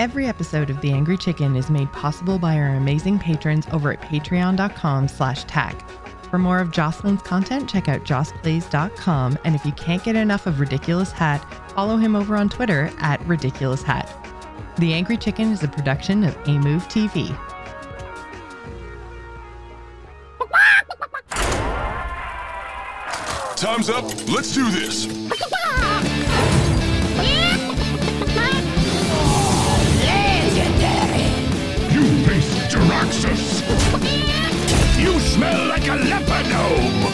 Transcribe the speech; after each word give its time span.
Every 0.00 0.26
episode 0.26 0.70
of 0.70 0.80
The 0.80 0.90
Angry 0.90 1.16
Chicken 1.16 1.54
is 1.54 1.70
made 1.70 1.92
possible 1.92 2.36
by 2.38 2.58
our 2.58 2.74
amazing 2.74 3.20
patrons 3.20 3.66
over 3.70 3.92
at 3.92 4.00
patreon.com 4.00 5.06
slash 5.06 5.44
tag. 5.44 5.80
For 6.30 6.38
more 6.38 6.58
of 6.58 6.72
Jocelyn's 6.72 7.22
content, 7.22 7.70
check 7.70 7.88
out 7.88 8.02
jossplays.com. 8.02 9.38
And 9.44 9.54
if 9.54 9.64
you 9.64 9.70
can't 9.72 10.02
get 10.02 10.16
enough 10.16 10.46
of 10.46 10.58
Ridiculous 10.58 11.12
Hat, 11.12 11.44
follow 11.74 11.96
him 11.96 12.16
over 12.16 12.34
on 12.34 12.48
Twitter 12.48 12.90
at 12.98 13.24
Ridiculous 13.24 13.84
Hat. 13.84 14.12
The 14.78 14.92
Angry 14.92 15.16
Chicken 15.16 15.52
is 15.52 15.62
a 15.62 15.68
production 15.68 16.24
of 16.24 16.36
A 16.48 16.58
Move 16.58 16.88
TV. 16.88 17.28
Time's 23.56 23.88
up. 23.88 24.04
Let's 24.28 24.52
do 24.52 24.68
this. 24.72 25.06
Jaraxxus! 33.14 35.00
You 35.00 35.18
smell 35.20 35.68
like 35.68 35.86
a 35.86 35.94
leper 35.94 36.42
gnome! 36.48 37.06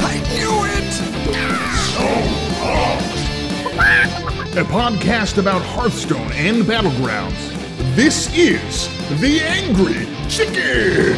I 0.00 0.16
knew 0.32 0.64
it! 0.64 0.92
So 1.92 2.08
hot! 2.62 3.08
A 4.56 4.64
podcast 4.64 5.38
about 5.38 5.62
Hearthstone 5.62 6.32
and 6.32 6.62
Battlegrounds. 6.62 7.50
This 7.94 8.34
is 8.36 8.88
The 9.20 9.40
Angry 9.40 10.06
Chicken! 10.30 11.16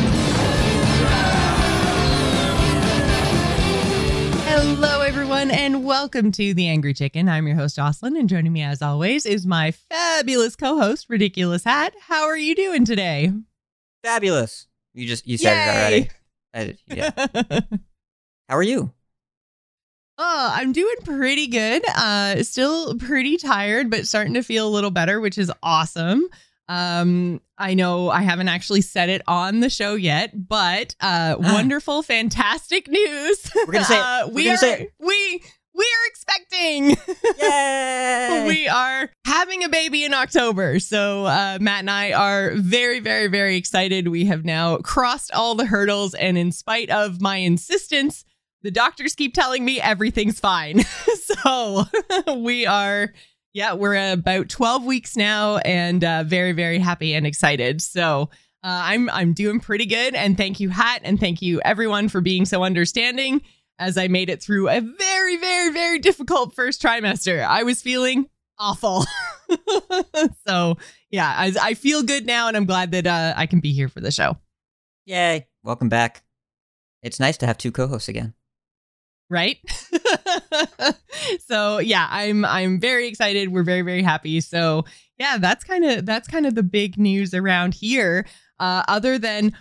Hello, 4.46 5.02
everyone, 5.02 5.50
and 5.52 5.84
welcome 5.84 6.32
to 6.32 6.52
The 6.54 6.66
Angry 6.66 6.94
Chicken. 6.94 7.28
I'm 7.28 7.46
your 7.46 7.56
host, 7.56 7.76
Jocelyn, 7.76 8.16
and 8.16 8.28
joining 8.28 8.52
me 8.52 8.62
as 8.62 8.82
always 8.82 9.24
is 9.24 9.46
my 9.46 9.70
fabulous 9.70 10.56
co 10.56 10.78
host, 10.80 11.06
Ridiculous 11.08 11.62
Hat. 11.62 11.94
How 12.00 12.24
are 12.24 12.36
you 12.36 12.56
doing 12.56 12.84
today? 12.84 13.32
Fabulous. 14.04 14.66
You 14.92 15.08
just 15.08 15.26
you 15.26 15.36
said 15.38 15.54
Yay. 15.54 15.98
it 15.98 16.08
already. 16.56 16.76
I, 16.76 16.76
yeah. 16.86 17.60
How 18.48 18.56
are 18.56 18.62
you? 18.62 18.92
Oh, 20.18 20.50
I'm 20.54 20.72
doing 20.72 20.94
pretty 21.04 21.48
good. 21.48 21.82
Uh 21.88 22.42
still 22.44 22.96
pretty 22.98 23.36
tired, 23.36 23.90
but 23.90 24.06
starting 24.06 24.34
to 24.34 24.42
feel 24.42 24.68
a 24.68 24.70
little 24.70 24.92
better, 24.92 25.20
which 25.20 25.38
is 25.38 25.50
awesome. 25.62 26.22
Um 26.68 27.40
I 27.58 27.74
know 27.74 28.10
I 28.10 28.22
haven't 28.22 28.48
actually 28.48 28.82
said 28.82 29.08
it 29.08 29.22
on 29.26 29.60
the 29.60 29.70
show 29.70 29.94
yet, 29.96 30.48
but 30.48 30.94
uh 31.00 31.36
wonderful 31.40 32.02
fantastic 32.02 32.86
news. 32.88 33.50
We're 33.66 33.72
gonna 33.72 33.84
say 33.84 33.96
it. 33.96 34.00
Uh, 34.04 34.26
We're 34.28 34.34
we 34.34 34.44
gonna 34.44 34.54
are 34.54 34.58
say 34.58 34.80
it. 34.82 34.92
we 35.00 35.42
we 35.74 35.84
are 35.84 36.06
expecting 36.06 36.96
Yay! 37.40 38.44
we 38.46 38.68
are 38.68 39.10
having 39.26 39.64
a 39.64 39.68
baby 39.68 40.04
in 40.04 40.14
October. 40.14 40.78
So 40.78 41.26
uh, 41.26 41.58
Matt 41.60 41.80
and 41.80 41.90
I 41.90 42.12
are 42.12 42.52
very, 42.54 43.00
very, 43.00 43.26
very 43.26 43.56
excited. 43.56 44.08
We 44.08 44.24
have 44.26 44.44
now 44.44 44.78
crossed 44.78 45.32
all 45.32 45.54
the 45.54 45.66
hurdles, 45.66 46.14
and 46.14 46.38
in 46.38 46.52
spite 46.52 46.90
of 46.90 47.20
my 47.20 47.38
insistence, 47.38 48.24
the 48.62 48.70
doctors 48.70 49.14
keep 49.14 49.34
telling 49.34 49.64
me 49.64 49.80
everything's 49.80 50.40
fine. 50.40 50.80
so 51.44 51.84
we 52.36 52.66
are. 52.66 53.12
Yeah, 53.52 53.74
we're 53.74 54.12
about 54.12 54.48
12 54.48 54.84
weeks 54.84 55.16
now 55.16 55.58
and 55.58 56.02
uh, 56.02 56.24
very, 56.24 56.50
very 56.50 56.80
happy 56.80 57.14
and 57.14 57.24
excited. 57.24 57.80
So 57.80 58.30
uh, 58.64 58.82
I'm 58.82 59.08
I'm 59.10 59.32
doing 59.32 59.60
pretty 59.60 59.86
good. 59.86 60.16
And 60.16 60.36
thank 60.36 60.58
you, 60.58 60.70
Hat, 60.70 61.02
and 61.04 61.20
thank 61.20 61.40
you 61.40 61.60
everyone 61.60 62.08
for 62.08 62.20
being 62.20 62.46
so 62.46 62.64
understanding 62.64 63.42
as 63.78 63.98
I 63.98 64.08
made 64.08 64.30
it 64.30 64.42
through 64.42 64.68
a 64.68 64.80
very, 64.80 65.36
very, 65.36 65.72
very 65.72 65.98
difficult 65.98 66.54
first 66.54 66.82
trimester. 66.82 67.44
I 67.44 67.62
was 67.62 67.82
feeling 67.82 68.28
awful. 68.58 69.04
so 70.46 70.76
yeah, 71.10 71.32
I, 71.36 71.52
I 71.60 71.74
feel 71.74 72.02
good 72.02 72.26
now, 72.26 72.48
and 72.48 72.56
I'm 72.56 72.66
glad 72.66 72.92
that 72.92 73.06
uh, 73.06 73.34
I 73.36 73.46
can 73.46 73.60
be 73.60 73.72
here 73.72 73.88
for 73.88 74.00
the 74.00 74.10
show. 74.10 74.36
Yay! 75.06 75.46
Welcome 75.62 75.88
back. 75.88 76.24
It's 77.02 77.20
nice 77.20 77.36
to 77.38 77.46
have 77.46 77.58
two 77.58 77.72
co-hosts 77.72 78.08
again. 78.08 78.34
Right? 79.30 79.58
so 81.46 81.78
yeah, 81.78 82.06
I'm 82.10 82.44
I'm 82.44 82.78
very 82.78 83.08
excited. 83.08 83.50
We're 83.52 83.64
very 83.64 83.82
very 83.82 84.02
happy. 84.02 84.40
So 84.40 84.84
yeah, 85.18 85.38
that's 85.38 85.64
kind 85.64 85.84
of 85.84 86.06
that's 86.06 86.28
kind 86.28 86.46
of 86.46 86.54
the 86.54 86.62
big 86.62 86.98
news 86.98 87.34
around 87.34 87.74
here. 87.74 88.26
Uh, 88.60 88.84
other 88.86 89.18
than 89.18 89.52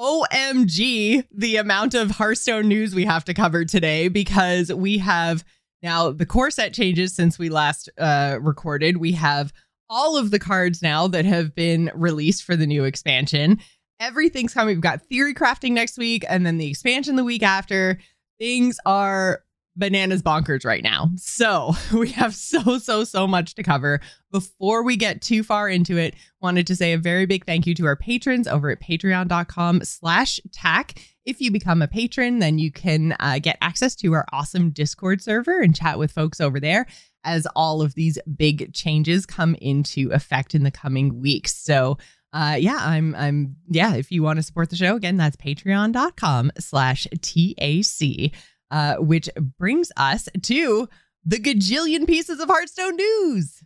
OMG, 0.00 1.26
the 1.30 1.56
amount 1.56 1.92
of 1.92 2.12
Hearthstone 2.12 2.68
news 2.68 2.94
we 2.94 3.04
have 3.04 3.22
to 3.26 3.34
cover 3.34 3.66
today 3.66 4.08
because 4.08 4.72
we 4.72 4.96
have 4.96 5.44
now 5.82 6.10
the 6.10 6.24
core 6.24 6.50
set 6.50 6.72
changes 6.72 7.14
since 7.14 7.38
we 7.38 7.50
last 7.50 7.90
uh, 7.98 8.38
recorded. 8.40 8.96
We 8.96 9.12
have 9.12 9.52
all 9.90 10.16
of 10.16 10.30
the 10.30 10.38
cards 10.38 10.80
now 10.80 11.06
that 11.08 11.26
have 11.26 11.54
been 11.54 11.90
released 11.94 12.44
for 12.44 12.56
the 12.56 12.66
new 12.66 12.84
expansion. 12.84 13.58
Everything's 14.00 14.54
coming. 14.54 14.76
We've 14.76 14.82
got 14.82 15.02
theory 15.02 15.34
crafting 15.34 15.72
next 15.72 15.98
week 15.98 16.24
and 16.30 16.46
then 16.46 16.56
the 16.56 16.70
expansion 16.70 17.16
the 17.16 17.24
week 17.24 17.42
after. 17.42 17.98
Things 18.38 18.80
are 18.86 19.42
bananas 19.76 20.22
bonkers 20.22 20.64
right 20.64 20.82
now. 20.82 21.10
So 21.16 21.72
we 21.94 22.10
have 22.10 22.34
so, 22.34 22.78
so, 22.78 23.04
so 23.04 23.26
much 23.26 23.54
to 23.54 23.62
cover. 23.62 24.00
Before 24.30 24.82
we 24.82 24.96
get 24.96 25.22
too 25.22 25.42
far 25.42 25.68
into 25.68 25.96
it, 25.96 26.14
wanted 26.40 26.66
to 26.68 26.76
say 26.76 26.92
a 26.92 26.98
very 26.98 27.26
big 27.26 27.44
thank 27.44 27.66
you 27.66 27.74
to 27.76 27.86
our 27.86 27.96
patrons 27.96 28.46
over 28.46 28.70
at 28.70 28.80
patreon.com 28.80 29.82
slash 29.84 30.40
tack. 30.52 31.00
If 31.24 31.40
you 31.40 31.50
become 31.50 31.82
a 31.82 31.88
patron, 31.88 32.38
then 32.38 32.58
you 32.58 32.72
can 32.72 33.14
uh, 33.20 33.38
get 33.40 33.58
access 33.60 33.94
to 33.96 34.12
our 34.14 34.26
awesome 34.32 34.70
Discord 34.70 35.22
server 35.22 35.60
and 35.60 35.74
chat 35.74 35.98
with 35.98 36.12
folks 36.12 36.40
over 36.40 36.60
there 36.60 36.86
as 37.24 37.46
all 37.54 37.82
of 37.82 37.94
these 37.94 38.18
big 38.36 38.72
changes 38.72 39.26
come 39.26 39.54
into 39.56 40.10
effect 40.12 40.54
in 40.54 40.62
the 40.62 40.70
coming 40.70 41.20
weeks. 41.20 41.54
So 41.54 41.98
uh 42.32 42.56
yeah, 42.58 42.78
I'm 42.80 43.14
I'm 43.16 43.56
yeah, 43.68 43.94
if 43.94 44.12
you 44.12 44.22
want 44.22 44.36
to 44.38 44.42
support 44.42 44.70
the 44.70 44.76
show, 44.76 44.94
again, 44.94 45.16
that's 45.16 45.36
patreon.com 45.36 46.52
slash 46.58 47.06
TAC. 47.20 48.32
Uh, 48.70 48.96
which 48.96 49.28
brings 49.58 49.90
us 49.96 50.28
to 50.42 50.88
the 51.24 51.38
gajillion 51.38 52.06
pieces 52.06 52.38
of 52.40 52.48
Hearthstone 52.48 52.96
news. 52.96 53.62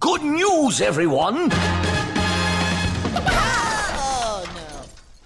Good 0.00 0.22
news, 0.22 0.80
everyone! 0.80 1.50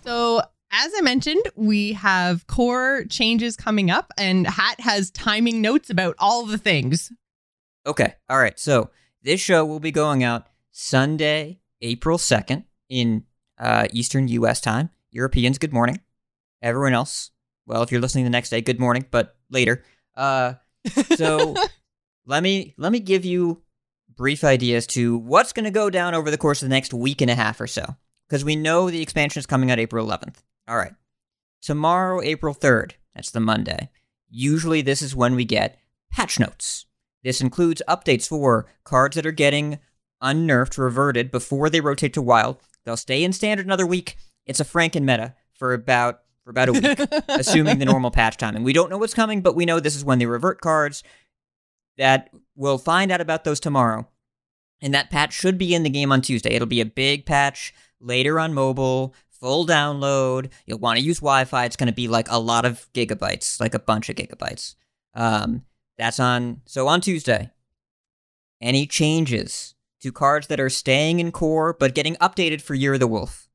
So, 0.04 0.40
as 0.70 0.92
I 0.96 1.00
mentioned, 1.02 1.42
we 1.56 1.92
have 1.94 2.46
core 2.46 3.04
changes 3.10 3.56
coming 3.56 3.90
up, 3.90 4.12
and 4.16 4.46
Hat 4.46 4.80
has 4.80 5.10
timing 5.10 5.60
notes 5.60 5.90
about 5.90 6.14
all 6.18 6.46
the 6.46 6.56
things. 6.58 7.12
Okay. 7.86 8.14
All 8.28 8.38
right. 8.38 8.58
So 8.58 8.90
this 9.22 9.40
show 9.40 9.64
will 9.64 9.80
be 9.80 9.90
going 9.90 10.22
out 10.22 10.46
Sunday, 10.70 11.60
April 11.80 12.18
second 12.18 12.64
in 12.88 13.24
uh, 13.58 13.88
Eastern 13.92 14.28
U.S. 14.28 14.60
time. 14.60 14.90
Europeans, 15.10 15.58
good 15.58 15.72
morning. 15.72 16.00
Everyone 16.62 16.92
else, 16.92 17.30
well, 17.68 17.82
if 17.82 17.92
you're 17.92 18.00
listening 18.00 18.24
the 18.24 18.30
next 18.30 18.50
day, 18.50 18.62
good 18.62 18.80
morning, 18.80 19.04
but 19.10 19.36
later. 19.50 19.84
Uh, 20.16 20.54
so 21.16 21.54
let 22.26 22.42
me 22.42 22.74
let 22.78 22.90
me 22.90 22.98
give 22.98 23.24
you 23.24 23.62
brief 24.16 24.42
ideas 24.42 24.86
to 24.88 25.18
what's 25.18 25.52
going 25.52 25.64
to 25.64 25.70
go 25.70 25.90
down 25.90 26.14
over 26.14 26.30
the 26.30 26.38
course 26.38 26.62
of 26.62 26.68
the 26.68 26.74
next 26.74 26.94
week 26.94 27.20
and 27.20 27.30
a 27.30 27.34
half 27.34 27.60
or 27.60 27.66
so, 27.66 27.84
because 28.26 28.44
we 28.44 28.56
know 28.56 28.90
the 28.90 29.02
expansion 29.02 29.38
is 29.38 29.46
coming 29.46 29.70
out 29.70 29.78
April 29.78 30.04
11th. 30.04 30.36
All 30.66 30.76
right, 30.76 30.94
tomorrow, 31.60 32.22
April 32.22 32.54
3rd. 32.54 32.92
That's 33.14 33.30
the 33.30 33.40
Monday. 33.40 33.90
Usually, 34.30 34.80
this 34.80 35.02
is 35.02 35.14
when 35.14 35.34
we 35.34 35.44
get 35.44 35.78
patch 36.10 36.40
notes. 36.40 36.86
This 37.22 37.40
includes 37.40 37.82
updates 37.86 38.28
for 38.28 38.66
cards 38.84 39.14
that 39.16 39.26
are 39.26 39.32
getting 39.32 39.78
unnerfed, 40.22 40.78
reverted 40.78 41.30
before 41.30 41.68
they 41.68 41.80
rotate 41.80 42.14
to 42.14 42.22
wild. 42.22 42.60
They'll 42.84 42.96
stay 42.96 43.22
in 43.22 43.32
standard 43.34 43.66
another 43.66 43.86
week. 43.86 44.16
It's 44.46 44.60
a 44.60 44.64
Franken 44.64 45.02
meta 45.02 45.34
for 45.52 45.74
about 45.74 46.20
for 46.48 46.52
about 46.52 46.70
a 46.70 46.72
week 46.72 47.24
assuming 47.28 47.78
the 47.78 47.84
normal 47.84 48.10
patch 48.10 48.38
timing. 48.38 48.62
We 48.62 48.72
don't 48.72 48.88
know 48.88 48.96
what's 48.96 49.12
coming, 49.12 49.42
but 49.42 49.54
we 49.54 49.66
know 49.66 49.80
this 49.80 49.94
is 49.94 50.04
when 50.04 50.18
they 50.18 50.24
revert 50.24 50.62
cards. 50.62 51.02
That 51.98 52.30
we'll 52.56 52.78
find 52.78 53.12
out 53.12 53.20
about 53.20 53.44
those 53.44 53.60
tomorrow. 53.60 54.08
And 54.80 54.94
that 54.94 55.10
patch 55.10 55.34
should 55.34 55.58
be 55.58 55.74
in 55.74 55.82
the 55.82 55.90
game 55.90 56.10
on 56.10 56.22
Tuesday. 56.22 56.54
It'll 56.54 56.66
be 56.66 56.80
a 56.80 56.86
big 56.86 57.26
patch 57.26 57.74
later 58.00 58.40
on 58.40 58.54
mobile, 58.54 59.14
full 59.28 59.66
download. 59.66 60.50
You'll 60.64 60.78
want 60.78 60.98
to 60.98 61.04
use 61.04 61.18
Wi 61.18 61.44
Fi. 61.44 61.66
It's 61.66 61.76
going 61.76 61.88
to 61.88 61.92
be 61.92 62.08
like 62.08 62.30
a 62.30 62.38
lot 62.38 62.64
of 62.64 62.88
gigabytes, 62.94 63.60
like 63.60 63.74
a 63.74 63.80
bunch 63.80 64.08
of 64.08 64.16
gigabytes. 64.16 64.76
Um, 65.14 65.64
that's 65.98 66.20
on, 66.20 66.62
so 66.64 66.88
on 66.88 67.02
Tuesday. 67.02 67.50
Any 68.60 68.86
changes 68.86 69.74
to 70.00 70.12
cards 70.12 70.46
that 70.46 70.60
are 70.60 70.70
staying 70.70 71.20
in 71.20 71.30
core 71.30 71.76
but 71.78 71.94
getting 71.94 72.14
updated 72.16 72.62
for 72.62 72.74
Year 72.74 72.94
of 72.94 73.00
the 73.00 73.06
Wolf? 73.06 73.50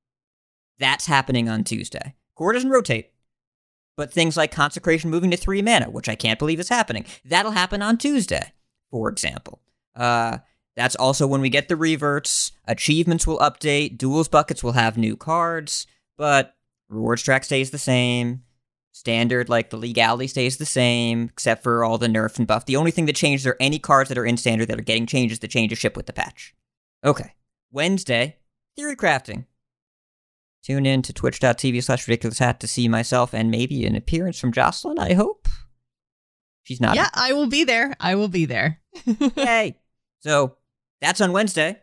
That's 0.78 1.08
happening 1.08 1.50
on 1.50 1.64
Tuesday. 1.64 2.16
Core 2.44 2.52
doesn't 2.52 2.72
rotate, 2.72 3.12
but 3.96 4.12
things 4.12 4.36
like 4.36 4.52
Consecration 4.52 5.10
moving 5.10 5.32
to 5.32 5.38
three 5.38 5.62
mana, 5.62 5.90
which 5.90 6.10
I 6.10 6.16
can't 6.16 6.38
believe 6.38 6.60
is 6.60 6.68
happening, 6.68 7.06
that'll 7.24 7.54
happen 7.54 7.82
on 7.82 7.98
Tuesday, 7.98 8.52
for 8.92 9.08
example. 9.08 9.62
Uh, 9.96 10.40
that's 10.76 10.98
also 10.98 11.26
when 11.26 11.40
we 11.40 11.48
get 11.48 11.70
the 11.70 11.78
reverts. 11.78 12.52
Achievements 12.66 13.26
will 13.26 13.38
update. 13.40 13.98
Duels 13.98 14.28
buckets 14.28 14.62
will 14.62 14.74
have 14.74 14.98
new 14.98 15.16
cards, 15.16 15.88
but 16.18 16.58
rewards 16.90 17.24
track 17.24 17.46
stays 17.46 17.72
the 17.72 17.78
same. 17.78 18.44
Standard, 18.92 19.48
like 19.48 19.70
the 19.70 19.78
legality, 19.78 20.28
stays 20.28 20.58
the 20.58 20.66
same, 20.66 21.30
except 21.32 21.64
for 21.64 21.86
all 21.86 21.98
the 21.98 22.08
nerf 22.08 22.38
and 22.38 22.46
buff. 22.46 22.66
The 22.66 22.76
only 22.76 22.92
thing 22.92 23.06
that 23.06 23.16
changes 23.16 23.48
are 23.48 23.56
any 23.62 23.80
cards 23.80 24.10
that 24.10 24.18
are 24.18 24.26
in 24.26 24.36
standard 24.36 24.68
that 24.68 24.78
are 24.78 24.84
getting 24.84 25.06
changes 25.06 25.40
that 25.40 25.48
change 25.50 25.72
a 25.72 25.78
ship 25.78 25.96
with 25.96 26.08
the 26.08 26.14
patch. 26.14 26.54
Okay. 27.06 27.36
Wednesday, 27.72 28.36
theory 28.76 28.98
crafting. 28.98 29.46
Tune 30.64 30.86
in 30.86 31.02
to 31.02 31.14
twitch.tv 31.14 31.84
slash 31.84 32.08
ridiculous 32.08 32.40
hat 32.40 32.60
to 32.62 32.68
see 32.68 32.88
myself 32.88 33.34
and 33.34 33.52
maybe 33.52 33.86
an 33.86 33.96
appearance 33.96 34.40
from 34.40 34.54
Jocelyn, 34.54 34.98
I 34.98 35.14
hope. 35.14 35.48
She's 36.64 36.80
not. 36.80 36.96
Yeah, 36.96 37.10
I 37.14 37.34
will 37.34 37.48
be 37.48 37.66
there. 37.66 37.94
I 38.00 38.16
will 38.16 38.30
be 38.30 38.46
there. 38.46 38.80
Yay. 39.36 39.78
So 40.22 40.56
that's 41.02 41.20
on 41.20 41.34
Wednesday. 41.34 41.82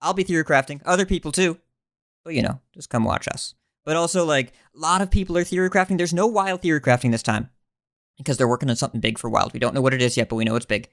I'll 0.00 0.14
be 0.14 0.22
theory 0.22 0.44
crafting. 0.44 0.80
Other 0.84 1.04
people 1.04 1.32
too. 1.32 1.58
But 2.24 2.34
you 2.34 2.42
know, 2.42 2.60
just 2.74 2.90
come 2.90 3.04
watch 3.04 3.26
us. 3.28 3.54
But 3.84 3.96
also, 3.96 4.24
like, 4.24 4.52
a 4.74 4.78
lot 4.78 5.00
of 5.00 5.10
people 5.10 5.36
are 5.38 5.44
theory 5.44 5.70
crafting. 5.70 5.96
There's 5.96 6.14
no 6.14 6.26
wild 6.26 6.62
theory 6.62 6.80
crafting 6.80 7.12
this 7.12 7.22
time 7.22 7.50
because 8.18 8.36
they're 8.36 8.48
working 8.48 8.70
on 8.70 8.76
something 8.76 9.00
big 9.00 9.18
for 9.18 9.30
wild. 9.30 9.52
We 9.52 9.60
don't 9.60 9.74
know 9.74 9.80
what 9.80 9.94
it 9.94 10.02
is 10.02 10.16
yet, 10.16 10.28
but 10.28 10.36
we 10.36 10.44
know 10.44 10.56
it's 10.56 10.66
big. 10.66 10.88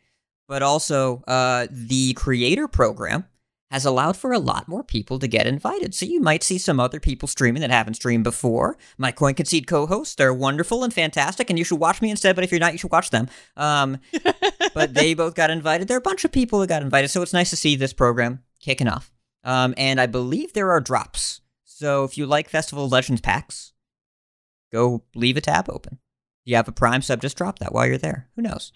But 0.48 0.62
also, 0.62 1.24
uh, 1.27 1.68
the 1.71 2.13
creator 2.13 2.68
program 2.68 3.25
has 3.74 3.86
allowed 3.86 4.16
for 4.16 4.31
a 4.31 4.38
lot 4.38 4.68
more 4.68 4.84
people 4.84 5.18
to 5.18 5.28
get 5.28 5.48
invited. 5.48 5.96
So 5.96 6.06
you 6.06 6.22
might 6.22 6.44
see 6.44 6.60
some 6.60 6.80
other 6.80 7.00
people 7.00 7.28
streaming 7.28 7.62
that 7.62 7.72
haven't 7.72 7.96
streamed 7.96 8.24
before. 8.24 8.78
My 9.00 9.12
Coin 9.12 9.34
Concede 9.34 9.66
co-hosts, 9.66 10.14
they're 10.14 10.31
wonderful 10.31 10.84
and 10.84 10.94
fantastic, 10.94 11.50
and 11.50 11.58
you 11.58 11.66
should 11.66 11.80
watch 11.80 12.00
me 12.00 12.12
instead. 12.12 12.36
But 12.36 12.44
if 12.44 12.52
you're 12.52 12.60
not, 12.60 12.74
you 12.74 12.78
should 12.78 12.92
watch 12.92 13.10
them. 13.10 13.30
Um, 13.58 13.98
but 14.75 14.94
they 14.94 15.16
both 15.16 15.34
got 15.34 15.50
invited. 15.50 15.88
There 15.88 15.98
are 15.98 15.98
a 15.98 16.02
bunch 16.02 16.24
of 16.24 16.31
people 16.31 16.60
that 16.60 16.68
got 16.68 16.84
invited, 16.84 17.08
so 17.08 17.24
it's 17.24 17.34
nice 17.34 17.50
to 17.50 17.56
see 17.56 17.75
this 17.75 17.94
program 17.94 18.44
kicking 18.60 18.88
off. 18.88 19.12
Um, 19.44 19.74
and 19.75 20.00
I 20.00 20.06
believe 20.06 20.54
there 20.54 20.70
are 20.70 20.80
drops. 20.80 21.42
So 21.64 22.04
if 22.04 22.16
you 22.16 22.28
like 22.28 22.50
Festival 22.50 22.86
of 22.86 22.92
Legends 22.92 23.22
packs, 23.22 23.74
go 24.72 25.02
leave 25.16 25.36
a 25.36 25.42
tab 25.42 25.68
open. 25.68 25.98
If 26.46 26.52
you 26.52 26.56
have 26.58 26.68
a 26.68 26.72
Prime 26.72 27.02
sub, 27.02 27.22
just 27.22 27.38
drop 27.38 27.58
that 27.58 27.74
while 27.74 27.88
you're 27.88 27.98
there. 27.98 28.30
Who 28.36 28.44
knows? 28.44 28.72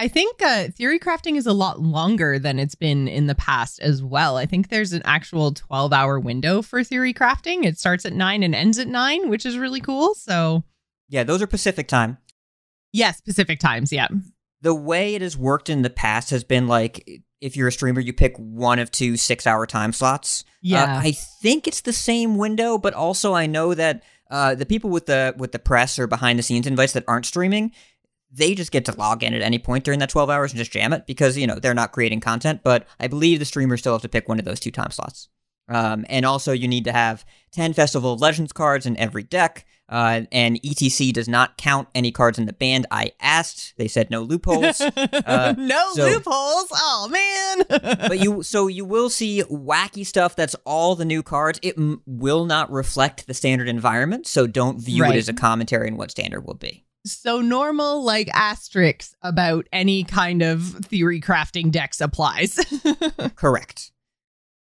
I 0.00 0.08
think 0.08 0.40
uh, 0.42 0.68
theory 0.68 0.98
crafting 0.98 1.36
is 1.36 1.46
a 1.46 1.52
lot 1.52 1.78
longer 1.80 2.38
than 2.38 2.58
it's 2.58 2.74
been 2.74 3.06
in 3.06 3.26
the 3.26 3.34
past 3.34 3.80
as 3.80 4.02
well. 4.02 4.38
I 4.38 4.46
think 4.46 4.68
there's 4.70 4.94
an 4.94 5.02
actual 5.04 5.52
12 5.52 5.92
hour 5.92 6.18
window 6.18 6.62
for 6.62 6.82
theory 6.82 7.12
crafting. 7.12 7.64
It 7.66 7.78
starts 7.78 8.06
at 8.06 8.14
nine 8.14 8.42
and 8.42 8.54
ends 8.54 8.78
at 8.78 8.88
nine, 8.88 9.28
which 9.28 9.44
is 9.44 9.58
really 9.58 9.80
cool. 9.82 10.14
So, 10.14 10.64
Yeah, 11.10 11.22
those 11.24 11.42
are 11.42 11.46
Pacific 11.46 11.86
time. 11.86 12.16
yes, 12.92 13.20
Pacific 13.20 13.58
times. 13.60 13.92
Yeah. 13.92 14.08
the 14.62 14.74
way 14.74 15.14
it 15.14 15.22
has 15.22 15.36
worked 15.36 15.68
in 15.68 15.82
the 15.82 15.90
past 15.90 16.30
has 16.30 16.44
been 16.44 16.66
like 16.66 17.22
if 17.42 17.56
you're 17.56 17.68
a 17.68 17.72
streamer, 17.72 18.00
you 18.00 18.12
pick 18.12 18.36
one 18.38 18.78
of 18.78 18.90
two 18.90 19.16
six 19.18 19.46
hour 19.46 19.66
time 19.66 19.92
slots. 19.92 20.44
Uh, 20.46 20.52
Yeah. 20.62 21.00
I 21.02 21.12
think 21.42 21.66
it's 21.66 21.82
the 21.82 21.92
same 21.92 22.36
window, 22.38 22.78
but 22.78 22.94
also 22.94 23.34
I 23.34 23.46
know 23.46 23.74
that 23.74 24.02
uh, 24.30 24.54
the 24.54 24.64
people 24.66 24.88
with 24.90 25.06
the 25.06 25.34
with 25.36 25.52
the 25.52 25.58
press 25.58 25.98
or 25.98 26.06
behind 26.06 26.38
the 26.38 26.42
scenes 26.42 26.66
invites 26.66 26.92
that 26.92 27.04
aren't 27.08 27.26
streaming, 27.26 27.72
they 28.32 28.54
just 28.54 28.70
get 28.72 28.84
to 28.86 28.92
log 28.96 29.22
in 29.22 29.34
at 29.34 29.42
any 29.42 29.58
point 29.58 29.84
during 29.84 29.98
that 30.00 30.10
12 30.10 30.30
hours 30.30 30.52
and 30.52 30.58
just 30.58 30.72
jam 30.72 30.92
it 30.92 31.06
because 31.06 31.36
you 31.36 31.46
know 31.46 31.56
they're 31.58 31.74
not 31.74 31.92
creating 31.92 32.20
content. 32.20 32.60
But 32.62 32.86
I 32.98 33.08
believe 33.08 33.38
the 33.38 33.44
streamers 33.44 33.80
still 33.80 33.92
have 33.94 34.02
to 34.02 34.08
pick 34.08 34.28
one 34.28 34.38
of 34.38 34.44
those 34.44 34.60
two 34.60 34.70
time 34.70 34.90
slots. 34.90 35.28
Um, 35.68 36.04
and 36.08 36.26
also, 36.26 36.50
you 36.52 36.66
need 36.66 36.84
to 36.84 36.92
have 36.92 37.24
10 37.52 37.74
Festival 37.74 38.14
of 38.14 38.20
Legends 38.20 38.52
cards 38.52 38.86
in 38.86 38.96
every 38.96 39.22
deck. 39.22 39.64
Uh, 39.88 40.22
and 40.30 40.60
ETC 40.62 41.12
does 41.12 41.28
not 41.28 41.56
count 41.58 41.88
any 41.96 42.10
cards 42.12 42.38
in 42.38 42.46
the 42.46 42.52
band. 42.52 42.86
I 42.92 43.12
asked. 43.20 43.74
They 43.76 43.86
said 43.88 44.10
no 44.10 44.22
loopholes. 44.22 44.80
Uh, 44.96 45.54
no 45.58 45.90
so- 45.94 46.06
loopholes. 46.06 46.68
Oh, 46.72 47.08
man. 47.10 47.98
but 48.08 48.18
you, 48.20 48.42
so 48.42 48.66
you 48.68 48.84
will 48.84 49.10
see 49.10 49.42
wacky 49.44 50.04
stuff 50.06 50.34
that's 50.36 50.54
all 50.64 50.94
the 50.96 51.04
new 51.04 51.22
cards. 51.22 51.58
It 51.62 51.76
m- 51.76 52.02
will 52.06 52.44
not 52.46 52.70
reflect 52.70 53.26
the 53.26 53.34
standard 53.34 53.68
environment. 53.68 54.26
So 54.26 54.46
don't 54.48 54.80
view 54.80 55.02
Right. 55.02 55.14
it 55.14 55.18
as 55.18 55.28
a 55.28 55.32
commentary 55.32 55.88
on 55.88 55.96
what 55.96 56.10
standard 56.10 56.40
will 56.46 56.54
be. 56.54 56.84
So 57.04 57.40
normal, 57.40 58.04
like 58.04 58.28
asterisks 58.34 59.14
about 59.22 59.66
any 59.72 60.04
kind 60.04 60.42
of 60.42 60.62
theory 60.62 61.20
crafting 61.20 61.70
decks 61.70 62.00
applies. 62.00 62.58
Correct. 63.36 63.92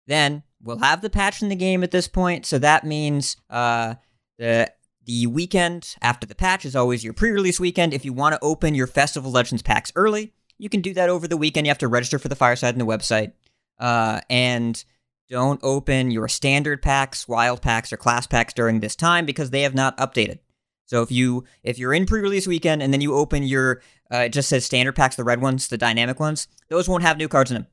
Then 0.07 0.43
we'll 0.61 0.79
have 0.79 1.01
the 1.01 1.09
patch 1.09 1.41
in 1.41 1.49
the 1.49 1.55
game 1.55 1.83
at 1.83 1.91
this 1.91 2.07
point, 2.07 2.45
so 2.45 2.59
that 2.59 2.83
means 2.83 3.37
uh, 3.49 3.95
the 4.37 4.71
the 5.05 5.27
weekend 5.27 5.95
after 6.01 6.25
the 6.25 6.35
patch 6.35 6.63
is 6.65 6.75
always 6.75 7.03
your 7.03 7.13
pre-release 7.13 7.59
weekend. 7.59 7.93
If 7.93 8.05
you 8.05 8.13
want 8.13 8.33
to 8.35 8.39
open 8.41 8.73
your 8.73 8.87
Festival 8.87 9.31
Legends 9.31 9.61
packs 9.61 9.91
early, 9.95 10.33
you 10.57 10.69
can 10.69 10.81
do 10.81 10.93
that 10.93 11.09
over 11.09 11.27
the 11.27 11.37
weekend. 11.37 11.67
You 11.67 11.71
have 11.71 11.77
to 11.79 11.87
register 11.87 12.19
for 12.19 12.29
the 12.29 12.35
Fireside 12.35 12.73
in 12.73 12.79
the 12.79 12.85
website, 12.85 13.33
uh, 13.79 14.21
and 14.29 14.83
don't 15.29 15.59
open 15.63 16.11
your 16.11 16.27
standard 16.27 16.81
packs, 16.81 17.27
wild 17.27 17.61
packs, 17.61 17.91
or 17.91 17.97
class 17.97 18.27
packs 18.27 18.53
during 18.53 18.79
this 18.79 18.95
time 18.95 19.25
because 19.25 19.49
they 19.49 19.61
have 19.63 19.75
not 19.75 19.97
updated. 19.97 20.39
So 20.85 21.01
if 21.01 21.11
you 21.11 21.45
if 21.63 21.79
you're 21.79 21.93
in 21.93 22.05
pre-release 22.05 22.47
weekend 22.47 22.83
and 22.83 22.93
then 22.93 23.01
you 23.01 23.15
open 23.15 23.43
your 23.43 23.81
uh, 24.11 24.17
it 24.17 24.33
just 24.33 24.49
says 24.49 24.65
standard 24.65 24.95
packs, 24.95 25.15
the 25.15 25.23
red 25.23 25.41
ones, 25.41 25.67
the 25.67 25.77
dynamic 25.77 26.19
ones, 26.19 26.47
those 26.69 26.87
won't 26.87 27.03
have 27.03 27.17
new 27.17 27.27
cards 27.27 27.51
in 27.51 27.55
them. 27.55 27.67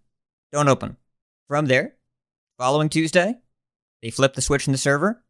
Don't 0.52 0.68
open. 0.68 0.96
From 1.48 1.66
there, 1.66 1.96
following 2.58 2.88
Tuesday, 2.88 3.36
they 4.02 4.10
flip 4.10 4.34
the 4.34 4.42
switch 4.42 4.66
in 4.66 4.72
the 4.72 4.78
server. 4.78 5.22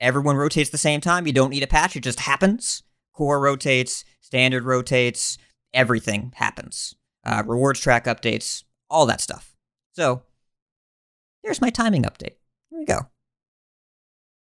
Everyone 0.00 0.36
rotates 0.36 0.70
the 0.70 0.78
same 0.78 1.00
time. 1.00 1.26
You 1.26 1.32
don't 1.32 1.50
need 1.50 1.62
a 1.62 1.68
patch. 1.68 1.96
It 1.96 2.02
just 2.02 2.20
happens. 2.20 2.82
Core 3.12 3.40
rotates, 3.40 4.04
standard 4.20 4.64
rotates, 4.64 5.38
everything 5.72 6.32
happens. 6.36 6.94
Uh, 7.24 7.42
rewards 7.46 7.80
track 7.80 8.06
updates, 8.06 8.64
all 8.90 9.06
that 9.06 9.20
stuff. 9.20 9.54
So, 9.92 10.22
there's 11.42 11.60
my 11.60 11.70
timing 11.70 12.02
update. 12.02 12.36
There 12.70 12.80
we 12.80 12.84
go. 12.84 13.06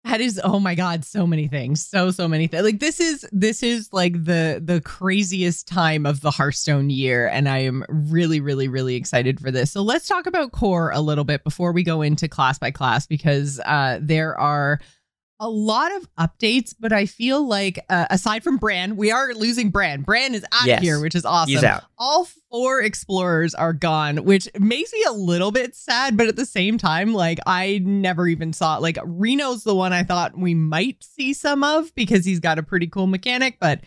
That 0.04 0.20
is 0.20 0.38
oh 0.44 0.60
my 0.60 0.74
god, 0.74 1.04
so 1.04 1.26
many 1.26 1.48
things. 1.48 1.84
So 1.84 2.10
so 2.10 2.28
many 2.28 2.46
things. 2.46 2.62
Like 2.62 2.78
this 2.78 3.00
is 3.00 3.26
this 3.32 3.62
is 3.62 3.88
like 3.92 4.12
the 4.12 4.60
the 4.62 4.82
craziest 4.82 5.66
time 5.66 6.04
of 6.04 6.20
the 6.20 6.30
Hearthstone 6.30 6.90
year 6.90 7.26
and 7.26 7.48
I 7.48 7.58
am 7.58 7.84
really 7.88 8.38
really 8.40 8.68
really 8.68 8.96
excited 8.96 9.40
for 9.40 9.50
this. 9.50 9.72
So 9.72 9.82
let's 9.82 10.06
talk 10.06 10.26
about 10.26 10.52
core 10.52 10.90
a 10.90 11.00
little 11.00 11.24
bit 11.24 11.42
before 11.42 11.72
we 11.72 11.82
go 11.82 12.02
into 12.02 12.28
class 12.28 12.58
by 12.58 12.70
class 12.70 13.06
because 13.06 13.60
uh 13.60 13.98
there 14.02 14.38
are 14.38 14.78
a 15.40 15.48
lot 15.48 15.90
of 15.96 16.08
updates, 16.16 16.74
but 16.78 16.92
I 16.92 17.06
feel 17.06 17.46
like 17.46 17.84
uh, 17.90 18.06
aside 18.08 18.44
from 18.44 18.56
Bran, 18.56 18.96
we 18.96 19.10
are 19.10 19.34
losing 19.34 19.70
Bran. 19.70 20.02
Bran 20.02 20.34
is 20.34 20.44
out 20.52 20.66
Yes. 20.66 20.80
here, 20.82 21.00
which 21.00 21.14
is 21.14 21.24
awesome 21.24 21.52
He's 21.54 21.64
out. 21.64 21.82
all 21.98 22.26
four 22.50 22.80
explorers 22.80 23.54
are 23.54 23.72
gone, 23.72 24.18
which 24.24 24.48
makes 24.58 24.92
me 24.92 25.04
a 25.08 25.12
little 25.12 25.50
bit 25.50 25.74
sad, 25.74 26.16
but 26.16 26.28
at 26.28 26.36
the 26.36 26.46
same 26.46 26.78
time, 26.78 27.12
like 27.12 27.40
I 27.46 27.80
never 27.84 28.28
even 28.28 28.52
saw 28.52 28.76
like 28.78 28.96
Reno's 29.04 29.64
the 29.64 29.74
one 29.74 29.92
I 29.92 30.04
thought 30.04 30.38
we 30.38 30.54
might 30.54 31.02
see 31.02 31.32
some 31.34 31.64
of 31.64 31.92
because 31.94 32.24
he's 32.24 32.40
got 32.40 32.58
a 32.58 32.62
pretty 32.62 32.86
cool 32.86 33.06
mechanic, 33.08 33.58
but 33.60 33.80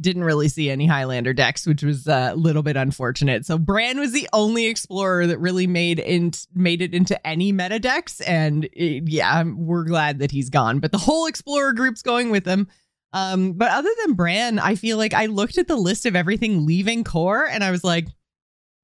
didn't 0.00 0.24
really 0.24 0.48
see 0.48 0.70
any 0.70 0.86
Highlander 0.86 1.32
decks, 1.32 1.66
which 1.66 1.82
was 1.82 2.06
a 2.06 2.34
little 2.34 2.62
bit 2.62 2.76
unfortunate. 2.76 3.44
So 3.44 3.58
Bran 3.58 3.98
was 3.98 4.12
the 4.12 4.28
only 4.32 4.66
explorer 4.66 5.26
that 5.26 5.38
really 5.38 5.66
made 5.66 5.98
in 5.98 6.32
made 6.54 6.80
it 6.82 6.94
into 6.94 7.26
any 7.26 7.52
meta 7.52 7.78
decks, 7.78 8.20
and 8.22 8.64
it- 8.72 9.08
yeah, 9.08 9.42
we're 9.44 9.84
glad 9.84 10.18
that 10.20 10.30
he's 10.30 10.50
gone. 10.50 10.80
But 10.80 10.92
the 10.92 10.98
whole 10.98 11.26
explorer 11.26 11.72
group's 11.72 12.02
going 12.02 12.30
with 12.30 12.46
him. 12.46 12.68
Um, 13.12 13.54
but 13.54 13.70
other 13.72 13.90
than 14.04 14.14
Bran, 14.14 14.58
I 14.58 14.76
feel 14.76 14.96
like 14.96 15.14
I 15.14 15.26
looked 15.26 15.58
at 15.58 15.66
the 15.66 15.76
list 15.76 16.06
of 16.06 16.14
everything 16.14 16.64
leaving 16.64 17.02
core 17.02 17.44
and 17.44 17.64
I 17.64 17.72
was 17.72 17.82
like, 17.82 18.06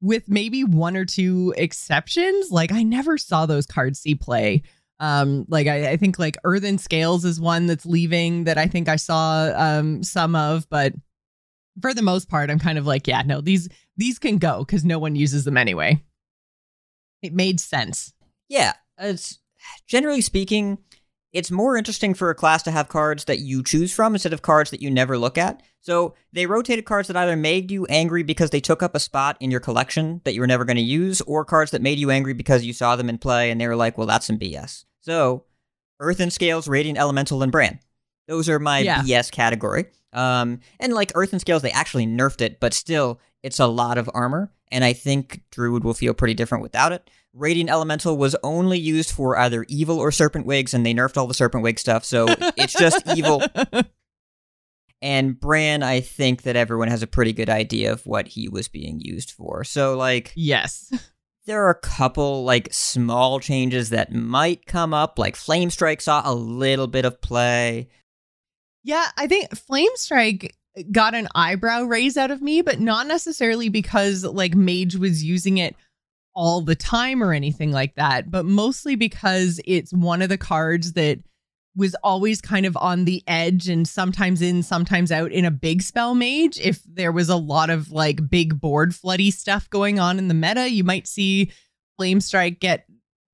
with 0.00 0.28
maybe 0.28 0.62
one 0.64 0.96
or 0.96 1.04
two 1.04 1.54
exceptions, 1.56 2.50
like 2.50 2.72
I 2.72 2.82
never 2.82 3.16
saw 3.18 3.46
those 3.46 3.66
cards 3.66 4.00
see 4.00 4.14
play. 4.14 4.62
Um, 4.98 5.44
like 5.48 5.66
I, 5.66 5.90
I 5.90 5.96
think 5.96 6.18
like 6.18 6.36
Earthen 6.42 6.78
Scales 6.78 7.24
is 7.24 7.40
one 7.40 7.66
that's 7.66 7.86
leaving 7.86 8.44
that 8.44 8.58
I 8.58 8.66
think 8.66 8.88
I 8.88 8.96
saw 8.96 9.52
um 9.56 10.02
some 10.02 10.34
of, 10.34 10.68
but 10.68 10.92
for 11.80 11.92
the 11.94 12.02
most 12.02 12.28
part, 12.28 12.50
I'm 12.50 12.58
kind 12.58 12.78
of 12.78 12.86
like, 12.86 13.06
yeah, 13.06 13.22
no, 13.22 13.40
these 13.40 13.68
these 13.96 14.18
can 14.18 14.38
go 14.38 14.60
because 14.60 14.84
no 14.84 14.98
one 14.98 15.16
uses 15.16 15.44
them 15.44 15.56
anyway. 15.56 16.02
It 17.22 17.32
made 17.32 17.60
sense. 17.60 18.12
Yeah, 18.48 18.74
it's 18.98 19.38
generally 19.86 20.20
speaking, 20.20 20.78
it's 21.32 21.50
more 21.50 21.76
interesting 21.76 22.14
for 22.14 22.30
a 22.30 22.34
class 22.34 22.62
to 22.64 22.70
have 22.70 22.88
cards 22.88 23.24
that 23.24 23.40
you 23.40 23.62
choose 23.62 23.92
from 23.92 24.14
instead 24.14 24.32
of 24.32 24.42
cards 24.42 24.70
that 24.70 24.80
you 24.82 24.90
never 24.90 25.18
look 25.18 25.36
at. 25.36 25.62
So 25.80 26.14
they 26.32 26.46
rotated 26.46 26.84
cards 26.84 27.08
that 27.08 27.16
either 27.16 27.36
made 27.36 27.70
you 27.70 27.86
angry 27.86 28.22
because 28.22 28.50
they 28.50 28.60
took 28.60 28.82
up 28.82 28.94
a 28.94 29.00
spot 29.00 29.36
in 29.40 29.50
your 29.50 29.60
collection 29.60 30.20
that 30.24 30.34
you 30.34 30.40
were 30.40 30.46
never 30.46 30.64
going 30.64 30.76
to 30.76 30.82
use, 30.82 31.20
or 31.22 31.44
cards 31.44 31.70
that 31.72 31.82
made 31.82 31.98
you 31.98 32.10
angry 32.10 32.32
because 32.34 32.64
you 32.64 32.72
saw 32.72 32.96
them 32.96 33.08
in 33.08 33.18
play 33.18 33.50
and 33.50 33.60
they 33.60 33.68
were 33.68 33.76
like, 33.76 33.96
well, 33.98 34.06
that's 34.06 34.26
some 34.26 34.38
BS. 34.38 34.84
So 35.02 35.44
Earthen 36.00 36.30
Scales, 36.30 36.68
Radiant 36.68 36.98
Elemental, 36.98 37.42
and 37.42 37.52
Bran. 37.52 37.78
Those 38.28 38.48
are 38.48 38.58
my 38.58 38.80
Yeah. 38.80 39.02
BS 39.02 39.30
category. 39.30 39.86
Um, 40.16 40.60
and 40.80 40.92
like 40.92 41.12
Earthen 41.14 41.38
Scales, 41.38 41.62
they 41.62 41.70
actually 41.70 42.06
nerfed 42.06 42.40
it, 42.40 42.58
but 42.58 42.74
still, 42.74 43.20
it's 43.42 43.60
a 43.60 43.66
lot 43.66 43.98
of 43.98 44.10
armor, 44.14 44.50
and 44.72 44.82
I 44.84 44.92
think 44.92 45.42
Druid 45.50 45.84
will 45.84 45.94
feel 45.94 46.14
pretty 46.14 46.34
different 46.34 46.62
without 46.62 46.92
it. 46.92 47.08
Radiant 47.32 47.70
Elemental 47.70 48.16
was 48.16 48.34
only 48.42 48.78
used 48.78 49.10
for 49.10 49.38
either 49.38 49.66
evil 49.68 49.98
or 49.98 50.10
serpent 50.10 50.46
wigs, 50.46 50.72
and 50.74 50.84
they 50.84 50.94
nerfed 50.94 51.16
all 51.16 51.26
the 51.26 51.34
serpent 51.34 51.62
wig 51.62 51.78
stuff, 51.78 52.04
so 52.04 52.26
it's 52.56 52.72
just 52.72 53.06
evil. 53.14 53.42
And 55.02 55.38
Bran, 55.38 55.82
I 55.82 56.00
think 56.00 56.42
that 56.42 56.56
everyone 56.56 56.88
has 56.88 57.02
a 57.02 57.06
pretty 57.06 57.32
good 57.32 57.50
idea 57.50 57.92
of 57.92 58.06
what 58.06 58.28
he 58.28 58.48
was 58.48 58.66
being 58.66 58.98
used 59.00 59.30
for. 59.30 59.62
So, 59.62 59.96
like, 59.96 60.32
Yes. 60.34 60.90
there 61.46 61.64
are 61.64 61.70
a 61.70 61.80
couple 61.80 62.44
like 62.44 62.72
small 62.72 63.38
changes 63.38 63.90
that 63.90 64.12
might 64.12 64.66
come 64.66 64.92
up. 64.92 65.18
Like 65.18 65.36
Flame 65.36 65.70
Strike 65.70 66.00
saw 66.00 66.22
a 66.24 66.34
little 66.34 66.86
bit 66.86 67.04
of 67.04 67.20
play. 67.20 67.88
Yeah, 68.86 69.08
I 69.16 69.26
think 69.26 69.52
Flame 69.56 69.90
Strike 69.96 70.54
got 70.92 71.16
an 71.16 71.26
eyebrow 71.34 71.82
raise 71.82 72.16
out 72.16 72.30
of 72.30 72.40
me, 72.40 72.62
but 72.62 72.78
not 72.78 73.08
necessarily 73.08 73.68
because 73.68 74.22
like 74.22 74.54
Mage 74.54 74.94
was 74.94 75.24
using 75.24 75.58
it 75.58 75.74
all 76.36 76.60
the 76.60 76.76
time 76.76 77.20
or 77.20 77.32
anything 77.32 77.72
like 77.72 77.96
that, 77.96 78.30
but 78.30 78.46
mostly 78.46 78.94
because 78.94 79.60
it's 79.64 79.92
one 79.92 80.22
of 80.22 80.28
the 80.28 80.38
cards 80.38 80.92
that 80.92 81.18
was 81.74 81.96
always 82.04 82.40
kind 82.40 82.64
of 82.64 82.76
on 82.76 83.06
the 83.06 83.24
edge 83.26 83.68
and 83.68 83.88
sometimes 83.88 84.40
in, 84.40 84.62
sometimes 84.62 85.10
out 85.10 85.32
in 85.32 85.44
a 85.44 85.50
big 85.50 85.82
spell 85.82 86.14
mage. 86.14 86.56
If 86.60 86.80
there 86.84 87.10
was 87.10 87.28
a 87.28 87.34
lot 87.34 87.70
of 87.70 87.90
like 87.90 88.30
big 88.30 88.60
board 88.60 88.92
floody 88.92 89.32
stuff 89.32 89.68
going 89.68 89.98
on 89.98 90.16
in 90.16 90.28
the 90.28 90.34
meta, 90.34 90.70
you 90.70 90.84
might 90.84 91.08
see 91.08 91.50
Flame 91.96 92.20
Strike 92.20 92.60
get 92.60 92.86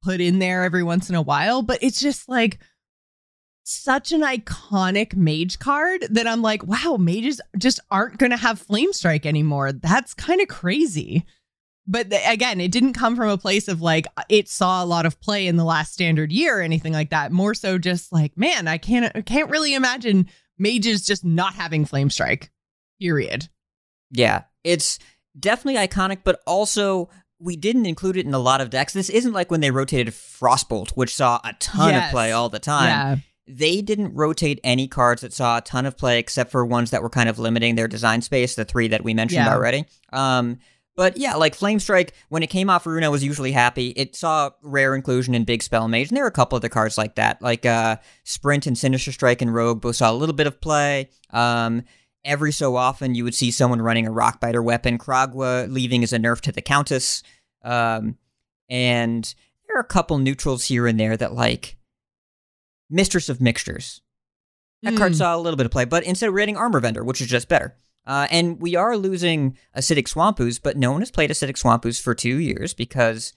put 0.02 0.22
in 0.22 0.38
there 0.38 0.64
every 0.64 0.82
once 0.82 1.10
in 1.10 1.14
a 1.14 1.20
while, 1.20 1.60
but 1.60 1.78
it's 1.82 2.00
just 2.00 2.26
like 2.26 2.58
such 3.64 4.12
an 4.12 4.22
iconic 4.22 5.14
mage 5.14 5.58
card 5.58 6.06
that 6.10 6.26
I'm 6.26 6.42
like, 6.42 6.64
wow, 6.64 6.96
mages 6.98 7.40
just 7.58 7.80
aren't 7.90 8.18
going 8.18 8.30
to 8.30 8.36
have 8.36 8.58
Flame 8.60 8.92
Strike 8.92 9.24
anymore. 9.26 9.72
That's 9.72 10.14
kind 10.14 10.40
of 10.40 10.48
crazy. 10.48 11.24
But 11.86 12.12
again, 12.26 12.60
it 12.60 12.70
didn't 12.70 12.92
come 12.92 13.16
from 13.16 13.28
a 13.28 13.38
place 13.38 13.66
of 13.68 13.80
like 13.82 14.06
it 14.28 14.48
saw 14.48 14.82
a 14.82 14.86
lot 14.86 15.04
of 15.06 15.20
play 15.20 15.46
in 15.48 15.56
the 15.56 15.64
last 15.64 15.92
standard 15.92 16.30
year 16.32 16.58
or 16.58 16.62
anything 16.62 16.92
like 16.92 17.10
that. 17.10 17.32
More 17.32 17.54
so 17.54 17.76
just 17.78 18.12
like, 18.12 18.36
man, 18.36 18.68
I 18.68 18.78
can't 18.78 19.10
I 19.16 19.20
can't 19.20 19.50
really 19.50 19.74
imagine 19.74 20.28
mages 20.58 21.04
just 21.04 21.24
not 21.24 21.54
having 21.54 21.84
flame 21.84 22.08
strike. 22.08 22.50
Period. 23.00 23.48
Yeah, 24.12 24.42
it's 24.62 25.00
definitely 25.38 25.84
iconic, 25.84 26.18
but 26.22 26.40
also 26.46 27.08
we 27.40 27.56
didn't 27.56 27.86
include 27.86 28.16
it 28.16 28.26
in 28.26 28.34
a 28.34 28.38
lot 28.38 28.60
of 28.60 28.70
decks. 28.70 28.92
This 28.92 29.10
isn't 29.10 29.32
like 29.32 29.50
when 29.50 29.60
they 29.60 29.72
rotated 29.72 30.14
Frostbolt, 30.14 30.90
which 30.90 31.12
saw 31.16 31.40
a 31.42 31.52
ton 31.58 31.90
Yes. 31.90 32.06
of 32.06 32.12
play 32.12 32.30
all 32.30 32.48
the 32.48 32.60
time. 32.60 32.86
Yeah. 32.86 33.16
They 33.58 33.82
didn't 33.82 34.14
rotate 34.14 34.60
any 34.64 34.88
cards 34.88 35.22
that 35.22 35.32
saw 35.32 35.58
a 35.58 35.60
ton 35.60 35.86
of 35.86 35.96
play 35.96 36.18
except 36.18 36.50
for 36.50 36.64
ones 36.64 36.90
that 36.90 37.02
were 37.02 37.10
kind 37.10 37.28
of 37.28 37.38
limiting 37.38 37.74
their 37.74 37.88
design 37.88 38.22
space, 38.22 38.54
the 38.54 38.64
three 38.64 38.88
that 38.88 39.04
we 39.04 39.14
mentioned 39.14 39.44
Yeah. 39.44 39.52
already. 39.52 39.84
Um, 40.12 40.58
but 40.94 41.16
yeah, 41.16 41.34
like 41.36 41.54
Flame 41.54 41.80
Strike, 41.80 42.12
when 42.28 42.42
it 42.42 42.48
came 42.48 42.68
off 42.68 42.86
Runa, 42.86 43.10
was 43.10 43.24
usually 43.24 43.52
happy. 43.52 43.88
It 43.96 44.14
saw 44.14 44.50
rare 44.62 44.94
inclusion 44.94 45.34
in 45.34 45.44
Big 45.44 45.62
Spell 45.62 45.88
Mage, 45.88 46.08
and 46.08 46.16
there 46.16 46.24
were 46.24 46.28
a 46.28 46.32
couple 46.32 46.56
other 46.56 46.68
cards 46.68 46.98
like 46.98 47.14
that, 47.14 47.40
like 47.40 47.64
uh, 47.64 47.96
Sprint 48.24 48.66
and 48.66 48.76
Sinister 48.76 49.10
Strike 49.12 49.40
and 49.40 49.54
Rogue 49.54 49.80
both 49.80 49.96
saw 49.96 50.10
a 50.10 50.14
little 50.14 50.34
bit 50.34 50.46
of 50.46 50.60
play. 50.60 51.08
Um, 51.30 51.84
every 52.24 52.52
so 52.52 52.76
often, 52.76 53.14
you 53.14 53.24
would 53.24 53.34
see 53.34 53.50
someone 53.50 53.80
running 53.80 54.06
a 54.06 54.10
Rockbiter 54.10 54.62
weapon. 54.62 54.98
Kragwa 54.98 55.70
leaving 55.72 56.02
as 56.02 56.12
a 56.12 56.18
nerf 56.18 56.40
to 56.42 56.52
the 56.52 56.60
Countess. 56.62 57.22
Um, 57.64 58.18
and 58.68 59.34
there 59.66 59.76
are 59.78 59.80
a 59.82 59.84
couple 59.84 60.18
neutrals 60.18 60.64
here 60.64 60.86
and 60.86 61.00
there 61.00 61.16
that 61.16 61.32
like 61.32 61.76
Mistress 62.92 63.28
of 63.28 63.40
Mixtures. 63.40 64.00
That 64.82 64.96
card 64.96 65.12
Hmm. 65.12 65.18
saw 65.18 65.36
a 65.36 65.38
little 65.40 65.56
bit 65.56 65.66
of 65.66 65.72
play, 65.72 65.84
but 65.84 66.04
instead 66.04 66.30
we're 66.30 66.40
getting 66.40 66.56
Armor 66.56 66.80
Vendor, 66.80 67.02
which 67.04 67.20
is 67.20 67.28
just 67.28 67.48
better. 67.48 67.76
Uh, 68.04 68.26
and 68.30 68.60
we 68.60 68.74
are 68.74 68.96
losing 68.96 69.56
Acidic 69.76 70.08
Swamp 70.08 70.40
Ooze, 70.40 70.58
but 70.58 70.76
no 70.76 70.90
one 70.92 71.00
has 71.00 71.10
played 71.12 71.30
Acidic 71.30 71.56
Swamp 71.56 71.84
Ooze 71.86 72.00
for 72.00 72.14
two 72.14 72.36
years 72.38 72.74
because 72.74 73.32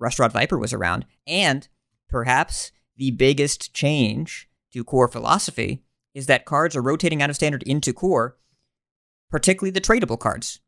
Rustrod 0.00 0.32
Viper 0.32 0.56
was 0.56 0.72
around. 0.72 1.04
And 1.26 1.68
perhaps 2.08 2.70
the 2.96 3.10
biggest 3.10 3.74
change 3.74 4.48
to 4.72 4.84
core 4.84 5.08
philosophy 5.08 5.82
is 6.14 6.26
that 6.26 6.44
cards 6.44 6.76
are 6.76 6.82
rotating 6.82 7.20
out 7.22 7.30
of 7.30 7.36
standard 7.36 7.62
into 7.64 7.92
core, 7.92 8.36
particularly 9.30 9.70
the 9.72 9.80
tradable 9.80 10.18
cards. 10.18 10.60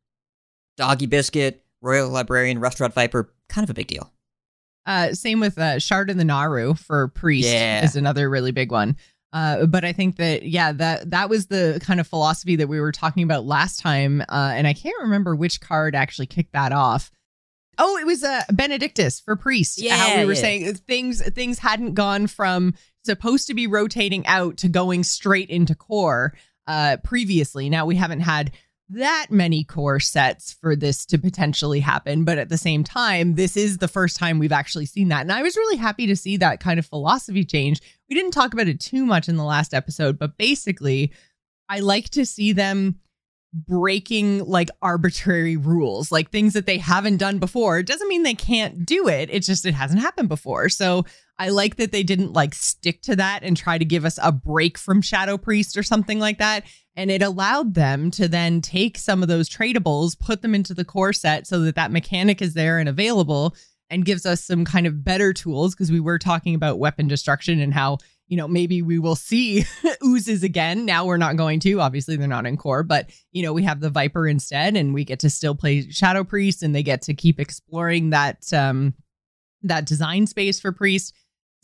Doggie 0.77 1.07
Biscuit, 1.07 1.65
Royal 1.81 2.09
Librarian, 2.11 2.59
Rustrod 2.61 2.93
Viper, 2.95 3.33
kind 3.49 3.63
of 3.63 3.71
a 3.71 3.75
big 3.75 3.87
deal. 3.87 4.11
Uh, 4.87 5.13
same 5.15 5.41
with 5.41 5.59
uh, 5.59 5.79
Shard 5.79 6.11
of 6.11 6.17
the 6.17 6.25
Naaru 6.25 6.75
for 6.75 7.09
Priest 7.09 7.49
Yeah. 7.49 7.85
is 7.85 7.97
another 7.97 8.29
really 8.29 8.53
big 8.53 8.71
one. 8.71 8.97
Uh, 9.33 9.67
but 9.67 9.85
I 9.85 9.93
think 9.93 10.17
that 10.17 10.45
yeah, 10.45 10.71
that 10.73 11.11
that 11.11 11.29
was 11.29 11.47
the 11.47 11.81
kind 11.83 11.99
of 11.99 12.07
philosophy 12.07 12.55
that 12.57 12.69
we 12.69 12.81
were 12.81 12.93
talking 12.93 13.25
about 13.25 13.45
last 13.45 13.81
time, 13.81 14.21
uh, 14.21 14.53
and 14.55 14.65
I 14.67 14.75
can't 14.75 14.95
remember 15.01 15.35
which 15.35 15.61
card 15.61 15.97
actually 15.97 16.27
kicked 16.27 16.53
that 16.53 16.71
off. 16.71 17.11
Oh, 17.77 17.99
it 17.99 18.07
was 18.07 18.23
uh, 18.23 18.43
Benedictus 18.53 19.19
for 19.19 19.35
Priest. 19.35 19.83
Yeah, 19.83 19.97
how 19.97 20.19
we 20.19 20.25
were 20.25 20.35
yeah. 20.35 20.41
saying 20.41 20.75
things 20.75 21.21
things 21.33 21.59
hadn't 21.59 21.95
gone 21.95 22.29
from 22.29 22.75
supposed 23.05 23.49
to 23.49 23.55
be 23.55 23.67
rotating 23.67 24.25
out 24.29 24.57
to 24.59 24.69
going 24.69 25.03
straight 25.03 25.51
into 25.51 25.75
core 25.75 26.35
uh, 26.69 26.99
previously. 27.03 27.69
Now 27.69 27.87
we 27.87 27.97
haven't 27.97 28.21
had 28.21 28.53
that 28.91 29.27
many 29.31 29.65
core 29.65 30.01
sets 30.01 30.53
for 30.53 30.77
this 30.77 31.07
to 31.07 31.19
potentially 31.19 31.81
happen. 31.81 32.25
But 32.25 32.39
at 32.39 32.49
the 32.49 32.59
same 32.59 32.85
time, 32.85 33.35
this 33.35 33.57
is 33.57 33.79
the 33.79 33.89
first 33.89 34.17
time 34.17 34.39
we've 34.39 34.53
actually 34.53 34.87
seen 34.87 35.09
that. 35.09 35.23
And 35.23 35.33
I 35.33 35.43
was 35.43 35.57
really 35.57 35.77
happy 35.77 36.07
to 36.07 36.17
see 36.17 36.37
that 36.37 36.61
kind 36.61 36.79
of 36.79 36.87
philosophy 36.87 37.45
change. 37.45 37.81
We 38.09 38.15
didn't 38.15 38.33
talk 38.33 38.53
about 38.53 38.69
it 38.69 38.81
too 38.81 39.07
much 39.07 39.29
in 39.29 39.37
the 39.37 39.45
last 39.45 39.73
episode, 39.73 40.19
but 40.19 40.37
basically, 40.37 41.13
I 41.69 41.81
like 41.81 42.11
to 42.11 42.27
see 42.27 42.53
them 42.53 43.01
breaking 43.55 44.45
like 44.45 44.69
arbitrary 44.83 45.57
rules, 45.57 46.11
like 46.11 46.31
things 46.31 46.53
that 46.55 46.67
they 46.67 46.79
haven't 46.79 47.19
done 47.19 47.39
before. 47.39 47.79
It 47.79 47.87
doesn't 47.87 48.09
mean 48.09 48.23
they 48.23 48.35
can't 48.35 48.85
do 48.85 49.09
it. 49.09 49.31
It's 49.33 49.47
just 49.47 49.65
it 49.65 49.75
hasn't 49.75 50.01
happened 50.01 50.29
before. 50.29 50.69
So 50.69 51.07
I 51.39 51.49
like 51.49 51.77
that 51.77 51.91
they 51.91 52.03
didn't 52.03 52.33
like 52.33 52.55
stick 52.55 53.03
to 53.03 53.17
that 53.17 53.43
and 53.43 53.57
try 53.57 53.79
to 53.79 53.85
give 53.85 54.05
us 54.05 54.19
a 54.23 54.31
break 54.31 54.79
from 54.79 55.03
Shadow 55.03 55.37
Priest 55.37 55.77
or 55.77 55.83
something 55.83 56.19
like 56.19 56.39
that. 56.39 56.65
And 56.97 57.11
it 57.11 57.23
allowed 57.23 57.75
them 57.75 58.11
to 58.13 58.29
then 58.29 58.61
take 58.61 58.99
some 58.99 59.23
of 59.23 59.29
those 59.29 59.51
tradables, 59.51 60.19
put 60.19 60.43
them 60.43 60.55
into 60.55 60.75
the 60.75 60.85
core 60.85 61.13
set 61.13 61.47
so 61.47 61.61
that 61.61 61.75
that 61.75 61.91
mechanic 61.91 62.41
is 62.41 62.55
there 62.55 62.79
and 62.79 62.89
available 62.89 63.57
and 63.91 64.05
gives 64.05 64.25
us 64.25 64.45
some 64.45 64.65
kind 64.65 64.87
of 64.87 65.05
better 65.05 65.33
tools 65.33 65.75
because 65.75 65.91
we 65.91 66.01
were 66.01 66.19
talking 66.19 66.55
about 66.55 66.79
weapon 66.79 67.09
destruction 67.09 67.61
and 67.61 67.75
how, 67.75 67.99
you 68.29 68.37
know, 68.37 68.47
maybe 68.47 68.81
we 68.81 69.01
will 69.01 69.17
see 69.17 69.65
oozes 70.05 70.45
again. 70.45 70.87
Now 70.87 71.05
we're 71.05 71.17
not 71.17 71.37
going 71.37 71.59
to. 71.61 71.81
Obviously, 71.81 72.17
they're 72.17 72.29
not 72.29 72.47
in 72.47 72.57
core, 72.57 72.85
but, 72.85 73.11
you 73.33 73.43
know, 73.43 73.53
we 73.53 73.65
have 73.65 73.81
the 73.81 73.91
Viper 73.91 74.29
instead 74.29 74.77
and 74.77 74.95
we 74.95 75.05
get 75.05 75.19
to 75.21 75.31
still 75.31 75.57
play 75.57 75.91
Shadow 75.91 76.23
Priest 76.23 76.63
and 76.63 76.75
they 76.75 76.85
get 76.85 77.03
to 77.03 77.15
keep 77.15 77.41
exploring 77.41 78.11
that, 78.11 78.53
um, 78.53 78.95
that 79.63 79.87
design 79.87 80.27
space 80.27 80.61
for 80.61 80.73
Priest. 80.73 81.13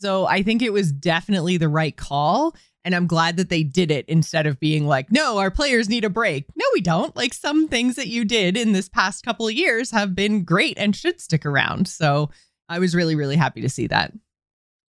So 0.01 0.25
I 0.25 0.41
think 0.41 0.61
it 0.61 0.73
was 0.73 0.91
definitely 0.91 1.57
the 1.57 1.69
right 1.69 1.95
call. 1.95 2.55
And 2.83 2.95
I'm 2.95 3.05
glad 3.05 3.37
that 3.37 3.49
they 3.49 3.61
did 3.61 3.91
it 3.91 4.05
instead 4.07 4.47
of 4.47 4.59
being 4.59 4.87
like, 4.87 5.11
no, 5.11 5.37
our 5.37 5.51
players 5.51 5.87
need 5.87 6.03
a 6.03 6.09
break. 6.09 6.45
No, 6.55 6.65
we 6.73 6.81
don't. 6.81 7.15
Like 7.15 7.35
some 7.35 7.67
things 7.67 7.95
that 7.97 8.07
you 8.07 8.25
did 8.25 8.57
in 8.57 8.71
this 8.71 8.89
past 8.89 9.23
couple 9.23 9.47
of 9.47 9.53
years 9.53 9.91
have 9.91 10.15
been 10.15 10.43
great 10.43 10.79
and 10.79 10.95
should 10.95 11.21
stick 11.21 11.45
around. 11.45 11.87
So 11.87 12.31
I 12.67 12.79
was 12.79 12.95
really, 12.95 13.13
really 13.13 13.35
happy 13.35 13.61
to 13.61 13.69
see 13.69 13.85
that. 13.87 14.13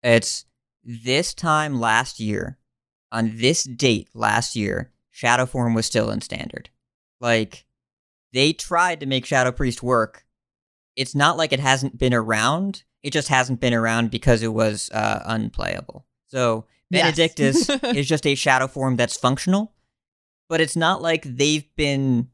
It's 0.03 0.45
this 0.83 1.33
time 1.33 1.79
last 1.79 2.19
year, 2.19 2.59
on 3.11 3.37
this 3.37 3.63
date 3.63 4.09
last 4.13 4.55
year, 4.55 4.91
Shadow 5.09 5.47
Form 5.47 5.73
was 5.73 5.87
still 5.87 6.11
in 6.11 6.21
standard. 6.21 6.69
Like, 7.19 7.65
they 8.33 8.53
tried 8.53 8.99
to 8.99 9.05
make 9.05 9.25
Shadow 9.25 9.51
Priest 9.51 9.81
work. 9.81 10.25
It's 10.95 11.15
not 11.15 11.37
like 11.37 11.51
it 11.51 11.59
hasn't 11.59 11.97
been 11.97 12.13
around, 12.13 12.83
it 13.03 13.11
just 13.13 13.27
hasn't 13.29 13.59
been 13.59 13.73
around 13.73 14.11
because 14.11 14.41
it 14.43 14.53
was 14.53 14.89
uh, 14.91 15.21
unplayable. 15.25 16.05
So, 16.27 16.65
Yes. 16.89 17.03
Benedictus 17.15 17.69
is 17.95 18.05
just 18.05 18.27
a 18.27 18.35
Shadow 18.35 18.67
Form 18.67 18.97
that's 18.97 19.15
functional, 19.15 19.71
but 20.49 20.59
it's 20.59 20.75
not 20.75 21.01
like 21.01 21.23
they've 21.23 21.63
been 21.77 22.27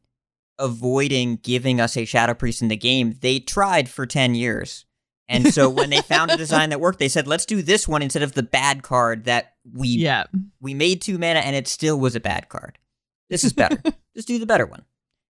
avoiding 0.59 1.35
giving 1.37 1.79
us 1.79 1.95
a 1.97 2.05
Shadow 2.05 2.33
Priest 2.33 2.61
in 2.61 2.67
the 2.67 2.75
game. 2.77 3.15
They 3.21 3.39
tried 3.39 3.89
for 3.89 4.05
10 4.05 4.35
years. 4.35 4.85
And 5.29 5.53
so 5.53 5.69
when 5.69 5.89
they 5.89 6.01
found 6.01 6.31
a 6.31 6.37
design 6.45 6.69
that 6.69 6.79
worked, 6.79 6.99
they 6.99 7.09
said, 7.09 7.27
"Let's 7.27 7.45
do 7.45 7.61
this 7.61 7.87
one 7.87 8.01
instead 8.01 8.23
of 8.23 8.31
the 8.33 8.43
bad 8.43 8.81
card 8.81 9.25
that 9.25 9.55
we 9.73 9.89
Yeah. 9.89 10.23
we 10.61 10.73
made 10.73 11.01
two 11.01 11.17
mana 11.17 11.39
and 11.41 11.55
it 11.55 11.67
still 11.67 11.99
was 11.99 12.15
a 12.15 12.19
bad 12.21 12.47
card. 12.49 12.79
This 13.29 13.43
is 13.43 13.51
better. 13.51 13.77
just 14.15 14.27
do 14.27 14.39
the 14.39 14.45
better 14.45 14.65
one." 14.65 14.85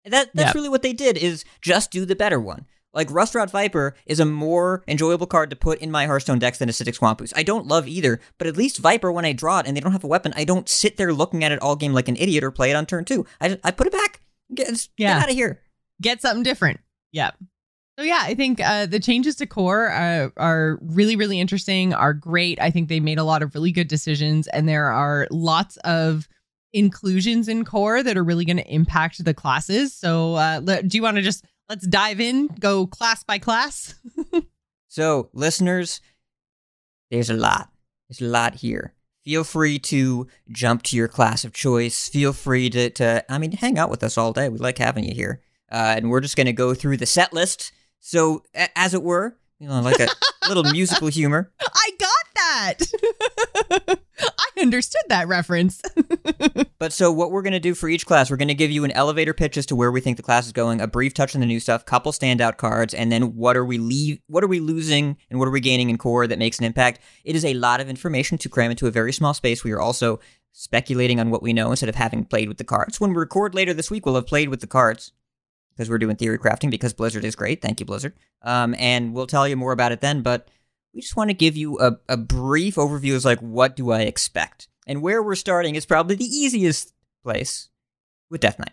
And 0.05 0.13
that 0.15 0.31
that's 0.35 0.49
Yep. 0.49 0.55
really 0.55 0.69
what 0.71 0.83
they 0.83 0.95
did 0.95 1.19
is 1.19 1.45
just 1.61 1.91
do 1.91 2.07
the 2.07 2.17
better 2.17 2.41
one. 2.41 2.65
Like 2.95 3.09
Rustrod 3.09 3.51
Viper 3.51 3.95
is 4.07 4.21
a 4.21 4.25
more 4.25 4.85
enjoyable 4.87 5.27
card 5.27 5.51
to 5.51 5.57
put 5.57 5.79
in 5.81 5.91
my 5.91 6.07
Hearthstone 6.07 6.39
decks 6.39 6.59
than 6.59 6.69
Acidic 6.69 6.95
Swamp 6.95 7.21
Ooze. 7.23 7.33
I 7.35 7.43
don't 7.43 7.67
love 7.67 7.89
either, 7.89 8.21
but 8.39 8.47
at 8.47 8.57
least 8.57 8.79
Viper, 8.79 9.11
when 9.11 9.25
I 9.25 9.33
draw 9.33 9.61
it 9.61 9.67
and 9.67 9.77
they 9.77 9.81
don't 9.81 9.93
have 9.93 10.05
a 10.05 10.09
weapon, 10.09 10.33
I 10.37 10.45
don't 10.45 10.69
sit 10.69 10.97
there 10.99 11.13
looking 11.15 11.43
at 11.43 11.53
it 11.53 11.63
all 11.63 11.75
game 11.77 11.93
like 11.95 12.09
an 12.09 12.17
idiot 12.17 12.45
or 12.45 12.51
play 12.51 12.71
it 12.71 12.75
on 12.77 12.85
turn 12.87 13.05
two. 13.05 13.25
I, 13.41 13.49
just, 13.49 13.61
I 13.65 13.71
put 13.71 13.87
it 13.87 13.93
back. 13.95 14.21
Get, 14.55 14.89
Yeah. 14.99 15.15
get 15.15 15.23
out 15.23 15.31
of 15.31 15.35
here. 15.35 15.61
Get 16.03 16.21
something 16.21 16.43
different. 16.43 16.81
Yeah. 17.13 17.31
So 17.99 18.05
yeah, 18.05 18.21
I 18.23 18.35
think 18.35 18.59
uh, 18.61 18.87
the 18.87 18.99
changes 19.01 19.37
to 19.37 19.47
core 19.47 19.89
are, 19.89 20.33
are 20.37 20.79
really, 20.83 21.15
really 21.17 21.39
interesting. 21.41 21.93
Are 21.95 22.15
great. 22.15 22.61
I 22.61 22.71
think 22.71 22.89
they 22.89 23.01
made 23.01 23.19
a 23.19 23.25
lot 23.25 23.43
of 23.43 23.55
really 23.55 23.71
good 23.71 23.89
decisions, 23.89 24.47
and 24.49 24.67
there 24.69 24.87
are 24.87 25.29
lots 25.31 25.77
of 25.79 26.27
inclusions 26.73 27.49
in 27.49 27.65
core 27.65 28.03
that 28.03 28.17
are 28.17 28.25
really 28.25 28.45
going 28.47 28.57
to 28.57 28.75
impact 28.75 29.23
the 29.25 29.35
classes. 29.35 29.93
So, 29.95 30.35
uh, 30.37 30.61
le- 30.63 30.83
do 30.83 30.97
you 30.97 31.03
want 31.03 31.17
to 31.17 31.23
just 31.23 31.45
let's 31.73 31.87
dive 31.87 32.21
in, 32.21 32.49
go 32.61 32.87
class 32.87 33.25
by 33.25 33.39
class? 33.39 33.95
So, 34.89 35.31
listeners, 35.33 36.03
there's 37.11 37.31
a 37.31 37.35
lot. 37.35 37.71
There's 38.11 38.21
a 38.21 38.27
lot 38.31 38.57
here. 38.57 38.93
Feel 39.25 39.43
free 39.43 39.79
to 39.79 40.27
jump 40.51 40.83
to 40.83 40.99
your 40.99 41.09
class 41.09 41.47
of 41.47 41.55
choice. 41.55 42.11
Feel 42.11 42.35
free 42.35 42.69
to, 42.69 42.91
to 42.91 43.25
I 43.33 43.39
mean, 43.39 43.53
hang 43.53 43.79
out 43.79 43.89
with 43.89 44.03
us 44.03 44.19
all 44.19 44.35
day. 44.35 44.51
We 44.51 44.59
like 44.59 44.77
having 44.77 45.05
you 45.05 45.15
here. 45.15 45.41
Uh, 45.71 45.95
and 45.97 46.11
we're 46.11 46.21
just 46.21 46.37
going 46.37 46.47
to 46.47 46.53
go 46.53 46.75
through 46.75 46.99
the 46.99 47.07
set 47.07 47.33
list. 47.33 47.73
So, 48.01 48.43
a- 48.55 48.69
as 48.79 48.93
it 48.93 49.03
were, 49.03 49.35
you 49.59 49.67
know, 49.67 49.81
like 49.81 49.99
a 49.99 50.09
little 50.47 50.65
musical 50.65 51.09
humor. 51.09 51.51
I 51.59 51.91
got 51.99 52.35
that. 53.81 53.99
I 54.39 54.61
understood 54.61 55.03
that 55.09 55.29
reference. 55.29 55.83
But 56.83 56.93
so 56.93 57.13
what 57.13 57.31
we're 57.31 57.43
going 57.43 57.53
to 57.53 57.61
do 57.61 57.77
for 57.77 57.89
each 57.89 58.07
class, 58.07 58.29
we're 58.29 58.37
going 58.37 58.49
to 58.49 58.55
give 58.55 58.73
you 58.73 58.83
an 58.83 58.91
elevator 58.91 59.33
pitch 59.33 59.57
as 59.57 59.67
to 59.67 59.77
where 59.77 59.93
we 59.93 60.01
think 60.01 60.17
the 60.17 60.23
class 60.25 60.47
is 60.47 60.53
going, 60.53 60.81
a 60.81 60.89
brief 60.89 61.15
touch 61.15 61.33
on 61.37 61.41
the 61.41 61.47
new 61.47 61.61
stuff, 61.61 61.87
couple 61.87 62.11
standout 62.11 62.57
cards, 62.57 62.93
and 62.93 63.13
then 63.13 63.37
what 63.37 63.57
are 63.57 63.65
we 63.65 63.79
leave, 63.79 64.21
what 64.27 64.43
are 64.43 64.49
we 64.49 64.59
losing 64.59 65.17
and 65.31 65.39
what 65.39 65.47
are 65.47 65.53
we 65.53 65.61
gaining 65.61 65.91
in 65.91 65.97
core 65.97 66.27
that 66.27 66.41
makes 66.41 66.59
an 66.59 66.65
impact. 66.65 66.99
It 67.23 67.37
is 67.37 67.45
a 67.45 67.55
lot 67.55 67.81
of 67.81 67.89
information 67.89 68.37
to 68.39 68.49
cram 68.49 68.73
into 68.73 68.89
a 68.89 68.91
very 68.91 69.13
small 69.13 69.33
space. 69.33 69.63
We 69.63 69.71
are 69.71 69.81
also 69.81 70.19
speculating 70.51 71.21
on 71.21 71.31
what 71.31 71.41
we 71.41 71.53
know 71.53 71.71
instead 71.71 71.89
of 71.89 71.95
having 71.95 72.25
played 72.25 72.49
with 72.49 72.59
the 72.59 72.65
cards. 72.65 73.01
When 73.01 73.11
we 73.11 73.17
record 73.17 73.55
later 73.55 73.73
this 73.73 73.89
week, 73.89 74.05
we'll 74.05 74.17
have 74.17 74.27
played 74.27 74.49
with 74.49 74.61
the 74.61 74.67
cards 74.67 75.13
because 75.77 75.89
we're 75.89 75.99
doing 75.99 76.17
theory 76.17 76.41
crafting 76.41 76.69
because 76.69 76.93
Blizzard 76.93 77.25
is 77.25 77.37
great. 77.37 77.63
Thank 77.63 77.79
you, 77.79 77.87
Blizzard. 77.87 78.15
Um, 78.43 78.75
and 78.77 79.15
we'll 79.15 79.29
tell 79.29 79.47
you 79.47 79.57
more 79.57 79.71
about 79.71 79.93
it 79.93 80.01
then. 80.01 80.23
But 80.23 80.49
we 80.95 81.01
just 81.01 81.17
want 81.17 81.31
to 81.31 81.35
give 81.35 81.57
you 81.57 81.79
a, 81.81 81.99
a 82.09 82.17
brief 82.17 82.77
overview 82.77 83.15
as 83.15 83.25
like 83.25 83.41
what 83.41 83.77
do 83.77 83.91
I 83.91 84.03
expect. 84.03 84.69
And 84.87 85.01
where 85.01 85.23
we're 85.23 85.37
starting 85.37 85.75
is 85.75 85.87
probably 85.87 86.17
the 86.17 86.25
easiest 86.25 86.93
place 87.23 87.69
with 88.31 88.41
Death 88.41 88.59
Knight. 88.59 88.73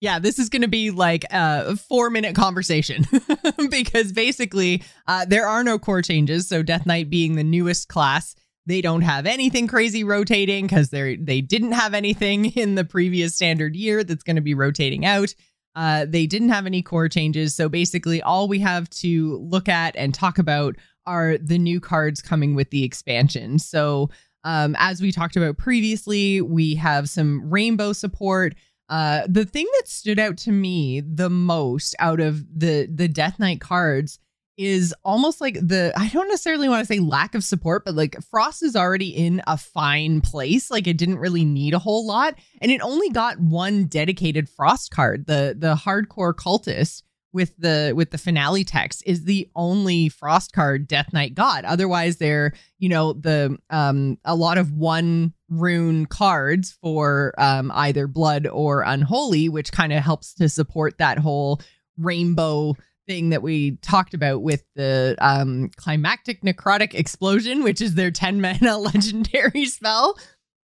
Yeah, 0.00 0.18
this 0.18 0.40
is 0.40 0.48
going 0.48 0.62
to 0.62 0.68
be 0.68 0.90
like 0.90 1.24
a 1.30 1.76
four 1.76 2.10
minute 2.10 2.34
conversation 2.34 3.06
because 3.70 4.10
basically 4.10 4.82
uh, 5.06 5.24
there 5.26 5.46
are 5.46 5.62
no 5.62 5.78
core 5.78 6.02
changes. 6.02 6.48
So 6.48 6.62
Death 6.64 6.86
Knight 6.86 7.08
being 7.08 7.36
the 7.36 7.44
newest 7.44 7.86
class, 7.86 8.34
they 8.66 8.80
don't 8.80 9.02
have 9.02 9.26
anything 9.26 9.68
crazy 9.68 10.02
rotating 10.02 10.66
because 10.66 10.90
they 10.90 11.14
they 11.16 11.40
didn't 11.40 11.72
have 11.72 11.94
anything 11.94 12.46
in 12.46 12.74
the 12.74 12.84
previous 12.84 13.36
standard 13.36 13.76
year 13.76 14.02
that's 14.02 14.24
going 14.24 14.36
to 14.36 14.42
be 14.42 14.54
rotating 14.54 15.06
out. 15.06 15.34
Uh, 15.74 16.04
they 16.06 16.26
didn't 16.26 16.50
have 16.50 16.66
any 16.66 16.82
core 16.82 17.08
changes. 17.08 17.54
So 17.54 17.68
basically, 17.68 18.20
all 18.20 18.48
we 18.48 18.58
have 18.58 18.90
to 18.90 19.38
look 19.38 19.68
at 19.68 19.94
and 19.96 20.12
talk 20.12 20.38
about 20.38 20.76
are 21.06 21.38
the 21.38 21.58
new 21.58 21.80
cards 21.80 22.22
coming 22.22 22.54
with 22.54 22.70
the 22.70 22.84
expansion. 22.84 23.58
So 23.58 24.10
um, 24.44 24.74
as 24.78 25.00
we 25.00 25.12
talked 25.12 25.36
about 25.36 25.56
previously, 25.56 26.40
we 26.40 26.74
have 26.76 27.08
some 27.08 27.48
rainbow 27.48 27.92
support. 27.92 28.54
Uh, 28.88 29.22
the 29.28 29.44
thing 29.44 29.66
that 29.78 29.88
stood 29.88 30.18
out 30.18 30.36
to 30.36 30.50
me 30.50 31.00
the 31.00 31.30
most 31.30 31.94
out 31.98 32.20
of 32.20 32.44
the 32.54 32.88
the 32.92 33.08
Death 33.08 33.38
Knight 33.38 33.60
cards 33.60 34.18
is 34.58 34.94
almost 35.04 35.40
like 35.40 35.54
the 35.54 35.92
I 35.96 36.08
don't 36.08 36.28
necessarily 36.28 36.68
want 36.68 36.86
to 36.86 36.92
say 36.92 36.98
lack 36.98 37.34
of 37.34 37.44
support, 37.44 37.84
but 37.84 37.94
like 37.94 38.16
Frost 38.30 38.62
is 38.62 38.76
already 38.76 39.08
in 39.08 39.42
a 39.46 39.56
fine 39.56 40.20
place. 40.20 40.70
Like 40.70 40.86
it 40.86 40.98
didn't 40.98 41.18
really 41.18 41.44
need 41.44 41.72
a 41.72 41.78
whole 41.78 42.06
lot, 42.06 42.34
and 42.60 42.70
it 42.70 42.82
only 42.82 43.08
got 43.10 43.40
one 43.40 43.84
dedicated 43.84 44.48
Frost 44.48 44.90
card, 44.90 45.26
the 45.26 45.54
the 45.56 45.74
hardcore 45.74 46.34
cultist 46.34 47.02
with 47.32 47.56
the 47.56 47.92
with 47.96 48.10
the 48.10 48.18
finale 48.18 48.64
text 48.64 49.02
is 49.06 49.24
the 49.24 49.48
only 49.56 50.08
frost 50.08 50.52
card 50.52 50.86
death 50.86 51.12
knight 51.12 51.34
got 51.34 51.64
otherwise 51.64 52.16
they're 52.16 52.52
you 52.78 52.88
know 52.88 53.12
the 53.14 53.56
um 53.70 54.18
a 54.24 54.34
lot 54.34 54.58
of 54.58 54.72
one 54.72 55.32
rune 55.48 56.06
cards 56.06 56.76
for 56.82 57.34
um 57.38 57.70
either 57.74 58.06
blood 58.06 58.46
or 58.46 58.82
unholy 58.82 59.48
which 59.48 59.72
kind 59.72 59.92
of 59.92 60.02
helps 60.02 60.34
to 60.34 60.48
support 60.48 60.98
that 60.98 61.18
whole 61.18 61.60
rainbow 61.98 62.74
thing 63.06 63.30
that 63.30 63.42
we 63.42 63.76
talked 63.78 64.14
about 64.14 64.42
with 64.42 64.62
the 64.76 65.16
um 65.20 65.70
climactic 65.76 66.42
necrotic 66.42 66.94
explosion 66.94 67.62
which 67.62 67.80
is 67.80 67.94
their 67.94 68.10
10 68.10 68.40
mana 68.40 68.78
legendary 68.78 69.64
spell. 69.64 70.18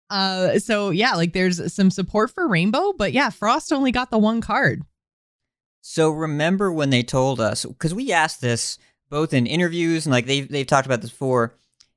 Uh 0.09 0.57
so 0.59 0.89
yeah 0.89 1.15
like 1.15 1.33
there's 1.33 1.73
some 1.73 1.91
support 1.91 2.29
for 2.31 2.47
rainbow 2.47 2.93
but 2.93 3.11
yeah 3.11 3.29
frost 3.29 3.73
only 3.73 3.91
got 3.91 4.09
the 4.09 4.17
one 4.17 4.39
card 4.39 4.81
So 5.89 6.09
remember 6.09 6.69
when 6.69 6.89
they 6.89 7.01
told 7.01 7.39
us 7.39 7.63
because 7.63 7.93
we 7.93 8.11
asked 8.11 8.41
this 8.41 8.77
both 9.09 9.33
in 9.33 9.47
interviews 9.47 10.05
and 10.05 10.11
like 10.11 10.25
they've 10.25 10.47
they've 10.47 10.67
talked 10.67 10.85
about 10.85 10.99
this 11.01 11.11
before, 11.11 11.55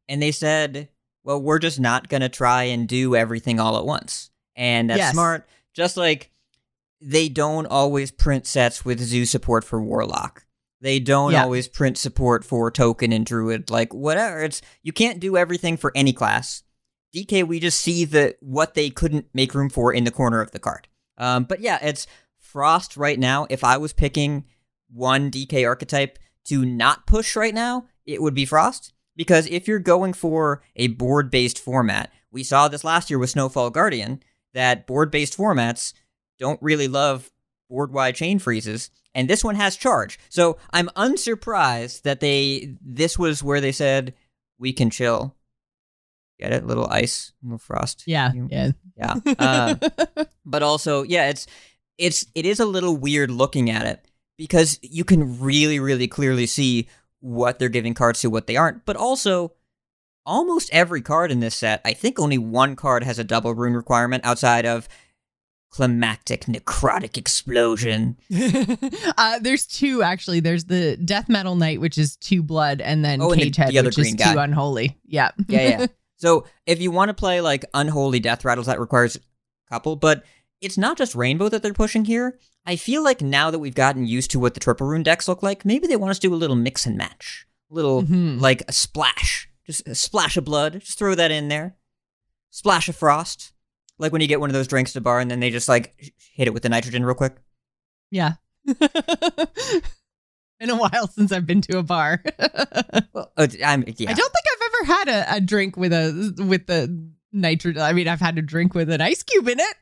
and 0.09 0.23
they 0.23 0.31
said, 0.31 0.89
"Well, 1.25 1.43
we're 1.43 1.59
just 1.59 1.81
not 1.81 2.09
gonna 2.09 2.29
try 2.29 2.63
and 2.65 2.87
do 2.87 3.17
everything 3.17 3.59
all 3.59 3.77
at 3.77 3.85
once," 3.85 4.31
and 4.55 4.91
that's 4.91 4.99
Yes. 4.99 5.13
smart. 5.13 5.49
Just 5.75 5.97
like 5.97 6.31
they 7.01 7.29
don't 7.29 7.67
always 7.67 8.13
print 8.13 8.47
sets 8.47 8.85
with 8.85 9.01
zoo 9.01 9.27
support 9.27 9.65
for 9.65 9.83
warlock. 9.83 10.47
They 10.81 11.01
don't 11.01 11.33
Yeah. 11.33 11.43
always 11.43 11.67
print 11.67 11.99
support 11.99 12.45
for 12.45 12.71
token 12.71 13.13
and 13.13 13.27
druid. 13.27 13.71
Like 13.71 13.93
whatever, 13.93 14.41
it's 14.45 14.63
you 14.85 14.93
can't 14.93 15.19
do 15.19 15.37
everything 15.37 15.77
for 15.77 15.91
any 15.97 16.13
class. 16.13 16.63
DK, 17.13 17.43
we 17.43 17.59
just 17.59 17.81
see 17.81 18.05
the 18.05 18.37
what 18.39 18.75
they 18.75 18.89
couldn't 18.89 19.27
make 19.35 19.53
room 19.53 19.69
for 19.69 19.93
in 19.93 20.05
the 20.05 20.13
corner 20.13 20.41
of 20.41 20.53
the 20.53 20.61
card. 20.61 20.87
Um, 21.19 21.43
but 21.43 21.59
yeah, 21.61 21.81
it's 21.83 22.07
Frost 22.51 22.97
right 22.97 23.19
now. 23.19 23.47
If 23.51 23.63
I 23.65 23.77
was 23.79 23.93
picking 23.93 24.45
one 24.93 25.31
DK 25.31 25.67
archetype 25.67 26.19
to 26.47 26.65
not 26.65 27.07
push 27.07 27.37
right 27.37 27.55
now, 27.55 27.87
it 28.07 28.21
would 28.21 28.35
be 28.35 28.45
Frost. 28.45 28.93
Because 29.17 29.47
if 29.49 29.69
you're 29.69 29.79
going 29.79 30.13
for 30.15 30.63
a 30.77 30.89
board 30.89 31.31
based 31.31 31.59
format, 31.59 32.11
we 32.33 32.43
saw 32.43 32.69
this 32.69 32.85
last 32.85 33.11
year 33.11 33.19
with 33.19 33.31
Snowfall 33.31 33.71
Guardian, 33.71 34.23
that 34.55 34.87
board 34.87 35.11
based 35.11 35.37
formats 35.37 35.93
don't 36.39 36.61
really 36.63 36.89
love 36.89 37.31
board 37.69 37.93
wide 37.93 38.15
chain 38.17 38.39
freezes. 38.39 38.91
And 39.15 39.29
this 39.29 39.45
one 39.45 39.57
has 39.57 39.77
charge. 39.77 40.19
So 40.29 40.57
I'm 40.73 40.89
unsurprised 40.97 42.03
that 42.05 42.21
they 42.21 42.75
this 42.81 43.19
was 43.19 43.43
where 43.43 43.61
they 43.61 43.73
said 43.73 44.15
we 44.59 44.73
can 44.73 44.91
chill. 44.91 45.37
Get 46.39 46.53
it? 46.53 46.65
Little 46.67 46.87
ice, 46.89 47.33
little 47.43 47.59
frost. 47.59 48.05
yeah 48.07 48.33
You- 48.33 48.49
yeah 48.51 48.71
Yeah. 48.97 49.15
Uh, 49.39 49.75
but 50.47 50.63
also, 50.63 51.03
yeah, 51.03 51.29
it's 51.29 51.47
it's 52.01 52.27
it 52.35 52.47
is 52.47 52.59
a 52.59 52.65
little 52.65 52.97
weird 52.97 53.31
looking 53.31 53.71
at 53.71 53.87
it 53.87 54.05
because 54.37 54.79
you 54.83 55.05
can 55.05 55.39
really, 55.39 55.79
really 55.79 56.09
clearly 56.09 56.47
see 56.47 56.89
what 57.21 57.59
they're 57.59 57.69
giving 57.69 57.93
cards 57.95 58.21
to, 58.23 58.31
what 58.31 58.47
they 58.47 58.57
aren't. 58.57 58.87
But 58.87 58.97
also, 58.97 59.53
almost 60.25 60.71
every 60.73 61.03
card 61.03 61.31
in 61.31 61.41
this 61.41 61.55
set, 61.55 61.83
I 61.85 61.93
think 61.93 62.19
only 62.19 62.39
one 62.39 62.75
card 62.75 63.05
has 63.05 63.19
a 63.19 63.25
double 63.25 63.55
rune 63.55 63.75
requirement 63.75 64.25
outside 64.25 64.65
of 64.65 64.89
climactic 65.71 66.47
necrotic 66.47 67.17
explosion. 67.19 68.17
uh, 69.19 69.39
there's 69.41 69.67
two 69.67 70.03
actually. 70.03 70.41
There's 70.41 70.65
the 70.65 70.97
Death 70.97 71.29
Metal 71.29 71.55
Knight, 71.55 71.81
which 71.81 71.99
is 71.99 72.17
two 72.17 72.43
blood, 72.43 72.81
and 72.81 73.05
then 73.05 73.21
Oh, 73.21 73.33
and 73.33 73.43
the- 73.43 73.51
Cagehead, 73.51 73.69
the 73.69 73.79
other 73.79 73.89
which 73.89 73.99
is 73.99 74.15
green 74.15 74.17
two 74.17 74.39
unholy. 74.39 74.97
Yeah. 75.05 75.31
Yeah, 75.49 75.69
yeah. 75.69 75.87
so 76.17 76.47
if 76.67 76.81
you 76.81 76.91
want 76.91 77.11
to 77.11 77.15
play 77.15 77.41
like 77.43 77.67
unholy 77.75 78.21
death 78.21 78.45
rattles, 78.45 78.67
that 78.67 78.81
requires 78.81 79.17
a 79.17 79.21
couple, 79.69 79.97
but 79.97 80.25
it's 80.61 80.79
not 80.79 80.99
just 80.99 81.15
rainbow 81.15 81.49
that 81.49 81.63
they're 81.63 81.73
pushing 81.73 82.05
here. 82.05 82.39
I 82.67 82.77
feel 82.77 83.03
like 83.03 83.23
now 83.23 83.51
that 83.51 83.59
we've 83.59 83.75
gotten 83.75 84.07
used 84.07 84.31
to 84.33 84.39
what 84.39 84.55
the 84.55 84.61
triple 84.61 84.87
rune 84.87 85.03
decks 85.03 85.27
look 85.29 85.43
like, 85.43 85.65
maybe 85.65 85.87
they 85.87 85.97
want 85.97 86.11
us 86.11 86.19
to 86.19 86.29
do 86.29 86.35
a 86.35 86.37
little 86.37 86.57
mix 86.57 86.85
and 86.87 86.97
match, 86.97 87.47
a 87.71 87.75
little 87.75 88.03
Mhm. 88.03 88.41
like 88.41 88.63
a 88.69 88.73
splash, 88.73 89.49
just 89.67 89.87
a 89.89 89.95
splash 89.95 90.37
of 90.37 90.45
blood. 90.45 90.81
Just 90.81 90.99
throw 90.99 91.15
that 91.15 91.31
in 91.31 91.49
there. 91.49 91.77
Splash 92.51 92.89
of 92.89 92.97
frost, 92.97 93.53
like 93.99 94.13
when 94.13 94.21
you 94.21 94.27
get 94.29 94.41
one 94.41 94.51
of 94.51 94.55
those 94.55 94.69
drinks 94.69 94.91
at 94.95 94.97
a 95.01 95.01
bar 95.01 95.21
and 95.21 95.31
then 95.31 95.41
they 95.41 95.51
just 95.51 95.69
like 95.69 96.13
hit 96.35 96.47
it 96.49 96.53
with 96.55 96.63
the 96.63 96.69
nitrogen 96.69 97.05
real 97.05 97.15
quick. 97.15 97.37
Yeah. 98.11 98.35
In 100.63 100.69
a 100.69 100.77
while 100.77 101.09
since 101.09 101.33
I've 101.33 101.47
been 101.47 101.63
to 101.63 101.79
a 101.79 101.83
bar. 101.83 102.23
Well, 103.13 103.33
I'm, 103.39 103.83
yeah. 103.97 104.11
I 104.11 104.13
don't 104.15 104.33
think 104.33 104.45
I've 104.53 104.63
ever 104.67 104.85
had 104.93 105.09
a, 105.09 105.37
a 105.37 105.41
drink 105.41 105.77
with 105.77 105.93
a 105.93 106.35
with 106.47 106.67
the 106.67 107.11
nitrogen. 107.33 107.83
I 107.83 107.93
mean, 107.93 108.09
I've 108.09 108.21
had 108.21 108.39
a 108.39 108.43
drink 108.43 108.75
with 108.75 108.91
an 108.91 109.01
ice 109.01 109.23
cube 109.23 109.49
in 109.49 109.61
it. 109.61 109.77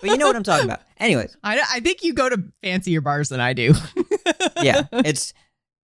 but 0.00 0.04
you 0.10 0.16
know 0.18 0.26
what 0.26 0.36
I'm 0.36 0.42
talking 0.42 0.66
about. 0.66 0.82
Anyways, 0.98 1.36
I, 1.42 1.60
I 1.74 1.80
think 1.80 2.02
you 2.02 2.14
go 2.14 2.28
to 2.28 2.42
fancier 2.62 3.00
bars 3.00 3.28
than 3.28 3.40
I 3.40 3.52
do. 3.52 3.74
yeah, 4.62 4.84
it's 4.92 5.32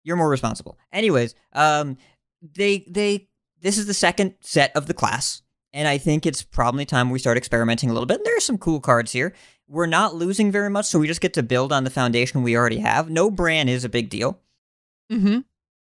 you're 0.03 0.17
more 0.17 0.29
responsible. 0.29 0.77
Anyways, 0.91 1.35
um, 1.53 1.97
they 2.41 2.85
they 2.89 3.27
this 3.61 3.77
is 3.77 3.87
the 3.87 3.93
second 3.93 4.35
set 4.41 4.75
of 4.75 4.87
the 4.87 4.93
class, 4.93 5.41
and 5.73 5.87
I 5.87 5.97
think 5.97 6.25
it's 6.25 6.43
probably 6.43 6.85
time 6.85 7.09
we 7.09 7.19
start 7.19 7.37
experimenting 7.37 7.89
a 7.89 7.93
little 7.93 8.07
bit. 8.07 8.17
And 8.17 8.25
there 8.25 8.37
are 8.37 8.41
some 8.41 8.57
cool 8.57 8.79
cards 8.79 9.11
here. 9.11 9.33
We're 9.67 9.85
not 9.85 10.15
losing 10.15 10.51
very 10.51 10.69
much, 10.69 10.85
so 10.85 10.99
we 10.99 11.07
just 11.07 11.21
get 11.21 11.33
to 11.35 11.43
build 11.43 11.71
on 11.71 11.83
the 11.83 11.89
foundation 11.89 12.43
we 12.43 12.57
already 12.57 12.79
have. 12.79 13.09
No 13.09 13.31
Bran 13.31 13.69
is 13.69 13.85
a 13.85 13.89
big 13.89 14.09
deal. 14.09 14.39
hmm 15.09 15.39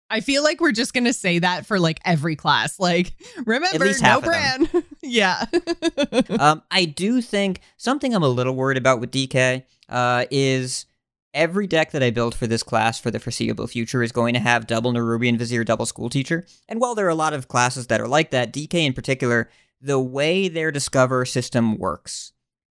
I 0.09 0.21
feel 0.21 0.42
like 0.42 0.61
we're 0.61 0.73
just 0.73 0.95
gonna 0.95 1.12
say 1.12 1.40
that 1.40 1.66
for 1.66 1.81
like 1.81 2.01
every 2.05 2.37
class. 2.37 2.79
Like, 2.79 3.14
remember, 3.45 3.85
no 3.85 3.92
half 4.01 4.19
of 4.19 4.25
them. 4.25 4.64
Bran. 4.64 4.85
yeah. 5.03 5.47
um, 6.38 6.62
I 6.71 6.85
do 6.85 7.21
think 7.21 7.61
something 7.77 8.14
I'm 8.14 8.23
a 8.23 8.29
little 8.29 8.55
worried 8.55 8.79
about 8.79 9.01
with 9.01 9.11
DK 9.11 9.64
uh, 9.88 10.27
is 10.31 10.87
every 11.35 11.66
deck 11.66 11.92
that 11.92 12.03
I 12.03 12.11
build 12.11 12.35
for 12.35 12.47
this 12.47 12.62
class 12.62 12.99
for 12.99 13.11
the 13.11 13.21
foreseeable 13.21 13.66
future 13.66 14.03
is 14.03 14.11
going 14.11 14.35
to 14.35 14.40
have 14.40 14.66
double 14.66 14.92
Nerubian 14.92 15.38
Vizier, 15.38 15.64
double 15.64 15.87
School 15.87 16.09
Teacher. 16.09 16.47
And 16.69 16.81
while 16.81 16.95
there 16.95 17.07
are 17.07 17.11
a 17.11 17.14
lot 17.14 17.35
of 17.35 17.47
classes 17.47 17.88
that 17.88 18.01
are 18.01 18.09
like 18.09 18.31
that, 18.31 18.53
DK 18.53 18.75
in 18.75 18.95
particular, 18.95 19.51
the 19.81 20.01
way 20.01 20.49
their 20.49 20.73
Discover 20.73 21.27
system 21.27 21.77
works, 21.77 22.33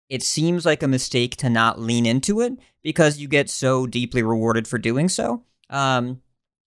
it 0.09 0.21
seems 0.21 0.65
like 0.65 0.83
a 0.83 0.87
mistake 0.87 1.35
to 1.37 1.49
not 1.49 1.79
lean 1.79 2.05
into 2.05 2.39
it 2.41 2.53
because 2.83 3.17
you 3.17 3.27
get 3.27 3.49
so 3.49 3.87
deeply 3.87 4.21
rewarded 4.21 4.67
for 4.67 4.77
doing 4.77 5.09
so. 5.09 5.43
Um, 5.69 6.21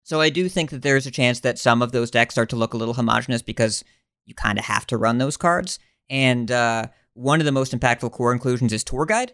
so 0.03 0.21
I 0.21 0.29
do 0.29 0.49
think 0.49 0.71
that 0.71 0.81
there's 0.81 1.05
a 1.05 1.11
chance 1.11 1.39
that 1.41 1.59
some 1.59 1.81
of 1.81 1.91
those 1.91 2.11
decks 2.11 2.33
start 2.33 2.49
to 2.49 2.55
look 2.55 2.73
a 2.73 2.77
little 2.77 2.93
homogenous 2.93 3.41
because 3.41 3.83
you 4.25 4.33
kind 4.33 4.57
of 4.57 4.65
have 4.65 4.87
to 4.87 4.97
run 4.97 5.17
those 5.17 5.37
cards. 5.37 5.79
And 6.09 6.51
uh, 6.51 6.87
one 7.13 7.39
of 7.39 7.45
the 7.45 7.51
most 7.51 7.77
impactful 7.77 8.11
core 8.11 8.33
inclusions 8.33 8.73
is 8.73 8.83
Tour 8.83 9.05
Guide. 9.05 9.33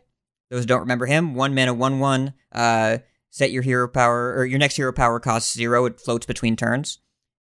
Those 0.50 0.66
don't 0.66 0.82
remember 0.82 1.06
him, 1.06 1.36
one 1.36 1.54
mana, 1.56 1.74
one 1.74 2.00
one. 2.00 2.34
Uh, 2.52 3.00
set 3.30 3.52
your 3.52 3.64
hero 3.64 3.88
power 3.88 4.34
or 4.36 4.46
your 4.46 4.60
next 4.60 4.76
hero 4.76 4.94
power 4.94 5.20
costs 5.20 5.54
zero. 5.54 5.86
It 5.86 6.00
floats 6.00 6.26
between 6.26 6.56
turns. 6.56 7.00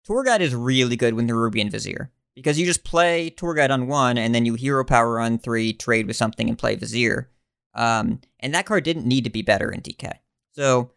Tour 0.04 0.22
Guide 0.22 0.42
is 0.42 0.54
really 0.54 0.96
good 0.96 1.14
with 1.14 1.26
Nerubian 1.26 1.70
Vizier 1.70 2.12
because 2.34 2.58
you 2.58 2.66
just 2.66 2.84
play 2.84 3.30
tour 3.30 3.54
guide 3.54 3.70
on 3.70 3.86
one 3.86 4.18
and 4.18 4.34
then 4.34 4.44
you 4.44 4.54
hero 4.54 4.84
power 4.84 5.20
on 5.20 5.38
three, 5.38 5.72
trade 5.72 6.06
with 6.06 6.16
something, 6.16 6.48
and 6.48 6.58
play 6.58 6.74
Vizier. 6.76 7.30
Um, 7.74 8.20
and 8.40 8.54
that 8.54 8.66
card 8.66 8.84
didn't 8.84 9.06
need 9.06 9.24
to 9.24 9.30
be 9.30 9.42
better 9.42 9.70
in 9.70 9.80
DK. 9.80 10.12
So 10.52 10.92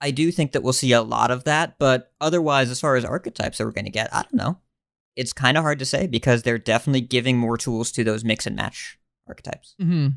I 0.00 0.10
do 0.10 0.30
think 0.30 0.52
that 0.52 0.62
we'll 0.62 0.72
see 0.72 0.92
a 0.92 1.02
lot 1.02 1.30
of 1.30 1.44
that, 1.44 1.76
but 1.78 2.12
otherwise, 2.20 2.70
as 2.70 2.80
far 2.80 2.96
as 2.96 3.04
archetypes 3.04 3.58
that 3.58 3.64
we're 3.64 3.72
going 3.72 3.84
to 3.84 3.90
get, 3.90 4.12
I 4.14 4.22
don't 4.22 4.34
know. 4.34 4.58
It's 5.16 5.32
kind 5.32 5.56
of 5.56 5.64
hard 5.64 5.80
to 5.80 5.84
say 5.84 6.06
because 6.06 6.42
they're 6.42 6.58
definitely 6.58 7.00
giving 7.00 7.36
more 7.38 7.56
tools 7.56 7.90
to 7.92 8.04
those 8.04 8.24
mix 8.24 8.46
and 8.46 8.54
match 8.54 8.98
archetypes. 9.26 9.74
hmm 9.80 10.08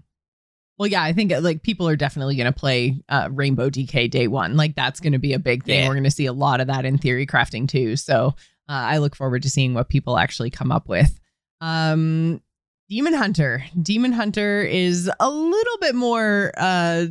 Well, 0.78 0.88
yeah, 0.88 1.02
I 1.02 1.14
think 1.14 1.32
uh, 1.34 1.42
like 1.42 1.64
people 1.64 1.88
are 1.88 1.96
definitely 1.96 2.36
going 2.36 2.52
to 2.52 2.60
play 2.60 3.02
uh, 3.10 3.30
Rainbow 3.32 3.72
DK 3.72 4.12
day 4.12 4.28
one. 4.28 4.56
Like 4.56 4.76
that's 4.76 5.00
going 5.00 5.14
to 5.14 5.20
be 5.20 5.34
a 5.34 5.40
big 5.40 5.64
thing. 5.64 5.80
Yeah. 5.80 5.88
We're 5.88 5.96
going 5.96 6.04
to 6.04 6.12
see 6.12 6.28
a 6.28 6.34
lot 6.34 6.62
of 6.62 6.68
that 6.68 6.86
in 6.86 7.00
theory 7.00 7.26
crafting 7.26 7.68
too. 7.68 7.96
So 7.96 8.36
uh, 8.70 8.74
I 8.74 9.00
look 9.00 9.16
forward 9.16 9.42
to 9.42 9.50
seeing 9.50 9.74
what 9.74 9.90
people 9.90 10.18
actually 10.20 10.52
come 10.52 10.72
up 10.72 10.88
with. 10.88 11.20
Um, 11.62 12.42
Demon 12.90 13.14
Hunter. 13.14 13.64
Demon 13.82 14.12
Hunter 14.12 14.62
is 14.62 15.10
a 15.20 15.30
little 15.30 15.78
bit 15.80 15.96
more, 15.96 16.52
uh, 16.58 17.06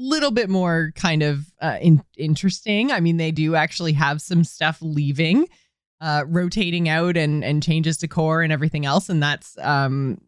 little 0.00 0.30
bit 0.30 0.48
more 0.48 0.92
kind 0.94 1.22
of 1.22 1.52
uh, 1.60 1.78
in- 1.80 2.04
interesting. 2.16 2.90
I 2.90 3.00
mean, 3.00 3.16
they 3.16 3.30
do 3.30 3.54
actually 3.54 3.92
have 3.92 4.20
some 4.20 4.44
stuff 4.44 4.78
leaving, 4.80 5.46
uh, 6.00 6.24
rotating 6.26 6.88
out 6.88 7.16
and 7.16 7.44
and 7.44 7.62
changes 7.62 7.98
to 7.98 8.08
core 8.08 8.42
and 8.42 8.52
everything 8.52 8.86
else, 8.86 9.08
and 9.08 9.22
that's 9.22 9.56
um, 9.58 10.20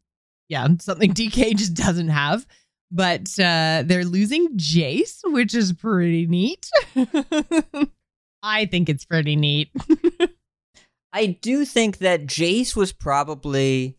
yeah, 0.48 0.66
something 0.80 1.12
DK 1.14 1.56
just 1.56 1.74
doesn't 1.74 2.08
have. 2.08 2.46
But 2.90 3.30
uh, 3.38 3.84
they're 3.86 4.04
losing 4.04 4.56
Jace, 4.58 5.20
which 5.24 5.54
is 5.54 5.72
pretty 5.72 6.26
neat. 6.26 6.68
I 8.42 8.66
think 8.66 8.90
it's 8.90 9.06
pretty 9.06 9.34
neat. 9.34 9.70
I 11.12 11.26
do 11.26 11.64
think 11.64 11.98
that 11.98 12.26
Jace 12.26 12.76
was 12.76 12.92
probably. 12.92 13.96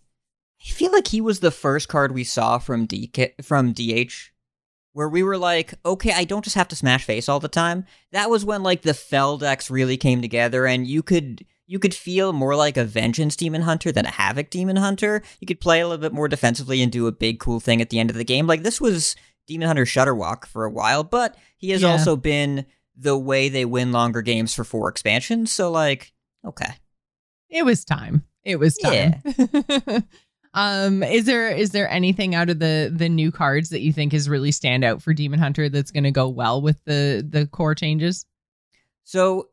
I 0.62 0.72
feel 0.72 0.92
like 0.92 1.08
he 1.08 1.22
was 1.22 1.40
the 1.40 1.52
first 1.52 1.90
card 1.90 2.14
we 2.14 2.24
saw 2.24 2.58
from 2.60 2.88
DK 2.88 3.44
from 3.44 3.74
DH, 3.74 4.32
where 4.94 5.10
we 5.10 5.24
were 5.24 5.38
like, 5.38 5.74
okay, 5.86 6.12
I 6.14 6.24
don't 6.24 6.44
just 6.44 6.56
have 6.56 6.68
to 6.70 6.76
smash 6.76 7.04
face 7.04 7.28
all 7.28 7.40
the 7.40 7.48
time. 7.48 7.86
That 8.12 8.30
was 8.30 8.46
when 8.46 8.64
like 8.64 8.82
the 8.84 8.94
Fel 8.94 9.38
decks 9.38 9.70
really 9.70 9.98
came 9.98 10.22
together, 10.22 10.66
and 10.66 10.88
you 10.88 11.04
could 11.04 11.46
you 11.66 11.80
could 11.80 11.94
feel 11.94 12.34
more 12.34 12.56
like 12.56 12.78
a 12.78 12.84
Vengeance 12.86 13.36
Demon 13.36 13.62
Hunter 13.64 13.92
than 13.92 14.06
a 14.06 14.12
Havoc 14.12 14.50
Demon 14.50 14.76
Hunter. 14.76 15.24
You 15.40 15.48
could 15.48 15.60
play 15.62 15.80
a 15.82 15.88
little 15.88 16.02
bit 16.02 16.14
more 16.14 16.28
defensively 16.28 16.82
and 16.82 16.92
do 16.92 17.08
a 17.08 17.12
big 17.12 17.40
cool 17.40 17.60
thing 17.60 17.82
at 17.82 17.90
the 17.90 18.00
end 18.00 18.10
of 18.10 18.16
the 18.18 18.24
game. 18.26 18.48
Like 18.48 18.64
this 18.64 18.80
was 18.82 19.16
Demon 19.48 19.68
Hunter 19.68 19.86
Shutterwalk 19.86 20.46
for 20.46 20.66
a 20.66 20.70
while, 20.72 21.04
but 21.04 21.36
he 21.58 21.70
has 21.72 21.82
Yeah. 21.82 21.92
also 21.92 22.16
been 22.16 22.66
the 22.96 23.18
way 23.18 23.50
they 23.50 23.66
win 23.66 23.92
longer 23.92 24.22
games 24.22 24.54
for 24.54 24.64
four 24.64 24.90
expansions. 24.90 25.52
So 25.52 25.72
like, 25.72 26.14
okay. 26.46 26.74
It 27.50 27.64
was 27.66 27.84
time. 27.86 28.26
It 28.44 28.58
was 28.60 28.76
time. 28.78 29.22
um, 30.54 31.02
is 31.02 31.26
there 31.26 31.50
is 31.50 31.72
there 31.72 31.90
anything 31.90 32.36
out 32.36 32.50
of 32.50 32.60
the 32.60 32.92
the 32.94 33.10
new 33.10 33.32
cards 33.32 33.70
that 33.70 33.82
you 33.82 33.92
think 33.92 34.14
is 34.14 34.30
really 34.30 34.52
stand 34.52 34.84
out 34.84 35.02
for 35.02 35.14
Demon 35.14 35.40
Hunter 35.40 35.70
that's 35.70 35.92
going 35.92 36.04
to 36.04 36.12
go 36.12 36.30
well 36.30 36.62
with 36.62 36.84
the 36.86 37.26
the 37.28 37.48
core 37.48 37.76
changes? 37.76 38.26
So 39.04 39.50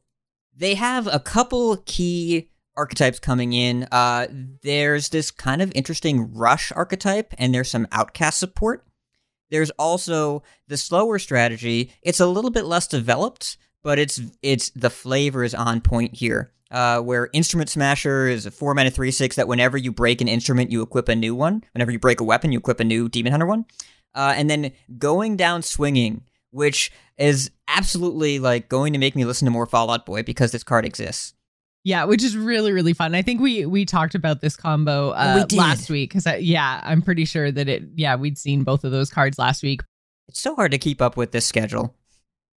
they 0.57 0.75
have 0.75 1.07
a 1.07 1.19
couple 1.19 1.79
key 1.87 2.51
archetypes 2.77 3.19
coming 3.19 3.53
in. 3.53 3.89
Uh, 3.91 4.27
there's 4.63 5.09
this 5.09 5.31
kind 5.31 5.63
of 5.63 5.73
interesting 5.75 6.33
rush 6.35 6.71
archetype, 6.73 7.35
and 7.39 7.55
there's 7.55 7.71
some 7.71 7.89
outcast 7.93 8.39
support. 8.39 8.87
There's 9.51 9.71
also 9.71 10.43
the 10.69 10.77
slower 10.77 11.19
strategy. 11.19 11.93
It's 12.03 12.21
a 12.21 12.27
little 12.27 12.51
bit 12.51 12.67
less 12.67 12.87
developed, 12.87 13.57
but 13.83 13.99
it's 13.99 14.21
it's 14.43 14.71
the 14.71 14.91
flavor 14.91 15.45
is 15.45 15.55
on 15.55 15.81
point 15.81 16.17
here. 16.17 16.53
Uh, 16.71 17.01
where 17.01 17.29
Instrument 17.33 17.69
Smasher 17.69 18.29
is 18.29 18.47
a 18.47 18.51
four 18.51 18.75
mana 18.75 18.91
three 18.91 19.11
six 19.11 19.37
that 19.37 19.49
whenever 19.49 19.77
you 19.77 19.91
break 19.91 20.21
an 20.21 20.29
instrument, 20.29 20.71
you 20.71 20.83
equip 20.83 21.09
a 21.09 21.17
new 21.17 21.35
one. 21.35 21.65
Whenever 21.75 21.91
you 21.91 21.99
break 21.99 22.21
a 22.21 22.25
weapon, 22.25 22.53
you 22.53 22.59
equip 22.59 22.79
a 22.79 22.85
new 22.85 23.09
Demon 23.09 23.33
Hunter 23.33 23.47
one. 23.47 23.67
Uh, 24.15 24.35
and 24.37 24.49
then 24.49 24.73
going 24.99 25.37
down 25.37 25.63
swinging, 25.63 26.23
which 26.51 26.93
is 27.17 27.51
absolutely 27.69 28.39
like 28.39 28.69
going 28.69 28.93
to 28.93 28.99
make 28.99 29.17
me 29.17 29.25
listen 29.25 29.47
to 29.47 29.51
more 29.51 29.67
Fall 29.67 29.91
Out 29.91 30.07
Boy 30.07 30.23
because 30.23 30.53
this 30.53 30.63
card 30.63 30.85
exists. 30.85 31.35
Yeah, 31.83 32.05
which 32.05 32.23
is 32.23 32.37
really 32.37 32.73
really 32.73 32.93
fun. 32.93 33.15
I 33.15 33.23
think 33.23 33.41
we 33.41 33.65
we 33.67 33.85
talked 33.85 34.15
about 34.15 34.41
this 34.41 34.55
combo 34.55 35.11
uh, 35.11 35.47
We 35.51 35.59
last 35.59 35.89
week 35.89 36.13
because 36.13 36.27
yeah, 36.41 36.81
I'm 36.85 37.03
pretty 37.03 37.25
sure 37.25 37.51
that 37.51 37.69
it 37.69 37.85
yeah 37.95 38.17
we'd 38.17 38.37
seen 38.37 38.65
both 38.65 38.85
of 38.85 38.93
those 38.93 39.11
cards 39.11 39.39
last 39.39 39.63
week. 39.63 39.81
It's 40.29 40.41
so 40.41 40.55
hard 40.55 40.73
to 40.73 40.79
keep 40.79 41.01
up 41.01 41.17
with 41.17 41.33
this 41.33 41.47
schedule. 41.47 41.95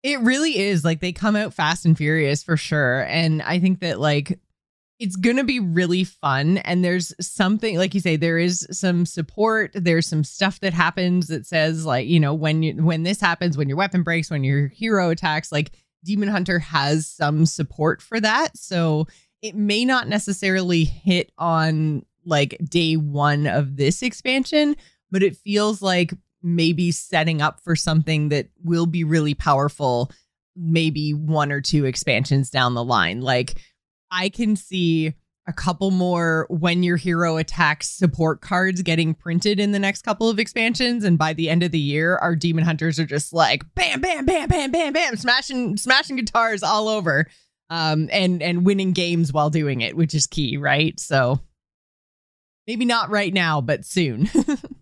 It 0.03 0.19
really 0.19 0.59
is 0.59 0.83
like 0.83 0.99
they 0.99 1.13
come 1.13 1.35
out 1.35 1.53
fast 1.53 1.85
and 1.85 1.97
furious 1.97 2.43
for 2.43 2.57
sure, 2.57 3.05
and 3.07 3.41
I 3.41 3.59
think 3.59 3.79
that 3.79 3.99
like 3.99 4.39
it's 4.99 5.15
gonna 5.15 5.43
be 5.43 5.59
really 5.59 6.03
fun. 6.03 6.59
And 6.59 6.83
there's 6.83 7.13
something 7.19 7.77
like 7.77 7.93
you 7.93 7.99
say, 7.99 8.15
there 8.15 8.37
is 8.37 8.67
some 8.71 9.05
support. 9.05 9.71
There's 9.73 10.07
some 10.07 10.23
stuff 10.23 10.59
that 10.59 10.73
happens 10.73 11.27
that 11.27 11.45
says 11.45 11.85
like 11.85 12.07
you 12.07 12.19
know 12.19 12.33
when 12.33 12.63
you 12.63 12.73
when 12.83 13.03
this 13.03 13.21
happens, 13.21 13.57
when 13.57 13.69
your 13.69 13.77
weapon 13.77 14.03
breaks, 14.03 14.29
when 14.29 14.43
your 14.43 14.67
hero 14.67 15.09
attacks, 15.09 15.51
like 15.51 15.71
Demon 16.03 16.29
Hunter 16.29 16.59
has 16.59 17.07
some 17.07 17.45
support 17.45 18.01
for 18.01 18.19
that. 18.19 18.57
So 18.57 19.07
it 19.41 19.55
may 19.55 19.85
not 19.85 20.07
necessarily 20.07 20.83
hit 20.83 21.31
on 21.37 22.05
like 22.25 22.57
day 22.69 22.95
one 22.95 23.47
of 23.47 23.75
this 23.75 24.01
expansion, 24.01 24.75
but 25.11 25.23
it 25.23 25.37
feels 25.37 25.81
like 25.81 26.13
maybe 26.43 26.91
setting 26.91 27.41
up 27.41 27.61
for 27.63 27.75
something 27.75 28.29
that 28.29 28.49
will 28.63 28.85
be 28.85 29.03
really 29.03 29.33
powerful 29.33 30.11
maybe 30.55 31.13
one 31.13 31.51
or 31.51 31.61
two 31.61 31.85
expansions 31.85 32.49
down 32.49 32.73
the 32.73 32.83
line. 32.83 33.21
Like 33.21 33.55
I 34.11 34.29
can 34.29 34.55
see 34.55 35.13
a 35.45 35.53
couple 35.53 35.91
more 35.91 36.47
when 36.49 36.83
your 36.83 36.95
hero 36.95 37.37
attacks 37.37 37.89
support 37.89 38.41
cards 38.41 38.81
getting 38.81 39.13
printed 39.13 39.59
in 39.59 39.71
the 39.71 39.79
next 39.79 40.03
couple 40.03 40.29
of 40.29 40.39
expansions 40.39 41.03
and 41.03 41.17
by 41.17 41.33
the 41.33 41.49
end 41.49 41.63
of 41.63 41.71
the 41.71 41.79
year 41.79 42.15
our 42.17 42.33
demon 42.33 42.63
hunters 42.63 42.97
are 42.97 43.05
just 43.05 43.33
like 43.33 43.63
bam 43.75 43.99
bam 43.99 44.25
bam 44.25 44.47
bam 44.47 44.71
bam 44.71 44.93
bam 44.93 45.17
smashing 45.17 45.75
smashing 45.75 46.15
guitars 46.15 46.63
all 46.63 46.87
over 46.87 47.27
um 47.69 48.07
and 48.13 48.41
and 48.41 48.65
winning 48.65 48.93
games 48.93 49.33
while 49.33 49.49
doing 49.49 49.81
it 49.81 49.97
which 49.97 50.15
is 50.15 50.27
key 50.27 50.55
right 50.55 50.97
so 50.97 51.41
maybe 52.65 52.85
not 52.85 53.09
right 53.09 53.33
now 53.33 53.59
but 53.59 53.83
soon 53.83 54.29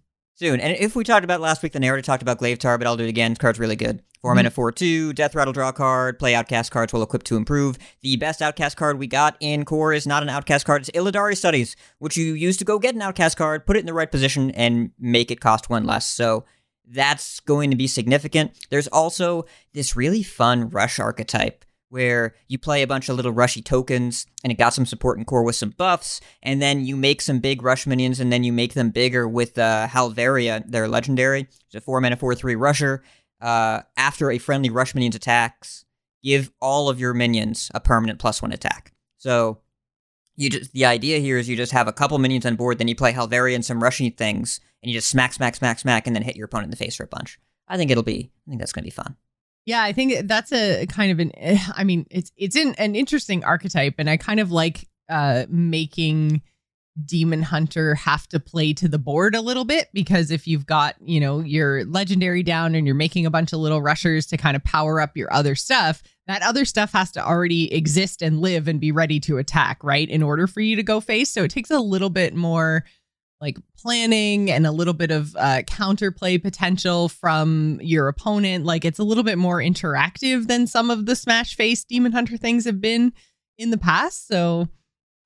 Soon. 0.41 0.59
And 0.59 0.75
if 0.79 0.95
we 0.95 1.03
talked 1.03 1.23
about 1.23 1.39
last 1.39 1.61
week, 1.61 1.73
then 1.73 1.83
I 1.83 1.87
already 1.87 2.01
talked 2.01 2.23
about 2.23 2.39
Glaivetar, 2.39 2.79
but 2.79 2.87
I'll 2.87 2.97
do 2.97 3.03
it 3.03 3.09
again. 3.09 3.35
Card's 3.35 3.59
really 3.59 3.75
good. 3.75 4.01
4 4.23 4.33
Mhm. 4.33 4.37
mana 4.37 4.49
4 4.49 4.71
2, 4.71 5.13
Death 5.13 5.35
Rattle 5.35 5.53
draw 5.53 5.71
card, 5.71 6.17
play 6.17 6.33
Outcast 6.33 6.71
cards 6.71 6.91
will 6.91 7.03
equip 7.03 7.21
to 7.25 7.37
improve. 7.37 7.77
The 8.01 8.15
best 8.15 8.41
Outcast 8.41 8.75
card 8.75 8.97
we 8.97 9.05
got 9.05 9.37
in 9.39 9.65
core 9.65 9.93
is 9.93 10.07
not 10.07 10.23
an 10.23 10.29
Outcast 10.29 10.65
card, 10.65 10.81
it's 10.81 10.89
Illidari 10.97 11.37
Studies, 11.37 11.75
which 11.99 12.17
you 12.17 12.33
use 12.33 12.57
to 12.57 12.65
go 12.65 12.79
get 12.79 12.95
an 12.95 13.03
Outcast 13.03 13.37
card, 13.37 13.67
put 13.67 13.77
it 13.77 13.81
in 13.81 13.85
the 13.85 13.93
right 13.93 14.09
position, 14.09 14.49
and 14.51 14.89
make 14.97 15.29
it 15.29 15.39
cost 15.39 15.69
one 15.69 15.83
less. 15.83 16.07
So 16.07 16.43
that's 16.87 17.39
going 17.41 17.69
to 17.69 17.77
be 17.77 17.85
significant. 17.85 18.53
There's 18.71 18.87
also 18.87 19.45
this 19.73 19.95
really 19.95 20.23
fun 20.23 20.71
Rush 20.71 20.97
archetype 20.97 21.65
where 21.91 22.33
you 22.47 22.57
play 22.57 22.81
a 22.81 22.87
bunch 22.87 23.09
of 23.09 23.17
little 23.17 23.33
rushy 23.33 23.61
tokens 23.61 24.25
and 24.45 24.51
it 24.51 24.57
got 24.57 24.73
some 24.73 24.85
support 24.85 25.19
in 25.19 25.25
core 25.25 25.43
with 25.43 25.57
some 25.57 25.71
buffs, 25.71 26.21
and 26.41 26.61
then 26.61 26.85
you 26.85 26.95
make 26.95 27.21
some 27.21 27.39
big 27.39 27.61
rush 27.61 27.85
minions 27.85 28.21
and 28.21 28.31
then 28.31 28.45
you 28.45 28.53
make 28.53 28.73
them 28.73 28.91
bigger 28.91 29.27
with 29.27 29.57
uh, 29.57 29.87
Halveria, 29.89 30.63
their 30.65 30.87
legendary. 30.87 31.41
It's 31.41 31.75
a 31.75 31.81
4 31.81 31.99
mana 31.99 32.15
4 32.15 32.33
3 32.33 32.55
rusher. 32.55 33.03
Uh, 33.41 33.81
after 33.97 34.31
a 34.31 34.37
friendly 34.37 34.69
rush 34.69 34.95
minion's 34.95 35.17
attacks, 35.17 35.83
give 36.23 36.49
all 36.61 36.87
of 36.87 36.99
your 36.99 37.13
minions 37.13 37.69
a 37.73 37.81
permanent 37.81 38.19
plus 38.19 38.41
one 38.41 38.53
attack. 38.53 38.93
So 39.17 39.59
you 40.37 40.49
just 40.49 40.71
the 40.71 40.85
idea 40.85 41.19
here 41.19 41.37
is 41.37 41.49
you 41.49 41.57
just 41.57 41.73
have 41.73 41.89
a 41.89 41.93
couple 41.93 42.17
minions 42.19 42.45
on 42.45 42.55
board, 42.55 42.77
then 42.77 42.87
you 42.87 42.95
play 42.95 43.11
Halveria 43.11 43.55
and 43.55 43.65
some 43.65 43.83
rushy 43.83 44.11
things, 44.11 44.61
and 44.81 44.89
you 44.89 44.97
just 44.97 45.09
smack, 45.09 45.33
smack, 45.33 45.55
smack, 45.55 45.79
smack, 45.79 46.07
and 46.07 46.15
then 46.15 46.23
hit 46.23 46.37
your 46.37 46.45
opponent 46.45 46.67
in 46.67 46.71
the 46.71 46.77
face 46.77 46.95
for 46.95 47.03
a 47.03 47.07
bunch. 47.07 47.37
I 47.67 47.75
think 47.75 47.91
it'll 47.91 48.03
be. 48.03 48.31
I 48.47 48.49
think 48.49 48.59
that's 48.59 48.71
gonna 48.71 48.85
be 48.85 48.91
fun. 48.91 49.17
Yeah, 49.65 49.83
I 49.83 49.93
think 49.93 50.27
that's 50.27 50.51
a 50.51 50.85
kind 50.87 51.11
of 51.11 51.19
an. 51.19 51.31
eh, 51.37 51.59
I 51.75 51.83
mean, 51.83 52.07
it's 52.09 52.31
it's 52.35 52.55
an 52.55 52.95
interesting 52.95 53.43
archetype, 53.43 53.95
and 53.99 54.09
I 54.09 54.17
kind 54.17 54.39
of 54.39 54.51
like 54.51 54.87
uh 55.09 55.45
making 55.49 56.41
Demon 57.05 57.41
Hunter 57.43 57.95
have 57.95 58.27
to 58.29 58.39
play 58.39 58.73
to 58.73 58.87
the 58.87 58.99
board 58.99 59.35
a 59.35 59.41
little 59.41 59.63
bit 59.63 59.89
because 59.93 60.29
if 60.31 60.47
you've 60.47 60.65
got 60.65 60.95
you 60.99 61.19
know 61.19 61.39
your 61.39 61.85
legendary 61.85 62.43
down 62.43 62.75
and 62.75 62.85
you're 62.87 62.95
making 62.95 63.25
a 63.25 63.31
bunch 63.31 63.53
of 63.53 63.59
little 63.59 63.81
rushers 63.81 64.25
to 64.27 64.37
kind 64.37 64.55
of 64.55 64.63
power 64.63 64.99
up 64.99 65.15
your 65.15 65.31
other 65.31 65.53
stuff, 65.55 66.01
that 66.27 66.41
other 66.41 66.65
stuff 66.65 66.91
has 66.93 67.11
to 67.11 67.25
already 67.25 67.71
exist 67.73 68.21
and 68.23 68.41
live 68.41 68.67
and 68.67 68.79
be 68.79 68.91
ready 68.91 69.19
to 69.21 69.37
attack, 69.37 69.83
right? 69.83 70.09
In 70.09 70.23
order 70.23 70.47
for 70.47 70.61
you 70.61 70.75
to 70.75 70.83
go 70.83 70.99
face, 70.99 71.31
so 71.31 71.43
it 71.43 71.51
takes 71.51 71.69
a 71.69 71.79
little 71.79 72.09
bit 72.09 72.35
more 72.35 72.83
like 73.41 73.57
planning 73.77 74.51
and 74.51 74.67
a 74.67 74.71
little 74.71 74.93
bit 74.93 75.11
of 75.11 75.35
uh, 75.35 75.63
counterplay 75.63 76.41
potential 76.41 77.09
from 77.09 77.79
your 77.81 78.07
opponent. 78.07 78.65
Like 78.65 78.85
it's 78.85 78.99
a 78.99 79.03
little 79.03 79.23
bit 79.23 79.37
more 79.37 79.57
interactive 79.57 80.47
than 80.47 80.67
some 80.67 80.91
of 80.91 81.07
the 81.07 81.15
Smash 81.15 81.55
Face 81.55 81.83
Demon 81.83 82.11
Hunter 82.11 82.37
things 82.37 82.65
have 82.65 82.79
been 82.79 83.13
in 83.57 83.71
the 83.71 83.77
past. 83.77 84.27
So 84.27 84.67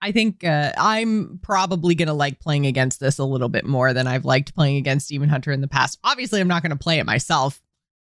I 0.01 0.11
think 0.11 0.43
uh, 0.43 0.71
I'm 0.77 1.39
probably 1.41 1.95
going 1.95 2.07
to 2.07 2.13
like 2.13 2.39
playing 2.39 2.65
against 2.65 2.99
this 2.99 3.19
a 3.19 3.25
little 3.25 3.49
bit 3.49 3.65
more 3.65 3.93
than 3.93 4.07
I've 4.07 4.25
liked 4.25 4.55
playing 4.55 4.77
against 4.77 5.09
Demon 5.09 5.29
Hunter 5.29 5.51
in 5.51 5.61
the 5.61 5.67
past. 5.67 5.99
Obviously, 6.03 6.39
I'm 6.39 6.47
not 6.47 6.61
going 6.61 6.71
to 6.71 6.75
play 6.77 6.99
it 6.99 7.05
myself. 7.05 7.61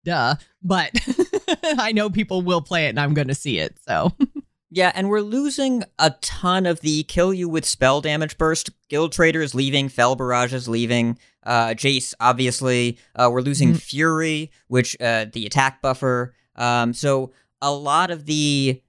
Duh. 0.06 0.36
But 0.62 0.92
I 1.64 1.92
know 1.92 2.10
people 2.10 2.42
will 2.42 2.62
play 2.62 2.86
it 2.86 2.90
and 2.90 3.00
I'm 3.00 3.14
going 3.14 3.30
to 3.30 3.36
see 3.36 3.60
it. 3.60 3.78
So 3.88 4.14
Yeah, 4.70 4.92
and 4.96 5.10
we're 5.10 5.22
losing 5.22 5.84
a 5.98 6.12
ton 6.22 6.66
of 6.66 6.82
the 6.82 7.04
kill 7.04 7.34
you 7.34 7.48
with 7.48 7.64
spell 7.66 8.02
damage 8.02 8.38
burst. 8.38 8.70
Guild 8.90 9.14
Trader 9.14 9.42
is 9.42 9.56
leaving, 9.56 9.88
Fel 9.88 10.16
Barrage 10.16 10.54
is 10.54 10.68
leaving, 10.68 11.18
uh, 11.44 11.70
Jace, 11.70 12.14
obviously. 12.20 12.98
Uh, 13.16 13.30
we're 13.32 13.42
losing 13.42 13.74
Mhm. 13.74 13.82
Fury, 13.82 14.52
which, 14.68 14.98
uh, 15.00 15.26
the 15.32 15.46
attack 15.46 15.82
buffer. 15.82 16.36
Um, 16.58 16.94
so 16.94 17.32
a 17.62 17.72
lot 17.72 18.12
of 18.12 18.26
the 18.26 18.82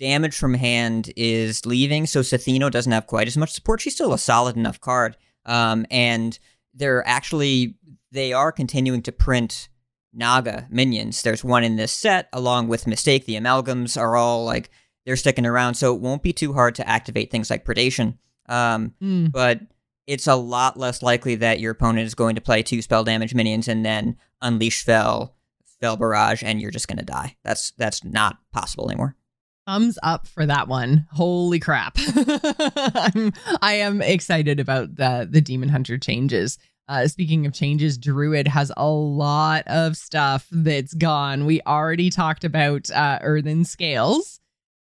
damage 0.00 0.36
from 0.36 0.54
hand 0.54 1.12
is 1.16 1.64
leaving, 1.64 2.06
so 2.06 2.20
S'theno 2.20 2.68
doesn't 2.68 2.90
have 2.90 3.06
quite 3.06 3.28
as 3.28 3.36
much 3.36 3.52
support. 3.52 3.80
She's 3.80 3.94
still 3.94 4.12
a 4.12 4.18
solid 4.18 4.56
enough 4.56 4.80
card. 4.80 5.16
Um, 5.46 5.86
and 5.92 6.36
they're 6.74 7.06
actually, 7.06 7.76
they 8.10 8.32
are 8.32 8.50
continuing 8.50 9.02
to 9.02 9.12
print 9.12 9.68
Naga 10.12 10.66
minions. 10.70 11.22
There's 11.22 11.44
one 11.44 11.62
in 11.62 11.76
this 11.76 11.92
set, 11.92 12.28
along 12.32 12.66
with 12.66 12.86
Mistake. 12.88 13.26
The 13.26 13.36
amalgams 13.36 13.96
are 14.00 14.16
all 14.16 14.44
like 14.44 14.70
they're 15.06 15.16
sticking 15.16 15.46
around, 15.46 15.74
so 15.74 15.94
it 15.94 16.00
won't 16.00 16.22
be 16.22 16.32
too 16.32 16.52
hard 16.52 16.74
to 16.76 16.88
activate 16.88 17.30
things 17.30 17.50
like 17.50 17.64
Predation. 17.64 18.18
Um, 18.48 18.94
Mm. 19.02 19.32
but 19.32 19.60
it's 20.06 20.26
a 20.26 20.34
lot 20.36 20.78
less 20.78 21.02
likely 21.02 21.34
that 21.36 21.60
your 21.60 21.72
opponent 21.72 22.06
is 22.06 22.14
going 22.14 22.34
to 22.34 22.40
play 22.42 22.62
two 22.62 22.82
spell 22.82 23.04
damage 23.04 23.34
minions 23.34 23.68
and 23.68 23.84
then 23.86 24.16
unleash 24.42 24.82
fell, 24.84 25.34
Fel 25.80 25.96
Barrage, 25.96 26.42
and 26.44 26.60
you're 26.60 26.70
just 26.70 26.88
going 26.88 26.98
to 26.98 27.04
die. 27.04 27.36
That's 27.42 27.70
that's 27.78 28.04
not 28.04 28.36
possible 28.52 28.90
anymore. 28.90 29.16
Thumbs 29.66 29.98
up 30.02 30.26
for 30.26 30.44
that 30.44 30.68
one. 30.68 31.06
Holy 31.12 31.58
crap. 31.58 31.96
I'm, 32.06 33.32
I 33.62 33.74
am 33.74 34.02
excited 34.02 34.60
about 34.60 34.96
the, 34.96 35.26
the 35.30 35.40
Demon 35.40 35.68
Hunter 35.70 35.96
changes. 35.98 36.58
Uh, 36.86 37.08
speaking 37.08 37.46
of 37.46 37.54
changes, 37.54 37.96
Druid 37.96 38.46
has 38.46 38.70
a 38.76 38.86
lot 38.86 39.62
of 39.66 39.96
stuff 39.96 40.46
that's 40.50 40.92
gone. 40.92 41.46
We 41.46 41.62
already 41.62 42.10
talked 42.10 42.44
about 42.44 42.90
uh, 42.90 43.20
Earthen 43.22 43.64
Scales. 43.64 44.38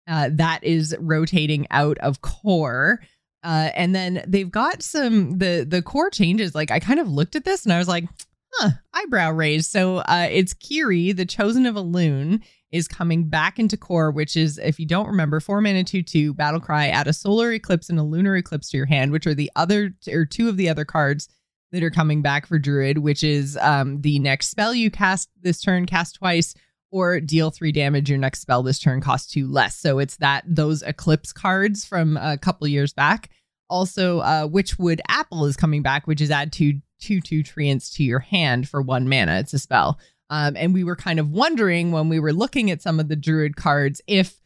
Uh, 0.07 0.29
that 0.33 0.63
is 0.63 0.95
rotating 0.99 1.67
out 1.71 1.97
of 1.99 2.21
core. 2.21 2.99
Uh, 3.43 3.69
and 3.75 3.93
then 3.93 4.23
they've 4.27 4.51
got 4.51 4.81
some 4.81 5.37
the 5.37 5.65
the 5.67 5.81
core 5.81 6.09
changes. 6.09 6.55
Like 6.55 6.71
I 6.71 6.79
kind 6.79 6.99
of 6.99 7.07
looked 7.09 7.35
at 7.35 7.45
this 7.45 7.63
and 7.63 7.73
I 7.73 7.77
was 7.77 7.87
like, 7.87 8.05
huh, 8.53 8.71
eyebrow 8.93 9.31
raised. 9.31 9.71
So 9.71 9.97
uh, 9.97 10.27
it's 10.31 10.53
Kiri, 10.53 11.11
the 11.11 11.25
chosen 11.25 11.65
of 11.65 11.75
Elune, 11.75 12.41
is 12.71 12.87
coming 12.87 13.29
back 13.29 13.57
into 13.59 13.77
core, 13.77 14.11
which 14.11 14.35
is, 14.35 14.57
if 14.57 14.79
you 14.79 14.85
don't 14.85 15.07
remember, 15.07 15.39
four 15.39 15.61
mana, 15.61 15.83
two, 15.83 16.03
two, 16.03 16.33
battle 16.33 16.59
cry, 16.59 16.87
add 16.87 17.07
a 17.07 17.13
solar 17.13 17.51
eclipse 17.53 17.89
and 17.89 17.99
a 17.99 18.03
lunar 18.03 18.35
eclipse 18.35 18.69
to 18.69 18.77
your 18.77 18.85
hand, 18.85 19.11
which 19.11 19.25
are 19.27 19.33
the 19.33 19.51
other, 19.55 19.93
or 20.11 20.25
two 20.25 20.49
of 20.49 20.57
the 20.57 20.67
other 20.67 20.83
cards 20.83 21.29
that 21.71 21.83
are 21.83 21.91
coming 21.91 22.21
back 22.21 22.45
for 22.45 22.59
Druid, 22.59 22.97
which 22.97 23.23
is 23.23 23.57
um, 23.61 24.01
the 24.01 24.19
next 24.19 24.49
spell 24.49 24.73
you 24.73 24.91
cast 24.91 25.29
this 25.41 25.61
turn, 25.61 25.85
cast 25.85 26.15
twice, 26.15 26.53
or 26.91 27.19
deal 27.19 27.51
three 27.51 27.71
damage. 27.71 28.09
Your 28.09 28.19
next 28.19 28.41
spell 28.41 28.63
this 28.63 28.79
turn 28.79 29.01
costs 29.01 29.31
two 29.31 29.47
less. 29.47 29.75
So 29.75 29.99
it's 29.99 30.17
that, 30.17 30.43
those 30.47 30.81
eclipse 30.81 31.33
cards 31.33 31.85
from 31.85 32.17
a 32.17 32.37
couple 32.37 32.67
years 32.67 32.93
back. 32.93 33.29
Also, 33.69 34.19
uh, 34.19 34.47
Witchwood 34.47 34.99
Apple 35.07 35.45
is 35.45 35.57
coming 35.57 35.81
back, 35.81 36.07
which 36.07 36.21
is 36.21 36.31
add 36.31 36.53
two, 36.53 36.81
two, 36.99 37.19
two 37.19 37.43
treants 37.43 37.91
to 37.95 38.03
your 38.03 38.19
hand 38.19 38.69
for 38.69 38.81
one 38.81 39.09
mana. 39.09 39.39
It's 39.39 39.53
a 39.53 39.59
spell. 39.59 39.99
Um, 40.29 40.55
and 40.57 40.73
we 40.73 40.83
were 40.83 40.95
kind 40.95 41.19
of 41.19 41.31
wondering 41.31 41.91
when 41.91 42.09
we 42.09 42.19
were 42.19 42.33
looking 42.33 42.71
at 42.71 42.81
some 42.81 42.99
of 42.99 43.07
the 43.07 43.15
druid 43.15 43.55
cards 43.55 44.01
if 44.07 44.39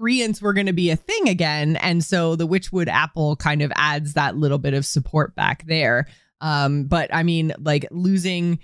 treants 0.00 0.40
were 0.42 0.52
going 0.52 0.66
to 0.66 0.72
be 0.72 0.90
a 0.90 0.96
thing 0.96 1.28
again. 1.28 1.76
And 1.76 2.04
so 2.04 2.36
the 2.36 2.46
Witchwood 2.46 2.88
Apple 2.88 3.36
kind 3.36 3.62
of 3.62 3.72
adds 3.76 4.14
that 4.14 4.36
little 4.36 4.58
bit 4.58 4.74
of 4.74 4.86
support 4.86 5.34
back 5.34 5.66
there. 5.66 6.06
Um, 6.40 6.84
but 6.84 7.12
I 7.14 7.22
mean, 7.22 7.52
like 7.58 7.86
losing 7.90 8.58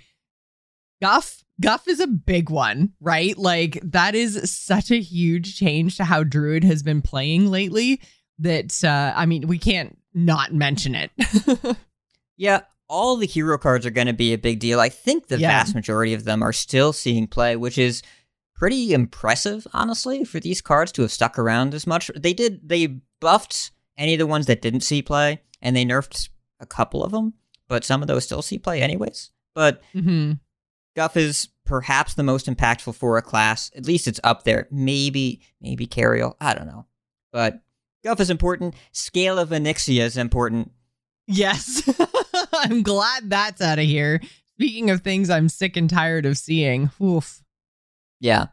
Guff, 1.01 1.43
Guff 1.61 1.87
is 1.87 1.99
a 2.01 2.07
big 2.07 2.49
one, 2.49 2.91
right? 2.99 3.37
Like 3.37 3.79
that 3.83 4.15
is 4.15 4.51
such 4.51 4.91
a 4.91 4.99
huge 4.99 5.55
change 5.57 5.95
to 5.97 6.03
how 6.03 6.23
Druid 6.23 6.63
has 6.65 6.83
been 6.83 7.01
playing 7.01 7.49
lately 7.49 8.01
that, 8.39 8.83
uh, 8.83 9.13
I 9.15 9.25
mean, 9.25 9.47
we 9.47 9.57
can't 9.59 9.97
not 10.13 10.53
mention 10.53 10.95
it. 10.95 11.11
Yeah, 12.37 12.61
all 12.89 13.17
the 13.17 13.27
hero 13.27 13.59
cards 13.59 13.85
are 13.85 13.91
going 13.91 14.07
to 14.07 14.13
be 14.13 14.33
a 14.33 14.37
big 14.37 14.59
deal. 14.59 14.79
I 14.79 14.89
think 14.89 15.27
the 15.27 15.37
Yeah. 15.37 15.49
vast 15.49 15.75
majority 15.75 16.15
of 16.15 16.23
them 16.23 16.41
are 16.41 16.53
still 16.53 16.91
seeing 16.91 17.27
play, 17.27 17.55
which 17.55 17.77
is 17.77 18.01
pretty 18.55 18.93
impressive, 18.93 19.67
honestly, 19.73 20.23
for 20.23 20.39
these 20.39 20.59
cards 20.59 20.91
to 20.93 21.03
have 21.03 21.11
stuck 21.11 21.37
around 21.37 21.75
as 21.75 21.85
much. 21.85 22.09
They 22.15 22.33
did, 22.33 22.67
they 22.67 22.87
buffed 23.19 23.69
any 23.95 24.13
of 24.15 24.19
the 24.19 24.25
ones 24.25 24.47
that 24.47 24.61
didn't 24.63 24.79
see 24.81 25.03
play, 25.03 25.41
and 25.61 25.75
they 25.75 25.85
nerfed 25.85 26.29
a 26.59 26.65
couple 26.65 27.03
of 27.03 27.11
them, 27.11 27.35
but 27.67 27.83
some 27.85 28.01
of 28.01 28.07
those 28.07 28.23
still 28.25 28.41
see 28.41 28.57
play 28.57 28.81
anyways. 28.81 29.29
But 29.53 29.83
hmm 29.93 30.33
Guff 30.95 31.15
is 31.15 31.47
perhaps 31.71 32.15
the 32.15 32.21
most 32.21 32.47
impactful 32.47 32.93
for 32.93 33.17
a 33.17 33.21
class. 33.21 33.71
At 33.77 33.85
least 33.85 34.05
it's 34.05 34.19
up 34.25 34.43
there. 34.43 34.67
Maybe, 34.71 35.39
maybe 35.61 35.87
Cariel. 35.87 36.35
I 36.41 36.53
don't 36.53 36.67
know. 36.67 36.85
But 37.31 37.61
Guff 38.03 38.19
is 38.19 38.29
important. 38.29 38.75
Scale 38.91 39.39
of 39.39 39.51
Onyxia 39.51 40.01
is 40.01 40.17
important. 40.17 40.73
Yes. 41.27 41.89
I'm 42.53 42.83
glad 42.83 43.29
that's 43.29 43.61
out 43.61 43.79
of 43.79 43.85
here. 43.85 44.19
Speaking 44.57 44.89
of 44.89 44.99
things 44.99 45.29
I'm 45.29 45.47
sick 45.47 45.77
and 45.77 45.89
tired 45.89 46.25
of 46.25 46.37
seeing. 46.37 46.91
Oof. 47.01 47.41
Yeah. 48.19 48.47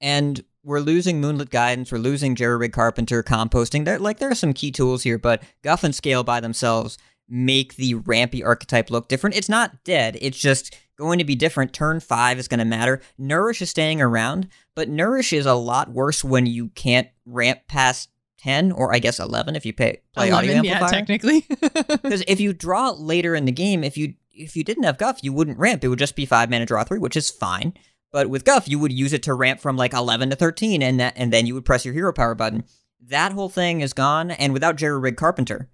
And 0.00 0.42
we're 0.64 0.80
losing 0.80 1.20
Moonlit 1.20 1.50
Guidance, 1.50 1.92
we're 1.92 1.98
losing 1.98 2.34
Jerry 2.34 2.56
Rig 2.56 2.72
Carpenter, 2.72 3.22
composting. 3.22 3.84
There 3.84 3.98
like 3.98 4.18
there 4.18 4.30
are 4.30 4.34
some 4.34 4.54
key 4.54 4.70
tools 4.70 5.02
here, 5.02 5.18
but 5.18 5.42
Guff 5.62 5.84
and 5.84 5.94
Scale 5.94 6.24
by 6.24 6.40
themselves 6.40 6.96
make 7.32 7.76
the 7.76 7.94
rampy 7.94 8.44
archetype 8.44 8.90
look 8.90 9.08
different. 9.08 9.34
It's 9.34 9.48
not 9.48 9.82
dead, 9.84 10.18
it's 10.20 10.38
just 10.38 10.76
going 10.98 11.18
to 11.18 11.24
be 11.24 11.34
different. 11.34 11.72
Turn 11.72 11.98
five 11.98 12.38
is 12.38 12.46
gonna 12.46 12.66
matter. 12.66 13.00
Nourish 13.16 13.62
is 13.62 13.70
staying 13.70 14.02
around, 14.02 14.48
but 14.74 14.90
Nourish 14.90 15.32
is 15.32 15.46
a 15.46 15.54
lot 15.54 15.90
worse 15.90 16.22
when 16.22 16.44
you 16.44 16.68
can't 16.68 17.08
ramp 17.24 17.60
past 17.68 18.10
10 18.40 18.72
or 18.72 18.94
I 18.94 18.98
guess 18.98 19.18
11 19.18 19.56
if 19.56 19.64
you 19.64 19.72
pay, 19.72 20.00
play 20.14 20.30
audio 20.30 20.50
11, 20.52 20.64
yeah, 20.64 20.86
technically. 20.88 21.46
Because 22.02 22.22
if 22.28 22.38
you 22.40 22.52
draw 22.52 22.90
later 22.90 23.34
in 23.34 23.46
the 23.46 23.52
game, 23.52 23.82
if 23.82 23.96
you 23.96 24.14
if 24.34 24.56
you 24.56 24.64
didn't 24.64 24.84
have 24.84 24.98
Guff, 24.98 25.20
you 25.22 25.32
wouldn't 25.32 25.58
ramp. 25.58 25.84
It 25.84 25.88
would 25.88 25.98
just 25.98 26.16
be 26.16 26.26
five 26.26 26.50
mana 26.50 26.66
draw 26.66 26.84
three, 26.84 26.98
which 26.98 27.16
is 27.16 27.30
fine. 27.30 27.74
But 28.10 28.28
with 28.28 28.44
Guff, 28.44 28.68
you 28.68 28.78
would 28.78 28.92
use 28.92 29.12
it 29.12 29.22
to 29.24 29.34
ramp 29.34 29.60
from 29.60 29.76
like 29.76 29.94
eleven 29.94 30.30
to 30.30 30.36
thirteen, 30.36 30.82
and 30.82 31.00
that 31.00 31.14
and 31.16 31.32
then 31.32 31.46
you 31.46 31.54
would 31.54 31.64
press 31.64 31.84
your 31.84 31.94
hero 31.94 32.12
power 32.12 32.34
button. 32.34 32.64
That 33.00 33.32
whole 33.32 33.48
thing 33.48 33.80
is 33.80 33.92
gone, 33.92 34.30
and 34.30 34.52
without 34.52 34.76
Jerry 34.76 34.98
Rig 34.98 35.16
Carpenter, 35.16 35.68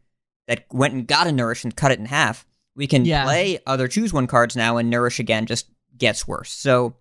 that 0.49 0.65
went 0.73 0.95
and 0.95 1.07
got 1.07 1.29
a 1.29 1.33
nourish 1.33 1.63
and 1.63 1.77
cut 1.77 1.93
it 1.93 2.01
in 2.01 2.07
half, 2.07 2.45
we 2.75 2.87
can 2.89 3.05
Yeah. 3.05 3.23
play 3.25 3.61
other 3.67 3.87
choose 3.87 4.13
one 4.13 4.27
cards 4.27 4.57
now, 4.57 4.77
and 4.77 4.91
nourish 4.91 5.21
again 5.21 5.47
just 5.47 5.67
gets 5.97 6.27
worse. 6.27 6.51
So 6.51 6.97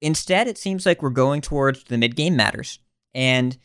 instead, 0.00 0.48
it 0.48 0.58
seems 0.58 0.86
like 0.86 1.02
we're 1.02 1.10
going 1.10 1.40
towards 1.40 1.84
the 1.84 1.98
mid 1.98 2.16
game 2.16 2.36
matters, 2.36 2.78
and 3.14 3.56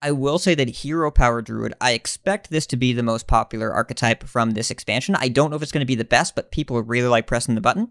I 0.00 0.10
will 0.12 0.38
say 0.38 0.54
that 0.56 0.68
Hero 0.68 1.10
Power 1.12 1.42
Druid, 1.42 1.74
I 1.80 1.92
expect 1.92 2.50
this 2.50 2.66
to 2.66 2.76
be 2.76 2.92
the 2.92 3.04
most 3.04 3.26
popular 3.28 3.72
archetype 3.72 4.24
from 4.24 4.50
this 4.50 4.70
expansion. 4.70 5.14
I 5.16 5.28
don't 5.28 5.50
know 5.50 5.56
if 5.56 5.62
it's 5.62 5.70
going 5.72 5.80
to 5.80 5.86
be 5.86 5.94
the 5.94 6.04
best, 6.04 6.34
but 6.34 6.50
people 6.50 6.80
really 6.82 7.06
like 7.08 7.26
pressing 7.26 7.54
the 7.54 7.60
button. 7.60 7.90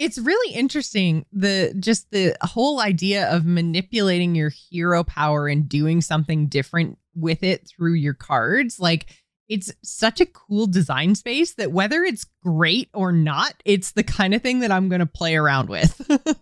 it's 0.00 0.16
really 0.18 0.54
interesting 0.54 1.26
the 1.32 1.74
just 1.80 2.08
the 2.12 2.32
whole 2.42 2.80
idea 2.80 3.28
of 3.34 3.44
manipulating 3.44 4.36
your 4.36 4.48
hero 4.70 5.02
power 5.02 5.48
and 5.48 5.68
doing 5.68 6.00
something 6.00 6.46
different 6.46 6.96
with 7.18 7.42
it 7.42 7.68
through 7.68 7.94
your 7.94 8.14
cards. 8.14 8.78
Like 8.80 9.06
it's 9.48 9.72
such 9.82 10.20
a 10.20 10.26
cool 10.26 10.66
design 10.66 11.14
space 11.14 11.54
that 11.54 11.72
whether 11.72 12.02
it's 12.04 12.26
great 12.42 12.88
or 12.94 13.12
not, 13.12 13.54
it's 13.64 13.92
the 13.92 14.02
kind 14.02 14.34
of 14.34 14.42
thing 14.42 14.60
that 14.60 14.70
I'm 14.70 14.88
going 14.88 15.00
to 15.00 15.06
play 15.06 15.36
around 15.36 15.68
with. 15.68 16.00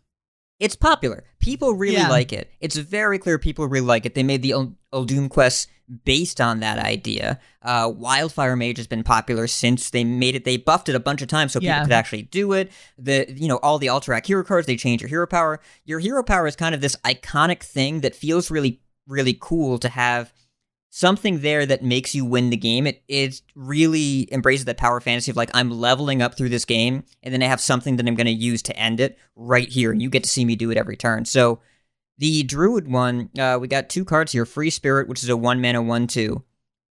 It's 0.58 0.74
popular. 0.74 1.24
People 1.38 1.74
really 1.74 1.96
Yeah. 1.96 2.08
like 2.08 2.32
it. 2.32 2.50
It's 2.60 2.76
very 2.76 3.18
clear 3.18 3.38
people 3.38 3.68
really 3.68 3.86
like 3.86 4.06
it. 4.06 4.14
They 4.14 4.22
made 4.22 4.40
the 4.40 4.54
Ul- 4.54 4.74
Uldum 4.90 5.28
quest 5.28 5.68
based 6.06 6.40
on 6.40 6.60
that 6.60 6.78
idea. 6.78 7.38
Uh, 7.60 7.92
Wildfire 7.94 8.56
Mage 8.56 8.78
has 8.78 8.86
been 8.86 9.04
popular 9.04 9.48
since 9.48 9.90
they 9.90 10.02
made 10.02 10.34
it. 10.34 10.46
They 10.46 10.56
buffed 10.56 10.88
it 10.88 10.94
a 10.94 10.98
bunch 10.98 11.20
of 11.20 11.28
times 11.28 11.52
so 11.52 11.60
people 11.60 11.74
Yeah. 11.76 11.82
could 11.82 11.92
actually 11.92 12.22
do 12.22 12.54
it. 12.54 12.72
The 12.96 13.26
you 13.28 13.48
know 13.48 13.58
all 13.58 13.78
the 13.78 13.88
Alterac 13.88 14.24
hero 14.24 14.42
cards 14.44 14.66
they 14.66 14.76
change 14.76 15.02
your 15.02 15.10
hero 15.10 15.26
power. 15.26 15.60
Your 15.84 15.98
hero 15.98 16.22
power 16.24 16.46
is 16.46 16.56
kind 16.56 16.74
of 16.74 16.80
this 16.80 16.96
iconic 17.04 17.62
thing 17.62 18.00
that 18.00 18.16
feels 18.16 18.50
really 18.50 18.80
really 19.06 19.36
cool 19.38 19.78
to 19.80 19.90
have 19.90 20.32
something 20.96 21.40
there 21.40 21.66
that 21.66 21.82
makes 21.82 22.14
you 22.14 22.24
win 22.24 22.48
the 22.48 22.56
game. 22.56 22.86
It 22.86 23.02
it 23.06 23.42
really 23.54 24.32
embraces 24.32 24.64
that 24.64 24.78
power 24.78 24.98
fantasy 24.98 25.30
of 25.30 25.36
like 25.36 25.50
I'm 25.52 25.70
leveling 25.70 26.22
up 26.22 26.36
through 26.36 26.48
this 26.48 26.64
game, 26.64 27.04
and 27.22 27.34
then 27.34 27.42
I 27.42 27.46
have 27.46 27.60
something 27.60 27.96
that 27.96 28.08
I'm 28.08 28.14
going 28.14 28.26
to 28.26 28.32
use 28.32 28.62
to 28.62 28.76
end 28.78 28.98
it 28.98 29.18
right 29.34 29.68
here, 29.68 29.92
and 29.92 30.00
you 30.00 30.08
get 30.08 30.24
to 30.24 30.30
see 30.30 30.46
me 30.46 30.56
do 30.56 30.70
it 30.70 30.78
every 30.78 30.96
turn. 30.96 31.26
So 31.26 31.60
the 32.16 32.42
Druid 32.44 32.88
one, 32.88 33.28
uh, 33.38 33.58
we 33.60 33.68
got 33.68 33.90
two 33.90 34.06
cards 34.06 34.32
here: 34.32 34.46
Free 34.46 34.70
Spirit, 34.70 35.06
which 35.06 35.22
is 35.22 35.28
a 35.28 35.36
one 35.36 35.60
mana 35.60 35.82
one 35.82 36.06
two. 36.06 36.42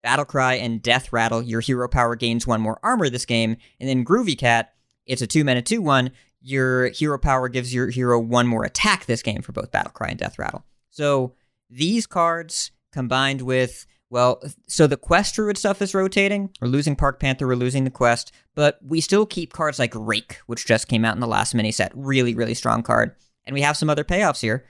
Battle 0.01 0.23
Cry 0.23 0.53
and 0.53 0.81
Death 0.81 1.11
Rattle. 1.11 1.41
Your 1.41 1.59
hero 1.59 1.89
power 1.89 2.15
gains 2.15 2.47
one 2.47 2.61
more 2.61 2.79
armor 2.81 3.09
this 3.09 3.25
game, 3.25 3.57
and 3.81 3.89
then 3.89 4.05
Groovy 4.05 4.37
Cat. 4.37 4.73
It's 5.05 5.21
a 5.21 5.27
two 5.27 5.43
mana 5.43 5.61
two 5.61 5.81
one. 5.81 6.11
Your 6.41 6.87
hero 6.87 7.19
power 7.19 7.49
gives 7.49 7.73
your 7.73 7.89
hero 7.89 8.17
one 8.17 8.47
more 8.47 8.63
attack 8.63 9.07
this 9.07 9.21
game 9.21 9.41
for 9.41 9.51
both 9.51 9.71
Battle 9.71 9.91
Cry 9.91 10.07
and 10.07 10.19
Death 10.19 10.39
Rattle. 10.39 10.63
So 10.89 11.33
these 11.69 12.07
cards 12.07 12.71
combined 12.91 13.41
with 13.41 13.85
well, 14.11 14.41
so 14.67 14.87
the 14.87 14.97
quest 14.97 15.35
druid 15.35 15.57
stuff 15.57 15.81
is 15.81 15.93
rotating. 15.93 16.49
We're 16.59 16.67
losing 16.67 16.95
Park 16.95 17.19
Panther, 17.19 17.45
we're 17.45 17.55
losing 17.55 17.83
the 17.83 17.91
quest, 17.91 18.31
but 18.55 18.79
we 18.83 19.01
still 19.01 19.25
keep 19.25 19.53
cards 19.53 19.77
like 19.77 19.93
Rake, 19.95 20.39
which 20.47 20.65
just 20.65 20.87
came 20.87 21.05
out 21.05 21.13
in 21.13 21.19
the 21.19 21.27
last 21.27 21.53
mini 21.53 21.71
set. 21.71 21.91
Really, 21.93 22.33
really 22.33 22.55
strong 22.55 22.81
card. 22.81 23.15
And 23.45 23.53
we 23.53 23.61
have 23.61 23.77
some 23.77 23.89
other 23.89 24.03
payoffs 24.03 24.41
here. 24.41 24.65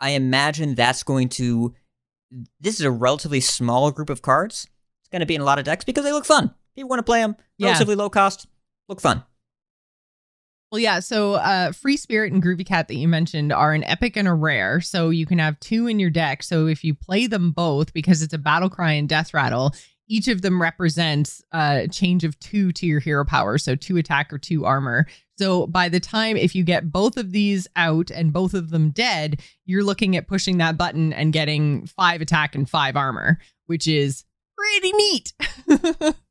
I 0.00 0.10
imagine 0.10 0.74
that's 0.74 1.02
going 1.02 1.28
to 1.30 1.74
this 2.60 2.80
is 2.80 2.86
a 2.86 2.90
relatively 2.90 3.40
small 3.40 3.90
group 3.90 4.10
of 4.10 4.22
cards. 4.22 4.66
It's 5.00 5.08
going 5.08 5.20
to 5.20 5.26
be 5.26 5.34
in 5.34 5.40
a 5.40 5.44
lot 5.44 5.58
of 5.58 5.64
decks 5.64 5.84
because 5.84 6.04
they 6.04 6.12
look 6.12 6.24
fun. 6.24 6.52
People 6.74 6.88
want 6.88 6.98
to 6.98 7.04
play 7.04 7.20
them. 7.20 7.36
Yeah. 7.58 7.68
Relatively 7.68 7.94
low 7.94 8.10
cost, 8.10 8.46
look 8.88 9.00
fun. 9.00 9.24
Well, 10.74 10.80
yeah. 10.80 10.98
So, 10.98 11.34
uh, 11.34 11.70
Free 11.70 11.96
Spirit 11.96 12.32
and 12.32 12.42
Groovy 12.42 12.66
Cat 12.66 12.88
that 12.88 12.96
you 12.96 13.06
mentioned 13.06 13.52
are 13.52 13.74
an 13.74 13.84
epic 13.84 14.16
and 14.16 14.26
a 14.26 14.34
rare. 14.34 14.80
So 14.80 15.10
you 15.10 15.24
can 15.24 15.38
have 15.38 15.60
two 15.60 15.86
in 15.86 16.00
your 16.00 16.10
deck. 16.10 16.42
So 16.42 16.66
if 16.66 16.82
you 16.82 16.94
play 16.94 17.28
them 17.28 17.52
both, 17.52 17.92
because 17.92 18.22
it's 18.22 18.34
a 18.34 18.38
Battle 18.38 18.68
Cry 18.68 18.94
and 18.94 19.08
Death 19.08 19.32
Rattle, 19.32 19.72
each 20.08 20.26
of 20.26 20.42
them 20.42 20.60
represents 20.60 21.40
a 21.52 21.86
change 21.86 22.24
of 22.24 22.36
two 22.40 22.72
to 22.72 22.86
your 22.86 22.98
hero 22.98 23.24
power. 23.24 23.56
So 23.56 23.76
two 23.76 23.98
attack 23.98 24.32
or 24.32 24.38
two 24.38 24.64
armor. 24.64 25.06
So 25.38 25.68
by 25.68 25.88
the 25.88 26.00
time 26.00 26.36
if 26.36 26.56
you 26.56 26.64
get 26.64 26.90
both 26.90 27.16
of 27.18 27.30
these 27.30 27.68
out 27.76 28.10
and 28.10 28.32
both 28.32 28.52
of 28.52 28.70
them 28.70 28.90
dead, 28.90 29.42
you're 29.66 29.84
looking 29.84 30.16
at 30.16 30.26
pushing 30.26 30.58
that 30.58 30.76
button 30.76 31.12
and 31.12 31.32
getting 31.32 31.86
five 31.86 32.20
attack 32.20 32.56
and 32.56 32.68
five 32.68 32.96
armor, 32.96 33.38
which 33.66 33.86
is 33.86 34.24
pretty 34.56 34.92
neat. 34.92 35.34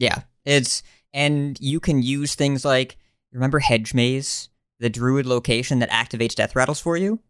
Yeah, 0.00 0.22
it's 0.46 0.82
and 1.12 1.60
you 1.60 1.78
can 1.78 2.02
use 2.02 2.34
things 2.34 2.64
like 2.64 2.96
remember 3.32 3.58
Hedge 3.60 3.94
Maze, 3.94 4.48
the 4.78 4.90
Druid 4.90 5.26
location 5.26 5.78
that 5.80 5.90
activates 5.90 6.34
death 6.34 6.56
rattles 6.56 6.80
for 6.80 6.96
you. 6.96 7.20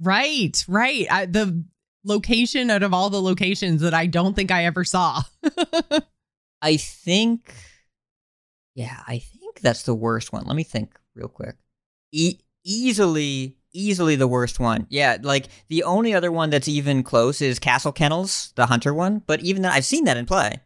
Right, 0.00 0.64
right. 0.68 1.06
I, 1.10 1.26
the 1.26 1.64
location 2.04 2.70
out 2.70 2.82
of 2.82 2.92
all 2.92 3.10
the 3.10 3.22
locations 3.22 3.80
that 3.82 3.94
I 3.94 4.06
don't 4.06 4.34
think 4.34 4.50
I 4.50 4.64
ever 4.64 4.84
saw. 4.84 5.22
I 6.62 6.76
think, 6.76 7.54
yeah, 8.74 9.02
I 9.06 9.18
think 9.18 9.60
that's 9.60 9.84
the 9.84 9.94
worst 9.94 10.32
one. 10.32 10.44
Let 10.46 10.56
me 10.56 10.64
think 10.64 10.98
real 11.14 11.28
quick. 11.28 11.56
E- 12.12 12.38
easily, 12.64 13.56
easily 13.72 14.16
the 14.16 14.28
worst 14.28 14.58
one. 14.60 14.86
Yeah, 14.90 15.18
like 15.22 15.46
the 15.68 15.84
only 15.84 16.14
other 16.14 16.32
one 16.32 16.50
that's 16.50 16.68
even 16.68 17.02
close 17.02 17.40
is 17.40 17.58
Castle 17.58 17.92
Kennels, 17.92 18.52
the 18.56 18.66
Hunter 18.66 18.92
one. 18.94 19.22
But 19.26 19.40
even 19.40 19.62
that, 19.62 19.72
I've 19.72 19.84
seen 19.84 20.04
that 20.04 20.16
in 20.16 20.26
play. 20.26 20.60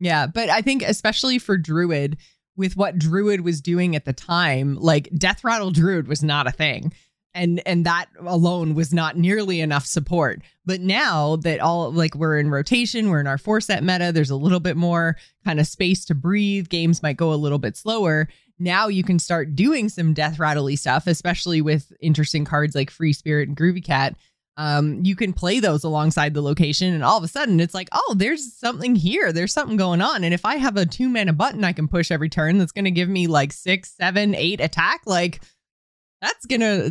yeah, 0.00 0.26
but 0.26 0.48
I 0.48 0.60
think 0.62 0.82
especially 0.82 1.38
for 1.38 1.56
Druid, 1.56 2.16
with 2.56 2.76
what 2.76 2.98
Druid 2.98 3.42
was 3.42 3.60
doing 3.60 3.96
at 3.96 4.04
the 4.04 4.12
time, 4.12 4.76
like 4.76 5.08
Death 5.16 5.44
Rattle 5.44 5.70
Druid 5.70 6.08
was 6.08 6.22
not 6.22 6.46
a 6.46 6.52
thing. 6.52 6.92
And 7.34 7.62
and 7.64 7.86
that 7.86 8.08
alone 8.20 8.74
was 8.74 8.92
not 8.92 9.16
nearly 9.16 9.60
enough 9.60 9.86
support. 9.86 10.42
But 10.66 10.82
now 10.82 11.36
that 11.36 11.60
all 11.60 11.90
like 11.90 12.14
we're 12.14 12.38
in 12.38 12.50
rotation, 12.50 13.08
we're 13.08 13.20
in 13.20 13.26
our 13.26 13.38
four 13.38 13.62
set 13.62 13.82
meta, 13.82 14.12
there's 14.12 14.30
a 14.30 14.36
little 14.36 14.60
bit 14.60 14.76
more 14.76 15.16
kind 15.44 15.58
of 15.58 15.66
space 15.66 16.04
to 16.06 16.14
breathe. 16.14 16.68
Games 16.68 17.02
might 17.02 17.16
go 17.16 17.32
a 17.32 17.34
little 17.34 17.58
bit 17.58 17.76
slower. 17.76 18.28
Now 18.58 18.88
you 18.88 19.02
can 19.02 19.18
start 19.18 19.56
doing 19.56 19.88
some 19.88 20.12
death 20.12 20.38
rattly 20.38 20.76
stuff, 20.76 21.06
especially 21.06 21.62
with 21.62 21.90
interesting 22.00 22.44
cards 22.44 22.74
like 22.74 22.90
Free 22.90 23.14
Spirit 23.14 23.48
and 23.48 23.56
Groovy 23.56 23.82
Cat. 23.82 24.14
Um, 24.56 25.00
you 25.02 25.16
can 25.16 25.32
play 25.32 25.60
those 25.60 25.82
alongside 25.82 26.34
the 26.34 26.42
location, 26.42 26.92
and 26.92 27.02
all 27.02 27.16
of 27.16 27.24
a 27.24 27.28
sudden 27.28 27.58
it's 27.58 27.74
like, 27.74 27.88
oh, 27.92 28.14
there's 28.16 28.52
something 28.54 28.94
here. 28.94 29.32
There's 29.32 29.52
something 29.52 29.76
going 29.76 30.02
on. 30.02 30.24
And 30.24 30.34
if 30.34 30.44
I 30.44 30.56
have 30.56 30.76
a 30.76 30.84
two 30.84 31.08
mana 31.08 31.32
button 31.32 31.64
I 31.64 31.72
can 31.72 31.88
push 31.88 32.10
every 32.10 32.28
turn 32.28 32.58
that's 32.58 32.72
going 32.72 32.84
to 32.84 32.90
give 32.90 33.08
me 33.08 33.26
like 33.26 33.52
six, 33.52 33.92
seven, 33.92 34.34
eight 34.34 34.60
attack, 34.60 35.02
like 35.06 35.40
that's 36.20 36.46
gonna 36.46 36.90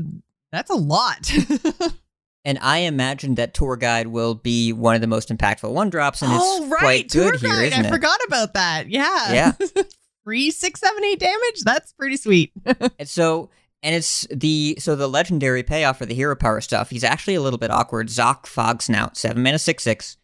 that's 0.52 0.72
a 0.72 0.76
lot. 0.76 1.32
And 2.44 2.58
I 2.60 2.80
imagine 2.80 3.36
that 3.36 3.54
Tour 3.54 3.78
Guide 3.78 4.08
will 4.08 4.34
be 4.34 4.74
one 4.74 4.96
of 4.96 5.02
the 5.02 5.08
most 5.08 5.30
impactful 5.30 5.72
one 5.72 5.90
drops, 5.90 6.22
and 6.24 6.32
oh, 6.34 6.64
it's 6.64 6.72
right. 6.72 6.80
quite 6.80 7.10
good 7.10 7.40
Tour 7.40 7.50
here, 7.50 7.50
guide. 7.50 7.68
isn't 7.68 7.86
I 7.86 7.88
it? 7.88 7.92
forgot 7.92 8.20
about 8.26 8.54
that. 8.56 8.90
Yeah. 8.90 9.32
Yeah. 9.32 9.84
Free 10.24 10.50
six, 10.50 10.80
seven, 10.80 11.04
eight 11.04 11.20
damage. 11.20 11.62
That's 11.64 11.94
pretty 11.94 12.18
sweet. 12.18 12.52
And 13.00 13.08
so, 13.08 13.50
and 13.84 13.96
it's 13.96 14.28
the 14.32 14.76
so 14.80 14.96
the 14.96 15.08
legendary 15.08 15.64
payoff 15.64 15.98
for 15.98 16.06
the 16.06 16.14
hero 16.14 16.36
power 16.36 16.62
stuff. 16.62 16.90
He's 16.90 17.04
actually 17.04 17.36
a 17.36 17.42
little 17.42 17.60
bit 17.60 17.72
awkward. 17.72 18.08
Zok 18.08 18.44
Fogsnout, 18.44 19.16
seven 19.16 19.44
mana, 19.44 19.60
six 19.60 19.84
six, 19.84 20.18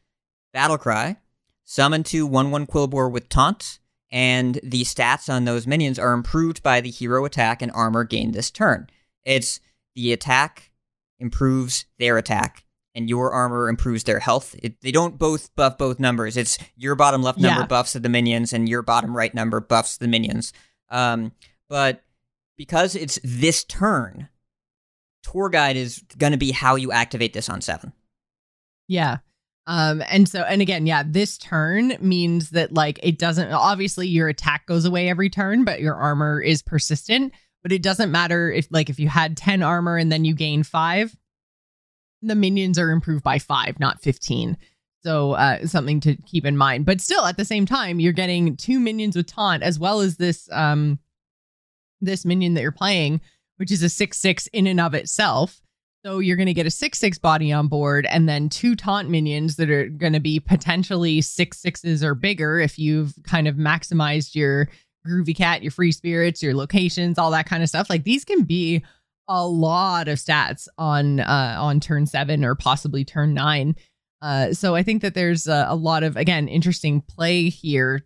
battle 0.53 0.77
cry, 0.77 1.17
summon 1.63 2.03
two 2.03 2.25
one 2.25 2.51
one 2.51 2.67
Quilboar 2.67 3.11
with 3.11 3.29
taunt, 3.29 3.79
and 4.11 4.59
the 4.63 4.83
stats 4.83 5.31
on 5.33 5.45
those 5.45 5.67
minions 5.67 5.97
are 5.99 6.13
improved 6.13 6.61
by 6.63 6.81
the 6.81 6.91
hero 6.91 7.25
attack 7.25 7.61
and 7.61 7.71
armor 7.73 8.03
gained 8.03 8.33
this 8.33 8.51
turn. 8.51 8.87
It's 9.25 9.59
the 9.95 10.13
attack 10.13 10.71
improves 11.19 11.85
their 11.99 12.17
attack. 12.17 12.63
And 12.95 13.07
your 13.07 13.31
armor 13.31 13.69
improves 13.69 14.05
their 14.05 14.19
health. 14.19 14.55
It, 14.57 14.81
they 14.81 14.91
don't 14.91 15.19
both 15.19 15.55
buff 15.55 15.77
both 15.77 15.99
numbers. 15.99 16.35
It's 16.35 16.57
your 16.75 16.95
bottom 16.95 17.21
left 17.21 17.37
number 17.37 17.61
Yeah. 17.61 17.67
buffs 17.67 17.93
the 17.93 18.09
minions, 18.09 18.53
and 18.53 18.67
your 18.67 18.81
bottom 18.81 19.15
right 19.15 19.31
number 19.35 19.59
buffs 19.59 19.97
the 19.97 20.07
minions. 20.07 20.51
Um, 20.89 21.31
but 21.69 22.01
because 22.57 22.95
it's 22.95 23.19
this 23.23 23.63
turn, 23.63 24.29
tour 25.23 25.49
guide 25.49 25.77
is 25.77 26.03
going 26.17 26.31
to 26.31 26.37
be 26.37 26.51
how 26.51 26.75
you 26.75 26.91
activate 26.91 27.33
this 27.33 27.49
on 27.49 27.61
seven. 27.61 27.93
Yeah. 28.87 29.17
Um, 29.67 30.01
and 30.09 30.29
so, 30.29 30.43
and 30.43 30.61
again, 30.61 30.85
yeah, 30.85 31.03
this 31.05 31.37
turn 31.37 31.97
means 31.99 32.51
that 32.51 32.73
like 32.73 32.99
it 33.03 33.19
doesn't 33.19 33.51
obviously 33.51 34.07
your 34.07 34.29
attack 34.29 34.65
goes 34.65 34.85
away 34.85 35.09
every 35.09 35.29
turn, 35.29 35.65
but 35.65 35.81
your 35.81 35.95
armor 35.95 36.41
is 36.41 36.61
persistent. 36.61 37.33
But 37.63 37.73
it 37.73 37.83
doesn't 37.83 38.11
matter 38.11 38.49
if 38.49 38.67
like 38.71 38.89
if 38.89 38.97
you 38.97 39.09
had 39.09 39.35
10 39.35 39.61
armor 39.61 39.97
and 39.97 40.09
then 40.09 40.23
you 40.23 40.33
gain 40.33 40.63
five, 40.63 41.15
the 42.21 42.35
minions 42.35 42.79
are 42.79 42.91
improved 42.91 43.23
by 43.23 43.39
five, 43.39 43.77
not 43.77 44.01
15. 44.01 44.57
So 45.03 45.33
uh 45.33 45.67
something 45.67 45.99
to 46.01 46.15
keep 46.15 46.45
in 46.45 46.55
mind. 46.55 46.85
But 46.85 47.01
still 47.01 47.25
at 47.25 47.35
the 47.35 47.45
same 47.45 47.65
time, 47.65 47.99
you're 47.99 48.13
getting 48.13 48.55
two 48.55 48.79
minions 48.79 49.17
with 49.17 49.27
taunt 49.27 49.63
as 49.63 49.77
well 49.77 49.99
as 49.99 50.15
this 50.15 50.47
um 50.53 50.97
this 52.01 52.25
minion 52.25 52.53
that 52.53 52.61
you're 52.61 52.71
playing, 52.71 53.21
which 53.57 53.71
is 53.71 53.83
a 53.83 53.89
six 53.89 54.17
six 54.17 54.47
in 54.47 54.67
and 54.67 54.79
of 54.79 54.93
itself. 54.93 55.61
So 56.05 56.19
you're 56.19 56.37
going 56.37 56.47
to 56.47 56.53
get 56.53 56.65
a 56.65 56.71
six 56.71 56.99
six 56.99 57.17
body 57.17 57.51
on 57.51 57.67
board, 57.67 58.05
and 58.05 58.29
then 58.29 58.49
two 58.49 58.75
taunt 58.75 59.09
minions 59.09 59.55
that 59.57 59.69
are 59.69 59.89
going 59.89 60.13
to 60.13 60.19
be 60.19 60.39
potentially 60.39 61.21
six 61.21 61.59
sixes 61.59 62.03
or 62.03 62.15
bigger 62.15 62.59
if 62.59 62.79
you've 62.79 63.13
kind 63.23 63.47
of 63.47 63.55
maximized 63.55 64.35
your 64.35 64.69
groovy 65.05 65.35
cat, 65.35 65.63
your 65.63 65.71
free 65.71 65.91
spirits, 65.91 66.43
your 66.43 66.53
locations, 66.53 67.17
all 67.17 67.31
that 67.31 67.47
kind 67.47 67.63
of 67.63 67.69
stuff. 67.69 67.89
Like 67.89 68.03
these 68.03 68.25
can 68.25 68.43
be 68.43 68.83
a 69.27 69.45
lot 69.45 70.07
of 70.07 70.17
stats 70.17 70.67
on 70.77 71.19
uh, 71.19 71.57
on 71.59 71.79
turn 71.79 72.05
seven 72.05 72.45
or 72.45 72.55
possibly 72.55 73.03
turn 73.03 73.33
nine. 73.33 73.75
Uh, 74.21 74.53
so 74.53 74.75
I 74.75 74.83
think 74.83 75.01
that 75.01 75.13
there's 75.13 75.47
a, 75.47 75.65
a 75.69 75.75
lot 75.75 76.03
of 76.03 76.15
again 76.15 76.47
interesting 76.47 77.01
play 77.01 77.49
here, 77.49 78.05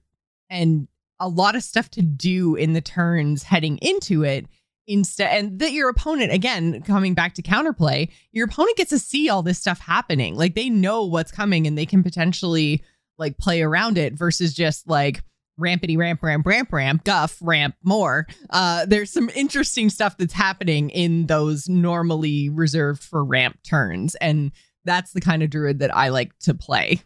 and 0.50 0.88
a 1.22 1.30
lot 1.30 1.56
of 1.56 1.64
stuff 1.64 1.90
to 1.92 2.02
do 2.02 2.56
in 2.56 2.74
the 2.74 2.82
turns 2.82 3.44
heading 3.44 3.78
into 3.78 4.24
it 4.24 4.48
instead 4.88 5.32
and 5.38 5.60
that 5.60 5.72
your 5.72 5.90
opponent 5.90 6.34
again 6.34 6.82
coming 6.82 7.14
back 7.14 7.36
to 7.36 7.44
counterplay 7.44 8.10
your 8.32 8.46
opponent 8.46 8.76
gets 8.76 8.90
to 8.90 8.98
see 9.00 9.30
all 9.30 9.44
this 9.44 9.60
stuff 9.60 9.80
happening. 9.80 10.36
Like 10.36 10.56
they 10.56 10.70
know 10.70 11.06
what's 11.06 11.32
coming 11.32 11.68
and 11.68 11.78
they 11.78 11.86
can 11.86 12.04
potentially 12.04 12.84
like 13.18 13.38
play 13.38 13.62
around 13.62 13.98
it 13.98 14.14
versus 14.14 14.54
just 14.54 14.90
like 14.90 15.24
rampity 15.60 15.96
ramp 15.98 16.24
ramp 16.24 16.46
ramp 16.48 16.74
ramp 16.74 17.04
guff 17.04 17.38
ramp 17.42 17.76
more. 17.84 18.26
Uh 18.50 18.86
there's 18.88 19.12
some 19.12 19.30
interesting 19.36 19.90
stuff 19.90 20.18
that's 20.18 20.34
happening 20.34 20.90
in 20.90 21.28
those 21.28 21.70
normally 21.70 22.50
reserved 22.50 23.04
for 23.04 23.24
ramp 23.24 23.60
turns 23.64 24.16
and 24.16 24.52
that's 24.84 25.14
the 25.14 25.22
kind 25.22 25.44
of 25.44 25.50
druid 25.52 25.80
that 25.80 25.96
i 25.96 26.10
like 26.10 26.38
to 26.40 26.54
play 26.56 27.00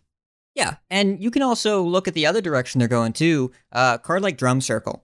Yeah, 0.55 0.77
and 0.89 1.21
you 1.21 1.31
can 1.31 1.41
also 1.41 1.83
look 1.83 2.07
at 2.07 2.13
the 2.13 2.25
other 2.25 2.39
direction 2.41 2.79
they're 2.79 2.87
going 2.87 3.13
too. 3.13 3.51
Uh, 3.73 3.97
card 3.97 4.21
like 4.21 4.37
Drum 4.37 4.61
Circle, 4.61 5.03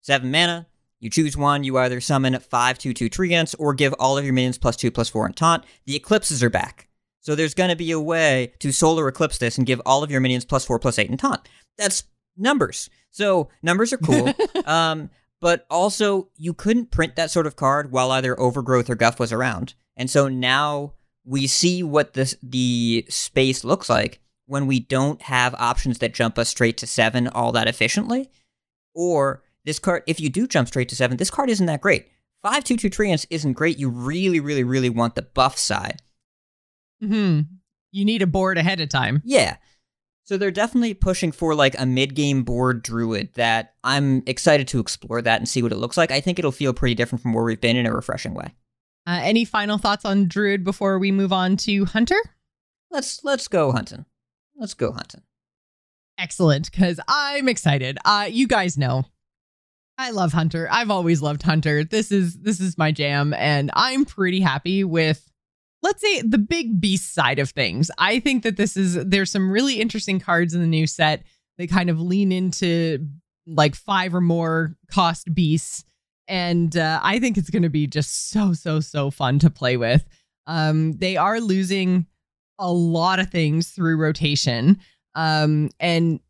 seven 0.00 0.30
mana. 0.30 0.66
You 0.98 1.10
choose 1.10 1.36
one. 1.36 1.62
You 1.62 1.78
either 1.78 2.00
summon 2.00 2.40
five 2.40 2.78
two 2.78 2.94
two 2.94 3.10
treants 3.10 3.54
or 3.58 3.74
give 3.74 3.94
all 3.98 4.16
of 4.16 4.24
your 4.24 4.32
minions 4.32 4.58
plus 4.58 4.76
two 4.76 4.90
plus 4.90 5.10
four 5.10 5.26
and 5.26 5.36
taunt. 5.36 5.64
The 5.84 5.94
eclipses 5.94 6.42
are 6.42 6.50
back, 6.50 6.88
so 7.20 7.34
there's 7.34 7.54
going 7.54 7.68
to 7.68 7.76
be 7.76 7.90
a 7.92 8.00
way 8.00 8.54
to 8.60 8.72
solar 8.72 9.06
eclipse 9.06 9.38
this 9.38 9.58
and 9.58 9.66
give 9.66 9.80
all 9.84 10.02
of 10.02 10.10
your 10.10 10.20
minions 10.20 10.46
plus 10.46 10.64
four 10.64 10.78
plus 10.78 10.98
eight 10.98 11.10
and 11.10 11.20
taunt. 11.20 11.46
That's 11.76 12.04
numbers. 12.36 12.88
So 13.10 13.50
numbers 13.62 13.92
are 13.92 13.98
cool. 13.98 14.32
um, 14.64 15.10
but 15.40 15.66
also 15.70 16.30
you 16.36 16.54
couldn't 16.54 16.90
print 16.90 17.14
that 17.16 17.30
sort 17.30 17.46
of 17.46 17.56
card 17.56 17.92
while 17.92 18.10
either 18.10 18.38
Overgrowth 18.40 18.88
or 18.88 18.94
Guff 18.94 19.20
was 19.20 19.32
around, 19.32 19.74
and 19.96 20.08
so 20.10 20.28
now 20.28 20.94
we 21.24 21.46
see 21.46 21.82
what 21.82 22.14
this 22.14 22.34
the 22.42 23.04
space 23.10 23.64
looks 23.64 23.90
like 23.90 24.20
when 24.48 24.66
we 24.66 24.80
don't 24.80 25.22
have 25.22 25.54
options 25.54 25.98
that 25.98 26.14
jump 26.14 26.38
us 26.38 26.48
straight 26.48 26.76
to 26.78 26.86
seven 26.86 27.28
all 27.28 27.52
that 27.52 27.68
efficiently. 27.68 28.30
Or 28.94 29.42
this 29.64 29.78
card, 29.78 30.02
if 30.06 30.18
you 30.18 30.28
do 30.28 30.48
jump 30.48 30.66
straight 30.68 30.88
to 30.88 30.96
seven, 30.96 31.16
this 31.18 31.30
card 31.30 31.50
isn't 31.50 31.66
that 31.66 31.80
great. 31.80 32.08
Five 32.42 32.64
two 32.64 32.76
two 32.76 32.90
treants 32.90 33.26
isn't 33.30 33.52
great. 33.52 33.78
You 33.78 33.88
really, 33.88 34.40
really, 34.40 34.64
really 34.64 34.90
want 34.90 35.14
the 35.14 35.22
buff 35.22 35.56
side. 35.58 36.02
hmm 37.00 37.40
you 37.90 38.04
need 38.04 38.20
a 38.20 38.26
board 38.26 38.58
ahead 38.58 38.80
of 38.80 38.88
time 38.90 39.22
Yeah. 39.24 39.56
So 40.24 40.36
they're 40.36 40.50
definitely 40.50 40.92
pushing 40.92 41.32
for 41.32 41.54
like 41.54 41.74
a 41.80 41.86
mid 41.86 42.14
game 42.14 42.42
board 42.42 42.82
druid 42.82 43.32
that 43.34 43.72
I'm 43.82 44.22
excited 44.26 44.68
to 44.68 44.78
explore 44.80 45.22
that 45.22 45.40
and 45.40 45.48
see 45.48 45.62
what 45.62 45.72
it 45.72 45.78
looks 45.78 45.96
like. 45.96 46.10
I 46.10 46.20
think 46.20 46.38
it'll 46.38 46.52
feel 46.52 46.74
pretty 46.74 46.94
different 46.94 47.22
from 47.22 47.32
where 47.32 47.44
we've 47.44 47.60
been 47.60 47.76
in 47.76 47.86
a 47.86 47.94
refreshing 47.94 48.34
way. 48.34 48.52
uh, 49.06 49.20
any 49.22 49.46
final 49.46 49.78
thoughts 49.78 50.04
on 50.04 50.28
druid 50.28 50.64
before 50.64 50.98
we 50.98 51.10
move 51.10 51.32
on 51.32 51.56
to 51.58 51.86
hunter 51.86 52.20
Let's 52.90 53.24
let's 53.24 53.48
go 53.48 53.72
hunting. 53.72 54.04
Let's 54.58 54.74
go 54.74 54.92
hunting. 54.92 55.22
excellent 56.18 56.70
because 56.70 56.98
i'm 57.06 57.48
excited 57.48 57.96
uh 58.04 58.26
you 58.28 58.46
guys 58.48 58.76
know 58.76 59.04
i 59.96 60.10
love 60.10 60.32
hunter 60.32 60.68
i've 60.70 60.90
always 60.90 61.22
loved 61.22 61.42
hunter 61.42 61.84
this 61.84 62.10
is 62.10 62.38
this 62.40 62.58
is 62.60 62.76
my 62.76 62.90
jam 62.90 63.32
and 63.34 63.70
i'm 63.74 64.04
pretty 64.04 64.40
happy 64.40 64.82
with 64.82 65.30
let's 65.82 66.02
say 66.02 66.22
the 66.22 66.38
big 66.38 66.80
beast 66.80 67.14
side 67.14 67.38
of 67.38 67.50
things. 67.50 67.90
I 67.98 68.18
think 68.20 68.42
that 68.42 68.56
this 68.56 68.76
is 68.76 68.94
there's 69.04 69.30
some 69.30 69.50
really 69.50 69.80
interesting 69.80 70.18
cards 70.18 70.54
in 70.54 70.60
the 70.60 70.66
new 70.66 70.86
set. 70.86 71.22
They 71.56 71.66
kind 71.66 71.88
of 71.90 72.00
lean 72.00 72.32
into 72.32 73.06
like 73.46 73.74
five 73.74 74.14
or 74.14 74.20
more 74.20 74.74
cost 74.90 75.32
beasts, 75.32 75.84
and 76.26 76.76
uh, 76.76 77.00
I 77.02 77.18
think 77.20 77.38
it's 77.38 77.50
going 77.50 77.62
to 77.62 77.68
be 77.70 77.86
just 77.86 78.30
so 78.30 78.52
so 78.52 78.80
so 78.80 79.10
fun 79.10 79.38
to 79.40 79.50
play 79.50 79.76
with. 79.76 80.04
Um, 80.46 80.92
they 80.92 81.16
are 81.16 81.40
losing 81.40 82.06
a 82.58 82.70
lot 82.72 83.18
of 83.18 83.30
things 83.30 83.70
through 83.70 83.96
rotation, 83.96 84.78
um, 85.14 85.70
and 85.80 86.20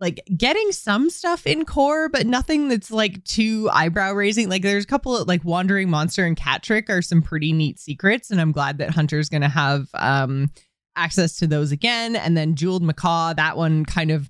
like 0.00 0.20
getting 0.36 0.72
some 0.72 1.08
stuff 1.10 1.46
in 1.46 1.64
core, 1.64 2.08
but 2.08 2.26
nothing 2.26 2.68
that's 2.68 2.90
like 2.90 3.22
too 3.24 3.70
eyebrow 3.72 4.12
raising. 4.12 4.48
Like 4.48 4.62
there's 4.62 4.84
a 4.84 4.88
couple 4.88 5.16
of 5.16 5.28
like 5.28 5.44
Wandering 5.44 5.88
Monster 5.88 6.24
and 6.24 6.36
Cat 6.36 6.62
Trick 6.62 6.90
are 6.90 7.02
some 7.02 7.22
pretty 7.22 7.52
neat 7.52 7.78
secrets, 7.78 8.30
and 8.30 8.40
I'm 8.40 8.52
glad 8.52 8.78
that 8.78 8.90
Hunter's 8.90 9.28
gonna 9.28 9.48
have 9.48 9.88
um 9.94 10.50
access 10.96 11.36
to 11.38 11.46
those 11.46 11.72
again. 11.72 12.16
And 12.16 12.36
then 12.36 12.54
Jeweled 12.54 12.82
Macaw, 12.82 13.34
that 13.34 13.56
one 13.56 13.84
kind 13.84 14.10
of 14.10 14.28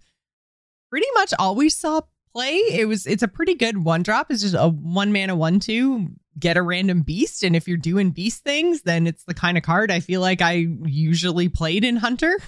pretty 0.91 1.09
much 1.15 1.33
always 1.39 1.75
saw 1.75 2.03
play. 2.33 2.53
It 2.71 2.87
was 2.87 3.07
it's 3.07 3.23
a 3.23 3.29
pretty 3.29 3.55
good 3.55 3.79
one 3.79 4.03
drop. 4.03 4.31
It's 4.31 4.43
just 4.43 4.55
a 4.55 4.69
one 4.69 5.13
mana 5.13 5.35
one 5.37 5.59
two. 5.59 6.09
Get 6.39 6.57
a 6.57 6.63
random 6.63 7.03
beast, 7.03 7.43
and 7.43 7.55
if 7.55 7.69
you're 7.69 7.77
doing 7.77 8.11
beast 8.11 8.43
things, 8.43 8.83
then 8.83 9.07
it's 9.07 9.25
the 9.25 9.35
kind 9.35 9.59
of 9.59 9.63
card 9.63 9.91
I 9.91 10.01
feel 10.01 10.21
like 10.23 10.41
I 10.41 10.67
usually 10.85 11.49
played 11.49 11.85
in 11.85 11.97
Hunter. 11.97 12.39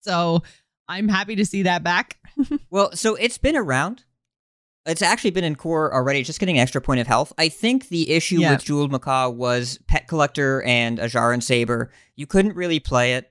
So 0.00 0.42
I'm 0.88 1.08
happy 1.08 1.36
to 1.36 1.44
see 1.46 1.62
that 1.62 1.82
back. 1.84 2.16
well, 2.70 2.90
so 2.94 3.14
it's 3.14 3.38
been 3.38 3.56
around. 3.56 4.04
It's 4.86 5.02
actually 5.02 5.30
been 5.30 5.44
in 5.44 5.54
core 5.54 5.92
already, 5.94 6.22
just 6.22 6.40
getting 6.40 6.56
an 6.56 6.62
extra 6.62 6.80
point 6.80 6.98
of 7.00 7.06
health. 7.06 7.32
I 7.36 7.48
think 7.48 7.88
the 7.88 8.10
issue 8.10 8.40
Yeah. 8.40 8.52
with 8.52 8.64
Jeweled 8.64 8.90
Macaw 8.90 9.28
was 9.28 9.78
Pet 9.86 10.08
Collector 10.08 10.62
and 10.62 10.98
Azsharan 10.98 11.42
Saber. 11.42 11.92
You 12.16 12.26
couldn't 12.26 12.56
really 12.56 12.80
play 12.80 13.14
it 13.14 13.30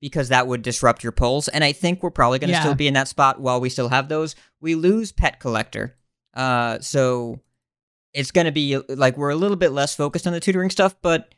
because 0.00 0.30
that 0.30 0.46
would 0.46 0.62
disrupt 0.62 1.02
your 1.02 1.12
pulls. 1.12 1.48
And 1.48 1.62
I 1.62 1.72
think 1.72 2.02
we're 2.02 2.10
probably 2.10 2.38
going 2.38 2.48
to 2.48 2.54
Yeah. 2.54 2.60
still 2.62 2.74
be 2.74 2.88
in 2.88 2.94
that 2.94 3.08
spot 3.08 3.40
while 3.40 3.60
we 3.60 3.68
still 3.68 3.90
have 3.90 4.08
those. 4.08 4.34
We 4.60 4.74
lose 4.74 5.12
Pet 5.12 5.38
Collector. 5.38 5.96
Uh, 6.34 6.78
so 6.80 7.40
it's 8.16 8.30
going 8.32 8.46
to 8.46 8.52
be 8.52 8.78
like 8.88 9.16
we're 9.16 9.30
a 9.30 9.36
little 9.36 9.56
bit 9.56 9.70
less 9.70 9.94
focused 9.94 10.26
on 10.26 10.32
the 10.32 10.40
tutoring 10.40 10.70
stuff. 10.70 10.96
But 11.02 11.34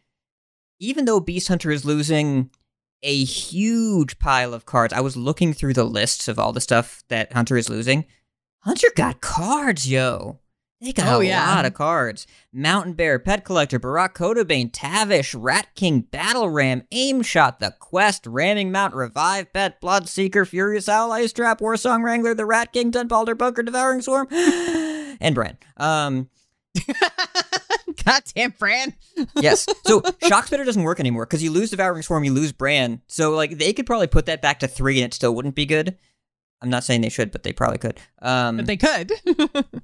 even 0.81 1.05
though 1.05 1.21
Beast 1.21 1.49
Hunter 1.49 1.71
is 1.71 1.85
losing 1.85 2.51
a 3.03 3.25
huge 3.25 4.19
pile 4.19 4.53
of 4.55 4.67
cards. 4.67 4.93
I 4.93 5.01
was 5.01 5.17
looking 5.17 5.53
through 5.53 5.75
the 5.75 5.85
lists 5.85 6.27
of 6.29 6.39
all 6.39 6.53
the 6.53 6.61
stuff 6.61 7.05
that 7.09 7.33
Hunter 7.33 7.57
is 7.57 7.69
losing. 7.69 8.05
Hunter 8.61 8.89
got 8.97 9.21
cards, 9.21 9.89
yo. 9.89 10.41
They 10.81 10.93
got 10.93 11.09
Oh, 11.09 11.21
a 11.21 11.25
yeah. 11.25 11.55
lot 11.55 11.65
of 11.65 11.75
cards. 11.75 12.27
Mountain 12.53 12.95
Bear, 12.95 13.19
Pet 13.19 13.45
Collector, 13.45 13.79
Barak 13.81 14.15
Kodobane, 14.17 14.71
Tavish, 14.73 15.35
Rat 15.35 15.69
King, 15.75 16.03
Battle 16.03 16.49
Ram, 16.49 16.83
Aim 16.93 17.23
Shot, 17.23 17.59
The 17.61 17.75
Quest, 17.79 18.27
Ramming 18.27 18.71
Mount, 18.71 18.95
Revive 18.95 19.53
Pet, 19.53 19.81
Bloodseeker, 19.81 20.47
Furious 20.47 20.87
Howl, 20.87 21.11
Ice 21.13 21.33
Trap, 21.33 21.61
Warsong 21.61 22.05
Wrangler, 22.05 22.35
The 22.35 22.47
Rat 22.47 22.73
King, 22.73 22.91
Dun 22.91 23.09
Baldar, 23.09 23.37
Bunker, 23.37 23.63
Devouring 23.63 24.03
Swarm, 24.03 24.29
and 24.33 25.35
Bran. 25.35 25.57
Um, 25.77 26.29
Goddamn, 28.05 28.53
Fran. 28.53 28.95
yes. 29.37 29.67
So 29.85 30.03
Shock 30.27 30.47
Spitter 30.47 30.65
doesn't 30.65 30.83
work 30.83 31.01
anymore 31.01 31.27
because 31.27 31.43
you 31.43 31.51
lose 31.51 31.71
Devouring 31.71 32.03
Swarm, 32.03 32.25
you 32.25 32.33
lose 32.33 32.53
Bran. 32.53 33.03
So 33.07 33.33
like 33.33 33.59
they 33.59 33.73
could 33.73 33.87
probably 33.87 34.07
put 34.07 34.27
that 34.27 34.43
back 34.43 34.61
to 34.61 34.69
three 34.69 34.99
and 35.03 35.07
it 35.11 35.15
still 35.15 35.35
wouldn't 35.35 35.55
be 35.55 35.67
good. 35.67 35.97
I'm 36.61 36.71
not 36.71 36.85
saying 36.85 37.03
they 37.03 37.09
should, 37.09 37.31
but 37.31 37.43
they 37.43 37.53
probably 37.53 37.79
could. 37.79 38.01
Um, 38.21 38.57
But 38.57 38.67
they 38.67 38.77
could. 38.77 39.13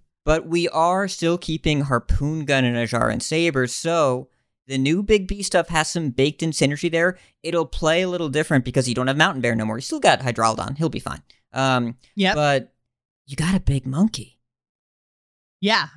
but 0.24 0.46
we 0.46 0.68
are 0.70 1.06
still 1.06 1.38
keeping 1.38 1.82
Harpoon 1.82 2.44
Gun 2.44 2.64
and 2.64 2.76
Azsharan 2.76 3.22
Saber, 3.22 3.66
so 3.68 4.28
the 4.66 4.76
new 4.78 5.02
Big 5.02 5.28
B 5.28 5.42
stuff 5.42 5.68
has 5.68 5.88
some 5.90 6.10
baked 6.10 6.42
in 6.42 6.50
synergy 6.50 6.90
there. 6.90 7.16
It'll 7.42 7.66
play 7.66 8.02
a 8.02 8.08
little 8.08 8.28
different 8.28 8.64
because 8.64 8.88
you 8.88 8.94
don't 8.94 9.06
have 9.06 9.16
Mountain 9.16 9.42
Bear 9.42 9.54
no 9.54 9.64
more. 9.64 9.76
You 9.76 9.82
still 9.82 10.00
got 10.00 10.20
Hydralodon. 10.20 10.76
He'll 10.78 10.88
be 10.88 10.98
fine. 10.98 11.22
Um, 11.52 11.96
yep. 12.16 12.34
But 12.34 12.72
you 13.26 13.36
got 13.36 13.54
a 13.54 13.60
big 13.60 13.86
monkey. 13.86 14.40
yeah. 15.60 15.88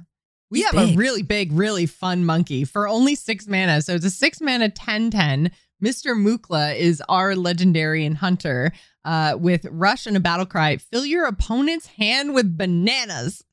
We 0.50 0.60
He's 0.60 0.72
have 0.72 0.90
a 0.90 0.96
really 0.96 1.24
big, 1.24 1.52
really 1.52 1.86
fun 1.86 2.24
monkey 2.26 2.64
for 2.64 2.88
only 2.88 3.16
six 3.16 3.48
mana. 3.48 3.82
So 3.82 3.96
it's 3.96 4.06
a 4.06 4.12
six 4.12 4.40
mana 4.42 4.70
10 4.70 5.12
10. 5.12 5.52
Mr. 5.84 6.16
Mukla 6.16 6.76
is 6.76 7.04
our 7.08 7.36
legendary 7.36 8.04
and 8.06 8.18
hunter 8.18 8.72
uh, 9.06 9.36
with 9.40 9.66
Rush 9.70 10.08
and 10.08 10.18
a 10.18 10.20
battle 10.20 10.46
cry. 10.46 10.78
Fill 10.78 11.06
your 11.06 11.26
opponent's 11.26 11.86
hand 11.86 12.34
with 12.34 12.58
bananas. 12.58 13.44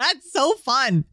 That's 0.00 0.32
so 0.32 0.54
fun. 0.54 1.04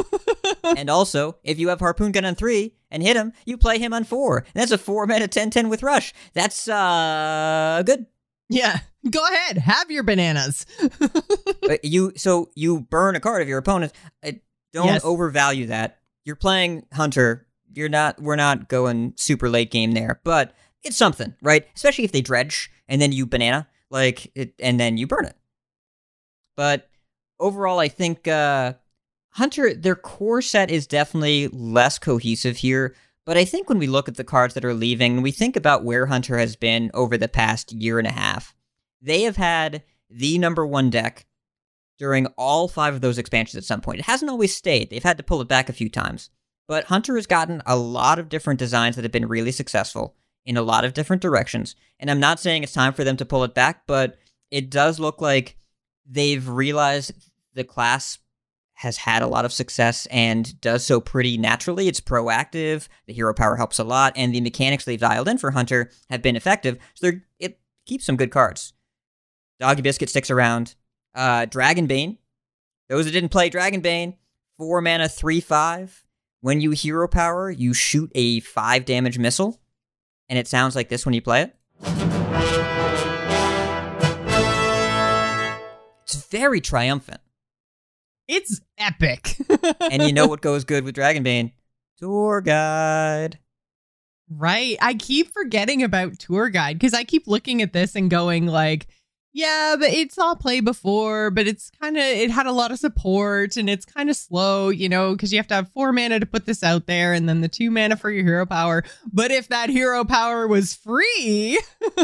and 0.76 0.88
also, 0.90 1.38
if 1.42 1.58
you 1.58 1.68
have 1.68 1.80
Harpoon 1.80 2.12
Gun 2.12 2.24
on 2.24 2.34
three 2.34 2.74
and 2.90 3.02
hit 3.02 3.16
him, 3.16 3.32
you 3.46 3.56
play 3.56 3.78
him 3.78 3.92
on 3.92 4.04
four. 4.04 4.38
And 4.38 4.54
that's 4.54 4.70
a 4.70 4.78
four 4.78 5.06
mana 5.06 5.28
10 5.28 5.50
10 5.50 5.68
with 5.68 5.82
Rush. 5.82 6.12
That's 6.34 6.68
uh 6.68 7.82
good. 7.84 8.06
Yeah. 8.52 8.78
Go 9.10 9.24
ahead. 9.26 9.58
Have 9.58 9.90
your 9.90 10.02
bananas. 10.04 10.66
Uh, 11.70 11.76
you 11.84 12.12
so 12.16 12.50
you 12.56 12.80
burn 12.80 13.14
a 13.14 13.20
card 13.20 13.40
of 13.40 13.46
your 13.48 13.58
opponent. 13.58 13.92
Don't 14.72 14.86
Yes. 14.86 15.04
overvalue 15.04 15.66
that. 15.66 16.00
You're 16.24 16.34
playing 16.34 16.84
Hunter. 16.92 17.46
You're 17.72 17.88
not. 17.88 18.20
We're 18.20 18.34
not 18.34 18.68
going 18.68 19.12
super 19.16 19.48
late 19.48 19.70
game 19.70 19.92
there, 19.92 20.20
but 20.24 20.54
it's 20.82 20.96
something, 20.96 21.34
right? 21.40 21.64
Especially 21.76 22.02
if 22.04 22.10
they 22.10 22.20
dredge 22.20 22.68
and 22.88 23.00
then 23.00 23.12
you 23.12 23.26
banana 23.26 23.68
like 23.90 24.32
it, 24.34 24.54
and 24.58 24.80
then 24.80 24.96
you 24.98 25.06
burn 25.06 25.24
it. 25.26 25.36
But 26.56 26.88
overall, 27.38 27.78
I 27.78 27.86
think 27.88 28.26
uh, 28.26 28.74
Hunter 29.30 29.72
their 29.72 29.96
core 29.96 30.42
set 30.42 30.68
is 30.70 30.88
definitely 30.88 31.46
less 31.48 31.98
cohesive 32.00 32.56
here. 32.56 32.94
But 33.24 33.36
I 33.36 33.44
think 33.44 33.68
when 33.68 33.78
we 33.78 33.86
look 33.86 34.08
at 34.08 34.16
the 34.16 34.24
cards 34.24 34.54
that 34.54 34.64
are 34.64 34.74
leaving, 34.74 35.14
and 35.14 35.22
we 35.22 35.30
think 35.30 35.56
about 35.56 35.84
where 35.84 36.06
Hunter 36.06 36.38
has 36.38 36.56
been 36.56 36.90
over 36.92 37.16
the 37.16 37.28
past 37.28 37.72
year 37.72 37.98
and 37.98 38.08
a 38.08 38.12
half. 38.12 38.54
They 39.00 39.22
have 39.22 39.36
had 39.36 39.82
the 40.10 40.38
number 40.38 40.66
one 40.66 40.90
deck 40.90 41.26
during 41.98 42.26
all 42.36 42.66
five 42.68 42.94
of 42.94 43.00
those 43.00 43.18
expansions 43.18 43.56
at 43.56 43.64
some 43.64 43.80
point. 43.80 44.00
It 44.00 44.06
hasn't 44.06 44.30
always 44.30 44.56
stayed. 44.56 44.90
They've 44.90 45.02
had 45.02 45.18
to 45.18 45.22
pull 45.22 45.40
it 45.40 45.48
back 45.48 45.68
a 45.68 45.72
few 45.72 45.88
times. 45.88 46.30
But 46.66 46.84
Hunter 46.84 47.16
has 47.16 47.26
gotten 47.26 47.62
a 47.66 47.76
lot 47.76 48.18
of 48.18 48.28
different 48.28 48.58
designs 48.58 48.96
that 48.96 49.04
have 49.04 49.12
been 49.12 49.28
really 49.28 49.52
successful 49.52 50.16
in 50.44 50.56
a 50.56 50.62
lot 50.62 50.84
of 50.84 50.94
different 50.94 51.22
directions. 51.22 51.76
And 52.00 52.10
I'm 52.10 52.20
not 52.20 52.40
saying 52.40 52.62
it's 52.62 52.72
time 52.72 52.92
for 52.92 53.04
them 53.04 53.16
to 53.18 53.24
pull 53.24 53.44
it 53.44 53.54
back, 53.54 53.82
but 53.86 54.18
it 54.50 54.70
does 54.70 54.98
look 54.98 55.20
like 55.20 55.56
they've 56.04 56.48
realized 56.48 57.12
the 57.54 57.64
class 57.64 58.18
has 58.82 58.96
had 58.98 59.22
a 59.22 59.28
lot 59.28 59.44
of 59.44 59.52
success 59.52 60.06
and 60.10 60.60
does 60.60 60.84
so 60.84 61.00
pretty 61.00 61.38
naturally. 61.38 61.86
It's 61.88 62.00
proactive, 62.00 62.88
the 63.06 63.12
hero 63.12 63.32
power 63.32 63.56
helps 63.56 63.78
a 63.78 63.84
lot, 63.84 64.12
and 64.16 64.34
the 64.34 64.40
mechanics 64.40 64.84
they've 64.84 65.00
dialed 65.00 65.28
in 65.28 65.38
for 65.38 65.52
Hunter 65.52 65.90
have 66.10 66.20
been 66.20 66.36
effective. 66.36 66.78
So 66.94 67.12
it 67.38 67.60
keeps 67.86 68.04
some 68.04 68.16
good 68.16 68.32
cards. 68.32 68.72
Doggy 69.60 69.82
Biscuit 69.82 70.10
sticks 70.10 70.30
around. 70.30 70.74
Uh, 71.14 71.46
Dragonbane. 71.46 72.18
Those 72.88 73.04
that 73.04 73.12
didn't 73.12 73.30
play 73.30 73.48
Dragonbane, 73.48 74.16
four 74.58 74.80
mana, 74.80 75.08
three 75.08 75.40
five. 75.40 76.04
When 76.40 76.60
you 76.60 76.72
hero 76.72 77.06
power, 77.06 77.50
you 77.50 77.72
shoot 77.72 78.10
a 78.16 78.40
five 78.40 78.84
damage 78.84 79.16
missile, 79.18 79.60
and 80.28 80.38
it 80.38 80.48
sounds 80.48 80.74
like 80.74 80.88
this 80.88 81.06
when 81.06 81.14
you 81.14 81.22
play 81.22 81.42
it. 81.42 81.56
It's 86.02 86.26
very 86.26 86.60
triumphant, 86.60 87.20
It's 88.28 88.60
epic. 88.78 89.36
and 89.80 90.02
you 90.02 90.12
know 90.12 90.26
what 90.26 90.40
goes 90.40 90.64
good 90.64 90.84
with 90.84 90.96
Dragonbane? 90.96 91.52
Tour 91.98 92.40
guide. 92.40 93.38
Right. 94.28 94.76
I 94.80 94.94
keep 94.94 95.32
forgetting 95.32 95.82
about 95.82 96.18
tour 96.18 96.48
guide 96.48 96.78
because 96.78 96.94
I 96.94 97.04
keep 97.04 97.26
looking 97.26 97.60
at 97.62 97.72
this 97.72 97.94
and 97.94 98.10
going 98.10 98.46
like, 98.46 98.86
yeah, 99.34 99.76
but 99.78 99.88
it's 99.88 100.18
all 100.18 100.36
play 100.36 100.60
before, 100.60 101.30
but 101.30 101.46
it's 101.46 101.70
kind 101.80 101.96
of 101.96 102.02
it 102.02 102.30
had 102.30 102.46
a 102.46 102.52
lot 102.52 102.70
of 102.70 102.78
support 102.78 103.56
and 103.56 103.68
it's 103.68 103.86
kind 103.86 104.10
of 104.10 104.16
slow, 104.16 104.68
you 104.68 104.88
know, 104.88 105.12
because 105.12 105.32
you 105.32 105.38
have 105.38 105.46
to 105.48 105.54
have 105.54 105.70
four 105.72 105.92
mana 105.92 106.20
to 106.20 106.26
put 106.26 106.44
this 106.44 106.62
out 106.62 106.86
there 106.86 107.14
and 107.14 107.28
then 107.28 107.40
the 107.40 107.48
two 107.48 107.70
mana 107.70 107.96
for 107.96 108.10
your 108.10 108.24
hero 108.24 108.44
power. 108.44 108.84
But 109.10 109.30
if 109.30 109.48
that 109.48 109.70
hero 109.70 110.04
power 110.04 110.46
was 110.46 110.74
free, 110.74 111.60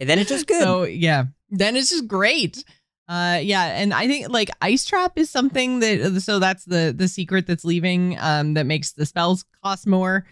then 0.00 0.18
it's 0.18 0.30
just 0.30 0.46
good. 0.46 0.62
so 0.62 0.84
yeah, 0.84 1.24
then 1.50 1.74
it's 1.74 1.90
just 1.90 2.06
great. 2.06 2.64
Uh, 3.10 3.40
yeah, 3.42 3.64
and 3.64 3.92
I 3.92 4.06
think 4.06 4.28
like 4.28 4.50
ice 4.62 4.84
trap 4.84 5.14
is 5.18 5.28
something 5.28 5.80
that 5.80 6.22
so 6.22 6.38
that's 6.38 6.64
the 6.64 6.94
the 6.96 7.08
secret 7.08 7.44
that's 7.44 7.64
leaving 7.64 8.16
um 8.20 8.54
that 8.54 8.66
makes 8.66 8.92
the 8.92 9.04
spells 9.04 9.44
cost 9.64 9.88
more. 9.88 10.26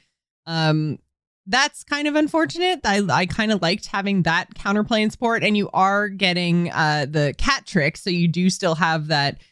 Um, 0.46 1.00
that's 1.48 1.82
kind 1.82 2.06
of 2.06 2.14
unfortunate. 2.14 2.78
I 2.84 3.02
I 3.10 3.26
kind 3.26 3.50
of 3.50 3.60
liked 3.62 3.86
having 3.86 4.22
that 4.22 4.54
counterplay 4.54 5.00
in 5.02 5.10
sport, 5.10 5.42
and 5.42 5.56
you 5.56 5.68
are 5.72 6.08
getting 6.08 6.70
uh 6.70 7.06
the 7.10 7.34
cat 7.36 7.66
trick, 7.66 7.96
so 7.96 8.10
you 8.10 8.28
do 8.28 8.48
still 8.48 8.76
have 8.76 9.08
that 9.08 9.42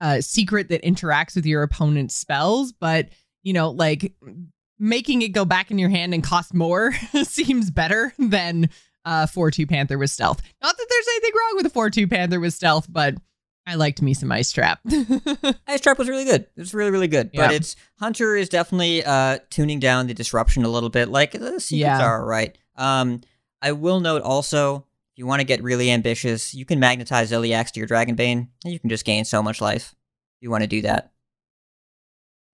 uh 0.00 0.20
secret 0.20 0.68
that 0.68 0.84
interacts 0.84 1.34
with 1.34 1.46
your 1.46 1.64
opponent's 1.64 2.14
spells, 2.14 2.72
but 2.72 3.08
you 3.42 3.52
know 3.52 3.70
like 3.70 4.14
making 4.78 5.22
it 5.22 5.30
go 5.30 5.44
back 5.44 5.72
in 5.72 5.78
your 5.78 5.90
hand 5.90 6.14
and 6.14 6.22
cost 6.22 6.54
more 6.54 6.92
seems 7.24 7.72
better 7.72 8.12
than 8.20 8.70
uh 9.04 9.26
4-2 9.26 9.68
panther 9.68 9.98
with 9.98 10.10
stealth 10.10 10.40
not 10.62 10.76
that 10.76 10.86
there's 10.88 11.06
anything 11.16 11.32
wrong 11.34 11.56
with 11.56 11.66
a 11.66 11.70
4-2 11.70 12.10
panther 12.10 12.40
with 12.40 12.54
stealth 12.54 12.86
but 12.90 13.14
I 13.66 13.74
liked 13.74 14.00
me 14.00 14.14
some 14.14 14.32
ice 14.32 14.50
trap. 14.50 14.80
Ice 15.66 15.82
Trap 15.82 15.98
was 15.98 16.08
really 16.08 16.24
good. 16.24 16.40
It 16.40 16.50
was 16.56 16.72
really, 16.72 16.90
really 16.90 17.06
good. 17.06 17.30
But 17.34 17.52
it's 17.52 17.76
Hunter 17.98 18.34
is 18.34 18.48
definitely 18.48 19.04
uh, 19.04 19.40
tuning 19.50 19.78
down 19.78 20.06
the 20.06 20.14
disruption 20.14 20.64
a 20.64 20.70
little 20.70 20.88
bit, 20.88 21.10
like 21.10 21.32
the 21.32 21.60
secrets 21.60 21.70
Yeah. 21.70 22.02
are, 22.02 22.24
right? 22.24 22.56
Um, 22.76 23.20
I 23.60 23.72
will 23.72 24.00
note 24.00 24.22
also, 24.22 24.76
if 24.76 25.18
you 25.18 25.26
want 25.26 25.40
to 25.40 25.44
get 25.44 25.62
really 25.62 25.90
ambitious, 25.90 26.54
you 26.54 26.64
can 26.64 26.80
magnetize 26.80 27.30
Zilliax 27.30 27.70
to 27.72 27.80
your 27.80 27.86
Dragonbane, 27.86 28.48
and 28.64 28.72
you 28.72 28.78
can 28.80 28.88
just 28.88 29.04
gain 29.04 29.26
so 29.26 29.42
much 29.42 29.60
life. 29.60 29.94
If 30.38 30.44
you 30.44 30.50
want 30.50 30.62
to 30.62 30.66
do 30.68 30.80
that. 30.80 31.12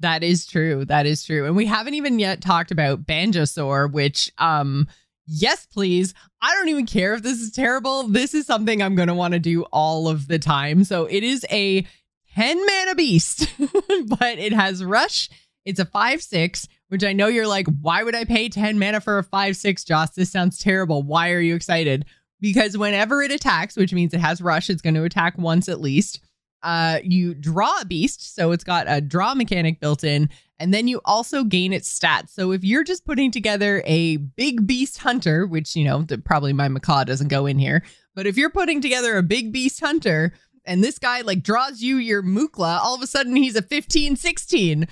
That 0.01 0.25
is 0.25 0.47
true. 0.47 0.85
That 0.85 1.07
is 1.07 1.23
true. 1.25 1.47
And 1.47 1.55
we 1.55 1.67
haven't 1.67 1.95
even 1.95 2.19
yet 2.19 2.41
talked 2.41 2.73
about 2.73 3.07
Banjosaur, 3.07 3.93
which 3.93 4.33
um 4.39 4.89
yes, 5.27 5.67
please. 5.67 6.15
I 6.41 6.55
don't 6.55 6.69
even 6.69 6.87
care 6.87 7.15
if 7.15 7.23
this 7.23 7.41
is 7.41 7.53
terrible. 7.53 8.05
This 8.05 8.35
is 8.35 8.47
something 8.47 8.83
I'm 8.83 8.95
going 8.95 9.09
to 9.09 9.15
want 9.15 9.35
to 9.35 9.41
do 9.41 9.63
all 9.73 10.09
of 10.09 10.29
the 10.29 10.39
time. 10.39 10.85
So 10.85 11.07
it 11.07 11.23
is 11.23 11.45
a 11.51 11.87
10 12.35 12.67
mana 12.67 12.95
beast, 12.95 13.49
but 13.59 14.39
it 14.39 14.53
has 14.53 14.85
rush. 14.85 15.31
It's 15.65 15.81
a 15.81 15.87
5-6, 15.87 16.69
which 16.89 17.05
I 17.05 17.13
know 17.13 17.29
you're 17.29 17.47
like, 17.47 17.67
why 17.81 18.03
would 18.03 18.15
I 18.15 18.25
pay 18.25 18.49
10 18.49 18.79
mana 18.79 19.01
for 19.01 19.19
a 19.19 19.25
5-6, 19.25 19.87
Joce? 19.87 20.11
This 20.11 20.31
sounds 20.31 20.59
terrible. 20.59 21.03
Why 21.03 21.31
are 21.31 21.41
you 21.41 21.55
excited? 21.55 22.05
Because 22.41 22.77
whenever 22.77 23.23
it 23.23 23.31
attacks, 23.31 23.77
which 23.77 23.95
means 23.95 24.13
it 24.13 24.21
has 24.21 24.43
rush, 24.43 24.69
it's 24.69 24.83
going 24.83 24.95
to 24.95 25.05
attack 25.05 25.39
once 25.39 25.69
at 25.69 25.81
least 25.81 26.21
uh, 26.65 26.99
you 27.05 27.35
draw 27.35 27.81
a 27.81 27.85
beast, 27.85 28.35
so 28.35 28.51
it's 28.51 28.65
got 28.65 28.87
a 28.89 29.01
draw 29.01 29.35
mechanic 29.35 29.79
built 29.81 30.03
in, 30.03 30.31
and 30.59 30.73
then 30.73 30.89
you 30.89 31.01
also 31.05 31.45
gain 31.45 31.73
its 31.73 31.97
stats. 31.97 32.31
So 32.31 32.53
if 32.53 32.65
you're 32.65 32.85
just 32.85 33.05
putting 33.05 33.31
together 33.31 33.83
a 33.85 34.17
big 34.17 34.67
beast 34.67 34.99
hunter, 34.99 35.47
which 35.47 35.77
you 35.77 35.85
know 35.85 36.03
the, 36.03 36.19
probably 36.19 36.53
my 36.53 36.69
macaw 36.69 37.05
doesn't 37.05 37.29
go 37.29 37.47
in 37.47 37.59
here, 37.59 37.85
but 38.15 38.27
if 38.27 38.37
you're 38.37 38.51
putting 38.51 38.81
together 38.81 39.17
a 39.17 39.23
big 39.23 39.53
beast 39.53 39.81
hunter 39.81 40.33
and 40.65 40.83
this 40.83 40.99
guy 40.99 41.21
like 41.21 41.43
draws 41.43 41.83
you 41.83 41.97
your 41.97 42.23
Mukla, 42.23 42.79
all 42.79 42.95
of 42.95 43.03
a 43.03 43.07
sudden 43.07 43.37
he's 43.37 43.57
a 43.57 43.63
15, 43.63 44.17
16 44.17 44.89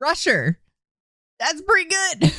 rusher. 0.00 0.58
That's 1.38 1.60
pretty 1.60 1.90
good. 1.90 2.32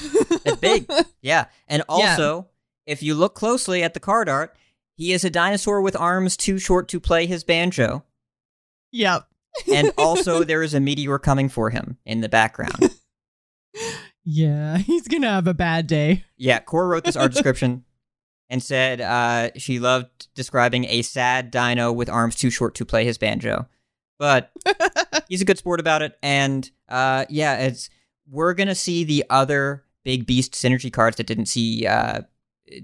That's 0.44 0.58
big. 0.58 0.90
Yeah. 1.22 1.46
And 1.68 1.84
also, 1.88 2.48
if 2.86 3.04
you 3.04 3.16
look 3.16 3.34
closely 3.36 3.84
at 3.84 3.94
the 3.94 4.00
card 4.00 4.28
art, 4.30 4.56
he 4.96 5.14
is 5.14 5.24
a 5.24 5.30
dinosaur 5.30 5.82
with 5.82 5.96
arms 5.96 6.36
too 6.36 6.58
short 6.58 6.88
to 6.90 7.00
play 7.00 7.26
his 7.26 7.44
banjo. 7.44 8.04
Yep. 8.94 9.28
And 9.72 9.92
also, 9.98 10.44
there 10.46 10.64
is 10.64 10.74
a 10.74 10.80
meteor 10.80 11.20
coming 11.20 11.50
for 11.50 11.70
him 11.70 11.98
in 12.06 12.22
the 12.22 12.30
background. 12.30 12.92
Yeah, 14.26 14.78
he's 14.78 15.08
gonna 15.08 15.30
have 15.30 15.48
a 15.48 15.54
bad 15.54 15.88
day. 15.88 16.24
Yeah, 16.38 16.60
Cora 16.60 16.88
wrote 16.88 17.04
this 17.04 17.18
art 17.18 17.34
description 17.34 17.84
and 18.50 18.64
said 18.64 19.02
uh, 19.02 19.50
she 19.58 19.80
loved 19.80 20.34
describing 20.34 20.86
a 20.86 21.02
sad 21.02 21.52
dino 21.52 21.92
with 21.92 22.10
arms 22.10 22.36
too 22.36 22.50
short 22.50 22.76
to 22.76 22.86
play 22.86 23.04
his 23.04 23.18
banjo. 23.18 23.68
But 24.20 24.52
he's 25.28 25.42
a 25.42 25.46
good 25.46 25.58
sport 25.58 25.80
about 25.80 26.02
it, 26.02 26.18
and 26.24 26.70
uh, 26.88 27.26
yeah, 27.30 27.58
it's 27.66 27.90
we're 28.30 28.54
gonna 28.54 28.76
see 28.76 29.04
the 29.04 29.26
other 29.30 29.84
big 30.06 30.26
beast 30.26 30.54
synergy 30.54 30.92
cards 30.92 31.18
that 31.18 31.28
didn't 31.28 31.48
see 31.48 31.86
uh, 31.86 32.22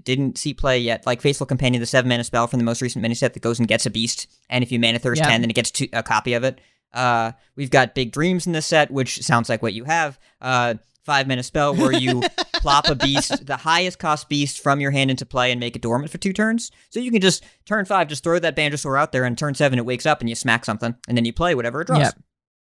didn't 0.02 0.38
see 0.38 0.54
play 0.54 0.78
yet, 0.78 1.06
like 1.06 1.20
Faithful 1.20 1.46
Companion, 1.46 1.80
the 1.80 1.86
seven 1.86 2.08
mana 2.08 2.24
spell 2.24 2.46
from 2.46 2.58
the 2.58 2.64
most 2.64 2.82
recent 2.82 3.02
mini 3.02 3.14
set 3.14 3.34
that 3.34 3.40
goes 3.42 3.58
and 3.58 3.68
gets 3.68 3.86
a 3.86 3.90
beast, 3.90 4.26
and 4.48 4.62
if 4.62 4.70
you 4.72 4.78
mana 4.78 4.98
thirst 4.98 5.20
Yeah. 5.20 5.28
ten, 5.28 5.40
then 5.40 5.50
it 5.50 5.54
gets 5.54 5.70
two, 5.70 5.88
a 5.92 6.02
copy 6.02 6.34
of 6.34 6.44
it. 6.44 6.60
Uh, 6.92 7.32
we've 7.56 7.70
got 7.70 7.94
Big 7.94 8.12
Dreams 8.12 8.46
in 8.46 8.52
this 8.52 8.66
set, 8.66 8.90
which 8.90 9.20
sounds 9.22 9.48
like 9.48 9.62
what 9.62 9.74
you 9.74 9.84
have. 9.84 10.18
Uh, 10.40 10.74
five 11.04 11.26
mana 11.26 11.42
spell 11.42 11.74
where 11.74 11.92
you 11.92 12.22
plop 12.56 12.88
a 12.88 12.94
beast, 12.94 13.46
the 13.46 13.56
highest 13.56 13.98
cost 13.98 14.28
beast 14.28 14.62
from 14.62 14.80
your 14.80 14.90
hand 14.90 15.10
into 15.10 15.24
play 15.24 15.50
and 15.50 15.58
make 15.58 15.74
it 15.74 15.82
dormant 15.82 16.10
for 16.12 16.18
two 16.18 16.32
turns. 16.32 16.70
So 16.90 17.00
you 17.00 17.10
can 17.10 17.20
just 17.20 17.42
turn 17.64 17.84
five, 17.84 18.08
just 18.08 18.22
throw 18.22 18.38
that 18.38 18.54
Banjosaur 18.56 18.98
out 19.00 19.12
there, 19.12 19.24
and 19.24 19.36
turn 19.38 19.54
seven 19.54 19.78
it 19.78 19.86
wakes 19.86 20.04
up 20.04 20.20
and 20.20 20.28
you 20.28 20.34
smack 20.34 20.64
something, 20.64 20.94
and 21.08 21.16
then 21.16 21.24
you 21.24 21.32
play 21.32 21.54
whatever 21.54 21.80
it 21.80 21.86
draws. 21.86 22.00
Yep. 22.00 22.14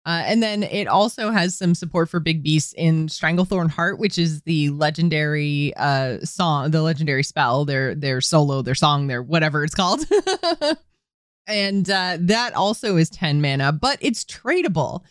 Uh, 0.05 0.23
and 0.27 0.43
then 0.43 0.65
it 0.65 0.89
also 0.89 1.31
has 1.31 1.57
some 1.57 1.75
support 1.75 2.09
for 2.09 2.19
big 2.19 2.43
beasts 2.43 2.75
in 2.77 3.07
Stranglethorn 3.07 3.71
Heart, 3.71 4.01
which 4.01 4.19
is 4.19 4.43
the 4.43 4.71
legendary 4.71 5.73
uh, 5.77 6.19
song, 6.25 6.73
the 6.73 6.83
legendary 6.83 7.23
spell, 7.23 7.65
their 7.65 7.95
their 7.95 8.21
solo, 8.21 8.63
their 8.63 8.75
song, 8.75 9.07
their 9.07 9.23
whatever 9.23 9.63
it's 9.63 9.77
called. 9.77 10.05
and 11.47 11.89
uh, 11.89 12.17
that 12.21 12.55
also 12.55 12.97
is 12.97 13.11
10 13.11 13.41
mana, 13.41 13.71
but 13.71 13.99
it's 14.01 14.25
tradable. 14.25 15.03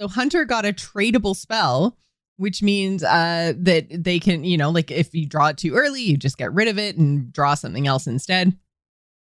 So 0.00 0.08
Hunter 0.08 0.44
got 0.44 0.64
a 0.64 0.72
tradable 0.72 1.36
spell, 1.36 1.96
which 2.36 2.60
means 2.60 3.04
uh, 3.04 3.52
that 3.56 3.86
they 3.90 4.18
can, 4.18 4.42
you 4.42 4.56
know, 4.56 4.70
like 4.70 4.90
if 4.90 5.14
you 5.14 5.26
draw 5.26 5.48
it 5.48 5.58
too 5.58 5.74
early, 5.74 6.02
you 6.02 6.16
just 6.16 6.38
get 6.38 6.52
rid 6.52 6.66
of 6.66 6.78
it 6.78 6.96
and 6.96 7.32
draw 7.32 7.54
something 7.54 7.86
else 7.86 8.08
instead. 8.08 8.56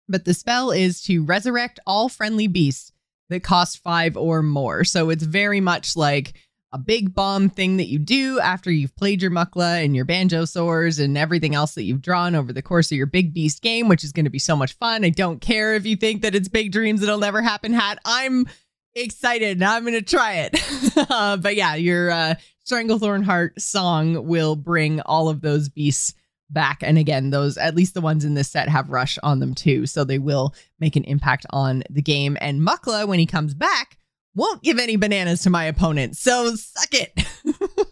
But 0.08 0.24
the 0.24 0.32
spell 0.32 0.70
is 0.70 1.02
to 1.02 1.24
resurrect 1.24 1.78
all 1.86 2.08
friendly 2.08 2.46
beasts 2.46 2.92
that 3.30 3.42
cost 3.42 3.82
five 3.82 4.16
or 4.16 4.42
more. 4.42 4.84
So 4.84 5.10
it's 5.10 5.24
very 5.24 5.60
much 5.60 5.96
like 5.96 6.34
a 6.72 6.78
big 6.78 7.14
bomb 7.14 7.48
thing 7.48 7.78
that 7.78 7.88
you 7.88 7.98
do 7.98 8.38
after 8.38 8.70
you've 8.70 8.94
played 8.94 9.22
your 9.22 9.30
Mukla 9.30 9.84
and 9.84 9.96
your 9.96 10.04
Banjosaurs 10.04 11.02
and 11.02 11.18
everything 11.18 11.54
else 11.54 11.74
that 11.74 11.82
you've 11.82 12.02
drawn 12.02 12.34
over 12.34 12.52
the 12.52 12.62
course 12.62 12.92
of 12.92 12.98
your 12.98 13.06
big 13.06 13.34
beast 13.34 13.62
game, 13.62 13.88
which 13.88 14.04
is 14.04 14.12
going 14.12 14.24
to 14.24 14.30
be 14.30 14.38
so 14.38 14.54
much 14.54 14.74
fun. 14.74 15.04
I 15.04 15.10
don't 15.10 15.40
care 15.40 15.74
if 15.74 15.84
you 15.86 15.96
think 15.96 16.22
that 16.22 16.34
it's 16.34 16.48
big 16.48 16.70
dreams 16.70 17.00
that'll 17.00 17.18
never 17.18 17.42
happen 17.42 17.72
hat. 17.72 17.98
I'm 18.04 18.46
excited. 18.94 19.58
Now 19.58 19.74
I'm 19.74 19.82
going 19.82 19.94
to 19.94 20.02
try 20.02 20.48
it. 20.48 20.62
uh, 21.10 21.36
but 21.38 21.56
yeah, 21.56 21.74
your 21.74 22.10
uh, 22.10 22.34
Stranglethorn 22.64 23.24
Heart 23.24 23.60
song 23.60 24.26
will 24.26 24.54
bring 24.54 25.00
all 25.00 25.28
of 25.28 25.40
those 25.40 25.68
beasts 25.68 26.14
back. 26.52 26.82
And 26.82 26.98
again, 26.98 27.30
those, 27.30 27.56
at 27.56 27.74
least 27.74 27.94
the 27.94 28.00
ones 28.00 28.24
in 28.24 28.34
this 28.34 28.50
set, 28.50 28.68
have 28.68 28.90
Rush 28.90 29.18
on 29.22 29.40
them 29.40 29.54
too. 29.54 29.86
So 29.86 30.04
they 30.04 30.18
will 30.18 30.54
make 30.78 30.96
an 30.96 31.04
impact 31.04 31.46
on 31.50 31.82
the 31.88 32.02
game. 32.02 32.36
And 32.40 32.60
Mukla, 32.60 33.06
when 33.06 33.18
he 33.18 33.26
comes 33.26 33.54
back, 33.54 33.98
won't 34.34 34.62
give 34.62 34.78
any 34.78 34.96
bananas 34.96 35.42
to 35.42 35.50
my 35.50 35.64
opponent. 35.64 36.16
So 36.16 36.54
suck 36.54 36.92
it. 36.92 37.12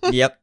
yep. 0.12 0.40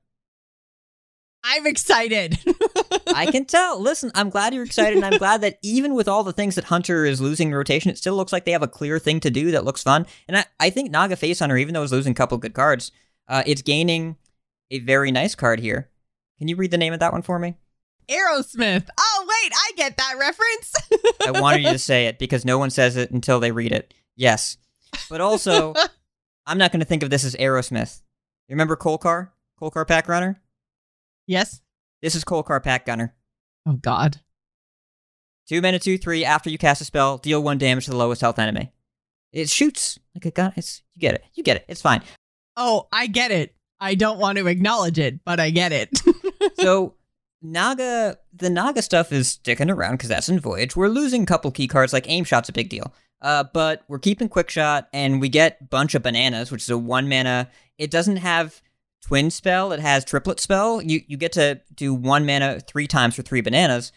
I'm 1.43 1.67
excited. 1.67 2.39
I 3.13 3.27
can 3.27 3.45
tell. 3.45 3.79
Listen, 3.79 4.11
I'm 4.15 4.31
glad 4.31 4.55
you're 4.55 4.63
excited, 4.63 4.95
and 4.97 5.05
I'm 5.05 5.19
glad 5.19 5.41
that 5.41 5.59
even 5.61 5.93
with 5.93 6.07
all 6.07 6.23
the 6.23 6.33
things 6.33 6.55
that 6.55 6.65
Hunter 6.65 7.05
is 7.05 7.21
losing 7.21 7.49
in 7.49 7.55
rotation, 7.55 7.91
it 7.91 7.99
still 7.99 8.15
looks 8.15 8.33
like 8.33 8.45
they 8.45 8.51
have 8.51 8.63
a 8.63 8.67
clear 8.67 8.97
thing 8.97 9.19
to 9.19 9.29
do 9.29 9.51
that 9.51 9.63
looks 9.63 9.83
fun. 9.83 10.07
And 10.27 10.37
I, 10.37 10.45
I 10.59 10.69
think 10.71 10.89
Naga 10.89 11.15
Face 11.15 11.39
Hunter, 11.39 11.55
even 11.57 11.75
though 11.75 11.83
it's 11.83 11.91
losing 11.91 12.13
a 12.13 12.15
couple 12.15 12.39
good 12.39 12.55
cards, 12.55 12.91
uh, 13.27 13.43
it's 13.45 13.61
gaining 13.61 14.17
a 14.71 14.79
very 14.79 15.11
nice 15.11 15.35
card 15.35 15.59
here. 15.59 15.89
Can 16.39 16.47
you 16.47 16.55
read 16.55 16.71
the 16.71 16.77
name 16.79 16.93
of 16.93 16.99
that 16.99 17.13
one 17.13 17.21
for 17.21 17.37
me? 17.37 17.55
Aerosmith. 18.07 18.87
Oh, 18.97 19.25
wait, 19.27 19.51
I 19.53 19.71
get 19.75 19.97
that 19.97 20.15
reference. 20.19 20.73
I 21.25 21.39
wanted 21.39 21.63
you 21.63 21.71
to 21.71 21.79
say 21.79 22.07
it 22.07 22.19
because 22.19 22.45
no 22.45 22.57
one 22.57 22.69
says 22.69 22.97
it 22.97 23.11
until 23.11 23.39
they 23.39 23.51
read 23.51 23.71
it. 23.71 23.93
Yes. 24.15 24.57
But 25.09 25.21
also, 25.21 25.73
I'm 26.45 26.57
not 26.57 26.71
going 26.71 26.79
to 26.79 26.85
think 26.85 27.03
of 27.03 27.09
this 27.09 27.23
as 27.23 27.35
Aerosmith. 27.35 28.01
You 28.47 28.53
remember 28.53 28.75
Kolkar? 28.75 29.29
Kolkar 29.61 29.87
Pack 29.87 30.07
Runner? 30.07 30.41
yes. 31.27 31.61
This 32.01 32.13
is 32.13 32.23
Kolkar 32.23 32.61
Pack 32.61 32.85
Gunner. 32.85 33.15
Oh, 33.65 33.73
God. 33.73 34.17
Two 35.47 35.61
mana, 35.61 35.79
two, 35.79 35.97
three. 35.97 36.23
After 36.23 36.49
you 36.49 36.57
cast 36.57 36.81
a 36.81 36.85
spell, 36.85 37.17
deal 37.17 37.41
one 37.41 37.57
damage 37.57 37.85
to 37.85 37.91
the 37.91 37.97
lowest 37.97 38.21
health 38.21 38.37
enemy. 38.37 38.71
It 39.31 39.49
shoots 39.49 39.97
like 40.13 40.25
a 40.25 40.31
gun. 40.31 40.53
It's 40.55 40.81
you 40.93 41.01
get 41.01 41.15
it. 41.15 41.23
You 41.33 41.43
get 41.43 41.57
it. 41.57 41.65
It's 41.67 41.81
fine. 41.81 42.01
Oh, 42.57 42.87
I 42.91 43.07
get 43.07 43.31
it. 43.31 43.55
I 43.79 43.95
don't 43.95 44.19
want 44.19 44.37
to 44.37 44.47
acknowledge 44.47 44.99
it, 44.99 45.23
but 45.25 45.39
I 45.39 45.49
get 45.49 45.71
it. 45.71 45.89
so 46.59 46.93
Naga, 47.51 48.17
the 48.33 48.49
Naga 48.49 48.81
stuff 48.81 49.11
is 49.11 49.29
sticking 49.29 49.69
around 49.69 49.93
because 49.93 50.09
that's 50.09 50.29
in 50.29 50.39
Voyage. 50.39 50.75
We're 50.75 50.89
losing 50.89 51.23
a 51.23 51.25
couple 51.25 51.51
key 51.51 51.67
cards, 51.67 51.93
like 51.93 52.09
Aim 52.09 52.23
Shot's 52.23 52.49
a 52.49 52.53
big 52.53 52.69
deal. 52.69 52.93
Uh, 53.21 53.43
but 53.53 53.83
we're 53.87 53.99
keeping 53.99 54.29
Quick 54.29 54.49
Shot, 54.49 54.87
and 54.93 55.21
we 55.21 55.29
get 55.29 55.69
Bunch 55.69 55.95
of 55.95 56.03
Bananas, 56.03 56.51
which 56.51 56.63
is 56.63 56.69
a 56.69 56.77
one 56.77 57.07
mana. 57.07 57.49
It 57.77 57.91
doesn't 57.91 58.17
have 58.17 58.61
Twin 59.01 59.31
Spell. 59.31 59.71
It 59.71 59.79
has 59.79 60.03
Triplet 60.03 60.39
Spell. 60.39 60.81
You 60.81 61.01
you 61.07 61.17
get 61.17 61.31
to 61.33 61.61
do 61.73 61.93
one 61.93 62.25
mana 62.25 62.59
three 62.59 62.87
times 62.87 63.15
for 63.15 63.21
three 63.21 63.41
bananas. 63.41 63.91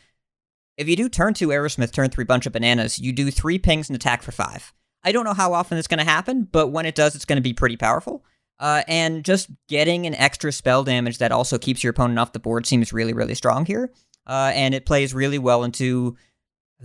If 0.76 0.88
you 0.88 0.94
do 0.94 1.08
turn 1.08 1.34
two 1.34 1.48
Aerosmith, 1.48 1.92
turn 1.92 2.10
three 2.10 2.24
Bunch 2.24 2.46
of 2.46 2.52
Bananas, 2.52 3.00
you 3.00 3.12
do 3.12 3.30
three 3.32 3.58
pings 3.58 3.88
and 3.88 3.96
attack 3.96 4.22
for 4.22 4.30
five. 4.30 4.72
I 5.02 5.10
don't 5.10 5.24
know 5.24 5.34
how 5.34 5.52
often 5.52 5.76
it's 5.76 5.88
going 5.88 5.98
to 5.98 6.04
happen, 6.04 6.44
but 6.50 6.68
when 6.68 6.86
it 6.86 6.94
does, 6.94 7.16
it's 7.16 7.24
going 7.24 7.36
to 7.36 7.42
be 7.42 7.52
pretty 7.52 7.76
powerful. 7.76 8.24
Uh, 8.60 8.82
and 8.88 9.24
just 9.24 9.48
getting 9.68 10.06
an 10.06 10.14
extra 10.16 10.50
spell 10.50 10.82
damage 10.82 11.18
that 11.18 11.30
also 11.30 11.58
keeps 11.58 11.84
your 11.84 11.92
opponent 11.92 12.18
off 12.18 12.32
the 12.32 12.40
board 12.40 12.66
seems 12.66 12.92
really, 12.92 13.12
really 13.12 13.34
strong 13.34 13.64
here. 13.64 13.92
Uh, 14.26 14.52
and 14.54 14.74
it 14.74 14.84
plays 14.84 15.14
really 15.14 15.38
well 15.38 15.62
into 15.64 16.16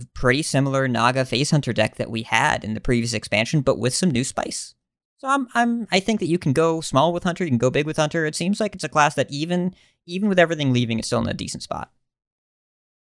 a 0.00 0.04
pretty 0.14 0.42
similar 0.42 0.86
Naga 0.88 1.24
Face 1.24 1.50
Hunter 1.50 1.72
deck 1.72 1.96
that 1.96 2.10
we 2.10 2.22
had 2.22 2.64
in 2.64 2.74
the 2.74 2.80
previous 2.80 3.12
expansion, 3.12 3.60
but 3.60 3.78
with 3.78 3.94
some 3.94 4.10
new 4.10 4.24
spice. 4.24 4.74
So 5.18 5.28
I'm, 5.28 5.48
I'm, 5.54 5.88
I 5.90 6.00
think 6.00 6.20
that 6.20 6.28
you 6.28 6.38
can 6.38 6.52
go 6.52 6.80
small 6.80 7.12
with 7.12 7.24
Hunter, 7.24 7.44
you 7.44 7.50
can 7.50 7.58
go 7.58 7.70
big 7.70 7.86
with 7.86 7.96
Hunter. 7.96 8.24
It 8.24 8.34
seems 8.34 8.60
like 8.60 8.74
it's 8.74 8.84
a 8.84 8.88
class 8.88 9.14
that 9.14 9.30
even, 9.30 9.74
even 10.06 10.28
with 10.28 10.38
everything 10.38 10.72
leaving, 10.72 10.98
it's 10.98 11.08
still 11.08 11.20
in 11.20 11.28
a 11.28 11.34
decent 11.34 11.62
spot. 11.62 11.90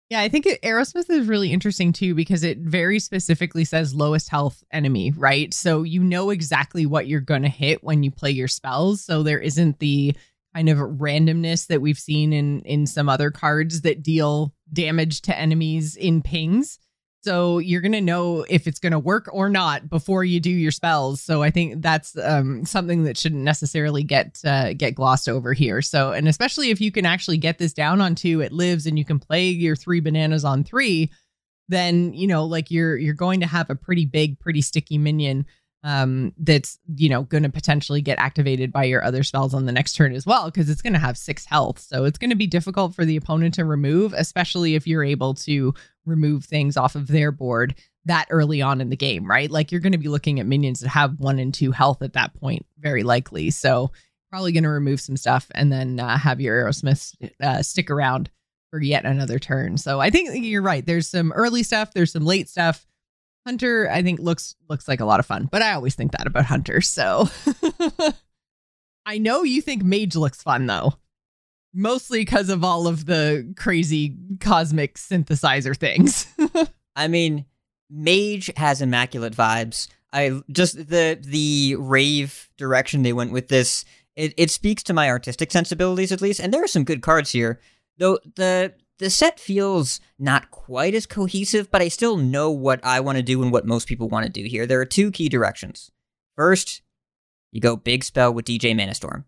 Yeah, 0.10 0.22
I 0.22 0.30
think 0.30 0.46
it, 0.46 0.62
Aerosmith 0.62 1.10
is 1.10 1.28
really 1.28 1.52
interesting 1.52 1.92
too 1.92 2.14
because 2.14 2.44
it 2.44 2.60
very 2.60 3.00
specifically 3.00 3.66
says 3.66 3.96
lowest 3.96 4.30
health 4.30 4.64
enemy, 4.72 5.12
right? 5.12 5.54
So 5.54 5.84
you 5.84 6.04
know 6.04 6.30
exactly 6.30 6.86
what 6.86 7.08
you're 7.08 7.20
going 7.22 7.42
to 7.44 7.50
hit 7.50 7.84
when 7.84 8.04
you 8.04 8.12
play 8.12 8.32
your 8.32 8.48
spells. 8.48 9.04
So 9.04 9.24
there 9.24 9.40
isn't 9.40 9.80
the 9.80 10.16
kind 10.54 10.70
of 10.70 10.78
randomness 10.78 11.68
that 11.68 11.82
we've 11.82 11.98
seen 11.98 12.32
in 12.32 12.62
in 12.62 12.86
some 12.86 13.10
other 13.10 13.32
cards 13.32 13.82
that 13.82 14.04
deal 14.04 14.54
damage 14.72 15.22
to 15.24 15.38
enemies 15.38 15.96
in 15.96 16.22
pings. 16.22 16.80
So 17.24 17.60
you're 17.60 17.80
going 17.80 17.94
to 17.94 18.02
know 18.02 18.46
if 18.50 18.68
it's 18.68 18.80
going 18.80 18.92
to 18.92 19.00
work 19.00 19.30
or 19.32 19.50
not 19.50 19.90
before 19.90 20.26
you 20.26 20.42
do 20.42 20.50
your 20.50 20.72
spells. 20.72 21.22
So 21.22 21.42
I 21.42 21.52
think 21.52 21.82
that's 21.82 22.18
um, 22.18 22.66
something 22.66 23.04
that 23.04 23.18
shouldn't 23.18 23.44
necessarily 23.44 24.04
get 24.04 24.42
uh, 24.44 24.74
get 24.74 24.96
glossed 24.96 25.30
over 25.30 25.54
here. 25.54 25.82
So 25.82 26.12
and 26.12 26.28
especially 26.28 26.70
if 26.70 26.82
you 26.82 26.92
can 26.92 27.06
actually 27.06 27.38
get 27.38 27.60
this 27.60 27.72
down 27.72 28.02
on 28.02 28.16
two, 28.16 28.42
it 28.42 28.52
lives, 28.52 28.86
and 28.86 29.00
you 29.00 29.06
can 29.06 29.20
play 29.20 29.48
your 29.48 29.78
three 29.78 30.02
bananas 30.02 30.44
on 30.44 30.66
three, 30.66 31.12
then 31.70 32.14
you 32.14 32.28
know 32.28 32.44
like 32.44 32.70
you're 32.70 32.98
you're 32.98 33.14
going 33.14 33.40
to 33.40 33.48
have 33.48 33.70
a 33.70 33.76
pretty 33.76 34.06
big, 34.06 34.38
pretty 34.40 34.62
sticky 34.62 34.98
minion 34.98 35.46
um, 35.84 36.34
that's 36.38 36.80
you 36.96 37.10
know 37.10 37.24
going 37.24 37.44
to 37.44 37.50
potentially 37.50 38.02
get 38.02 38.18
activated 38.18 38.72
by 38.72 38.86
your 38.86 39.04
other 39.04 39.22
spells 39.22 39.54
on 39.54 39.66
the 39.66 39.72
next 39.72 39.94
turn 39.94 40.14
as 40.14 40.26
well 40.26 40.46
because 40.46 40.70
it's 40.70 40.82
going 40.82 40.94
to 40.94 41.00
have 41.00 41.18
six 41.18 41.46
health. 41.46 41.80
So 41.80 42.06
it's 42.06 42.18
going 42.18 42.30
to 42.30 42.36
be 42.36 42.48
difficult 42.48 42.96
for 42.96 43.04
the 43.06 43.18
opponent 43.18 43.54
to 43.56 43.66
remove 43.66 44.14
especially 44.14 44.76
if 44.76 44.88
you're 44.88 45.04
able 45.04 45.34
to 45.34 45.74
remove 46.06 46.46
things 46.46 46.78
off 46.78 46.96
of 46.96 47.08
their 47.08 47.32
board 47.32 47.76
that 48.06 48.28
early 48.30 48.62
on 48.62 48.82
in 48.82 48.90
the 48.90 48.96
game 48.96 49.30
right? 49.30 49.52
Like 49.52 49.72
you're 49.72 49.82
going 49.82 49.92
to 49.92 49.98
be 49.98 50.08
looking 50.08 50.40
at 50.40 50.46
minions 50.46 50.80
that 50.80 50.90
have 50.90 51.20
one 51.20 51.40
and 51.40 51.54
two 51.54 51.72
health 51.72 52.02
at 52.02 52.14
that 52.14 52.34
point 52.40 52.66
very 52.80 53.04
likely. 53.04 53.52
So 53.52 53.92
probably 54.30 54.52
going 54.52 54.64
to 54.64 54.70
remove 54.70 55.02
some 55.02 55.18
stuff 55.18 55.48
and 55.54 55.72
then 55.72 56.00
uh, 56.00 56.18
have 56.18 56.42
your 56.42 56.64
aerosmith 56.64 57.14
uh, 57.42 57.62
stick 57.62 57.92
around 57.92 58.30
for 58.72 58.82
yet 58.82 59.06
another 59.06 59.38
turn. 59.38 59.78
So 59.78 60.00
i 60.00 60.10
think 60.10 60.46
you're 60.46 60.62
right. 60.62 60.86
There's 60.86 61.10
some 61.10 61.34
early 61.34 61.62
stuff 61.62 61.94
there's 61.94 62.14
some 62.14 62.26
late 62.26 62.48
stuff 62.48 62.88
Hunter, 63.46 63.90
I 63.90 64.02
think 64.02 64.20
looks 64.20 64.56
looks 64.70 64.88
like 64.88 65.02
a 65.02 65.06
lot 65.06 65.20
of 65.20 65.26
fun, 65.26 65.50
but 65.52 65.62
I 65.62 65.74
always 65.74 65.96
think 65.96 66.12
that 66.14 66.28
about 66.28 66.46
Hunter. 66.46 66.80
So 66.82 67.30
I 69.06 69.18
know 69.18 69.44
you 69.44 69.62
think 69.62 69.84
Mage 69.84 70.16
looks 70.16 70.42
fun 70.42 70.66
though, 70.66 70.94
mostly 71.74 72.22
because 72.22 72.50
of 72.50 72.64
all 72.64 72.88
of 72.88 73.06
the 73.06 73.54
crazy 73.58 74.16
cosmic 74.40 74.96
synthesizer 74.96 75.76
things. 75.76 76.28
I 76.96 77.08
mean, 77.08 77.46
Mage 77.90 78.50
has 78.56 78.82
immaculate 78.82 79.34
vibes. 79.34 79.90
I 80.14 80.42
just 80.50 80.78
the 80.78 81.18
the 81.20 81.76
rave 81.78 82.50
direction 82.58 83.04
they 83.04 83.14
went 83.14 83.34
with 83.34 83.50
this. 83.50 83.84
It 84.16 84.34
it 84.38 84.52
speaks 84.52 84.84
to 84.84 84.94
my 84.94 85.10
artistic 85.10 85.52
sensibilities 85.52 86.12
at 86.12 86.22
least, 86.22 86.40
and 86.40 86.54
there 86.54 86.64
are 86.64 86.68
some 86.68 86.86
good 86.86 87.02
cards 87.02 87.32
here. 87.32 87.60
Though 87.98 88.20
the 88.36 88.74
the 89.00 89.10
set 89.10 89.40
feels 89.40 90.00
not 90.20 90.52
quite 90.52 90.94
as 90.94 91.06
cohesive, 91.06 91.70
but 91.72 91.82
I 91.82 91.88
still 91.88 92.18
know 92.18 92.52
what 92.52 92.84
I 92.84 93.00
want 93.00 93.18
to 93.18 93.24
do 93.24 93.42
and 93.42 93.52
what 93.52 93.66
most 93.66 93.88
people 93.88 94.08
want 94.10 94.26
to 94.26 94.32
do 94.32 94.44
here. 94.44 94.66
There 94.66 94.80
are 94.80 94.86
two 94.86 95.12
key 95.12 95.30
directions. 95.30 95.92
First, 96.36 96.82
you 97.52 97.62
go 97.62 97.76
big 97.76 98.04
spell 98.04 98.34
with 98.34 98.46
DJ 98.46 98.76
Manastorm. 98.76 99.26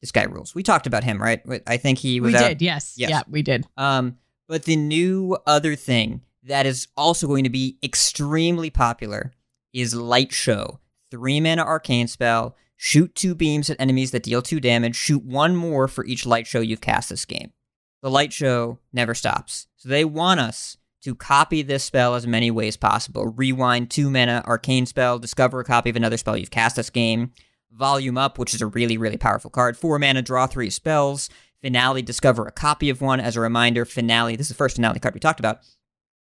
This 0.00 0.12
guy 0.12 0.24
rules. 0.24 0.54
We 0.54 0.62
talked 0.62 0.86
about 0.86 1.04
him, 1.04 1.20
right? 1.20 1.40
I 1.66 1.76
think 1.78 1.98
he 1.98 2.20
was. 2.20 2.32
We 2.32 2.38
out- 2.38 2.48
did, 2.48 2.62
yes. 2.62 2.94
Yes. 2.96 3.10
Yeah, 3.10 3.22
we 3.28 3.42
did. 3.42 3.66
Um, 3.76 4.18
but 4.48 4.64
the 4.64 4.76
new 4.76 5.38
other 5.46 5.76
thing 5.76 6.20
that 6.42 6.66
is 6.66 6.88
also 6.96 7.26
going 7.26 7.44
to 7.44 7.50
be 7.50 7.78
extremely 7.82 8.70
popular 8.70 9.32
is 9.72 9.94
Light 9.94 10.32
Show. 10.32 10.80
Three 11.10 11.40
mana 11.40 11.62
arcane 11.62 12.08
spell. 12.08 12.56
Shoot 12.76 13.14
two 13.14 13.34
beams 13.34 13.70
at 13.70 13.80
enemies 13.80 14.10
that 14.10 14.24
deal 14.24 14.42
two 14.42 14.60
damage. 14.60 14.96
Shoot 14.96 15.24
one 15.24 15.56
more 15.56 15.88
for 15.88 16.04
each 16.04 16.26
light 16.26 16.46
show 16.46 16.60
you've 16.60 16.80
cast 16.80 17.08
this 17.08 17.24
game. 17.24 17.52
The 18.04 18.10
light 18.10 18.34
show 18.34 18.78
never 18.92 19.14
stops. 19.14 19.66
So 19.76 19.88
they 19.88 20.04
want 20.04 20.38
us 20.38 20.76
to 21.04 21.14
copy 21.14 21.62
this 21.62 21.84
spell 21.84 22.14
as 22.14 22.26
many 22.26 22.50
ways 22.50 22.76
possible. 22.76 23.28
Rewind 23.28 23.90
two 23.90 24.10
mana 24.10 24.44
arcane 24.46 24.84
spell, 24.84 25.18
discover 25.18 25.58
a 25.58 25.64
copy 25.64 25.88
of 25.88 25.96
another 25.96 26.18
spell 26.18 26.36
you've 26.36 26.50
cast 26.50 26.76
this 26.76 26.90
game. 26.90 27.32
Volume 27.72 28.18
up, 28.18 28.38
which 28.38 28.52
is 28.52 28.60
a 28.60 28.66
really, 28.66 28.98
really 28.98 29.16
powerful 29.16 29.50
card. 29.50 29.78
Four 29.78 29.98
mana, 29.98 30.20
draw 30.20 30.46
three 30.46 30.68
spells. 30.68 31.30
Finale, 31.62 32.02
discover 32.02 32.46
a 32.46 32.52
copy 32.52 32.90
of 32.90 33.00
one. 33.00 33.20
As 33.20 33.36
a 33.36 33.40
reminder, 33.40 33.86
finale, 33.86 34.36
this 34.36 34.48
is 34.48 34.48
the 34.48 34.54
first 34.54 34.76
finale 34.76 35.00
card 35.00 35.14
we 35.14 35.20
talked 35.20 35.40
about. 35.40 35.60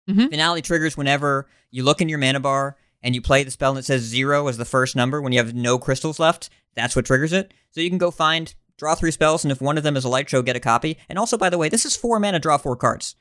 Mhm. 0.08 0.30
Finale 0.30 0.62
triggers 0.62 0.96
whenever 0.96 1.48
you 1.72 1.82
look 1.82 2.02
in 2.02 2.08
your 2.08 2.20
mana 2.20 2.40
bar 2.40 2.78
and 3.02 3.16
you 3.16 3.22
play 3.22 3.44
the 3.44 3.50
spell 3.50 3.72
and 3.72 3.80
it 3.80 3.86
says 3.86 4.04
zero 4.04 4.48
as 4.48 4.58
the 4.58 4.64
first 4.64 4.96
number 4.96 5.24
when 5.24 5.34
you 5.34 5.40
have 5.40 5.56
no 5.56 5.80
crystals 5.80 6.20
left. 6.20 6.52
That's 6.76 6.96
what 6.96 7.08
triggers 7.08 7.34
it. 7.34 7.52
So 7.72 7.82
you 7.82 7.90
can 7.90 7.98
go 7.98 8.12
find, 8.12 8.54
draw 8.84 8.96
three 8.96 9.12
spells, 9.12 9.46
and 9.46 9.52
if 9.52 9.62
one 9.62 9.78
of 9.78 9.84
them 9.84 9.96
is 9.96 10.04
a 10.04 10.10
light 10.10 10.30
show, 10.30 10.42
get 10.42 10.58
a 10.58 10.60
copy. 10.60 10.98
And 11.08 11.18
also, 11.18 11.38
by 11.38 11.50
the 11.50 11.58
way, 11.58 11.70
this 11.70 11.86
is 11.86 11.96
four 11.96 12.20
mana, 12.20 12.38
draw 12.38 12.58
four 12.58 12.76
cards. 12.76 13.16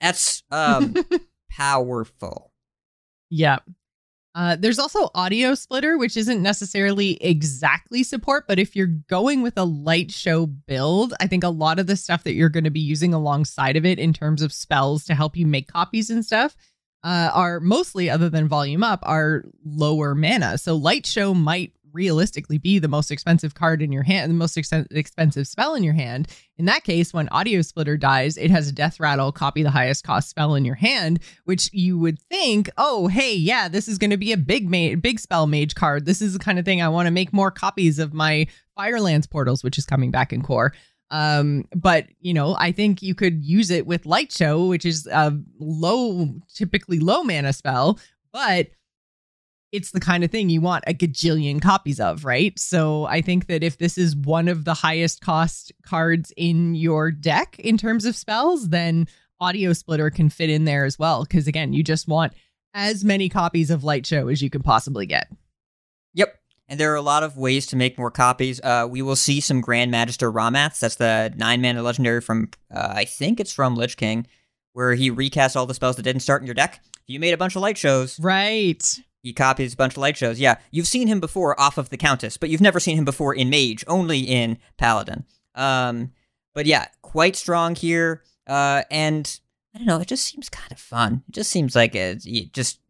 That's 0.00 0.44
um, 0.52 0.94
powerful. 1.50 2.52
Yeah. 3.28 3.58
Uh, 4.36 4.54
there's 4.54 4.78
also 4.78 5.10
audio 5.16 5.56
splitter, 5.56 5.98
which 5.98 6.16
isn't 6.16 6.40
necessarily 6.40 7.20
exactly 7.20 8.04
support, 8.04 8.46
but 8.46 8.60
if 8.60 8.76
you're 8.76 8.86
going 8.86 9.42
with 9.42 9.58
a 9.58 9.64
light 9.64 10.12
show 10.12 10.46
build, 10.46 11.14
I 11.18 11.26
think 11.26 11.42
a 11.42 11.48
lot 11.48 11.80
of 11.80 11.88
the 11.88 11.96
stuff 11.96 12.22
that 12.22 12.34
you're 12.34 12.48
going 12.48 12.62
to 12.62 12.70
be 12.70 12.78
using 12.78 13.12
alongside 13.12 13.76
of 13.76 13.84
it 13.84 13.98
in 13.98 14.12
terms 14.12 14.40
of 14.40 14.52
spells 14.52 15.04
to 15.06 15.16
help 15.16 15.36
you 15.36 15.48
make 15.48 15.66
copies 15.66 16.10
and 16.10 16.24
stuff 16.24 16.54
uh, 17.02 17.30
are 17.34 17.58
mostly, 17.58 18.08
other 18.08 18.28
than 18.28 18.46
volume 18.46 18.84
up, 18.84 19.00
are 19.02 19.44
lower 19.64 20.14
mana. 20.14 20.58
So 20.58 20.76
light 20.76 21.06
show 21.06 21.34
might 21.34 21.72
realistically 21.92 22.58
be 22.58 22.78
the 22.78 22.88
most 22.88 23.10
expensive 23.10 23.54
card 23.54 23.82
in 23.82 23.92
your 23.92 24.02
hand, 24.02 24.30
the 24.30 24.34
most 24.34 24.56
ex- 24.56 24.72
expensive 24.90 25.46
spell 25.46 25.74
in 25.74 25.82
your 25.82 25.94
hand. 25.94 26.28
In 26.56 26.64
that 26.66 26.84
case, 26.84 27.12
when 27.12 27.28
audio 27.28 27.62
splitter 27.62 27.96
dies, 27.96 28.36
it 28.36 28.50
has 28.50 28.68
a 28.68 28.72
death 28.72 28.98
rattle, 29.00 29.32
copy 29.32 29.62
the 29.62 29.70
highest 29.70 30.04
cost 30.04 30.28
spell 30.28 30.54
in 30.54 30.64
your 30.64 30.74
hand, 30.74 31.20
which 31.44 31.70
you 31.72 31.98
would 31.98 32.18
think, 32.18 32.70
oh, 32.76 33.08
hey, 33.08 33.34
yeah, 33.34 33.68
this 33.68 33.88
is 33.88 33.98
going 33.98 34.10
to 34.10 34.16
be 34.16 34.32
a 34.32 34.36
big 34.36 34.70
ma- 34.70 34.96
big 35.00 35.20
spell 35.20 35.46
mage 35.46 35.74
card. 35.74 36.04
This 36.04 36.20
is 36.20 36.32
the 36.32 36.38
kind 36.38 36.58
of 36.58 36.64
thing 36.64 36.82
I 36.82 36.88
want 36.88 37.06
to 37.06 37.12
make 37.12 37.32
more 37.32 37.50
copies 37.50 37.98
of 37.98 38.12
my 38.12 38.46
Firelands 38.76 39.26
portals, 39.26 39.62
which 39.64 39.78
is 39.78 39.86
coming 39.86 40.10
back 40.10 40.32
in 40.32 40.42
core. 40.42 40.72
Um, 41.10 41.64
but 41.74 42.06
you 42.20 42.34
know, 42.34 42.54
I 42.58 42.72
think 42.72 43.02
you 43.02 43.14
could 43.14 43.44
use 43.44 43.70
it 43.70 43.86
with 43.86 44.06
Light 44.06 44.30
Show, 44.32 44.66
which 44.66 44.84
is 44.84 45.06
a 45.06 45.36
low, 45.58 46.28
typically 46.54 46.98
low 46.98 47.22
mana 47.22 47.52
spell, 47.52 47.98
but 48.32 48.68
it's 49.72 49.90
the 49.90 50.00
kind 50.00 50.24
of 50.24 50.30
thing 50.30 50.48
you 50.48 50.60
want 50.60 50.84
a 50.86 50.94
gajillion 50.94 51.60
copies 51.60 52.00
of, 52.00 52.24
right? 52.24 52.58
So 52.58 53.04
I 53.04 53.20
think 53.20 53.46
that 53.48 53.62
if 53.62 53.78
this 53.78 53.98
is 53.98 54.16
one 54.16 54.48
of 54.48 54.64
the 54.64 54.74
highest 54.74 55.20
cost 55.20 55.72
cards 55.82 56.32
in 56.36 56.74
your 56.74 57.10
deck 57.10 57.58
in 57.58 57.76
terms 57.76 58.04
of 58.04 58.16
spells, 58.16 58.70
then 58.70 59.08
Audio 59.40 59.72
Splitter 59.72 60.10
can 60.10 60.30
fit 60.30 60.50
in 60.50 60.64
there 60.64 60.84
as 60.84 60.98
well. 60.98 61.22
Because 61.22 61.46
again, 61.46 61.72
you 61.72 61.82
just 61.82 62.08
want 62.08 62.32
as 62.74 63.04
many 63.04 63.28
copies 63.28 63.70
of 63.70 63.84
Light 63.84 64.06
Show 64.06 64.28
as 64.28 64.42
you 64.42 64.50
can 64.50 64.62
possibly 64.62 65.06
get. 65.06 65.28
Yep. 66.14 66.34
And 66.68 66.78
there 66.78 66.92
are 66.92 66.96
a 66.96 67.02
lot 67.02 67.22
of 67.22 67.36
ways 67.36 67.66
to 67.68 67.76
make 67.76 67.98
more 67.98 68.10
copies. 68.10 68.60
Uh, 68.62 68.86
we 68.90 69.00
will 69.00 69.16
see 69.16 69.40
some 69.40 69.60
Grand 69.60 69.90
Magister 69.90 70.30
Rommaths. 70.30 70.80
That's 70.80 70.96
the 70.96 71.32
nine 71.36 71.62
mana 71.62 71.82
legendary 71.82 72.20
from, 72.20 72.50
uh, 72.74 72.92
I 72.94 73.04
think 73.04 73.40
it's 73.40 73.52
from 73.52 73.74
Lich 73.74 73.96
King, 73.96 74.26
where 74.72 74.94
he 74.94 75.10
recasts 75.10 75.56
all 75.56 75.66
the 75.66 75.74
spells 75.74 75.96
that 75.96 76.02
didn't 76.02 76.22
start 76.22 76.42
in 76.42 76.46
your 76.46 76.54
deck. 76.54 76.80
If 76.84 77.02
you 77.06 77.20
made 77.20 77.32
a 77.32 77.38
bunch 77.38 77.56
of 77.56 77.62
light 77.62 77.78
shows, 77.78 78.20
Right. 78.20 78.82
He 79.22 79.32
copies 79.32 79.74
a 79.74 79.76
bunch 79.76 79.94
of 79.94 79.98
light 79.98 80.16
shows. 80.16 80.40
Yeah, 80.40 80.56
you've 80.70 80.88
seen 80.88 81.08
him 81.08 81.20
before 81.20 81.58
off 81.60 81.78
of 81.78 81.90
the 81.90 81.96
Countess, 81.96 82.36
but 82.36 82.50
you've 82.50 82.60
never 82.60 82.80
seen 82.80 82.96
him 82.96 83.04
before 83.04 83.34
in 83.34 83.50
Mage, 83.50 83.84
only 83.86 84.20
in 84.20 84.58
Paladin. 84.76 85.24
Um, 85.54 86.12
but 86.54 86.66
yeah, 86.66 86.86
quite 87.02 87.36
strong 87.36 87.74
here. 87.74 88.22
Uh, 88.46 88.82
and 88.90 89.40
I 89.74 89.78
don't 89.78 89.86
know, 89.86 90.00
it 90.00 90.08
just 90.08 90.24
seems 90.24 90.48
kind 90.48 90.72
of 90.72 90.78
fun. 90.78 91.22
It 91.28 91.34
just 91.34 91.50
seems 91.50 91.76
like 91.76 91.94
a, 91.94 92.14
just 92.14 92.80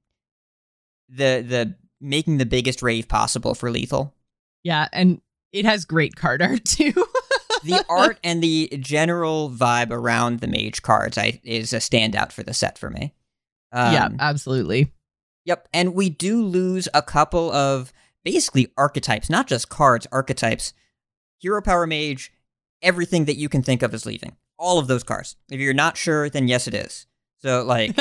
the 1.08 1.44
the 1.46 1.74
making 2.00 2.38
the 2.38 2.46
biggest 2.46 2.82
rave 2.82 3.08
possible 3.08 3.54
for 3.54 3.70
lethal. 3.70 4.14
Yeah. 4.62 4.88
And 4.92 5.20
it 5.52 5.64
has 5.64 5.84
great 5.84 6.16
card 6.16 6.42
art 6.42 6.64
too. 6.64 6.92
the 7.64 7.84
art 7.88 8.18
and 8.22 8.42
the 8.42 8.68
general 8.80 9.50
vibe 9.50 9.90
around 9.90 10.40
the 10.40 10.46
mage 10.46 10.82
cards 10.82 11.18
I, 11.18 11.40
is 11.42 11.72
a 11.72 11.78
standout 11.78 12.32
for 12.32 12.42
the 12.42 12.54
set 12.54 12.78
for 12.78 12.90
me. 12.90 13.14
Um, 13.72 13.92
yeah, 13.92 14.08
absolutely. 14.20 14.92
Yep, 15.48 15.66
and 15.72 15.94
we 15.94 16.10
do 16.10 16.44
lose 16.44 16.88
a 16.92 17.00
couple 17.00 17.50
of 17.50 17.90
basically 18.22 18.70
archetypes, 18.76 19.30
not 19.30 19.46
just 19.46 19.70
cards, 19.70 20.06
archetypes. 20.12 20.74
Hero 21.38 21.62
Power 21.62 21.86
Mage, 21.86 22.30
everything 22.82 23.24
that 23.24 23.38
you 23.38 23.48
can 23.48 23.62
think 23.62 23.82
of 23.82 23.94
is 23.94 24.04
leaving. 24.04 24.36
All 24.58 24.78
of 24.78 24.88
those 24.88 25.02
cards. 25.02 25.36
If 25.50 25.58
you're 25.58 25.72
not 25.72 25.96
sure, 25.96 26.28
then 26.28 26.48
yes, 26.48 26.68
it 26.68 26.74
is. 26.74 27.06
So, 27.38 27.62
like, 27.62 27.96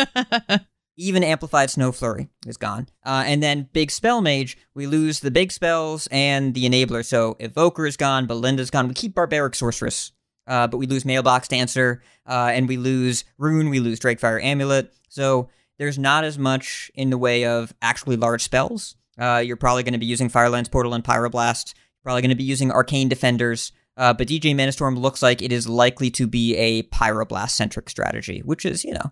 even 0.97 1.23
Amplified 1.23 1.69
Snow 1.69 1.93
Flurry 1.93 2.27
is 2.45 2.57
gone. 2.57 2.89
Uh, 3.05 3.23
and 3.25 3.41
then 3.41 3.69
Big 3.71 3.91
Spell 3.91 4.19
Mage, 4.19 4.57
we 4.73 4.85
lose 4.85 5.21
the 5.21 5.31
big 5.31 5.53
spells 5.53 6.09
and 6.11 6.53
the 6.53 6.65
enabler. 6.65 7.05
So 7.05 7.37
Evoker 7.39 7.87
is 7.87 7.95
gone, 7.95 8.27
Belinda's 8.27 8.69
gone. 8.69 8.89
We 8.89 8.93
keep 8.93 9.15
Barbaric 9.15 9.55
Sorceress, 9.55 10.11
uh, 10.47 10.67
but 10.67 10.79
we 10.79 10.85
lose 10.85 11.05
Mailbox 11.05 11.47
Dancer, 11.47 12.01
uh, 12.25 12.51
and 12.51 12.67
we 12.67 12.75
lose 12.75 13.23
Rune, 13.37 13.69
we 13.69 13.79
lose 13.79 14.01
Drakefire 14.01 14.43
Amulet. 14.43 14.93
So 15.07 15.47
there's 15.79 15.97
not 15.99 16.23
as 16.23 16.37
much 16.37 16.91
in 16.95 17.09
the 17.09 17.17
way 17.17 17.45
of 17.45 17.73
actually 17.81 18.17
large 18.17 18.43
spells. 18.43 18.95
Uh, 19.19 19.41
you're 19.43 19.57
probably 19.57 19.83
going 19.83 19.93
to 19.93 19.99
be 19.99 20.05
using 20.05 20.29
Firelands 20.29 20.69
Portal 20.69 20.93
and 20.93 21.03
Pyroblast. 21.03 21.73
You're 21.75 22.03
probably 22.03 22.21
going 22.21 22.29
to 22.29 22.35
be 22.35 22.43
using 22.43 22.71
Arcane 22.71 23.09
Defenders. 23.09 23.71
Uh, 23.95 24.13
but 24.13 24.27
DJ 24.27 24.53
Manastorm 24.55 24.97
looks 24.97 25.23
like 25.23 25.41
it 25.41 25.51
is 25.51 25.67
likely 25.67 26.11
to 26.11 26.27
be 26.27 26.55
a 26.55 26.83
Pyroblast 26.83 27.51
centric 27.51 27.89
strategy, 27.89 28.41
which 28.45 28.63
is, 28.65 28.83
you 28.83 28.93
know, 28.93 29.11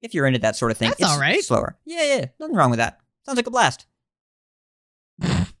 if 0.00 0.14
you're 0.14 0.26
into 0.26 0.38
that 0.38 0.56
sort 0.56 0.70
of 0.70 0.78
thing, 0.78 0.88
That's 0.88 1.00
it's 1.00 1.10
all 1.10 1.20
right. 1.20 1.42
slower. 1.42 1.76
Yeah, 1.84 2.04
yeah, 2.04 2.24
nothing 2.40 2.56
wrong 2.56 2.70
with 2.70 2.78
that. 2.78 3.00
Sounds 3.26 3.36
like 3.36 3.46
a 3.46 3.50
blast. 3.50 3.86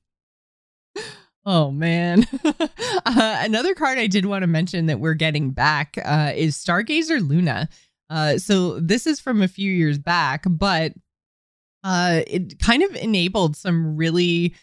Oh 1.46 1.70
man. 1.70 2.26
uh, 2.44 2.62
another 3.06 3.74
card 3.74 3.98
I 3.98 4.06
did 4.06 4.24
want 4.24 4.42
to 4.42 4.46
mention 4.46 4.86
that 4.86 4.98
we're 5.00 5.14
getting 5.14 5.50
back 5.50 5.98
uh, 6.02 6.32
is 6.34 6.56
Stargazer 6.56 7.26
Luna. 7.26 7.68
Uh, 8.10 8.38
so 8.38 8.78
this 8.80 9.06
is 9.06 9.20
from 9.20 9.42
a 9.42 9.48
few 9.48 9.70
years 9.70 9.98
back, 9.98 10.44
but 10.46 10.92
uh, 11.82 12.22
it 12.26 12.58
kind 12.58 12.82
of 12.82 12.94
enabled 12.96 13.56
some 13.56 13.96
really 13.96 14.54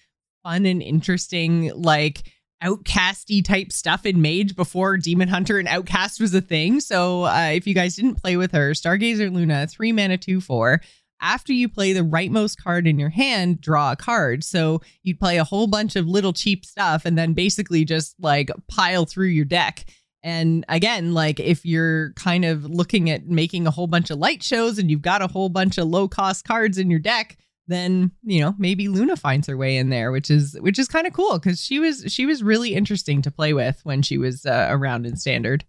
fun 0.44 0.66
and 0.66 0.82
interesting, 0.82 1.72
like 1.76 2.24
outcasty 2.64 3.44
type 3.44 3.72
stuff 3.72 4.06
in 4.06 4.22
Mage 4.22 4.56
before 4.56 4.98
Demon 4.98 5.28
Hunter 5.28 5.58
and 5.58 5.68
Outcast 5.68 6.20
was 6.20 6.34
a 6.34 6.42
thing. 6.42 6.80
So 6.80 7.26
uh, 7.26 7.52
if 7.54 7.66
you 7.66 7.74
guys 7.74 7.96
didn't 7.96 8.22
play 8.22 8.38
with 8.38 8.52
her, 8.52 8.72
Stargazer 8.72 9.32
Luna, 9.34 9.68
three 9.68 9.92
mana, 9.92 10.18
two, 10.18 10.42
four. 10.42 10.82
After 11.24 11.54
you 11.54 11.70
play 11.70 11.94
the 11.94 12.02
rightmost 12.02 12.58
card 12.58 12.88
in 12.88 12.98
your 12.98 13.10
hand, 13.10 13.62
draw 13.62 13.92
a 13.92 13.96
card. 13.96 14.44
So 14.44 14.82
you'd 15.04 15.20
play 15.20 15.38
a 15.38 15.44
whole 15.44 15.68
bunch 15.68 15.96
of 15.96 16.08
little 16.08 16.34
cheap 16.34 16.66
stuff 16.66 17.06
and 17.06 17.16
then 17.16 17.34
basically 17.34 17.86
just 17.86 18.16
like 18.20 18.50
pile 18.68 19.06
through 19.06 19.28
your 19.28 19.46
deck. 19.46 19.86
And 20.24 20.64
again, 20.70 21.14
like 21.14 21.40
if 21.40 21.66
you're 21.66 22.14
kind 22.14 22.46
of 22.46 22.66
looking 22.66 23.10
at 23.10 23.26
making 23.28 23.66
a 23.66 23.72
whole 23.72 23.88
bunch 23.88 24.10
of 24.12 24.20
light 24.20 24.44
shows 24.44 24.78
and 24.78 24.90
you've 24.92 25.02
got 25.02 25.22
a 25.22 25.28
whole 25.28 25.50
bunch 25.50 25.78
of 25.78 25.88
low 25.88 26.08
cost 26.08 26.46
cards 26.46 26.78
in 26.78 26.90
your 26.92 27.00
deck, 27.00 27.38
then 27.68 28.12
you 28.24 28.40
know 28.42 28.54
maybe 28.58 28.88
Luna 28.88 29.16
finds 29.16 29.48
her 29.48 29.58
way 29.58 29.78
in 29.78 29.90
there, 29.90 30.12
which 30.12 30.30
is 30.30 30.58
which 30.62 30.78
is 30.78 30.88
kind 30.88 31.08
of 31.08 31.14
cool 31.14 31.40
because 31.40 31.64
she 31.64 31.80
was 31.80 32.04
she 32.08 32.26
was 32.26 32.44
really 32.44 32.74
interesting 32.76 33.22
to 33.24 33.32
play 33.32 33.54
with 33.54 33.80
when 33.84 34.02
she 34.02 34.18
was 34.18 34.46
uh, 34.46 34.68
around 34.70 35.06
in 35.06 35.16
standard. 35.16 35.64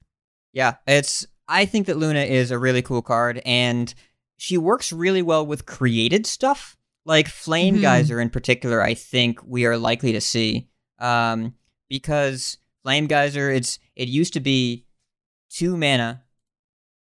Yeah, 0.52 0.74
it's. 0.86 1.26
I 1.48 1.64
think 1.64 1.86
that 1.86 1.96
Luna 1.98 2.20
is 2.20 2.50
a 2.50 2.58
really 2.58 2.82
cool 2.82 3.02
card, 3.02 3.40
and 3.44 3.92
she 4.36 4.56
works 4.58 4.92
really 4.92 5.22
well 5.22 5.44
with 5.46 5.66
created 5.66 6.26
stuff 6.26 6.76
like 7.04 7.28
Flame 7.28 7.76
Mhm. 7.76 7.80
Geyser 7.82 8.20
in 8.20 8.30
particular. 8.30 8.82
I 8.82 8.94
think 8.94 9.40
we 9.44 9.66
are 9.66 9.76
likely 9.76 10.12
to 10.12 10.20
see 10.20 10.68
um, 10.98 11.54
because 11.88 12.58
Flame 12.82 13.06
Geyser. 13.06 13.50
It's 13.50 13.78
it 13.96 14.08
used 14.08 14.32
to 14.34 14.40
be 14.40 14.86
two 15.50 15.76
mana, 15.76 16.24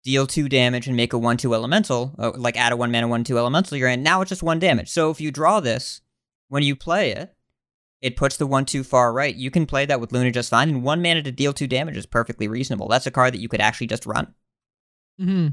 deal 0.04 0.28
two 0.28 0.50
damage, 0.50 0.88
and 0.88 0.96
make 0.98 1.14
a 1.14 1.18
one 1.18 1.38
two 1.38 1.54
elemental. 1.54 2.16
uh, 2.18 2.32
Like 2.36 2.58
add 2.58 2.72
a 2.74 2.78
one 2.78 2.92
mana 2.92 3.08
one 3.08 3.24
two 3.24 3.38
elemental. 3.38 3.78
You're 3.78 3.90
in. 3.90 4.04
Now 4.04 4.22
it's 4.22 4.30
just 4.30 4.44
one 4.44 4.60
damage. 4.60 4.90
So 4.90 5.10
if 5.10 5.20
you 5.22 5.32
draw 5.32 5.60
this 5.60 6.02
when 6.50 6.64
you 6.64 6.76
play 6.76 7.12
it, 7.12 7.34
it 8.02 8.16
puts 8.16 8.38
the 8.38 8.48
one 8.48 8.66
two 8.66 8.84
far 8.84 9.14
right. 9.14 9.36
You 9.36 9.52
can 9.52 9.66
play 9.66 9.86
that 9.86 10.00
with 10.02 10.12
Luna 10.12 10.32
just 10.32 10.50
fine, 10.50 10.70
and 10.70 10.84
one 10.84 11.02
mana 11.02 11.22
to 11.24 11.32
deal 11.32 11.54
two 11.54 11.68
damage 11.68 11.98
is 11.98 12.06
perfectly 12.06 12.48
reasonable. 12.48 12.88
That's 12.88 13.08
a 13.08 13.12
card 13.12 13.34
that 13.34 13.42
you 13.42 13.50
could 13.50 13.62
actually 13.62 13.88
just 13.88 14.06
run. 14.06 14.34
hmm 15.20 15.50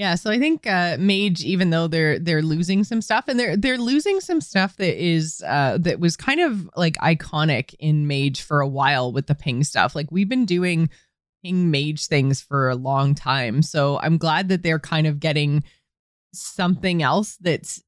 Yeah, 0.00 0.14
so 0.14 0.30
I 0.30 0.38
think 0.38 0.66
uh, 0.66 0.96
Mage, 0.98 1.44
even 1.44 1.68
though 1.68 1.86
they're 1.86 2.18
they're 2.18 2.40
losing 2.40 2.84
some 2.84 3.02
stuff, 3.02 3.26
and 3.28 3.38
they're 3.38 3.54
they're 3.54 3.76
losing 3.76 4.20
some 4.20 4.40
stuff 4.40 4.78
that 4.78 4.96
is 4.96 5.42
uh, 5.46 5.76
that 5.78 6.00
was 6.00 6.16
kind 6.16 6.40
of 6.40 6.70
like 6.74 6.94
iconic 7.02 7.74
in 7.78 8.06
Mage 8.06 8.40
for 8.40 8.62
a 8.62 8.66
while 8.66 9.12
with 9.12 9.26
the 9.26 9.34
ping 9.34 9.62
stuff. 9.62 9.94
Like 9.94 10.10
we've 10.10 10.26
been 10.26 10.46
doing 10.46 10.88
ping 11.44 11.70
Mage 11.70 12.06
things 12.06 12.40
for 12.40 12.70
a 12.70 12.76
long 12.76 13.14
time, 13.14 13.60
so 13.60 13.98
I'm 13.98 14.16
glad 14.16 14.48
that 14.48 14.62
they're 14.62 14.78
kind 14.78 15.06
of 15.06 15.20
getting 15.20 15.64
something 16.32 17.02
else 17.02 17.36
that's 17.36 17.82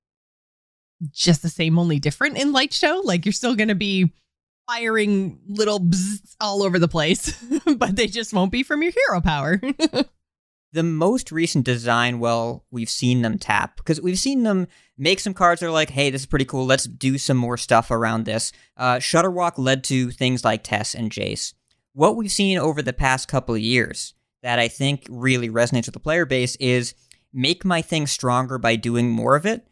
just 1.12 1.40
the 1.40 1.48
same, 1.48 1.78
only 1.78 1.98
different 1.98 2.36
in 2.36 2.52
Light 2.52 2.74
Show. 2.74 3.00
Like 3.02 3.24
you're 3.24 3.32
still 3.32 3.54
going 3.54 3.68
to 3.68 3.74
be 3.74 4.12
firing 4.70 5.40
little 5.48 5.80
bzzz 5.80 6.36
all 6.42 6.62
over 6.62 6.78
the 6.78 6.88
place, 6.88 7.42
but 7.78 7.96
they 7.96 8.06
just 8.06 8.34
won't 8.34 8.52
be 8.52 8.62
from 8.62 8.82
your 8.82 8.92
hero 8.92 9.22
power. 9.22 9.62
the 10.72 10.82
most 10.82 11.30
recent 11.30 11.64
design, 11.64 12.18
well, 12.18 12.64
we've 12.70 12.88
seen 12.88 13.22
them 13.22 13.38
tap 13.38 13.76
because 13.76 14.00
we've 14.00 14.18
seen 14.18 14.42
them 14.42 14.66
make 14.96 15.20
some 15.20 15.34
cards 15.34 15.60
that 15.60 15.66
are 15.66 15.72
like, 15.72 15.90
hey, 15.90 16.10
this 16.10 16.22
is 16.22 16.26
pretty 16.26 16.44
cool. 16.44 16.64
Let's 16.64 16.84
do 16.84 17.18
some 17.18 17.36
more 17.36 17.56
stuff 17.56 17.90
around 17.90 18.24
this. 18.24 18.52
Uh, 18.76 18.96
Shudderwock 18.96 19.58
led 19.58 19.84
to 19.84 20.10
things 20.10 20.44
like 20.44 20.62
Tess 20.62 20.94
and 20.94 21.10
Jace. 21.10 21.52
What 21.92 22.16
we've 22.16 22.30
seen 22.30 22.58
over 22.58 22.80
the 22.80 22.94
past 22.94 23.28
couple 23.28 23.54
of 23.54 23.60
years 23.60 24.14
that 24.42 24.58
I 24.58 24.68
think 24.68 25.06
really 25.10 25.50
resonates 25.50 25.86
with 25.86 25.94
the 25.94 26.00
player 26.00 26.24
base 26.24 26.56
is 26.56 26.94
make 27.32 27.64
my 27.64 27.82
thing 27.82 28.06
stronger 28.06 28.58
by 28.58 28.76
doing 28.76 29.10
more 29.10 29.36
of 29.36 29.44
it. 29.44 29.66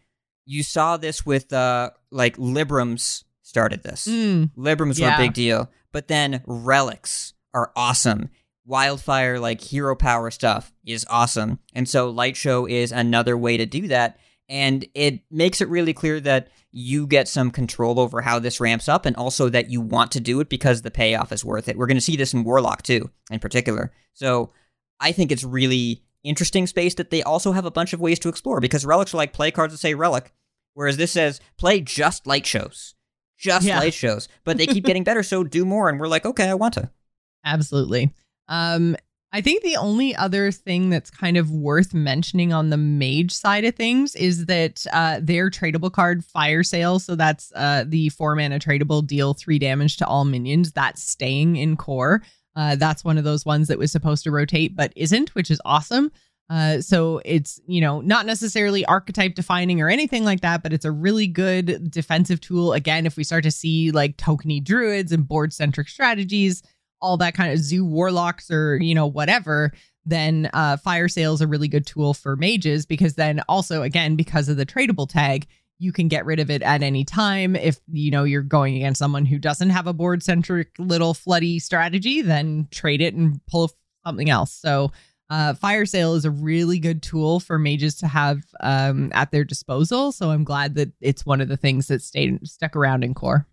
You 0.44 0.62
saw 0.62 0.96
this 0.96 1.24
with 1.24 1.52
uh, 1.52 1.90
like 2.10 2.36
Librams 2.36 3.24
started 3.42 3.82
this. 3.82 4.06
Mm. 4.06 4.50
Librams 4.56 5.00
were 5.00 5.08
a 5.08 5.16
big 5.16 5.32
deal, 5.32 5.70
but 5.92 6.08
then 6.08 6.42
relics 6.46 7.34
are 7.54 7.72
awesome. 7.74 8.28
Wildfire, 8.70 9.40
like 9.40 9.60
hero 9.60 9.96
power 9.96 10.30
stuff, 10.30 10.72
is 10.86 11.04
awesome. 11.10 11.58
And 11.74 11.88
so 11.88 12.08
Light 12.08 12.36
Show 12.36 12.66
is 12.66 12.92
another 12.92 13.36
way 13.36 13.56
to 13.56 13.66
do 13.66 13.88
that. 13.88 14.18
And 14.48 14.86
it 14.94 15.20
makes 15.30 15.60
it 15.60 15.68
really 15.68 15.92
clear 15.92 16.20
that 16.20 16.48
you 16.70 17.06
get 17.08 17.26
some 17.26 17.50
control 17.50 17.98
over 17.98 18.20
how 18.20 18.38
this 18.38 18.60
ramps 18.60 18.88
up 18.88 19.06
and 19.06 19.16
also 19.16 19.48
that 19.48 19.70
you 19.70 19.80
want 19.80 20.12
to 20.12 20.20
do 20.20 20.38
it 20.38 20.48
because 20.48 20.82
the 20.82 20.90
payoff 20.90 21.32
is 21.32 21.44
worth 21.44 21.68
it. 21.68 21.76
We're 21.76 21.88
going 21.88 21.96
to 21.96 22.00
see 22.00 22.16
this 22.16 22.32
in 22.32 22.44
Warlock 22.44 22.82
too, 22.82 23.10
in 23.30 23.40
particular. 23.40 23.92
So 24.12 24.52
I 25.00 25.10
think 25.10 25.32
it's 25.32 25.42
really 25.44 26.02
interesting 26.22 26.66
space 26.68 26.94
that 26.94 27.10
they 27.10 27.22
also 27.24 27.50
have 27.52 27.64
a 27.64 27.70
bunch 27.72 27.92
of 27.92 28.00
ways 28.00 28.20
to 28.20 28.28
explore 28.28 28.60
because 28.60 28.86
relics 28.86 29.12
are 29.12 29.16
like 29.16 29.32
play 29.32 29.50
cards 29.50 29.74
that 29.74 29.78
say 29.78 29.94
relic, 29.94 30.32
whereas 30.74 30.96
this 30.96 31.10
says 31.10 31.40
play 31.56 31.80
just 31.80 32.24
light 32.24 32.46
shows. 32.46 32.94
Just 33.36 33.66
Yeah. 33.66 33.80
light 33.80 33.94
shows. 33.94 34.28
But 34.44 34.58
they 34.58 34.66
keep 34.66 34.84
getting 34.84 35.02
better, 35.02 35.24
so 35.24 35.42
do 35.42 35.64
more. 35.64 35.88
And 35.88 35.98
we're 35.98 36.06
like, 36.08 36.24
okay, 36.26 36.48
I 36.48 36.54
want 36.54 36.74
to. 36.74 36.90
Absolutely. 37.44 38.12
Um, 38.50 38.96
I 39.32 39.40
think 39.40 39.62
the 39.62 39.76
only 39.76 40.14
other 40.16 40.50
thing 40.50 40.90
that's 40.90 41.10
kind 41.10 41.36
of 41.36 41.52
worth 41.52 41.94
mentioning 41.94 42.52
on 42.52 42.70
the 42.70 42.76
mage 42.76 43.30
side 43.30 43.64
of 43.64 43.76
things 43.76 44.16
is 44.16 44.46
that 44.46 44.84
uh, 44.92 45.20
their 45.22 45.50
tradable 45.50 45.92
card 45.92 46.24
Fire 46.24 46.64
Sale, 46.64 46.98
so 46.98 47.14
that's 47.14 47.52
uh, 47.54 47.84
the 47.86 48.08
four 48.08 48.34
mana 48.34 48.58
tradable 48.58 49.06
deal 49.06 49.32
three 49.32 49.60
damage 49.60 49.96
to 49.98 50.06
all 50.06 50.24
minions. 50.24 50.72
That's 50.72 51.02
staying 51.02 51.56
in 51.56 51.76
core. 51.76 52.22
Uh, 52.56 52.74
that's 52.74 53.04
one 53.04 53.18
of 53.18 53.24
those 53.24 53.46
ones 53.46 53.68
that 53.68 53.78
was 53.78 53.92
supposed 53.92 54.24
to 54.24 54.32
rotate 54.32 54.74
but 54.74 54.92
isn't, 54.96 55.32
which 55.36 55.50
is 55.50 55.60
awesome. 55.64 56.10
Uh, 56.50 56.80
so 56.80 57.22
it's 57.24 57.60
you 57.68 57.80
know 57.80 58.00
not 58.00 58.26
necessarily 58.26 58.84
archetype 58.86 59.36
defining 59.36 59.80
or 59.80 59.88
anything 59.88 60.24
like 60.24 60.40
that, 60.40 60.64
but 60.64 60.72
it's 60.72 60.84
a 60.84 60.90
really 60.90 61.28
good 61.28 61.88
defensive 61.88 62.40
tool. 62.40 62.72
Again, 62.72 63.06
if 63.06 63.16
we 63.16 63.22
start 63.22 63.44
to 63.44 63.52
see 63.52 63.92
like 63.92 64.16
tokeny 64.16 64.62
druids 64.62 65.12
and 65.12 65.28
board 65.28 65.52
centric 65.52 65.88
strategies, 65.88 66.64
all 67.00 67.16
that 67.16 67.34
kind 67.34 67.52
of 67.52 67.58
zoo 67.58 67.84
warlocks 67.84 68.50
or 68.50 68.76
you 68.76 68.94
know 68.94 69.06
whatever 69.06 69.72
then 70.06 70.48
uh 70.52 70.76
fire 70.76 71.08
sale 71.08 71.34
is 71.34 71.40
a 71.40 71.46
really 71.46 71.68
good 71.68 71.86
tool 71.86 72.14
for 72.14 72.36
mages 72.36 72.86
because 72.86 73.14
then 73.14 73.40
also 73.48 73.82
again 73.82 74.16
because 74.16 74.48
of 74.48 74.56
the 74.56 74.66
tradable 74.66 75.08
tag 75.08 75.46
you 75.80 75.92
can 75.92 76.08
get 76.08 76.26
rid 76.26 76.38
of 76.38 76.50
it 76.50 76.60
at 76.60 76.82
any 76.82 77.04
time. 77.04 77.56
If 77.56 77.80
you 77.90 78.10
know 78.10 78.24
you're 78.24 78.42
going 78.42 78.76
against 78.76 78.98
someone 78.98 79.24
who 79.24 79.38
doesn't 79.38 79.70
have 79.70 79.86
a 79.86 79.94
board 79.94 80.22
centric 80.22 80.68
little 80.78 81.14
floody 81.14 81.60
strategy 81.60 82.20
then 82.20 82.68
trade 82.70 83.00
it 83.00 83.14
and 83.14 83.40
pull 83.46 83.72
something 84.06 84.30
else. 84.30 84.52
So 84.52 84.92
uh, 85.30 85.54
fire 85.54 85.86
sale 85.86 86.14
is 86.14 86.24
a 86.24 86.30
really 86.30 86.78
good 86.78 87.02
tool 87.02 87.40
for 87.40 87.58
mages 87.58 87.94
to 87.96 88.08
have 88.08 88.42
um, 88.60 89.10
at 89.14 89.30
their 89.30 89.44
disposal. 89.44 90.12
So 90.12 90.30
i'm 90.30 90.44
glad 90.44 90.74
that 90.74 90.92
it's 91.00 91.24
one 91.24 91.40
of 91.40 91.48
the 91.48 91.56
things 91.56 91.88
that 91.88 92.02
stayed 92.02 92.46
stuck 92.46 92.76
around 92.76 93.02
in 93.02 93.14
core. 93.14 93.46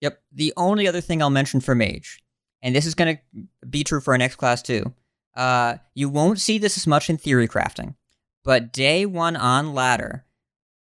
Yep. 0.00 0.20
The 0.32 0.52
only 0.56 0.88
other 0.88 1.00
thing 1.00 1.22
I'll 1.22 1.30
mention 1.30 1.60
for 1.60 1.74
Mage, 1.74 2.22
and 2.64 2.74
this 2.74 2.86
is 2.86 2.96
going 2.96 3.16
to 3.16 3.66
be 3.68 3.84
true 3.84 4.00
for 4.00 4.12
our 4.14 4.18
next 4.18 4.36
class 4.36 4.60
too, 4.62 4.92
uh, 5.36 5.76
you 5.94 6.08
won't 6.08 6.40
see 6.40 6.58
this 6.58 6.76
as 6.76 6.86
much 6.86 7.08
in 7.08 7.16
theory 7.18 7.46
crafting, 7.46 7.94
but 8.42 8.72
day 8.72 9.06
one 9.06 9.36
on 9.36 9.72
ladder, 9.74 10.24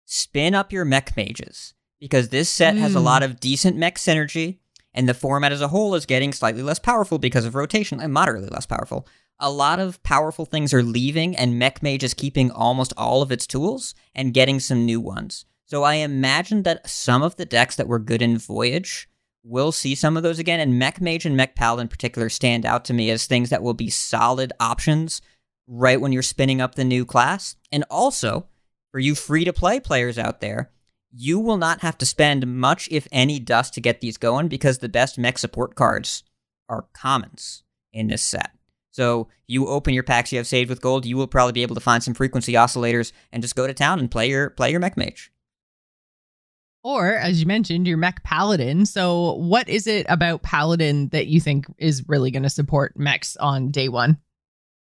spin 0.06 0.54
up 0.56 0.74
your 0.74 0.84
mech 0.86 1.16
mages 1.16 1.74
because 2.00 2.30
this 2.30 2.50
set 2.50 2.76
has 2.76 2.96
a 2.96 3.00
Mm. 3.00 3.04
lot 3.04 3.24
of 3.24 3.40
decent 3.40 3.78
mech 3.78 3.96
synergy, 3.98 4.58
and 4.94 5.08
the 5.08 5.14
format 5.14 5.52
as 5.52 5.62
a 5.62 5.68
whole 5.70 5.96
is 5.96 6.06
getting 6.06 6.34
slightly 6.34 6.64
less 6.64 6.80
powerful 6.80 7.18
because 7.20 7.46
of 7.46 7.56
rotation 7.56 8.00
and 8.02 8.12
moderately 8.14 8.50
less 8.50 8.66
powerful. 8.66 9.08
A 9.40 9.52
lot 9.52 9.80
of 9.80 10.02
powerful 10.02 10.46
things 10.46 10.74
are 10.74 10.82
leaving, 10.84 11.36
and 11.36 11.60
mech 11.60 11.84
mage 11.84 12.04
is 12.04 12.14
keeping 12.16 12.50
almost 12.50 12.94
all 12.98 13.22
of 13.22 13.32
its 13.32 13.46
tools 13.46 13.94
and 14.16 14.34
getting 14.34 14.60
some 14.60 14.86
new 14.86 15.00
ones. 15.00 15.46
So 15.66 15.84
I 15.84 15.96
imagine 15.96 16.64
that 16.64 16.90
some 16.90 17.22
of 17.22 17.36
the 17.36 17.46
decks 17.46 17.76
that 17.76 17.88
were 17.88 18.00
good 18.00 18.22
in 18.22 18.38
Voyage 18.40 19.08
will 19.48 19.72
see 19.72 19.96
some 19.96 20.18
of 20.18 20.24
those 20.24 20.40
again, 20.40 20.60
and 20.60 20.78
Mech 20.78 21.00
Mage 21.00 21.26
and 21.26 21.38
Mech 21.38 21.56
Pal 21.56 21.80
in 21.80 21.88
particular 21.88 22.30
stand 22.30 22.66
out 22.66 22.86
to 22.86 22.94
me 22.94 23.10
as 23.10 23.26
things 23.26 23.50
that 23.50 23.64
will 23.64 23.74
be 23.74 23.90
solid 23.90 24.52
options 24.60 25.22
right 25.68 26.00
when 26.00 26.12
you're 26.12 26.22
spinning 26.22 26.62
up 26.62 26.76
the 26.76 26.84
new 26.84 27.06
class. 27.06 27.56
And 27.72 27.84
also, 27.90 28.48
for 28.92 29.00
you 29.00 29.16
free 29.16 29.46
to 29.46 29.54
play 29.54 29.80
players 29.80 30.18
out 30.18 30.42
there, 30.42 30.72
you 31.12 31.40
will 31.40 31.58
not 31.58 31.82
have 31.82 31.98
to 32.00 32.06
spend 32.06 32.46
much, 32.48 32.88
if 32.92 33.08
any, 33.12 33.40
dust 33.40 33.74
to 33.74 33.82
get 33.82 34.02
these 34.02 34.18
going 34.18 34.48
because 34.48 34.80
the 34.80 34.90
best 34.90 35.18
mech 35.18 35.38
support 35.38 35.76
cards 35.76 36.24
are 36.70 36.88
commons 36.94 37.64
in 37.94 38.08
this 38.08 38.24
set. 38.24 38.52
So 38.92 39.28
you 39.46 39.68
open 39.68 39.94
your 39.94 40.04
packs 40.04 40.32
you 40.32 40.40
have 40.40 40.48
saved 40.48 40.70
with 40.70 40.82
gold, 40.82 41.06
you 41.06 41.18
will 41.18 41.28
probably 41.28 41.54
be 41.54 41.62
able 41.62 41.76
to 41.76 41.82
find 41.82 42.04
some 42.04 42.14
frequency 42.14 42.54
oscillators 42.54 43.12
and 43.32 43.44
just 43.44 43.56
go 43.56 43.68
to 43.68 43.74
town 43.74 44.00
and 44.00 44.12
play 44.12 44.30
your 44.30 44.50
play 44.50 44.72
your 44.72 44.80
mech 44.80 44.98
mage. 44.98 45.32
Or, 46.88 47.18
as 47.18 47.42
you 47.42 47.46
mentioned, 47.46 47.86
your 47.86 47.98
mech 47.98 48.24
paladin. 48.24 48.86
So, 48.86 49.34
what 49.34 49.68
is 49.68 49.88
it 49.88 50.06
about 50.08 50.42
paladin 50.42 51.10
that 51.10 51.28
you 51.28 51.42
think 51.42 51.66
is 51.78 52.08
really 52.08 52.32
going 52.32 52.44
to 52.44 52.50
support 52.50 52.98
mechs 52.98 53.36
on 53.36 53.72
day 53.72 53.90
one? 53.90 54.20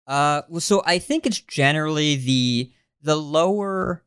Uh, 0.06 0.42
well, 0.50 0.60
so 0.60 0.84
I 0.86 1.00
think 1.00 1.26
it's 1.26 1.40
generally 1.40 2.18
the 2.18 2.70
the 3.02 3.16
lower 3.16 4.04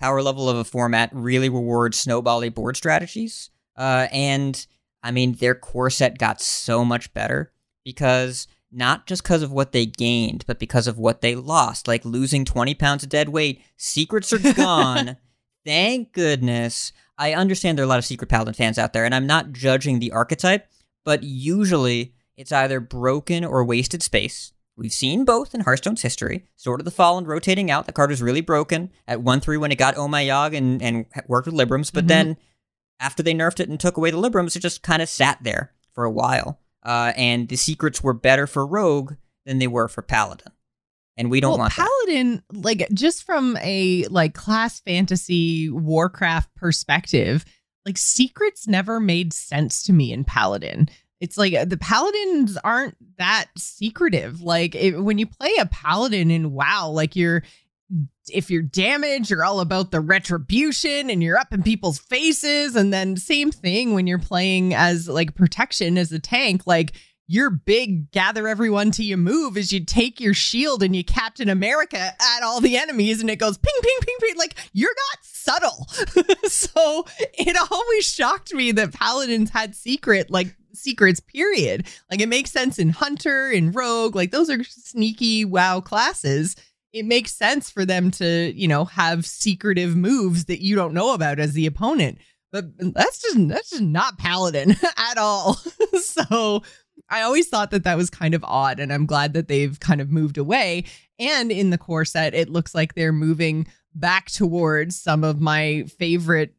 power 0.00 0.22
level 0.22 0.48
of 0.48 0.56
a 0.56 0.64
format 0.64 1.10
really 1.12 1.50
rewards 1.50 2.02
snowbally 2.02 2.54
board 2.54 2.78
strategies. 2.78 3.50
Uh, 3.76 4.08
and 4.10 4.66
I 5.02 5.10
mean 5.10 5.34
their 5.34 5.54
core 5.54 5.90
set 5.90 6.16
got 6.16 6.40
so 6.40 6.82
much 6.82 7.12
better 7.12 7.52
because 7.84 8.48
not 8.72 9.06
just 9.06 9.22
because 9.22 9.42
of 9.42 9.52
what 9.52 9.72
they 9.72 9.84
gained, 9.84 10.46
but 10.46 10.58
because 10.58 10.86
of 10.86 10.96
what 10.96 11.20
they 11.20 11.34
lost, 11.34 11.88
like 11.88 12.06
losing 12.06 12.46
20 12.46 12.74
pounds 12.74 13.02
of 13.02 13.10
dead 13.10 13.28
weight. 13.28 13.60
Secrets 13.76 14.32
are 14.32 14.54
gone. 14.54 15.18
Thank 15.66 16.14
goodness. 16.14 16.94
I 17.18 17.34
understand 17.34 17.76
there 17.76 17.82
are 17.82 17.86
a 17.86 17.88
lot 17.88 17.98
of 17.98 18.04
Secret 18.04 18.28
Paladin 18.28 18.54
fans 18.54 18.78
out 18.78 18.92
there, 18.92 19.04
and 19.04 19.14
I'm 19.14 19.26
not 19.26 19.52
judging 19.52 19.98
the 19.98 20.12
archetype, 20.12 20.68
but 21.04 21.22
usually 21.24 22.14
it's 22.36 22.52
either 22.52 22.78
broken 22.80 23.44
or 23.44 23.64
wasted 23.64 24.02
space. 24.02 24.52
We've 24.76 24.92
seen 24.92 25.24
both 25.24 25.54
in 25.54 25.62
Hearthstone's 25.62 26.02
history. 26.02 26.44
Sword 26.54 26.80
of 26.80 26.84
the 26.84 26.92
Fallen 26.92 27.24
rotating 27.24 27.68
out. 27.68 27.86
The 27.86 27.92
card 27.92 28.10
was 28.10 28.22
really 28.22 28.40
broken 28.40 28.90
at 29.08 29.20
1 29.20 29.40
3 29.40 29.56
when 29.56 29.72
it 29.72 29.76
got 29.78 29.96
Oh 29.96 30.06
My 30.06 30.22
Yogg 30.24 30.56
and, 30.56 30.80
and 30.80 31.06
worked 31.26 31.46
with 31.46 31.56
Librams, 31.56 31.92
but 31.92 32.04
Mhm. 32.04 32.08
then 32.08 32.36
after 33.00 33.22
they 33.24 33.34
nerfed 33.34 33.58
it 33.58 33.68
and 33.68 33.80
took 33.80 33.96
away 33.96 34.12
the 34.12 34.16
Librams, 34.18 34.54
it 34.54 34.60
just 34.60 34.82
kind 34.82 35.02
of 35.02 35.08
sat 35.08 35.38
there 35.42 35.72
for 35.92 36.04
a 36.04 36.10
while. 36.12 36.60
Uh, 36.84 37.12
and 37.16 37.48
the 37.48 37.56
secrets 37.56 38.04
were 38.04 38.12
better 38.12 38.46
for 38.46 38.64
Rogue 38.64 39.14
than 39.44 39.58
they 39.58 39.66
were 39.66 39.88
for 39.88 40.02
Paladin. 40.02 40.52
And 41.18 41.30
we 41.30 41.40
don't 41.40 41.50
well, 41.50 41.58
want 41.58 41.74
that. 41.76 41.88
paladin 42.06 42.42
like 42.52 42.88
just 42.94 43.24
from 43.24 43.58
a 43.60 44.04
like 44.04 44.34
class 44.34 44.80
fantasy 44.80 45.68
warcraft 45.68 46.54
perspective 46.54 47.44
like 47.88 47.96
secrets 47.96 48.68
never 48.68 49.00
made 49.00 49.32
sense 49.32 49.82
to 49.84 49.94
me 49.94 50.12
in 50.12 50.22
paladin. 50.22 50.90
It's 51.20 51.38
like 51.38 51.54
uh, 51.54 51.64
the 51.64 51.78
paladins 51.78 52.58
aren't 52.58 52.96
that 53.16 53.46
secretive. 53.56 54.42
Like 54.42 54.74
it, 54.74 55.02
when 55.02 55.16
you 55.16 55.26
play 55.26 55.54
a 55.58 55.64
paladin 55.66 56.30
in 56.30 56.52
wow 56.52 56.90
like 56.90 57.16
you're 57.16 57.42
if 58.30 58.50
you're 58.50 58.60
damaged 58.60 59.30
you're 59.30 59.42
all 59.42 59.60
about 59.60 59.90
the 59.90 60.02
retribution 60.02 61.08
and 61.08 61.22
you're 61.22 61.38
up 61.38 61.54
in 61.54 61.62
people's 61.62 61.98
faces. 61.98 62.76
And 62.76 62.92
then 62.92 63.16
same 63.16 63.50
thing 63.50 63.94
when 63.94 64.06
you're 64.06 64.18
playing 64.18 64.74
as 64.74 65.08
like 65.08 65.34
protection 65.34 65.96
as 65.96 66.12
a 66.12 66.18
tank 66.18 66.66
like 66.66 66.92
your 67.28 67.50
big 67.50 68.10
gather 68.10 68.48
everyone 68.48 68.90
to 68.90 69.04
you 69.04 69.18
move 69.18 69.58
is 69.58 69.70
you 69.70 69.84
take 69.84 70.18
your 70.18 70.32
shield 70.32 70.82
and 70.82 70.96
you 70.96 71.04
Captain 71.04 71.50
America 71.50 71.98
at 71.98 72.42
all 72.42 72.60
the 72.60 72.78
enemies 72.78 73.20
and 73.20 73.28
it 73.28 73.36
goes 73.36 73.58
ping, 73.58 73.74
ping, 73.82 73.98
ping, 74.00 74.16
ping. 74.20 74.36
Like 74.38 74.56
you're 74.72 74.88
not 75.12 75.18
subtle. 75.22 75.86
so 76.48 77.04
it 77.34 77.56
always 77.70 78.10
shocked 78.10 78.54
me 78.54 78.72
that 78.72 78.94
paladins 78.94 79.50
had 79.50 79.74
secret, 79.74 80.30
like 80.30 80.56
secrets, 80.72 81.20
period. 81.20 81.86
Like 82.10 82.22
it 82.22 82.28
makes 82.30 82.50
sense 82.50 82.78
in 82.78 82.88
Hunter 82.88 83.50
and 83.50 83.74
Rogue. 83.74 84.16
Like 84.16 84.30
those 84.30 84.48
are 84.48 84.64
sneaky 84.64 85.44
wow 85.44 85.82
classes. 85.82 86.56
It 86.94 87.04
makes 87.04 87.32
sense 87.34 87.70
for 87.70 87.84
them 87.84 88.10
to, 88.12 88.52
you 88.56 88.66
know, 88.66 88.86
have 88.86 89.26
secretive 89.26 89.94
moves 89.94 90.46
that 90.46 90.62
you 90.62 90.74
don't 90.74 90.94
know 90.94 91.12
about 91.12 91.38
as 91.38 91.52
the 91.52 91.66
opponent. 91.66 92.18
But 92.50 92.64
that's 92.78 93.20
just 93.20 93.48
that's 93.48 93.70
just 93.70 93.82
not 93.82 94.16
paladin 94.16 94.74
at 94.96 95.18
all. 95.18 95.54
so 96.00 96.62
I 97.10 97.22
always 97.22 97.48
thought 97.48 97.70
that 97.70 97.84
that 97.84 97.96
was 97.96 98.10
kind 98.10 98.34
of 98.34 98.44
odd, 98.44 98.80
and 98.80 98.92
I'm 98.92 99.06
glad 99.06 99.32
that 99.32 99.48
they've 99.48 99.78
kind 99.80 100.00
of 100.00 100.10
moved 100.10 100.38
away. 100.38 100.84
And 101.18 101.50
in 101.50 101.70
the 101.70 101.78
core 101.78 102.04
set, 102.04 102.34
it 102.34 102.48
looks 102.48 102.74
like 102.74 102.94
they're 102.94 103.12
moving 103.12 103.66
back 103.94 104.30
towards 104.30 105.00
some 105.00 105.24
of 105.24 105.40
my 105.40 105.84
favorite 105.98 106.54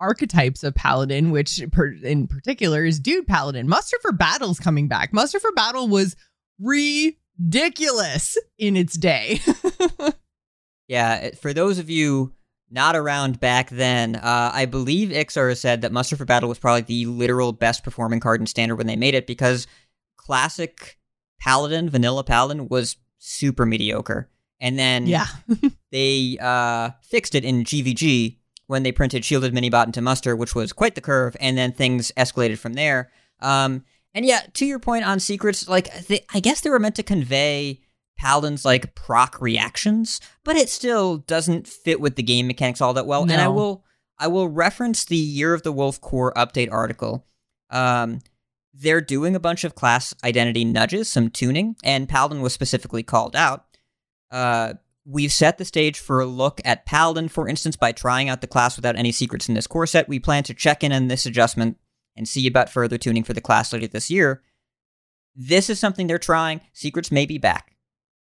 archetypes 0.00 0.62
of 0.62 0.74
paladin, 0.74 1.30
which 1.30 1.60
per, 1.72 1.92
in 2.02 2.26
particular 2.26 2.84
is 2.84 3.00
dude 3.00 3.26
paladin. 3.26 3.68
Muster 3.68 3.96
for 4.02 4.12
Battle's 4.12 4.60
coming 4.60 4.88
back. 4.88 5.12
Muster 5.12 5.40
for 5.40 5.52
Battle 5.52 5.88
was 5.88 6.14
ridiculous 6.60 8.36
in 8.58 8.76
its 8.76 8.96
day. 8.96 9.40
Yeah, 10.86 11.30
for 11.40 11.52
those 11.52 11.78
of 11.78 11.88
you 11.88 12.32
not 12.70 12.96
around 12.96 13.40
back 13.40 13.70
then, 13.70 14.16
uh, 14.16 14.50
I 14.52 14.66
believe 14.66 15.10
Iksar 15.10 15.56
said 15.56 15.82
that 15.82 15.92
Muster 15.92 16.16
for 16.16 16.24
Battle 16.24 16.48
was 16.48 16.58
probably 16.58 16.82
the 16.82 17.06
literal 17.06 17.52
best 17.52 17.84
performing 17.84 18.20
card 18.20 18.40
in 18.40 18.46
Standard 18.46 18.76
when 18.76 18.86
they 18.86 18.96
made 18.96 19.14
it 19.14 19.26
because 19.26 19.66
classic 20.24 20.98
Paladin, 21.40 21.90
vanilla 21.90 22.24
Paladin, 22.24 22.68
was 22.68 22.96
super 23.18 23.66
mediocre. 23.66 24.30
And 24.60 24.78
then 24.78 25.06
yeah. 25.06 25.26
they 25.92 26.38
uh, 26.40 26.90
fixed 27.02 27.34
it 27.34 27.44
in 27.44 27.64
GVG 27.64 28.38
when 28.66 28.82
they 28.82 28.92
printed 28.92 29.24
Shielded 29.24 29.52
Minibot 29.52 29.86
into 29.86 30.00
Muster, 30.00 30.34
which 30.34 30.54
was 30.54 30.72
quite 30.72 30.94
the 30.94 31.00
curve, 31.00 31.36
and 31.40 31.58
then 31.58 31.72
things 31.72 32.12
escalated 32.16 32.58
from 32.58 32.74
there. 32.74 33.10
Um, 33.40 33.84
and 34.14 34.24
yeah, 34.24 34.42
to 34.54 34.64
your 34.64 34.78
point 34.78 35.04
on 35.04 35.20
secrets, 35.20 35.68
like 35.68 36.06
they, 36.06 36.24
I 36.32 36.40
guess 36.40 36.60
they 36.60 36.70
were 36.70 36.78
meant 36.78 36.96
to 36.96 37.02
convey 37.02 37.82
Paladin's 38.16 38.64
like 38.64 38.94
proc 38.94 39.40
reactions, 39.40 40.20
but 40.44 40.56
it 40.56 40.68
still 40.68 41.18
doesn't 41.18 41.66
fit 41.66 42.00
with 42.00 42.16
the 42.16 42.22
game 42.22 42.46
mechanics 42.46 42.80
all 42.80 42.94
that 42.94 43.06
well. 43.06 43.22
And 43.22 43.32
I 43.32 43.48
will 43.48 43.84
I 44.18 44.28
will 44.28 44.48
reference 44.48 45.04
the 45.04 45.16
Year 45.16 45.52
of 45.52 45.62
the 45.62 45.72
Wolf 45.72 46.00
Core 46.00 46.32
update 46.34 46.70
article. 46.70 47.26
Um, 47.70 48.20
they're 48.74 49.00
doing 49.00 49.36
a 49.36 49.40
bunch 49.40 49.64
of 49.64 49.74
class 49.74 50.12
identity 50.24 50.64
nudges, 50.64 51.08
some 51.08 51.30
tuning, 51.30 51.76
and 51.84 52.08
Paladin 52.08 52.40
was 52.40 52.52
specifically 52.52 53.02
called 53.02 53.36
out. 53.36 53.66
Uh, 54.30 54.74
we've 55.04 55.32
set 55.32 55.58
the 55.58 55.64
stage 55.64 55.98
for 55.98 56.20
a 56.20 56.26
look 56.26 56.60
at 56.64 56.86
Paladin, 56.86 57.28
for 57.28 57.48
instance, 57.48 57.76
by 57.76 57.92
trying 57.92 58.28
out 58.28 58.40
the 58.40 58.46
class 58.46 58.76
without 58.76 58.96
any 58.96 59.12
secrets 59.12 59.48
in 59.48 59.54
this 59.54 59.68
core 59.68 59.86
set. 59.86 60.08
We 60.08 60.18
plan 60.18 60.42
to 60.44 60.54
check 60.54 60.82
in 60.82 60.92
on 60.92 61.06
this 61.06 61.24
adjustment 61.24 61.78
and 62.16 62.26
see 62.26 62.46
about 62.46 62.70
further 62.70 62.98
tuning 62.98 63.22
for 63.22 63.32
the 63.32 63.40
class 63.40 63.72
later 63.72 63.86
this 63.86 64.10
year. 64.10 64.42
This 65.36 65.70
is 65.70 65.78
something 65.78 66.06
they're 66.06 66.18
trying. 66.18 66.60
Secrets 66.72 67.12
may 67.12 67.26
be 67.26 67.38
back. 67.38 67.76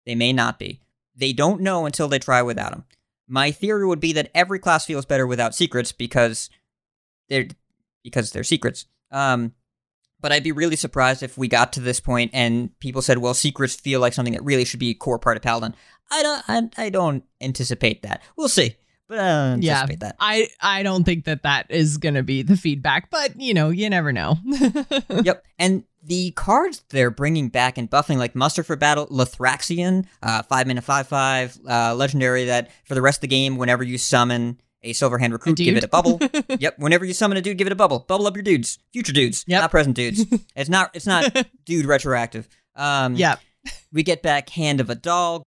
They 0.05 0.15
may 0.15 0.33
not 0.33 0.59
be. 0.59 0.81
They 1.15 1.33
don't 1.33 1.61
know 1.61 1.85
until 1.85 2.07
they 2.07 2.19
try 2.19 2.41
without 2.41 2.71
them. 2.71 2.85
My 3.27 3.51
theory 3.51 3.85
would 3.85 3.99
be 3.99 4.13
that 4.13 4.31
every 4.33 4.59
class 4.59 4.85
feels 4.85 5.05
better 5.05 5.27
without 5.27 5.53
secrets 5.53 5.91
because 5.91 6.49
they're 7.27 7.47
because 8.03 8.31
they're 8.31 8.43
secrets. 8.43 8.85
Um, 9.11 9.53
but 10.22 10.32
I'd 10.32 10.43
be 10.43 10.51
really 10.51 10.76
surprised 10.76 11.24
if 11.24 11.38
we 11.38 11.47
got 11.47 11.74
to 11.74 11.80
this 11.80 11.99
point 11.99 12.32
and 12.34 12.78
people 12.80 13.01
said, 13.01 13.18
"Well, 13.20 13.34
secrets 13.34 13.76
feel 13.76 13.99
like 13.99 14.13
something 14.13 14.34
that 14.34 14.43
really 14.43 14.65
should 14.65 14.80
be 14.80 14.89
a 14.89 14.93
core 14.93 15.20
part 15.20 15.38
of 15.38 15.43
Paladin." 15.43 15.76
I 16.11 16.24
don't. 16.24 16.43
I, 16.78 16.86
I 16.86 16.89
don't 16.89 17.24
anticipate 17.41 18.03
that. 18.03 18.22
We'll 18.38 18.47
see, 18.49 18.76
but 19.07 19.20
I 19.20 19.49
don't 19.51 19.61
Yeah. 19.61 19.74
anticipate 19.82 19.99
that. 20.01 20.15
I 20.20 20.47
I 20.61 20.84
don't 20.84 21.03
think 21.03 21.26
that 21.26 21.43
that 21.43 21.68
is 21.70 21.97
going 21.97 22.15
to 22.15 22.24
be 22.24 22.41
the 22.43 22.55
feedback, 22.57 23.09
but 23.11 23.39
you 23.39 23.53
know, 23.53 23.70
you 23.70 23.89
never 23.89 24.11
know. 24.13 24.38
yep. 25.24 25.43
And 25.59 25.84
the 26.03 26.32
cards 26.32 26.84
they're 26.89 27.11
bringing 27.11 27.49
back 27.49 27.78
and 27.78 27.89
buffing, 27.91 28.18
like 28.18 28.34
Muster 28.36 28.63
for 28.63 28.78
Battle, 28.78 29.07
Lothraxion, 29.07 30.05
uh, 30.24 30.43
five 30.43 30.65
mana, 30.65 30.82
five 30.82 31.07
five, 31.07 31.57
uh, 31.70 31.93
legendary. 31.95 32.45
That 32.45 32.72
for 32.86 32.95
the 32.95 33.01
rest 33.01 33.18
of 33.18 33.22
the 33.22 33.28
game, 33.28 33.57
whenever 33.57 33.84
you 33.84 33.97
summon 33.97 34.61
a 34.84 34.93
Silverhand 34.93 35.32
recruit, 35.32 35.57
give 35.57 35.75
it 35.78 35.84
a 35.84 35.88
bubble. 35.88 36.19
yep. 36.59 36.78
Whenever 36.80 37.03
you 37.05 37.13
summon 37.13 37.38
a 37.38 37.41
dude, 37.41 37.57
give 37.57 37.67
it 37.67 37.73
a 37.73 37.75
bubble. 37.78 37.99
Bubble 38.07 38.28
up 38.28 38.36
your 38.36 38.43
dudes, 38.43 38.80
future 38.93 39.13
dudes, 39.13 39.43
Yep. 39.47 39.61
not 39.61 39.71
present 39.71 39.95
dudes. 39.95 40.25
it's 40.55 40.69
not. 40.69 40.91
It's 40.93 41.07
not 41.07 41.36
dude 41.65 41.86
retroactive. 41.86 42.47
Um, 42.75 43.15
yeah. 43.15 43.36
We 43.91 44.03
get 44.03 44.21
back 44.21 44.49
Hand 44.49 44.80
of 44.80 44.88
A'dal. 44.88 45.41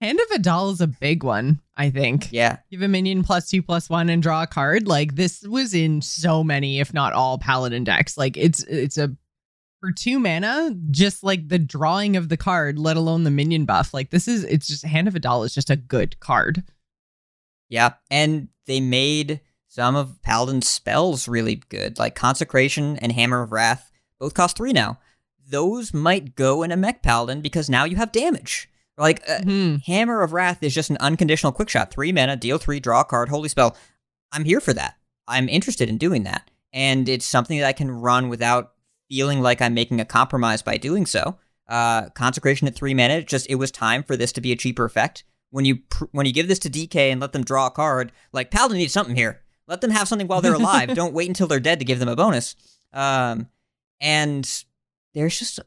Hand 0.00 0.20
of 0.20 0.38
A'dal 0.40 0.72
is 0.72 0.80
a 0.82 0.86
big 0.86 1.24
one, 1.24 1.60
I 1.76 1.88
think. 1.90 2.28
Yeah. 2.30 2.58
Give 2.70 2.82
a 2.82 2.88
minion 2.88 3.24
plus 3.24 3.48
two 3.48 3.62
plus 3.62 3.88
one 3.88 4.10
and 4.10 4.22
draw 4.22 4.42
a 4.42 4.46
card. 4.46 4.86
Like 4.86 5.14
this 5.16 5.42
was 5.42 5.72
in 5.74 6.02
so 6.02 6.44
many, 6.44 6.78
if 6.78 6.92
not 6.92 7.14
all, 7.14 7.38
paladin 7.38 7.84
decks. 7.84 8.18
Like 8.18 8.36
it's 8.36 8.62
it's 8.64 8.98
a 8.98 9.16
for 9.80 9.92
two 9.92 10.18
mana, 10.18 10.76
just 10.90 11.24
like 11.24 11.48
the 11.48 11.58
drawing 11.58 12.16
of 12.16 12.28
the 12.28 12.36
card, 12.36 12.78
let 12.78 12.96
alone 12.98 13.24
the 13.24 13.30
minion 13.30 13.64
buff. 13.64 13.94
Like 13.94 14.10
this 14.10 14.28
is 14.28 14.44
it's 14.44 14.66
just 14.66 14.84
hand 14.84 15.08
of 15.08 15.14
A'dal 15.14 15.44
is 15.46 15.54
just 15.54 15.70
a 15.70 15.76
good 15.76 16.20
card. 16.20 16.62
Yeah, 17.70 17.94
and 18.10 18.48
they 18.66 18.80
made 18.80 19.40
some 19.68 19.96
of 19.96 20.22
Paladin's 20.22 20.68
spells 20.68 21.26
really 21.26 21.56
good, 21.68 21.98
like 21.98 22.14
Consecration 22.14 22.96
and 22.98 23.12
Hammer 23.12 23.42
of 23.42 23.52
Wrath. 23.52 23.90
Both 24.20 24.34
cost 24.34 24.56
three 24.56 24.72
now. 24.72 24.98
Those 25.48 25.92
might 25.92 26.36
go 26.36 26.62
in 26.62 26.70
a 26.72 26.76
mech 26.76 27.02
Paladin 27.02 27.40
because 27.40 27.68
now 27.68 27.84
you 27.84 27.96
have 27.96 28.12
damage. 28.12 28.68
Like 28.96 29.28
uh, 29.28 29.42
Hmm. 29.42 29.76
Hammer 29.86 30.22
of 30.22 30.32
Wrath 30.32 30.62
is 30.62 30.74
just 30.74 30.90
an 30.90 30.96
unconditional 31.00 31.52
quick 31.52 31.68
shot, 31.68 31.90
three 31.90 32.12
mana, 32.12 32.36
deal 32.36 32.58
three, 32.58 32.78
draw 32.80 33.00
a 33.00 33.04
card, 33.04 33.28
holy 33.28 33.48
spell. 33.48 33.76
I'm 34.32 34.44
here 34.44 34.60
for 34.60 34.72
that. 34.72 34.96
I'm 35.26 35.48
interested 35.48 35.88
in 35.88 35.98
doing 35.98 36.22
that, 36.24 36.50
and 36.72 37.08
it's 37.08 37.26
something 37.26 37.58
that 37.58 37.66
I 37.66 37.72
can 37.72 37.90
run 37.90 38.28
without 38.28 38.72
feeling 39.08 39.40
like 39.40 39.60
I'm 39.60 39.74
making 39.74 40.00
a 40.00 40.04
compromise 40.04 40.62
by 40.62 40.76
doing 40.76 41.06
so. 41.06 41.38
Uh, 41.68 42.10
Consecration 42.10 42.68
at 42.68 42.74
three 42.74 42.94
mana, 42.94 43.22
just 43.22 43.48
it 43.50 43.56
was 43.56 43.70
time 43.70 44.02
for 44.02 44.16
this 44.16 44.32
to 44.32 44.40
be 44.40 44.52
a 44.52 44.56
cheaper 44.56 44.84
effect 44.84 45.24
when 45.54 45.64
you 45.64 45.76
pr- 45.76 46.06
when 46.10 46.26
you 46.26 46.32
give 46.32 46.48
this 46.48 46.58
to 46.60 46.68
DK 46.68 47.12
and 47.12 47.20
let 47.20 47.30
them 47.32 47.44
draw 47.44 47.68
a 47.68 47.70
card, 47.70 48.10
like 48.32 48.50
Paladin 48.50 48.78
needs 48.78 48.92
something 48.92 49.14
here. 49.14 49.40
Let 49.68 49.80
them 49.80 49.90
have 49.92 50.08
something 50.08 50.26
while 50.26 50.40
they're 50.40 50.54
alive. 50.54 50.92
Don't 50.94 51.14
wait 51.14 51.28
until 51.28 51.46
they're 51.46 51.60
dead 51.60 51.78
to 51.78 51.84
give 51.84 52.00
them 52.00 52.08
a 52.08 52.16
bonus. 52.16 52.56
Um, 52.92 53.48
and 54.00 54.64
there's 55.14 55.38
just 55.38 55.60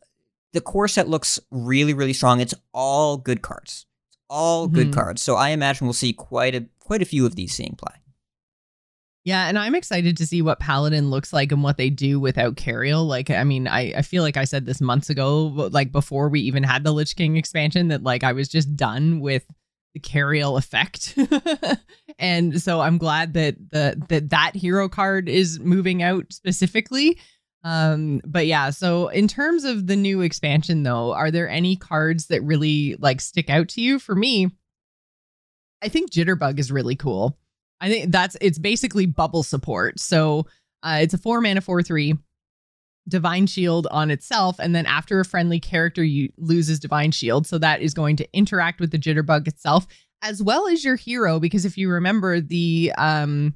the 0.51 0.59
core 0.59 0.89
set 0.89 1.07
looks 1.07 1.39
really 1.51 1.93
really 1.93 2.11
strong. 2.11 2.41
It's 2.41 2.53
all 2.73 3.15
good 3.15 3.41
cards. 3.41 3.85
It's 4.09 4.17
all 4.29 4.67
good 4.67 4.89
Mhm. 4.89 4.93
cards. 4.93 5.21
So 5.21 5.35
I 5.35 5.49
imagine 5.49 5.87
we'll 5.87 5.93
see 5.93 6.11
quite 6.11 6.53
a 6.53 6.65
quite 6.79 7.01
a 7.01 7.05
few 7.05 7.25
of 7.25 7.35
these 7.35 7.53
seeing 7.53 7.75
play. 7.77 7.95
Yeah, 9.23 9.47
and 9.47 9.57
I'm 9.57 9.75
excited 9.75 10.15
to 10.17 10.25
see 10.27 10.41
what 10.41 10.59
Paladin 10.59 11.09
looks 11.09 11.33
like 11.33 11.51
and 11.51 11.61
what 11.63 11.75
they 11.77 11.89
do 11.89 12.17
without 12.19 12.55
Cariel. 12.55 13.05
Like, 13.05 13.29
I 13.29 13.43
mean, 13.43 13.67
I, 13.67 13.91
I 13.97 14.01
feel 14.01 14.23
like 14.23 14.37
I 14.37 14.45
said 14.45 14.65
this 14.65 14.79
months 14.79 15.09
ago, 15.09 15.47
like 15.71 15.91
before 15.91 16.29
we 16.29 16.39
even 16.41 16.63
had 16.63 16.85
the 16.85 16.93
Lich 16.93 17.13
King 17.15 17.35
expansion, 17.35 17.89
that 17.89 18.03
like 18.03 18.23
I 18.23 18.31
was 18.31 18.47
just 18.47 18.75
done 18.77 19.19
with 19.19 19.43
Cariel 19.99 20.57
effect. 20.57 21.17
and 22.19 22.61
so 22.61 22.81
I'm 22.81 22.97
glad 22.97 23.33
that 23.33 23.55
the 23.71 24.01
that 24.09 24.29
that 24.29 24.55
hero 24.55 24.89
card 24.89 25.29
is 25.29 25.59
moving 25.59 26.03
out 26.03 26.31
specifically. 26.31 27.19
Um, 27.63 28.21
but 28.25 28.47
yeah, 28.47 28.69
so 28.69 29.09
in 29.09 29.27
terms 29.27 29.63
of 29.63 29.87
the 29.87 29.95
new 29.95 30.21
expansion 30.21 30.83
though, 30.83 31.13
are 31.13 31.31
there 31.31 31.49
any 31.49 31.75
cards 31.75 32.27
that 32.27 32.43
really 32.43 32.95
like 32.99 33.19
stick 33.19 33.49
out 33.49 33.69
to 33.69 33.81
you? 33.81 33.99
For 33.99 34.15
me, 34.15 34.49
I 35.81 35.89
think 35.89 36.11
Jitterbug 36.11 36.59
is 36.59 36.71
really 36.71 36.95
cool. 36.95 37.37
I 37.81 37.89
think 37.89 38.11
that's 38.11 38.37
it's 38.41 38.57
basically 38.57 39.05
bubble 39.05 39.43
support. 39.43 39.99
So 39.99 40.47
uh, 40.83 40.99
it's 41.01 41.13
a 41.13 41.17
four 41.17 41.41
mana 41.41 41.61
four 41.61 41.83
three 41.83 42.15
divine 43.07 43.47
shield 43.47 43.87
on 43.91 44.11
itself 44.11 44.59
and 44.59 44.75
then 44.75 44.85
after 44.85 45.19
a 45.19 45.25
friendly 45.25 45.59
character 45.59 46.03
you 46.03 46.29
loses 46.37 46.79
divine 46.79 47.11
shield. 47.11 47.47
So 47.47 47.57
that 47.57 47.81
is 47.81 47.93
going 47.93 48.15
to 48.17 48.27
interact 48.33 48.79
with 48.79 48.91
the 48.91 48.99
jitterbug 48.99 49.47
itself 49.47 49.87
as 50.21 50.41
well 50.41 50.67
as 50.67 50.83
your 50.83 50.95
hero 50.95 51.39
because 51.39 51.65
if 51.65 51.77
you 51.77 51.89
remember 51.89 52.41
the 52.41 52.91
um 52.97 53.53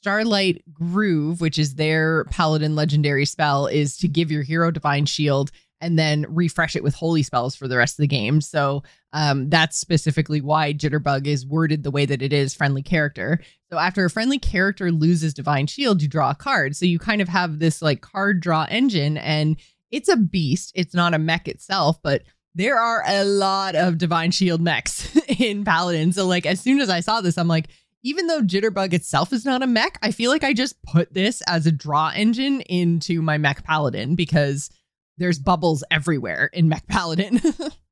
starlight 0.00 0.62
groove 0.72 1.40
which 1.40 1.58
is 1.58 1.76
their 1.76 2.24
paladin 2.24 2.74
legendary 2.74 3.24
spell 3.24 3.66
is 3.68 3.96
to 3.96 4.08
give 4.08 4.32
your 4.32 4.42
hero 4.42 4.70
divine 4.70 5.06
shield 5.06 5.52
and 5.82 5.98
then 5.98 6.24
refresh 6.28 6.76
it 6.76 6.82
with 6.82 6.94
holy 6.94 7.22
spells 7.22 7.54
for 7.54 7.68
the 7.68 7.76
rest 7.76 7.98
of 7.98 8.02
the 8.02 8.06
game. 8.06 8.40
So 8.40 8.84
um, 9.12 9.50
that's 9.50 9.76
specifically 9.76 10.40
why 10.40 10.72
Jitterbug 10.72 11.26
is 11.26 11.44
worded 11.44 11.82
the 11.82 11.90
way 11.90 12.06
that 12.06 12.22
it 12.22 12.32
is 12.32 12.54
friendly 12.54 12.82
character. 12.82 13.40
So 13.70 13.78
after 13.78 14.04
a 14.04 14.10
friendly 14.10 14.38
character 14.38 14.90
loses 14.92 15.34
Divine 15.34 15.66
Shield, 15.66 16.00
you 16.00 16.08
draw 16.08 16.30
a 16.30 16.34
card. 16.36 16.76
So 16.76 16.86
you 16.86 16.98
kind 16.98 17.20
of 17.20 17.28
have 17.28 17.58
this 17.58 17.82
like 17.82 18.00
card 18.00 18.40
draw 18.40 18.66
engine, 18.70 19.18
and 19.18 19.56
it's 19.90 20.08
a 20.08 20.16
beast. 20.16 20.72
It's 20.74 20.94
not 20.94 21.14
a 21.14 21.18
mech 21.18 21.48
itself, 21.48 22.00
but 22.02 22.22
there 22.54 22.78
are 22.78 23.02
a 23.06 23.24
lot 23.24 23.74
of 23.74 23.98
Divine 23.98 24.30
Shield 24.30 24.60
mechs 24.60 25.14
in 25.38 25.64
Paladin. 25.64 26.12
So 26.12 26.26
like 26.26 26.46
as 26.46 26.60
soon 26.60 26.80
as 26.80 26.88
I 26.88 27.00
saw 27.00 27.20
this, 27.20 27.36
I'm 27.36 27.48
like, 27.48 27.68
even 28.04 28.28
though 28.28 28.42
Jitterbug 28.42 28.92
itself 28.92 29.32
is 29.32 29.44
not 29.44 29.62
a 29.62 29.66
mech, 29.66 29.98
I 30.02 30.10
feel 30.10 30.30
like 30.30 30.44
I 30.44 30.52
just 30.52 30.80
put 30.82 31.12
this 31.12 31.42
as 31.46 31.66
a 31.66 31.72
draw 31.72 32.12
engine 32.14 32.60
into 32.62 33.20
my 33.22 33.38
mech 33.38 33.64
Paladin 33.64 34.14
because 34.14 34.70
there's 35.18 35.38
bubbles 35.38 35.84
everywhere 35.90 36.50
in 36.52 36.68
Mech 36.68 36.86
Paladin. 36.86 37.40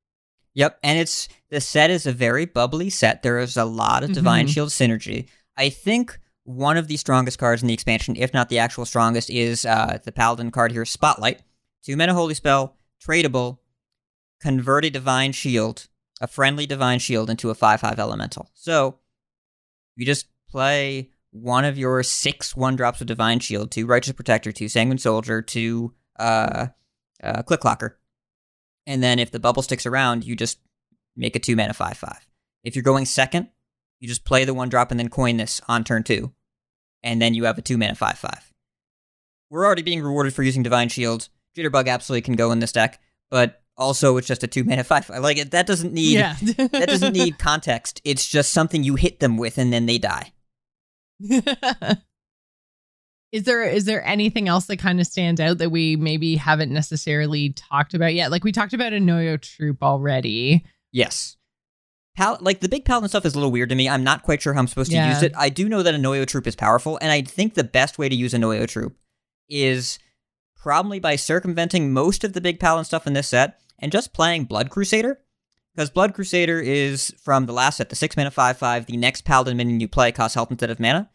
yep, 0.54 0.78
and 0.82 0.98
it's 0.98 1.28
the 1.50 1.60
set 1.60 1.90
is 1.90 2.06
a 2.06 2.12
very 2.12 2.46
bubbly 2.46 2.90
set. 2.90 3.22
There 3.22 3.38
is 3.38 3.56
a 3.56 3.64
lot 3.64 4.02
of 4.02 4.12
Divine 4.12 4.46
mm-hmm. 4.46 4.52
Shield 4.52 4.70
synergy. 4.70 5.28
I 5.56 5.68
think 5.68 6.18
one 6.44 6.76
of 6.76 6.88
the 6.88 6.96
strongest 6.96 7.38
cards 7.38 7.62
in 7.62 7.68
the 7.68 7.74
expansion, 7.74 8.16
if 8.16 8.32
not 8.32 8.48
the 8.48 8.58
actual 8.58 8.84
strongest, 8.84 9.30
is 9.30 9.64
uh, 9.64 9.98
the 10.04 10.12
Paladin 10.12 10.50
card 10.50 10.72
here, 10.72 10.84
Spotlight. 10.84 11.42
Two 11.82 11.96
mana 11.96 12.14
Holy 12.14 12.34
Spell, 12.34 12.76
tradable, 13.02 13.58
convert 14.40 14.84
a 14.84 14.90
Divine 14.90 15.32
Shield, 15.32 15.88
a 16.20 16.26
friendly 16.26 16.66
Divine 16.66 16.98
Shield 16.98 17.30
into 17.30 17.50
a 17.50 17.54
5 17.54 17.80
5 17.80 17.98
Elemental. 17.98 18.50
So 18.54 18.98
you 19.96 20.04
just 20.04 20.26
play 20.48 21.10
one 21.30 21.64
of 21.64 21.78
your 21.78 22.02
six 22.02 22.56
one 22.56 22.76
drops 22.76 23.00
of 23.00 23.06
Divine 23.06 23.40
Shield, 23.40 23.70
two 23.70 23.86
Righteous 23.86 24.12
Protector, 24.12 24.52
two 24.52 24.68
Sanguine 24.68 24.98
Soldier, 24.98 25.42
two 25.42 25.94
uh, 26.18 26.68
uh, 27.22 27.42
Click 27.42 27.60
Clocker. 27.60 27.94
And 28.86 29.02
then 29.02 29.18
if 29.18 29.30
the 29.30 29.40
bubble 29.40 29.62
sticks 29.62 29.86
around, 29.86 30.24
you 30.24 30.34
just 30.34 30.58
make 31.16 31.36
a 31.36 31.38
two 31.38 31.56
mana 31.56 31.74
5 31.74 31.96
5. 31.96 32.26
If 32.64 32.74
you're 32.74 32.82
going 32.82 33.06
second, 33.06 33.48
you 34.00 34.08
just 34.08 34.24
play 34.24 34.44
the 34.44 34.54
one 34.54 34.68
drop 34.68 34.90
and 34.90 34.98
then 34.98 35.08
coin 35.08 35.36
this 35.36 35.60
on 35.68 35.84
turn 35.84 36.02
two. 36.02 36.32
And 37.02 37.20
then 37.20 37.34
you 37.34 37.44
have 37.44 37.58
a 37.58 37.62
two 37.62 37.78
mana 37.78 37.94
5 37.94 38.18
5. 38.18 38.52
We're 39.50 39.66
already 39.66 39.82
being 39.82 40.02
rewarded 40.02 40.34
for 40.34 40.42
using 40.42 40.62
Divine 40.62 40.88
Shield. 40.88 41.28
Jitterbug 41.56 41.88
absolutely 41.88 42.22
can 42.22 42.36
go 42.36 42.52
in 42.52 42.60
this 42.60 42.72
deck, 42.72 43.00
but 43.30 43.62
also 43.76 44.16
it's 44.16 44.28
just 44.28 44.44
a 44.44 44.46
two 44.46 44.64
mana 44.64 44.84
5 44.84 45.06
5. 45.06 45.22
Like 45.22 45.38
it, 45.38 45.50
that 45.50 45.66
doesn't 45.66 45.92
need 45.92 46.14
yeah. 46.14 46.36
that 46.40 46.88
doesn't 46.88 47.12
need 47.12 47.38
context. 47.38 48.00
It's 48.04 48.26
just 48.26 48.52
something 48.52 48.82
you 48.82 48.94
hit 48.94 49.20
them 49.20 49.36
with 49.36 49.58
and 49.58 49.72
then 49.72 49.86
they 49.86 49.98
die. 49.98 50.32
Is 53.33 53.45
there 53.45 53.62
is 53.62 53.85
there 53.85 54.05
anything 54.05 54.49
else 54.49 54.66
that 54.66 54.78
kind 54.78 55.01
of 55.01 55.07
stands 55.07 55.41
out 55.41 55.59
that 55.59 55.70
we 55.70 55.95
maybe 55.97 56.37
haven't 56.37 56.72
necessarily 56.72 57.51
talked 57.51 57.95
about 57.95 58.14
yet? 58.14 58.31
Like 58.31 58.43
we 58.43 58.51
talked 58.51 58.72
about 58.72 58.93
Annoy-o-Troupe 58.93 59.83
already. 59.83 60.64
Yes. 60.91 61.37
Pal- 62.16 62.39
like 62.41 62.59
the 62.59 62.68
big 62.68 62.85
paladin 62.85 63.09
stuff 63.09 63.24
is 63.24 63.35
a 63.35 63.37
little 63.37 63.53
weird 63.53 63.68
to 63.68 63.76
me. 63.76 63.89
I'm 63.89 64.03
not 64.03 64.24
quite 64.24 64.43
sure 64.43 64.53
how 64.53 64.59
I'm 64.59 64.66
supposed 64.66 64.91
to 64.91 65.07
use 65.07 65.22
it. 65.22 65.33
I 65.37 65.49
do 65.49 65.68
know 65.68 65.83
that 65.85 65.95
Annoy-o-Troupe 65.95 66.49
is 66.49 66.57
powerful, 66.57 66.99
and 67.01 67.12
I 67.12 67.22
think 67.22 67.55
the 67.55 67.64
best 67.64 67.99
way 67.99 68.09
to 68.09 68.16
use 68.16 68.35
Annoy-o-Troupe 68.35 68.97
is 69.49 70.01
probably 70.57 70.99
by 70.99 71.14
circumventing 71.14 71.93
most 71.93 72.24
of 72.24 72.33
the 72.33 72.41
big 72.41 72.59
paladin 72.59 72.85
stuff 72.85 73.07
in 73.07 73.12
this 73.12 73.28
set 73.28 73.61
and 73.78 73.93
just 73.93 74.12
playing 74.12 74.45
Blood 74.45 74.70
Crusader. 74.70 75.20
Because 75.74 75.89
Blood 75.89 76.14
Crusader 76.14 76.61
is 76.61 77.14
from 77.22 77.47
the 77.47 77.53
last 77.53 77.76
set, 77.76 77.91
the 77.91 77.97
6 77.97 78.16
mana 78.16 78.33
5 78.33 78.59
5. 78.59 78.87
The 78.87 78.97
next 78.97 79.24
paladin 79.24 79.57
minion 79.57 79.78
you 79.78 79.87
play 79.87 80.11
costs 80.11 80.35
health 80.35 80.51
instead 80.51 80.68
of 80.68 80.81
mana 80.81 81.09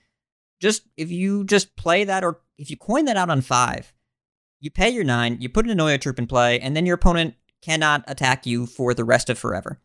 just 0.61 0.83
if 0.97 1.11
you 1.11 1.43
just 1.43 1.75
play 1.75 2.03
that 2.03 2.23
or 2.23 2.41
if 2.57 2.69
you 2.69 2.77
coin 2.77 3.05
that 3.05 3.17
out 3.17 3.29
on 3.29 3.41
five, 3.41 3.93
you 4.59 4.71
pay 4.71 4.89
your 4.89 5.03
nine, 5.03 5.37
you 5.39 5.49
put 5.49 5.65
an 5.65 5.71
Annoy-o-Troupe 5.71 6.19
in 6.19 6.27
play, 6.27 6.59
and 6.59 6.75
then 6.75 6.85
your 6.85 6.95
opponent 6.95 7.35
cannot 7.61 8.03
attack 8.07 8.45
you 8.45 8.65
for 8.65 8.93
the 8.93 9.03
rest 9.03 9.29
of 9.29 9.37
forever. 9.37 9.79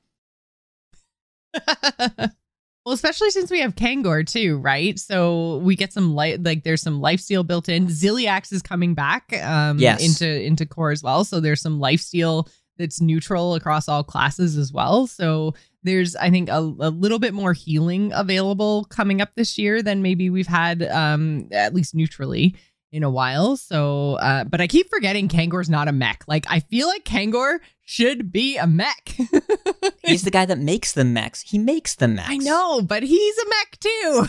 well, 1.68 2.94
especially 2.94 3.30
since 3.30 3.50
we 3.50 3.60
have 3.60 3.74
Kangor 3.74 4.26
too, 4.26 4.58
right? 4.58 4.98
So 4.98 5.58
we 5.58 5.76
get 5.76 5.92
some 5.92 6.14
light 6.14 6.42
like 6.42 6.62
there's 6.62 6.82
some 6.82 7.00
lifesteal 7.00 7.46
built 7.46 7.68
in. 7.68 7.86
Zilliax 7.86 8.52
is 8.52 8.62
coming 8.62 8.94
back 8.94 9.32
um 9.42 9.78
yes. 9.78 10.04
into 10.04 10.42
into 10.42 10.66
core 10.66 10.92
as 10.92 11.02
well. 11.02 11.24
So 11.24 11.40
there's 11.40 11.60
some 11.60 11.80
lifesteal 11.80 12.48
that's 12.78 13.00
neutral 13.00 13.54
across 13.54 13.88
all 13.88 14.04
classes 14.04 14.56
as 14.56 14.72
well. 14.72 15.06
So 15.06 15.54
there's 15.82 16.16
I 16.16 16.30
think 16.30 16.48
a, 16.48 16.58
a 16.58 16.90
little 16.90 17.18
bit 17.18 17.34
more 17.34 17.52
healing 17.52 18.12
available 18.14 18.84
coming 18.84 19.20
up 19.20 19.30
this 19.34 19.58
year 19.58 19.82
than 19.82 20.02
maybe 20.02 20.30
we've 20.30 20.46
had 20.46 20.82
um 20.82 21.48
at 21.52 21.74
least 21.74 21.94
neutrally 21.94 22.54
in 22.92 23.02
a 23.02 23.10
while. 23.10 23.56
So 23.56 24.14
uh 24.14 24.44
but 24.44 24.60
I 24.60 24.66
keep 24.66 24.90
forgetting 24.90 25.28
Kangor's 25.28 25.70
not 25.70 25.88
a 25.88 25.92
mech. 25.92 26.24
Like 26.26 26.46
I 26.48 26.60
feel 26.60 26.86
like 26.86 27.04
Kangor 27.04 27.58
should 27.82 28.30
be 28.30 28.56
a 28.56 28.66
mech. 28.66 29.16
he's 30.04 30.22
the 30.22 30.30
guy 30.30 30.44
that 30.46 30.58
makes 30.58 30.92
the 30.92 31.04
mechs. 31.04 31.42
He 31.42 31.58
makes 31.58 31.94
the 31.96 32.08
mechs. 32.08 32.30
I 32.30 32.36
know, 32.36 32.82
but 32.82 33.02
he's 33.02 33.38
a 33.38 33.48
mech 33.48 33.78
too. 33.80 34.26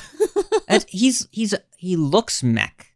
he's 0.88 1.28
he's 1.32 1.54
he 1.78 1.96
looks 1.96 2.42
mech. 2.44 2.88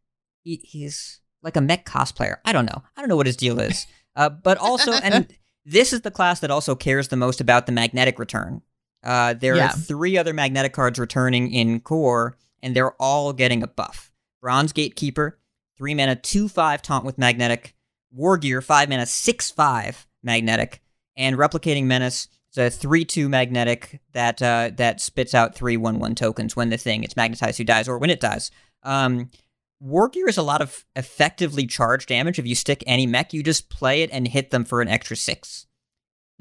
He, 0.43 0.61
he's 0.63 1.21
like 1.41 1.55
a 1.55 1.61
mech 1.61 1.85
cosplayer. 1.85 2.37
I 2.45 2.51
don't 2.51 2.65
know. 2.65 2.83
I 2.95 3.01
don't 3.01 3.09
know 3.09 3.15
what 3.15 3.27
his 3.27 3.37
deal 3.37 3.59
is. 3.59 3.85
Uh, 4.15 4.29
but 4.29 4.57
also, 4.57 4.93
and 4.93 5.27
this 5.65 5.91
is 5.91 6.01
the 6.01 6.11
class 6.11 6.39
that 6.39 6.51
also 6.51 6.75
cares 6.75 7.07
the 7.07 7.17
most 7.17 7.41
about 7.41 7.65
the 7.65 7.71
magnetic 7.71 8.19
return. 8.19 8.61
Uh, 9.03 9.33
there 9.33 9.55
yeah. 9.55 9.67
are 9.67 9.71
three 9.71 10.17
other 10.17 10.33
magnetic 10.33 10.73
cards 10.73 10.99
returning 10.99 11.51
in 11.51 11.79
core, 11.79 12.37
and 12.61 12.75
they're 12.75 12.93
all 12.93 13.33
getting 13.33 13.63
a 13.63 13.67
buff. 13.67 14.11
Bronze 14.41 14.73
Gatekeeper, 14.73 15.39
3 15.77 15.93
mana 15.95 16.15
2 16.15 16.47
5 16.47 16.81
taunt 16.81 17.05
with 17.05 17.17
magnetic. 17.17 17.75
War 18.11 18.37
Gear, 18.37 18.61
5 18.61 18.89
mana 18.89 19.05
6 19.05 19.51
5 19.51 20.07
magnetic. 20.23 20.81
And 21.17 21.37
Replicating 21.37 21.85
Menace, 21.85 22.27
it's 22.49 22.57
a 22.57 22.69
3 22.69 23.05
2 23.05 23.29
magnetic 23.29 24.01
that 24.13 24.41
uh, 24.41 24.71
that 24.75 25.01
spits 25.01 25.33
out 25.33 25.55
three 25.55 25.77
1 25.77 25.99
1 25.99 26.15
tokens 26.15 26.55
when 26.55 26.69
the 26.69 26.77
thing 26.77 27.03
it's 27.03 27.15
magnetized 27.15 27.57
who 27.57 27.63
dies 27.63 27.87
or 27.87 27.97
when 27.97 28.09
it 28.09 28.19
dies. 28.19 28.51
Um, 28.83 29.29
War 29.79 30.09
Gear 30.09 30.27
is 30.27 30.37
a 30.37 30.43
lot 30.43 30.61
of 30.61 30.85
effectively 30.95 31.67
charged 31.67 32.09
damage. 32.09 32.39
If 32.39 32.47
you 32.47 32.55
stick 32.55 32.83
any 32.87 33.05
mech, 33.05 33.33
you 33.33 33.43
just 33.43 33.69
play 33.69 34.01
it 34.01 34.09
and 34.11 34.27
hit 34.27 34.51
them 34.51 34.65
for 34.65 34.81
an 34.81 34.87
extra 34.87 35.15
6 35.15 35.67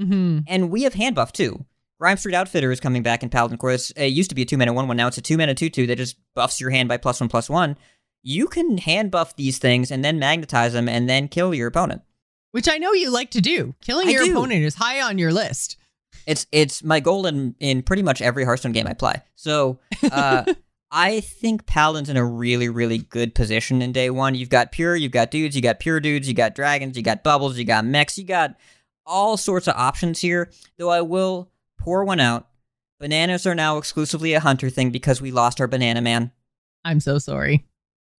mm-hmm. 0.01 0.39
And 0.47 0.71
we 0.71 0.83
have 0.85 0.95
hand 0.95 1.17
buff 1.17 1.33
too. 1.33 1.65
Grime 2.01 2.17
Street 2.17 2.35
Outfitter 2.35 2.73
is 2.73 2.81
coming 2.81 3.03
back 3.03 3.23
in 3.23 3.29
Paladin 3.29 3.57
Core. 3.57 3.73
It 3.73 4.13
used 4.13 4.29
to 4.31 4.35
be 4.35 4.43
a 4.43 4.45
two 4.45 4.59
mana 4.59 4.73
one 4.73 4.89
one. 4.89 4.97
Now 4.97 5.07
it's 5.07 5.19
a 5.19 5.23
two 5.23 5.39
mana 5.39 5.55
two 5.55 5.71
two 5.71 5.87
that 5.87 5.97
just 5.97 6.17
buffs 6.35 6.61
your 6.61 6.71
hand 6.71 6.89
by 6.89 6.97
plus 6.97 7.21
one 7.21 7.29
plus 7.29 7.49
one. 7.49 7.79
You 8.23 8.47
can 8.47 8.79
hand 8.79 9.11
buff 9.11 9.37
these 9.37 9.59
things 9.59 9.91
and 9.91 10.05
then 10.05 10.19
magnetize 10.19 10.73
them 10.73 10.89
and 10.89 11.09
then 11.09 11.29
kill 11.29 11.55
your 11.55 11.69
opponent. 11.69 12.03
Which 12.51 12.69
I 12.69 12.79
know 12.79 12.93
you 12.93 13.11
like 13.11 13.31
to 13.33 13.41
do. 13.41 13.75
Killing 13.81 14.09
I 14.09 14.13
your 14.13 14.25
do. 14.25 14.33
opponent 14.33 14.65
is 14.65 14.75
high 14.75 15.03
on 15.03 15.19
your 15.19 15.33
list. 15.33 15.77
It's 16.27 16.47
it's 16.53 16.83
my 16.83 17.01
goal 17.01 17.27
in 17.27 17.55
in 17.61 17.83
pretty 17.83 18.03
much 18.03 18.23
every 18.23 18.45
Hearthstone 18.45 18.73
game 18.73 18.87
I 18.87 18.95
play. 18.95 19.23
So 19.35 19.79
uh, 20.11 20.45
I 20.97 21.19
think 21.19 21.67
Paladin's 21.67 22.09
in 22.09 22.17
a 22.17 22.25
really, 22.25 22.69
really 22.69 22.99
good 22.99 23.35
position 23.35 23.83
in 23.83 23.91
day 23.91 24.11
one. 24.11 24.37
You've 24.37 24.49
got 24.49 24.71
pure, 24.71 24.95
you've 24.95 25.11
got 25.11 25.33
dudes, 25.33 25.57
you 25.57 25.61
got 25.61 25.81
pure 25.81 25.99
dudes, 25.99 26.29
you 26.29 26.35
got 26.35 26.55
dragons, 26.55 26.97
you 26.97 27.03
got 27.03 27.25
bubbles, 27.25 27.59
you 27.59 27.65
got 27.65 27.85
mechs, 27.85 28.17
you 28.17 28.23
got 28.23 28.55
all 29.05 29.37
sorts 29.37 29.67
of 29.67 29.75
options 29.75 30.21
here. 30.21 30.53
Though 30.79 30.91
I 30.91 31.01
will 31.01 31.51
pour 31.81 32.05
one 32.05 32.21
out. 32.21 32.47
Bananas 33.01 33.45
are 33.45 33.57
now 33.57 33.77
exclusively 33.77 34.35
a 34.35 34.41
hunter 34.41 34.71
thing 34.71 34.93
because 34.93 35.21
we 35.21 35.33
lost 35.33 35.61
our 35.61 35.67
banana 35.67 36.01
man. 36.01 36.31
I'm 36.85 37.01
so 37.01 37.19
sorry. 37.19 37.67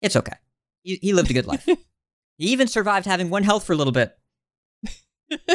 It's 0.01 0.17
okay. 0.17 0.35
He, 0.83 0.99
he 1.01 1.13
lived 1.13 1.31
a 1.31 1.33
good 1.33 1.47
life. 1.47 1.63
he 2.37 2.47
even 2.47 2.67
survived 2.67 3.05
having 3.05 3.29
one 3.29 3.43
health 3.43 3.65
for 3.65 3.71
a 3.71 3.77
little 3.77 3.93
bit. 3.93 4.17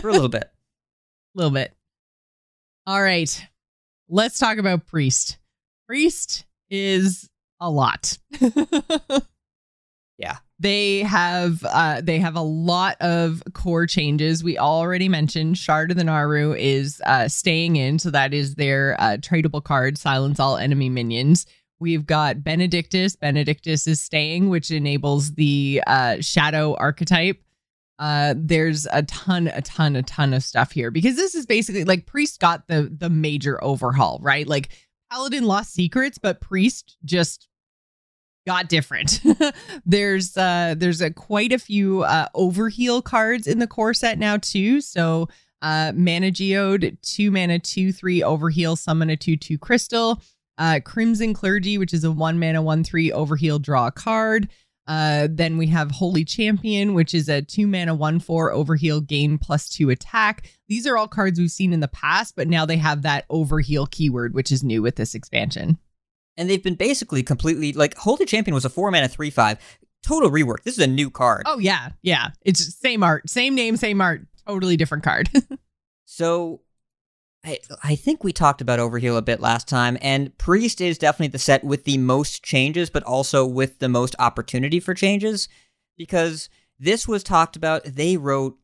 For 0.00 0.08
a 0.08 0.12
little 0.12 0.30
bit. 0.30 0.44
A 0.44 0.50
little 1.34 1.52
bit. 1.52 1.76
All 2.86 3.02
right. 3.02 3.46
Let's 4.08 4.38
talk 4.38 4.56
about 4.56 4.86
Priest. 4.86 5.36
Priest 5.86 6.46
is 6.70 7.28
a 7.60 7.70
lot. 7.70 8.16
yeah. 10.18 10.36
They 10.58 10.98
have 11.00 11.64
uh 11.64 12.02
they 12.02 12.18
have 12.18 12.36
a 12.36 12.42
lot 12.42 12.96
of 13.00 13.42
core 13.54 13.86
changes. 13.86 14.44
We 14.44 14.58
already 14.58 15.08
mentioned 15.08 15.56
Shard 15.56 15.90
of 15.90 15.96
the 15.96 16.04
Naaru 16.04 16.52
is 16.52 17.00
uh 17.06 17.28
staying 17.28 17.76
in, 17.76 17.98
so 17.98 18.10
that 18.10 18.34
is 18.34 18.56
their 18.56 18.94
uh 19.00 19.16
tradable 19.16 19.64
card, 19.64 19.96
silence 19.96 20.38
all 20.38 20.58
enemy 20.58 20.90
minions. 20.90 21.46
We've 21.80 22.04
got 22.04 22.44
Benedictus. 22.44 23.16
Benedictus 23.16 23.86
is 23.86 24.02
staying, 24.02 24.50
which 24.50 24.70
enables 24.70 25.32
the 25.32 25.82
uh, 25.86 26.18
shadow 26.20 26.76
archetype. 26.76 27.42
Uh, 27.98 28.34
there's 28.36 28.86
a 28.92 29.02
ton, 29.04 29.48
a 29.48 29.62
ton, 29.62 29.96
a 29.96 30.02
ton 30.02 30.34
of 30.34 30.42
stuff 30.42 30.72
here 30.72 30.90
because 30.90 31.16
this 31.16 31.34
is 31.34 31.46
basically 31.46 31.84
like 31.84 32.06
Priest 32.06 32.38
got 32.38 32.68
the 32.68 32.94
the 32.94 33.10
major 33.10 33.62
overhaul, 33.64 34.18
right? 34.22 34.46
Like 34.46 34.70
Paladin 35.10 35.44
lost 35.44 35.72
secrets, 35.72 36.18
but 36.18 36.40
Priest 36.40 36.96
just 37.04 37.48
got 38.46 38.68
different. 38.68 39.20
there's 39.84 40.36
uh 40.36 40.74
there's 40.76 41.00
a 41.00 41.10
quite 41.10 41.52
a 41.52 41.58
few 41.58 42.02
uh 42.02 42.28
overheal 42.34 43.02
cards 43.02 43.46
in 43.46 43.58
the 43.58 43.66
core 43.66 43.94
set 43.94 44.18
now 44.18 44.36
too. 44.36 44.80
So 44.80 45.28
uh 45.62 45.92
mana 45.94 46.30
geode, 46.30 46.96
two 47.02 47.30
mana, 47.30 47.58
two, 47.58 47.92
three 47.92 48.20
overheal, 48.20 48.78
summon 48.78 49.10
a 49.10 49.16
two, 49.16 49.36
two 49.36 49.58
crystal. 49.58 50.22
Uh 50.58 50.80
Crimson 50.84 51.34
Clergy, 51.34 51.76
which 51.76 51.92
is 51.92 52.04
a 52.04 52.10
one 52.10 52.38
mana, 52.38 52.62
one, 52.62 52.84
three 52.84 53.10
overheal, 53.10 53.60
draw 53.60 53.88
a 53.88 53.92
card. 53.92 54.48
Uh, 54.86 55.28
then 55.30 55.56
we 55.56 55.68
have 55.68 55.90
Holy 55.90 56.24
Champion, 56.24 56.94
which 56.94 57.14
is 57.14 57.28
a 57.28 57.42
two 57.42 57.66
mana, 57.66 57.94
one, 57.94 58.18
four 58.18 58.52
overheal, 58.52 59.06
gain 59.06 59.38
plus 59.38 59.68
two 59.68 59.90
attack. 59.90 60.50
These 60.68 60.86
are 60.86 60.96
all 60.96 61.06
cards 61.06 61.38
we've 61.38 61.50
seen 61.50 61.72
in 61.72 61.80
the 61.80 61.88
past, 61.88 62.34
but 62.34 62.48
now 62.48 62.66
they 62.66 62.76
have 62.76 63.02
that 63.02 63.28
overheal 63.28 63.88
keyword, 63.90 64.34
which 64.34 64.50
is 64.50 64.64
new 64.64 64.82
with 64.82 64.96
this 64.96 65.14
expansion 65.14 65.78
and 66.40 66.48
they've 66.48 66.62
been 66.62 66.74
basically 66.74 67.22
completely 67.22 67.74
like 67.74 67.94
Holy 67.98 68.24
Champion 68.24 68.54
was 68.54 68.64
a 68.64 68.70
four 68.70 68.90
mana 68.90 69.08
three 69.08 69.30
five. 69.30 69.58
Total 70.02 70.30
rework. 70.30 70.62
This 70.62 70.78
is 70.78 70.82
a 70.82 70.86
new 70.86 71.10
card. 71.10 71.42
Oh 71.44 71.58
yeah, 71.58 71.90
yeah. 72.00 72.30
It's 72.42 72.74
same 72.74 73.02
art, 73.02 73.28
same 73.28 73.54
name, 73.54 73.76
same 73.76 74.00
art. 74.00 74.22
Totally 74.48 74.78
different 74.78 75.04
card. 75.04 75.28
so 76.06 76.62
I 77.44 77.58
I 77.82 77.96
think 77.96 78.22
we 78.22 78.32
talked 78.32 78.60
about 78.60 78.78
Overheal 78.78 79.16
a 79.16 79.22
bit 79.22 79.40
last 79.40 79.68
time, 79.68 79.96
and 80.00 80.36
Priest 80.38 80.80
is 80.80 80.98
definitely 80.98 81.28
the 81.28 81.38
set 81.38 81.64
with 81.64 81.84
the 81.84 81.98
most 81.98 82.42
changes, 82.42 82.90
but 82.90 83.02
also 83.04 83.46
with 83.46 83.78
the 83.78 83.88
most 83.88 84.14
opportunity 84.18 84.80
for 84.80 84.94
changes, 84.94 85.48
because 85.96 86.48
this 86.78 87.08
was 87.08 87.22
talked 87.22 87.56
about. 87.56 87.84
They 87.84 88.16
wrote 88.16 88.58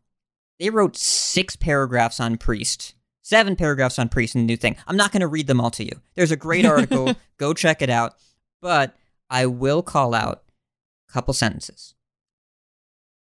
they 0.58 0.70
wrote 0.70 0.96
six 0.96 1.56
paragraphs 1.56 2.20
on 2.20 2.36
Priest 2.36 2.94
seven 3.26 3.56
paragraphs 3.56 3.98
on 3.98 4.08
Priest 4.08 4.36
and 4.36 4.42
the 4.42 4.46
new 4.46 4.56
thing. 4.56 4.76
I'm 4.86 4.96
not 4.96 5.10
going 5.10 5.20
to 5.20 5.26
read 5.26 5.48
them 5.48 5.60
all 5.60 5.72
to 5.72 5.84
you. 5.84 6.00
There's 6.14 6.30
a 6.30 6.36
great 6.36 6.64
article. 6.64 7.12
Go 7.38 7.54
check 7.54 7.82
it 7.82 7.90
out. 7.90 8.14
But 8.62 8.96
I 9.28 9.46
will 9.46 9.82
call 9.82 10.14
out 10.14 10.44
a 11.08 11.12
couple 11.12 11.34
sentences. 11.34 11.95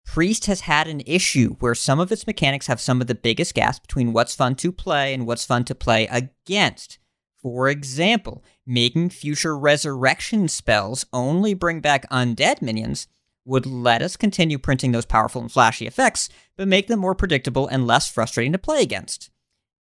Priest 0.04 0.46
has 0.46 0.62
had 0.62 0.88
an 0.88 1.02
issue 1.06 1.54
where 1.60 1.74
some 1.74 1.98
of 1.98 2.12
its 2.12 2.26
mechanics 2.26 2.66
have 2.66 2.80
some 2.80 3.00
of 3.00 3.06
the 3.06 3.14
biggest 3.14 3.54
gaps 3.54 3.78
between 3.78 4.12
what's 4.12 4.34
fun 4.34 4.54
to 4.56 4.70
play 4.72 5.14
and 5.14 5.26
what's 5.26 5.44
fun 5.44 5.64
to 5.64 5.74
play 5.74 6.06
against. 6.08 6.98
For 7.40 7.68
example, 7.68 8.44
making 8.66 9.10
future 9.10 9.56
resurrection 9.58 10.48
spells 10.48 11.06
only 11.12 11.54
bring 11.54 11.80
back 11.80 12.08
undead 12.10 12.62
minions 12.62 13.08
would 13.44 13.66
let 13.66 14.02
us 14.02 14.16
continue 14.16 14.58
printing 14.58 14.92
those 14.92 15.06
powerful 15.06 15.40
and 15.40 15.50
flashy 15.50 15.86
effects, 15.86 16.28
but 16.56 16.68
make 16.68 16.86
them 16.86 17.00
more 17.00 17.14
predictable 17.14 17.66
and 17.66 17.86
less 17.86 18.10
frustrating 18.10 18.52
to 18.52 18.58
play 18.58 18.82
against. 18.82 19.30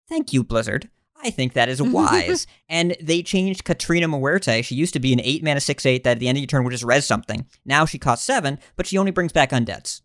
Thank 0.08 0.32
you, 0.32 0.44
Blizzard. 0.44 0.90
I 1.24 1.30
think 1.30 1.54
that 1.54 1.70
is 1.70 1.82
wise. 1.82 2.48
and 2.70 2.96
they 3.02 3.22
changed 3.24 3.64
Catrina 3.64 4.08
Muerte. 4.08 4.62
She 4.62 4.76
used 4.76 4.94
to 4.94 5.00
be 5.00 5.14
an 5.14 5.22
8 5.22 5.44
mana 5.44 5.60
6 5.60 5.86
8 5.86 6.04
that 6.04 6.12
at 6.12 6.20
the 6.20 6.28
end 6.28 6.38
of 6.38 6.42
your 6.42 6.48
turn 6.48 6.64
would 6.64 6.72
just 6.72 6.84
res 6.84 7.06
something. 7.06 7.46
Now 7.66 7.86
she 7.86 8.00
costs 8.00 8.26
7, 8.26 8.60
but 8.76 8.88
she 8.88 8.98
only 8.98 9.12
brings 9.12 9.32
back 9.32 9.52
undeads. 9.52 10.02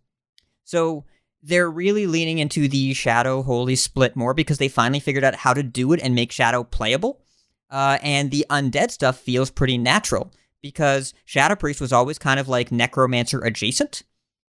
So 0.64 1.05
they're 1.43 1.71
really 1.71 2.07
leaning 2.07 2.39
into 2.39 2.69
the 2.69 2.93
Shadow 2.95 3.43
Holy 3.43 3.77
split 3.77 4.17
more 4.17 4.35
because 4.35 4.59
they 4.59 4.69
finally 4.69 5.01
figured 5.01 5.25
out 5.25 5.35
how 5.37 5.55
to 5.55 5.62
do 5.62 5.93
it 5.93 6.01
and 6.03 6.14
make 6.14 6.33
Shadow 6.33 6.64
playable. 6.64 7.23
Uh, 7.71 7.99
and 8.03 8.31
the 8.31 8.47
undead 8.51 8.91
stuff 8.91 9.19
feels 9.19 9.51
pretty 9.51 9.79
natural 9.79 10.33
because 10.62 11.14
Shadow 11.25 11.57
Priest 11.57 11.81
was 11.81 11.93
always 11.93 12.19
kind 12.19 12.41
of 12.41 12.49
like 12.49 12.71
Necromancer 12.71 13.41
adjacent. 13.41 14.03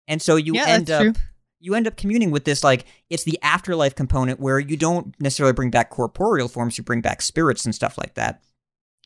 And 0.06 0.20
so 0.22 0.36
you 0.36 0.54
yeah, 0.54 0.66
end 0.66 0.90
up. 0.90 1.02
True 1.02 1.12
you 1.60 1.74
end 1.74 1.86
up 1.86 1.96
communing 1.96 2.30
with 2.30 2.44
this 2.44 2.62
like 2.62 2.84
it's 3.10 3.24
the 3.24 3.38
afterlife 3.42 3.94
component 3.94 4.40
where 4.40 4.58
you 4.58 4.76
don't 4.76 5.18
necessarily 5.20 5.52
bring 5.52 5.70
back 5.70 5.90
corporeal 5.90 6.48
forms 6.48 6.78
you 6.78 6.84
bring 6.84 7.00
back 7.00 7.22
spirits 7.22 7.64
and 7.64 7.74
stuff 7.74 7.98
like 7.98 8.14
that. 8.14 8.42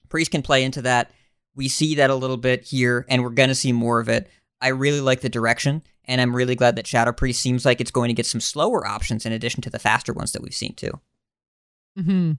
Priest 0.08 0.30
can 0.30 0.42
play 0.42 0.62
into 0.62 0.82
that. 0.82 1.10
We 1.54 1.68
see 1.68 1.94
that 1.96 2.10
a 2.10 2.14
little 2.14 2.36
bit 2.36 2.64
here 2.64 3.06
and 3.08 3.22
we're 3.22 3.30
going 3.30 3.48
to 3.48 3.54
see 3.54 3.72
more 3.72 4.00
of 4.00 4.08
it. 4.08 4.28
I 4.60 4.68
really 4.68 5.00
like 5.00 5.20
the 5.20 5.28
direction 5.28 5.82
and 6.04 6.20
i'm 6.20 6.34
really 6.34 6.56
glad 6.56 6.74
that 6.74 6.86
shadow 6.86 7.12
priest 7.12 7.40
seems 7.40 7.64
like 7.64 7.80
it's 7.80 7.92
going 7.92 8.08
to 8.08 8.14
get 8.14 8.26
some 8.26 8.40
slower 8.40 8.84
options 8.84 9.24
in 9.24 9.32
addition 9.32 9.62
to 9.62 9.70
the 9.70 9.78
faster 9.78 10.12
ones 10.12 10.32
that 10.32 10.42
we've 10.42 10.54
seen 10.54 10.74
too. 10.74 11.00
Hmm 11.96 12.32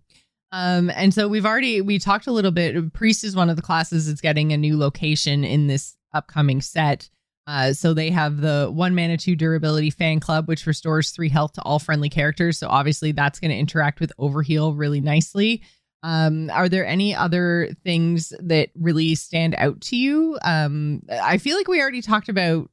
um, 0.53 0.91
and 0.91 1.11
so 1.11 1.27
we've 1.27 1.47
already 1.47 1.81
we 1.81 1.97
talked 1.97 2.27
a 2.27 2.31
little 2.31 2.51
bit 2.51 2.93
priest 2.93 3.23
is 3.23 3.35
one 3.35 3.49
of 3.49 3.55
the 3.55 3.61
classes 3.61 4.07
that's 4.07 4.21
getting 4.21 4.53
a 4.53 4.57
new 4.57 4.77
location 4.77 5.43
in 5.43 5.65
this 5.65 5.97
upcoming 6.13 6.61
set 6.61 7.09
uh, 7.45 7.73
so 7.73 7.93
they 7.93 8.09
have 8.09 8.39
the 8.39 8.69
one 8.71 8.95
mana 8.95 9.17
two 9.17 9.35
durability 9.35 9.89
fan 9.89 10.19
club, 10.19 10.47
which 10.47 10.65
restores 10.65 11.11
three 11.11 11.29
health 11.29 11.53
to 11.53 11.61
all 11.63 11.79
friendly 11.79 12.09
characters. 12.09 12.57
So 12.57 12.67
obviously 12.69 13.11
that's 13.11 13.39
going 13.39 13.51
to 13.51 13.57
interact 13.57 13.99
with 13.99 14.13
Overheal 14.19 14.77
really 14.77 15.01
nicely. 15.01 15.61
Um, 16.03 16.49
are 16.49 16.67
there 16.67 16.85
any 16.85 17.15
other 17.15 17.69
things 17.83 18.33
that 18.39 18.69
really 18.75 19.15
stand 19.15 19.55
out 19.57 19.81
to 19.81 19.95
you? 19.95 20.37
Um, 20.43 21.01
I 21.09 21.37
feel 21.37 21.55
like 21.57 21.67
we 21.67 21.81
already 21.81 22.01
talked 22.01 22.29
about 22.29 22.69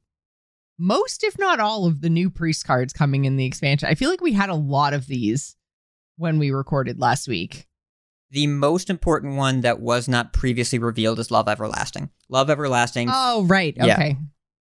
most, 0.77 1.23
if 1.23 1.37
not 1.37 1.59
all, 1.59 1.85
of 1.85 2.01
the 2.01 2.09
new 2.09 2.29
priest 2.29 2.65
cards 2.65 2.91
coming 2.91 3.25
in 3.25 3.37
the 3.37 3.45
expansion. 3.45 3.87
I 3.89 3.95
feel 3.95 4.09
like 4.09 4.21
we 4.21 4.33
had 4.33 4.49
a 4.49 4.55
lot 4.55 4.93
of 4.93 5.07
these 5.07 5.55
when 6.17 6.39
we 6.39 6.51
recorded 6.51 6.99
last 6.99 7.27
week. 7.27 7.67
The 8.31 8.47
most 8.47 8.89
important 8.89 9.35
one 9.35 9.61
that 9.61 9.79
was 9.79 10.07
not 10.07 10.33
previously 10.33 10.79
revealed 10.79 11.19
is 11.19 11.31
Love 11.31 11.47
Everlasting. 11.49 12.09
Love 12.29 12.49
Everlasting. 12.49 13.09
Oh, 13.11 13.43
right. 13.45 13.77
Okay. 13.77 14.17
Yeah. 14.19 14.25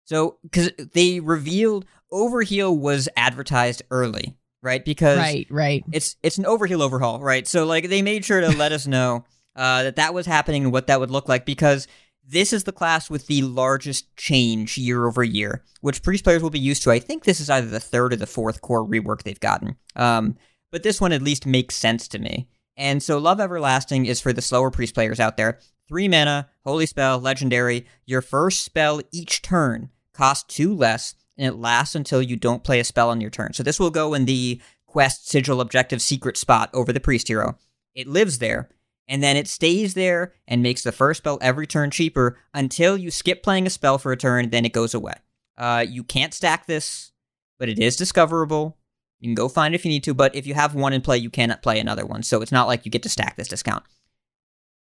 So, 0.06 0.38
because 0.42 0.70
they 0.94 1.20
revealed 1.20 1.84
Overheal 2.12 2.76
was 2.76 3.08
advertised 3.16 3.82
early, 3.90 4.36
right? 4.62 4.84
Because 4.84 5.18
right, 5.18 5.46
right. 5.50 5.84
It's 5.92 6.16
it's 6.22 6.38
an 6.38 6.44
Overheal 6.44 6.80
overhaul, 6.80 7.20
right? 7.20 7.46
So, 7.46 7.66
like, 7.66 7.88
they 7.88 8.02
made 8.02 8.24
sure 8.24 8.40
to 8.40 8.56
let 8.56 8.72
us 8.72 8.86
know 8.86 9.24
uh, 9.56 9.82
that 9.82 9.96
that 9.96 10.14
was 10.14 10.26
happening 10.26 10.64
and 10.64 10.72
what 10.72 10.86
that 10.86 11.00
would 11.00 11.10
look 11.10 11.28
like 11.28 11.44
because 11.44 11.88
this 12.24 12.52
is 12.52 12.64
the 12.64 12.72
class 12.72 13.10
with 13.10 13.26
the 13.26 13.42
largest 13.42 14.16
change 14.16 14.78
year 14.78 15.06
over 15.06 15.22
year, 15.22 15.64
which 15.80 16.02
priest 16.02 16.24
players 16.24 16.42
will 16.42 16.50
be 16.50 16.58
used 16.58 16.82
to. 16.82 16.90
I 16.90 16.98
think 16.98 17.24
this 17.24 17.40
is 17.40 17.50
either 17.50 17.68
the 17.68 17.80
third 17.80 18.12
or 18.12 18.16
the 18.16 18.26
fourth 18.26 18.60
core 18.60 18.86
rework 18.86 19.22
they've 19.22 19.38
gotten. 19.38 19.76
Um, 19.94 20.36
but 20.72 20.82
this 20.82 21.00
one 21.00 21.12
at 21.12 21.22
least 21.22 21.46
makes 21.46 21.76
sense 21.76 22.08
to 22.08 22.18
me. 22.18 22.48
And 22.76 23.02
so, 23.02 23.18
Love 23.18 23.40
Everlasting 23.40 24.06
is 24.06 24.20
for 24.20 24.32
the 24.32 24.42
slower 24.42 24.70
priest 24.70 24.94
players 24.94 25.18
out 25.18 25.36
there. 25.36 25.58
Three 25.88 26.08
mana, 26.08 26.48
holy 26.64 26.86
spell, 26.86 27.18
legendary. 27.18 27.86
Your 28.04 28.20
first 28.20 28.62
spell 28.62 29.00
each 29.12 29.40
turn 29.40 29.90
costs 30.16 30.44
two 30.54 30.74
less, 30.74 31.14
and 31.36 31.46
it 31.46 31.58
lasts 31.58 31.94
until 31.94 32.22
you 32.22 32.36
don't 32.36 32.64
play 32.64 32.80
a 32.80 32.84
spell 32.84 33.10
on 33.10 33.20
your 33.20 33.30
turn. 33.30 33.52
So 33.52 33.62
this 33.62 33.78
will 33.78 33.90
go 33.90 34.14
in 34.14 34.24
the 34.24 34.60
quest, 34.86 35.28
sigil, 35.28 35.60
objective, 35.60 36.00
secret 36.00 36.36
spot 36.36 36.70
over 36.72 36.92
the 36.92 37.00
priest 37.00 37.28
hero. 37.28 37.58
It 37.94 38.06
lives 38.06 38.38
there, 38.38 38.70
and 39.08 39.22
then 39.22 39.36
it 39.36 39.48
stays 39.48 39.94
there 39.94 40.32
and 40.48 40.62
makes 40.62 40.82
the 40.82 40.92
first 40.92 41.18
spell 41.18 41.38
every 41.40 41.66
turn 41.66 41.90
cheaper 41.90 42.38
until 42.54 42.96
you 42.96 43.10
skip 43.10 43.42
playing 43.42 43.66
a 43.66 43.70
spell 43.70 43.98
for 43.98 44.12
a 44.12 44.16
turn, 44.16 44.50
then 44.50 44.64
it 44.64 44.72
goes 44.72 44.94
away. 44.94 45.14
Uh, 45.56 45.84
you 45.88 46.02
can't 46.02 46.34
stack 46.34 46.66
this, 46.66 47.12
but 47.58 47.68
it 47.68 47.78
is 47.78 47.96
discoverable. 47.96 48.76
You 49.20 49.28
can 49.28 49.34
go 49.34 49.48
find 49.48 49.74
if 49.74 49.84
you 49.84 49.90
need 49.90 50.04
to, 50.04 50.14
but 50.14 50.34
if 50.34 50.46
you 50.46 50.54
have 50.54 50.74
one 50.74 50.92
in 50.92 51.00
play, 51.00 51.18
you 51.18 51.30
cannot 51.30 51.62
play 51.62 51.80
another 51.80 52.04
one. 52.04 52.22
So 52.22 52.42
it's 52.42 52.52
not 52.52 52.66
like 52.66 52.84
you 52.84 52.90
get 52.90 53.02
to 53.04 53.08
stack 53.08 53.36
this 53.36 53.48
discount. 53.48 53.84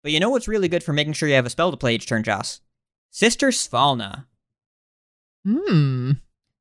But 0.04 0.12
you 0.12 0.20
know 0.20 0.30
what's 0.30 0.48
really 0.48 0.68
good 0.68 0.84
for 0.84 0.94
making 0.94 1.14
sure 1.14 1.30
you 1.30 1.36
have 1.36 1.46
a 1.46 1.50
spell 1.50 1.72
to 1.72 1.78
play 1.78 1.96
each 1.96 2.08
turn, 2.08 2.24
Joce? 2.24 2.62
Sister 3.10 3.50
Svalna. 3.50 4.26
Hmm. 5.48 6.12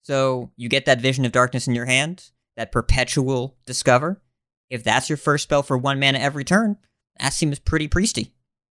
So 0.03 0.53
you 0.57 0.69
get 0.69 0.87
that 0.87 1.01
vision 1.01 1.25
of 1.25 1.33
darkness 1.33 1.67
in 1.67 1.75
your 1.75 1.87
hand, 1.87 2.31
that 2.57 2.71
perpetual 2.71 3.57
discover. 3.67 4.23
If 4.71 4.85
that's 4.85 5.09
your 5.09 5.17
first 5.17 5.45
spell 5.45 5.63
for 5.63 5.77
one 5.77 5.99
mana 5.99 6.19
every 6.19 6.45
turn, 6.45 6.77
that 7.19 7.33
seems 7.33 7.59
pretty 7.59 7.89
priesty. 7.89 8.33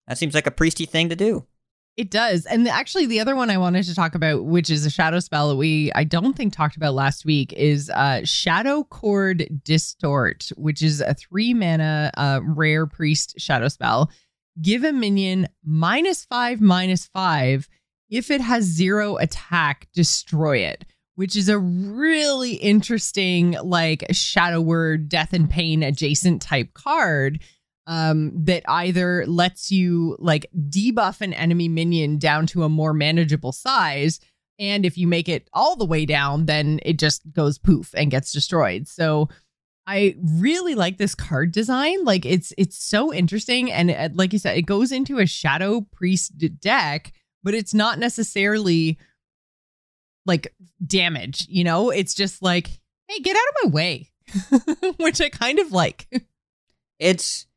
That 0.07 0.17
seems 0.17 0.33
like 0.33 0.47
a 0.47 0.51
priesty 0.51 0.85
thing 0.85 1.09
to 1.09 1.15
do. 1.15 1.45
It 1.97 2.09
does. 2.09 2.45
And 2.45 2.67
actually 2.67 3.05
the 3.05 3.19
other 3.19 3.35
one 3.35 3.49
I 3.49 3.57
wanted 3.57 3.83
to 3.83 3.95
talk 3.95 4.15
about, 4.15 4.45
which 4.45 4.69
is 4.69 4.85
a 4.85 4.89
shadow 4.89 5.19
spell 5.19 5.49
that 5.49 5.57
we 5.57 5.91
I 5.93 6.03
don't 6.03 6.35
think 6.35 6.53
talked 6.53 6.77
about 6.77 6.93
last 6.93 7.25
week, 7.25 7.53
is 7.53 7.89
uh 7.89 8.21
Shadow 8.23 8.83
Chord 8.85 9.61
Distort, 9.63 10.51
which 10.55 10.81
is 10.81 11.01
a 11.01 11.13
three 11.13 11.53
mana 11.53 12.11
uh 12.15 12.39
rare 12.43 12.87
priest 12.87 13.35
shadow 13.37 13.67
spell. 13.67 14.09
Give 14.61 14.83
a 14.83 14.91
minion 14.91 15.47
minus 15.63 16.25
five 16.25 16.59
minus 16.61 17.07
five 17.07 17.67
if 18.11 18.29
it 18.29 18.41
has 18.41 18.65
zero 18.65 19.17
attack, 19.17 19.87
destroy 19.93 20.57
it, 20.57 20.85
which 21.15 21.35
is 21.35 21.49
a 21.49 21.57
really 21.57 22.53
interesting, 22.53 23.53
like 23.63 24.05
shadow 24.11 24.61
word, 24.61 25.09
death 25.09 25.33
and 25.33 25.49
pain 25.49 25.81
adjacent 25.81 26.41
type 26.41 26.73
card 26.73 27.41
um, 27.87 28.31
that 28.45 28.63
either 28.67 29.25
lets 29.25 29.71
you 29.71 30.17
like 30.19 30.45
debuff 30.69 31.21
an 31.21 31.33
enemy 31.33 31.69
minion 31.69 32.19
down 32.19 32.45
to 32.47 32.63
a 32.63 32.69
more 32.69 32.93
manageable 32.93 33.53
size. 33.53 34.19
And 34.59 34.85
if 34.85 34.97
you 34.97 35.07
make 35.07 35.27
it 35.27 35.49
all 35.53 35.75
the 35.75 35.85
way 35.85 36.05
down, 36.05 36.45
then 36.45 36.79
it 36.83 36.99
just 36.99 37.23
goes 37.31 37.57
poof 37.57 37.93
and 37.95 38.11
gets 38.11 38.31
destroyed. 38.31 38.87
So 38.87 39.29
I 39.87 40.15
really 40.21 40.75
like 40.75 40.97
this 40.97 41.15
card 41.15 41.51
design. 41.51 42.03
Like 42.03 42.25
it's 42.25 42.53
it's 42.57 42.77
so 42.77 43.13
interesting, 43.13 43.71
and 43.71 43.89
uh, 43.89 44.09
like 44.13 44.31
you 44.31 44.39
said, 44.39 44.57
it 44.57 44.63
goes 44.63 44.91
into 44.91 45.17
a 45.17 45.25
shadow 45.25 45.81
priest 45.91 46.37
deck, 46.59 47.11
but 47.43 47.53
it's 47.53 47.73
not 47.73 47.99
necessarily 47.99 48.97
like 50.25 50.53
damage. 50.85 51.45
You 51.49 51.63
know, 51.63 51.89
it's 51.89 52.13
just 52.13 52.41
like, 52.41 52.69
hey, 53.07 53.19
get 53.19 53.35
out 53.35 53.65
of 53.65 53.71
my 53.71 53.75
way, 53.75 54.09
which 54.97 55.19
I 55.21 55.29
kind 55.29 55.59
of 55.59 55.71
like. 55.71 56.07
It's 56.99 57.47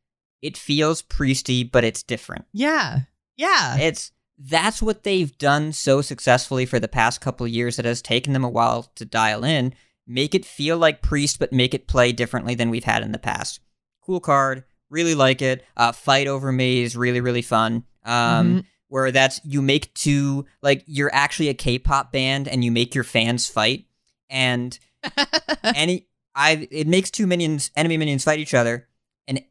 it 0.42 0.56
feels 0.56 1.02
priesty, 1.02 1.64
but 1.64 1.84
it's 1.84 2.02
different. 2.02 2.44
Yeah, 2.52 3.00
yeah, 3.36 3.76
It's 3.78 4.12
that's 4.38 4.82
what 4.82 5.04
they've 5.04 5.36
done 5.38 5.72
so 5.72 6.00
successfully 6.02 6.66
for 6.66 6.80
the 6.80 6.88
past 6.88 7.20
couple 7.20 7.46
of 7.46 7.52
years. 7.52 7.78
It 7.78 7.84
has 7.84 8.02
taken 8.02 8.32
them 8.32 8.44
a 8.44 8.48
while 8.48 8.90
to 8.96 9.04
dial 9.04 9.44
in. 9.44 9.74
Make 10.06 10.34
it 10.34 10.44
feel 10.44 10.76
like 10.76 11.02
priest, 11.02 11.38
but 11.38 11.52
make 11.52 11.72
it 11.72 11.86
play 11.86 12.12
differently 12.12 12.54
than 12.54 12.68
we've 12.68 12.84
had 12.84 13.02
in 13.02 13.12
the 13.12 13.18
past. 13.18 13.60
Cool 14.04 14.20
card, 14.20 14.64
really 14.90 15.14
like 15.14 15.40
it. 15.40 15.64
Uh, 15.76 15.92
fight 15.92 16.26
over 16.26 16.52
maze, 16.52 16.90
is 16.92 16.96
really 16.96 17.20
really 17.20 17.42
fun. 17.42 17.84
Um, 18.04 18.14
Mhm. 18.62 18.64
Where 18.94 19.10
that's 19.10 19.40
you 19.44 19.60
make 19.60 19.92
two 19.94 20.46
like 20.62 20.84
you're 20.86 21.12
actually 21.12 21.48
a 21.48 21.54
K-pop 21.54 22.12
band 22.12 22.46
and 22.46 22.64
you 22.64 22.70
make 22.70 22.94
your 22.94 23.02
fans 23.02 23.48
fight 23.48 23.86
and 24.30 24.78
any 25.64 26.06
I 26.32 26.68
it 26.70 26.86
makes 26.86 27.10
two 27.10 27.26
minions 27.26 27.72
enemy 27.74 27.96
minions 27.96 28.22
fight 28.22 28.38
each 28.38 28.54
other, 28.54 28.86
and 29.26 29.42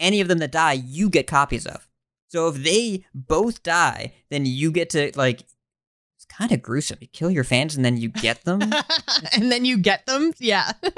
any 0.00 0.20
of 0.20 0.26
them 0.26 0.38
that 0.38 0.50
die, 0.50 0.72
you 0.72 1.10
get 1.10 1.28
copies 1.28 1.64
of. 1.64 1.88
So 2.26 2.48
if 2.48 2.56
they 2.56 3.04
both 3.14 3.62
die, 3.62 4.14
then 4.30 4.46
you 4.46 4.72
get 4.72 4.90
to 4.90 5.12
like 5.14 5.42
it's 6.16 6.24
kind 6.28 6.50
of 6.50 6.60
gruesome. 6.60 6.98
You 7.00 7.06
kill 7.06 7.30
your 7.30 7.44
fans 7.44 7.76
and 7.76 7.84
then 7.84 7.98
you 7.98 8.08
get 8.08 8.42
them. 8.44 8.60
and 9.36 9.52
then 9.52 9.64
you 9.64 9.78
get 9.78 10.06
them. 10.06 10.32
Yeah. 10.40 10.72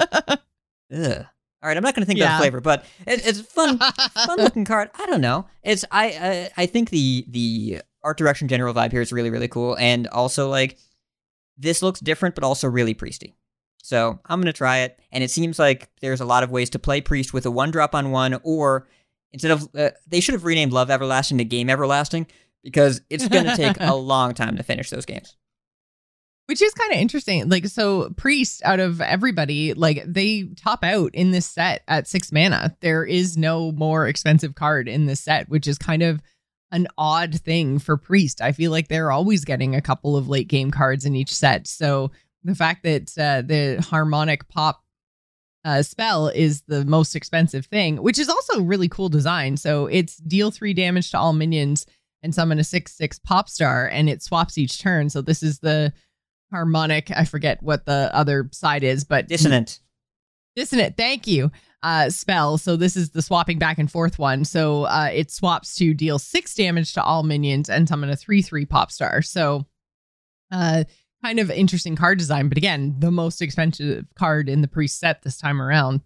Ugh. 0.94 1.26
All 1.62 1.68
right, 1.68 1.76
I'm 1.76 1.82
not 1.82 1.94
going 1.94 2.02
to 2.02 2.06
think 2.06 2.18
about 2.18 2.30
Yeah. 2.30 2.38
flavor, 2.38 2.62
but 2.62 2.86
it, 3.06 3.26
it's 3.26 3.40
a 3.40 3.44
fun, 3.44 3.76
fun 3.78 4.38
looking 4.38 4.64
card. 4.64 4.88
I 4.98 5.04
don't 5.04 5.20
know. 5.20 5.46
It's 5.62 5.84
I, 5.90 6.06
I 6.56 6.62
I 6.62 6.66
think 6.66 6.88
the 6.88 7.26
the 7.28 7.82
art 8.02 8.18
direction 8.18 8.48
general 8.48 8.74
vibe 8.74 8.92
here 8.92 9.00
is 9.00 9.12
really 9.12 9.30
really 9.30 9.48
cool, 9.48 9.76
and 9.76 10.06
also 10.08 10.48
like 10.48 10.78
this 11.56 11.82
looks 11.82 12.00
different, 12.00 12.34
but 12.34 12.44
also 12.44 12.68
really 12.68 12.94
priesty. 12.94 13.34
So 13.82 14.18
I'm 14.26 14.40
gonna 14.40 14.52
try 14.52 14.78
it, 14.78 14.98
and 15.12 15.24
it 15.24 15.30
seems 15.30 15.58
like 15.58 15.88
there's 16.00 16.20
a 16.20 16.26
lot 16.26 16.42
of 16.42 16.50
ways 16.50 16.70
to 16.70 16.78
play 16.78 17.00
priest 17.00 17.32
with 17.32 17.46
a 17.46 17.50
one 17.50 17.70
drop 17.70 17.94
on 17.94 18.10
one, 18.10 18.38
or 18.42 18.88
instead 19.32 19.50
of 19.50 19.68
uh, 19.76 19.90
they 20.06 20.20
should 20.20 20.34
have 20.34 20.44
renamed 20.44 20.72
Love 20.72 20.90
Everlasting 20.90 21.38
to 21.38 21.44
Game 21.44 21.70
Everlasting 21.70 22.26
because 22.62 23.00
it's 23.10 23.28
gonna 23.28 23.56
take 23.56 23.76
a 23.80 23.94
long 23.94 24.34
time 24.34 24.56
to 24.56 24.62
finish 24.62 24.90
those 24.90 25.06
games. 25.06 25.36
Which 26.46 26.60
is 26.60 26.74
kind 26.74 26.92
of 26.92 26.98
interesting. 26.98 27.48
Like, 27.48 27.66
so 27.66 28.10
Priest, 28.16 28.60
out 28.64 28.80
of 28.80 29.00
everybody, 29.00 29.72
like 29.72 30.02
they 30.04 30.48
top 30.56 30.82
out 30.82 31.14
in 31.14 31.30
this 31.30 31.46
set 31.46 31.84
at 31.86 32.08
six 32.08 32.32
mana. 32.32 32.76
There 32.80 33.04
is 33.04 33.36
no 33.36 33.70
more 33.70 34.08
expensive 34.08 34.56
card 34.56 34.88
in 34.88 35.06
this 35.06 35.20
set, 35.20 35.48
which 35.48 35.68
is 35.68 35.78
kind 35.78 36.02
of 36.02 36.20
an 36.72 36.86
odd 36.96 37.34
thing 37.40 37.78
for 37.78 37.96
Priest. 37.96 38.40
I 38.40 38.52
feel 38.52 38.70
like 38.70 38.88
they're 38.88 39.10
always 39.10 39.44
getting 39.44 39.74
a 39.74 39.80
couple 39.82 40.16
of 40.16 40.28
late 40.28 40.48
game 40.48 40.70
cards 40.70 41.04
in 41.04 41.16
each 41.16 41.34
set. 41.34 41.66
So 41.66 42.10
the 42.44 42.54
fact 42.54 42.84
that 42.84 43.10
uh, 43.18 43.42
the 43.42 43.84
harmonic 43.90 44.48
pop 44.48 44.82
uh, 45.64 45.82
spell 45.82 46.28
is 46.28 46.62
the 46.62 46.84
most 46.84 47.14
expensive 47.14 47.66
thing, 47.66 47.96
which 48.02 48.18
is 48.18 48.28
also 48.28 48.60
really 48.62 48.88
cool 48.88 49.08
design. 49.08 49.56
So 49.56 49.86
it's 49.86 50.16
deal 50.16 50.50
three 50.50 50.72
damage 50.72 51.10
to 51.10 51.18
all 51.18 51.32
minions 51.32 51.86
and 52.22 52.34
summon 52.34 52.58
a 52.58 52.64
six 52.64 52.92
six 52.92 53.18
pop 53.18 53.48
star, 53.48 53.86
and 53.86 54.08
it 54.08 54.22
swaps 54.22 54.56
each 54.56 54.80
turn. 54.80 55.10
So 55.10 55.20
this 55.20 55.42
is 55.42 55.58
the 55.58 55.92
harmonic. 56.50 57.10
I 57.14 57.24
forget 57.24 57.62
what 57.62 57.84
the 57.84 58.10
other 58.14 58.48
side 58.52 58.84
is, 58.84 59.04
but 59.04 59.28
Dissonant. 59.28 59.80
dissonant. 60.56 60.96
Thank 60.96 61.26
you. 61.26 61.50
Uh, 61.82 62.10
spell. 62.10 62.58
So 62.58 62.76
this 62.76 62.94
is 62.94 63.10
the 63.10 63.22
swapping 63.22 63.58
back 63.58 63.78
and 63.78 63.90
forth 63.90 64.18
one. 64.18 64.44
So 64.44 64.84
uh, 64.84 65.08
it 65.14 65.30
swaps 65.30 65.74
to 65.76 65.94
deal 65.94 66.18
six 66.18 66.54
damage 66.54 66.92
to 66.92 67.02
all 67.02 67.22
minions 67.22 67.70
and 67.70 67.88
summon 67.88 68.10
a 68.10 68.16
three 68.16 68.42
three 68.42 68.66
pop 68.66 68.92
star. 68.92 69.22
So, 69.22 69.64
uh, 70.52 70.84
kind 71.24 71.38
of 71.38 71.50
interesting 71.50 71.96
card 71.96 72.18
design. 72.18 72.50
But 72.50 72.58
again, 72.58 72.96
the 72.98 73.10
most 73.10 73.40
expensive 73.40 74.04
card 74.14 74.50
in 74.50 74.60
the 74.60 74.68
preset 74.68 75.22
this 75.22 75.38
time 75.38 75.60
around. 75.62 76.02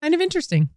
Kind 0.00 0.14
of 0.14 0.22
interesting. 0.22 0.70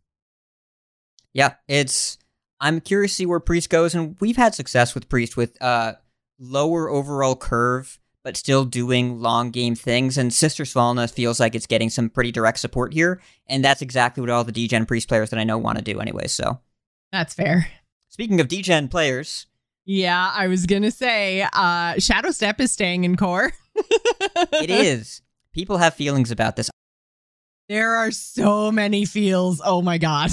Yeah, 1.33 1.53
it's. 1.67 2.17
I'm 2.59 2.81
curious 2.81 3.11
to 3.11 3.15
see 3.15 3.25
where 3.25 3.39
Priest 3.39 3.69
goes, 3.69 3.93
and 3.93 4.17
we've 4.19 4.35
had 4.35 4.55
success 4.55 4.95
with 4.95 5.09
Priest 5.09 5.37
with 5.37 5.61
uh 5.61 5.93
lower 6.39 6.89
overall 6.89 7.35
curve, 7.35 7.99
but 8.27 8.35
still 8.35 8.65
doing 8.65 9.21
long 9.21 9.51
game 9.51 9.73
things. 9.73 10.17
And 10.17 10.33
Sister 10.33 10.65
Svalna 10.65 11.09
feels 11.09 11.39
like 11.39 11.55
it's 11.55 11.65
getting 11.65 11.89
some 11.89 12.09
pretty 12.09 12.29
direct 12.29 12.59
support 12.59 12.91
here, 12.93 13.21
and 13.47 13.63
that's 13.63 13.81
exactly 13.81 14.19
what 14.19 14.29
all 14.29 14.43
the 14.43 14.51
DGen 14.51 14.85
Priest 14.85 15.07
players 15.07 15.29
that 15.29 15.39
I 15.39 15.45
know 15.45 15.57
want 15.57 15.77
to 15.77 15.81
do, 15.81 16.01
anyway. 16.01 16.27
So, 16.27 16.59
That's 17.13 17.33
fair. 17.33 17.69
speaking 18.09 18.41
of 18.41 18.49
DGen 18.49 18.91
players, 18.91 19.45
Yeah, 19.85 20.29
I 20.35 20.47
was 20.47 20.65
gonna 20.65 20.91
say, 20.91 21.47
uh, 21.53 21.99
Shadow 21.99 22.31
Step 22.31 22.59
is 22.59 22.69
staying 22.69 23.05
in 23.05 23.15
core. 23.15 23.53
it 24.35 24.69
is. 24.71 25.21
People 25.53 25.77
have 25.77 25.93
feelings 25.93 26.29
about 26.29 26.57
this. 26.57 26.69
There 27.69 27.95
are 27.95 28.11
so 28.11 28.73
many 28.73 29.05
feels. 29.05 29.61
Oh 29.63 29.81
my 29.81 29.97
god. 29.97 30.31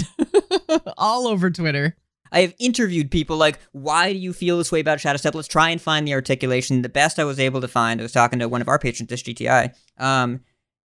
All 0.99 1.29
over 1.29 1.49
Twitter. 1.49 1.97
I 2.35 2.41
have 2.41 2.55
interviewed 2.59 3.13
people 3.13 3.37
like, 3.37 3.61
why 3.71 4.13
do 4.13 4.19
you 4.19 4.33
feel 4.33 4.59
this 4.59 4.73
way 4.73 4.81
about 4.81 4.99
Shadow 4.99 5.19
Step? 5.19 5.37
Let's 5.37 5.47
try 5.47 5.71
and 5.71 5.81
find 5.81 6.07
the 6.07 6.15
articulation. 6.15 6.83
The 6.83 6.89
best 6.89 7.21
I 7.21 7.25
was 7.25 7.39
able 7.39 7.61
to 7.61 7.69
find, 7.69 8.01
I 8.01 8.03
was 8.03 8.11
talking 8.11 8.41
to 8.41 8.49
one 8.49 8.61
of 8.61 8.69
our 8.69 8.79
patrons, 8.79 9.09
this 9.09 9.23
GTI. 9.23 9.73
Um, 9.99 10.41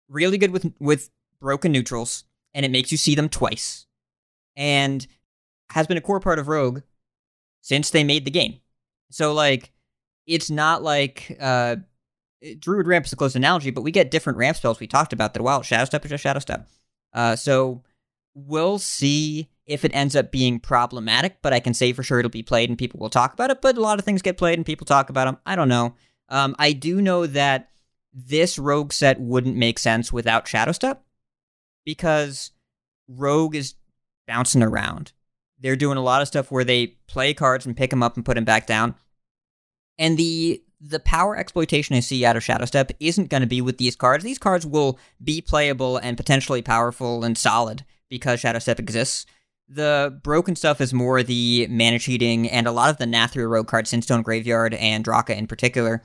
really 0.09 0.39
good 0.39 0.49
with 0.49 0.73
with 0.79 1.11
broken 1.39 1.71
neutrals, 1.71 2.23
and 2.55 2.65
it 2.65 2.71
makes 2.71 2.91
you 2.91 2.97
see 2.97 3.13
them 3.13 3.29
twice, 3.29 3.85
and 4.55 5.05
has 5.69 5.85
been 5.85 5.97
a 5.97 6.01
core 6.01 6.19
part 6.19 6.39
of 6.39 6.47
Rogue 6.47 6.81
since 7.61 7.91
they 7.91 8.03
made 8.03 8.25
the 8.25 8.31
game. 8.31 8.59
So 9.11 9.31
like, 9.31 9.71
it's 10.25 10.49
not 10.49 10.81
like 10.81 11.37
uh, 11.39 11.75
Druid 12.57 12.87
Ramp 12.87 13.05
is 13.05 13.13
a 13.13 13.15
close 13.15 13.35
analogy, 13.35 13.69
but 13.69 13.83
we 13.83 13.91
get 13.91 14.09
different 14.09 14.39
ramp 14.39 14.57
spells. 14.57 14.79
We 14.79 14.87
talked 14.87 15.13
about 15.13 15.35
that 15.35 15.43
while. 15.43 15.61
Shadow 15.61 15.85
Step 15.85 16.05
is 16.05 16.09
just 16.09 16.23
Shadow 16.23 16.39
Step. 16.39 16.67
Uh, 17.13 17.35
so 17.35 17.83
we'll 18.33 18.79
see 18.79 19.47
if 19.65 19.83
it 19.83 19.95
ends 19.95 20.15
up 20.15 20.31
being 20.31 20.59
problematic, 20.59 21.37
but 21.41 21.53
I 21.53 21.59
can 21.59 21.73
say 21.73 21.91
for 21.91 22.03
sure 22.03 22.19
it'll 22.19 22.29
be 22.29 22.43
played 22.43 22.69
and 22.69 22.77
people 22.77 22.99
will 22.99 23.09
talk 23.09 23.33
about 23.33 23.49
it. 23.49 23.61
But 23.61 23.77
a 23.77 23.81
lot 23.81 23.99
of 23.99 24.05
things 24.05 24.21
get 24.21 24.37
played 24.37 24.59
and 24.59 24.65
people 24.65 24.85
talk 24.85 25.09
about 25.09 25.25
them. 25.25 25.37
I 25.45 25.55
don't 25.55 25.69
know. 25.69 25.95
Um, 26.29 26.55
I 26.59 26.73
do 26.73 27.01
know 27.01 27.25
that 27.27 27.69
this 28.13 28.57
Rogue 28.57 28.93
set 28.93 29.19
wouldn't 29.19 29.57
make 29.57 29.79
sense 29.79 30.13
without 30.13 30.47
Shadow 30.47 30.71
Step 30.71 31.03
because 31.85 32.51
Rogue 33.07 33.55
is 33.55 33.75
bouncing 34.27 34.63
around. 34.63 35.11
They're 35.59 35.75
doing 35.75 35.97
a 35.97 36.03
lot 36.03 36.21
of 36.21 36.27
stuff 36.27 36.51
where 36.51 36.63
they 36.63 36.87
play 37.07 37.33
cards 37.33 37.65
and 37.65 37.77
pick 37.77 37.89
them 37.89 38.03
up 38.03 38.15
and 38.15 38.25
put 38.25 38.35
them 38.35 38.45
back 38.45 38.67
down. 38.67 38.95
And 39.97 40.17
the 40.17 40.61
the 40.81 40.99
power 40.99 41.35
exploitation 41.35 41.95
I 41.95 42.01
see 42.01 42.25
out 42.25 42.35
of 42.35 42.43
Shadow 42.43 42.65
Step 42.65 42.91
isn't 42.99 43.29
going 43.29 43.41
to 43.41 43.47
be 43.47 43.61
with 43.61 43.77
these 43.77 43.95
cards. 43.95 44.23
These 44.23 44.37
cards 44.37 44.65
will 44.65 44.99
be 45.23 45.41
playable 45.41 45.97
and 45.97 46.17
potentially 46.17 46.61
powerful 46.61 47.23
and 47.23 47.37
solid 47.37 47.85
because 48.09 48.39
Shadow 48.39 48.59
Step 48.59 48.79
exists. 48.79 49.25
The 49.67 50.19
broken 50.23 50.55
stuff 50.55 50.79
is 50.79 50.93
more 50.93 51.23
the 51.23 51.67
mana 51.69 51.97
cheating 51.97 52.49
and 52.49 52.67
a 52.67 52.71
lot 52.71 52.91
of 52.91 52.97
the 52.97 53.05
Nathria 53.05 53.49
Rogue 53.49 53.67
cards, 53.67 53.91
Sinstone 53.91 54.23
Graveyard 54.23 54.75
and 54.75 55.03
Draka 55.03 55.35
in 55.35 55.47
particular. 55.47 56.03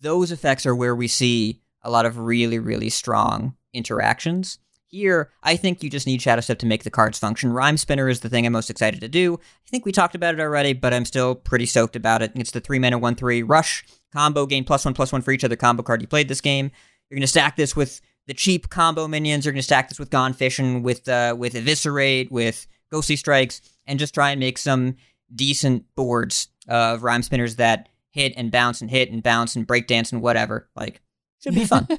Those 0.00 0.32
effects 0.32 0.66
are 0.66 0.74
where 0.74 0.94
we 0.94 1.08
see 1.08 1.60
a 1.82 1.90
lot 1.90 2.06
of 2.06 2.18
really, 2.18 2.58
really 2.58 2.90
strong 2.90 3.56
interactions. 3.72 4.58
Here, 4.88 5.30
I 5.42 5.56
think 5.56 5.82
you 5.82 5.90
just 5.90 6.06
need 6.06 6.22
Shadow 6.22 6.40
Step 6.40 6.58
to 6.60 6.66
make 6.66 6.84
the 6.84 6.90
cards 6.90 7.18
function. 7.18 7.52
Rhyme 7.52 7.76
Spinner 7.76 8.08
is 8.08 8.20
the 8.20 8.28
thing 8.28 8.46
I'm 8.46 8.52
most 8.52 8.70
excited 8.70 9.00
to 9.00 9.08
do. 9.08 9.34
I 9.34 9.68
think 9.68 9.84
we 9.84 9.92
talked 9.92 10.14
about 10.14 10.34
it 10.34 10.40
already, 10.40 10.72
but 10.72 10.94
I'm 10.94 11.04
still 11.04 11.34
pretty 11.34 11.66
stoked 11.66 11.96
about 11.96 12.22
it. 12.22 12.32
It's 12.34 12.52
the 12.52 12.60
3 12.60 12.78
mana 12.78 12.98
1 12.98 13.14
3 13.14 13.42
rush 13.42 13.84
combo, 14.12 14.46
gain 14.46 14.64
plus 14.64 14.84
1 14.84 14.94
plus 14.94 15.12
1 15.12 15.22
for 15.22 15.32
each 15.32 15.44
other 15.44 15.56
combo 15.56 15.82
card 15.82 16.02
you 16.02 16.08
played 16.08 16.28
this 16.28 16.40
game. 16.40 16.70
You're 17.08 17.16
going 17.16 17.22
to 17.22 17.28
stack 17.28 17.56
this 17.56 17.76
with 17.76 18.00
the 18.26 18.34
cheap 18.34 18.68
combo 18.68 19.08
minions. 19.08 19.44
You're 19.44 19.52
going 19.52 19.58
to 19.58 19.64
stack 19.64 19.88
this 19.88 19.98
with 19.98 20.10
Gone 20.10 20.34
with, 20.82 21.08
uh, 21.08 21.34
with 21.38 21.54
Eviscerate, 21.54 22.30
with 22.30 22.66
Ghostly 22.90 23.16
Strikes, 23.16 23.60
and 23.86 23.98
just 23.98 24.14
try 24.14 24.30
and 24.30 24.40
make 24.40 24.58
some 24.58 24.96
decent 25.34 25.84
boards 25.94 26.48
of 26.68 27.02
Rhyme 27.02 27.22
Spinners 27.22 27.56
that 27.56 27.88
hit 28.10 28.32
and 28.36 28.50
bounce 28.50 28.80
and 28.80 28.90
hit 28.90 29.10
and 29.10 29.22
bounce 29.22 29.56
and 29.56 29.66
breakdance 29.66 30.12
and 30.12 30.22
whatever. 30.22 30.68
Like, 30.74 31.00
should 31.42 31.54
be 31.54 31.64
fun. 31.64 31.86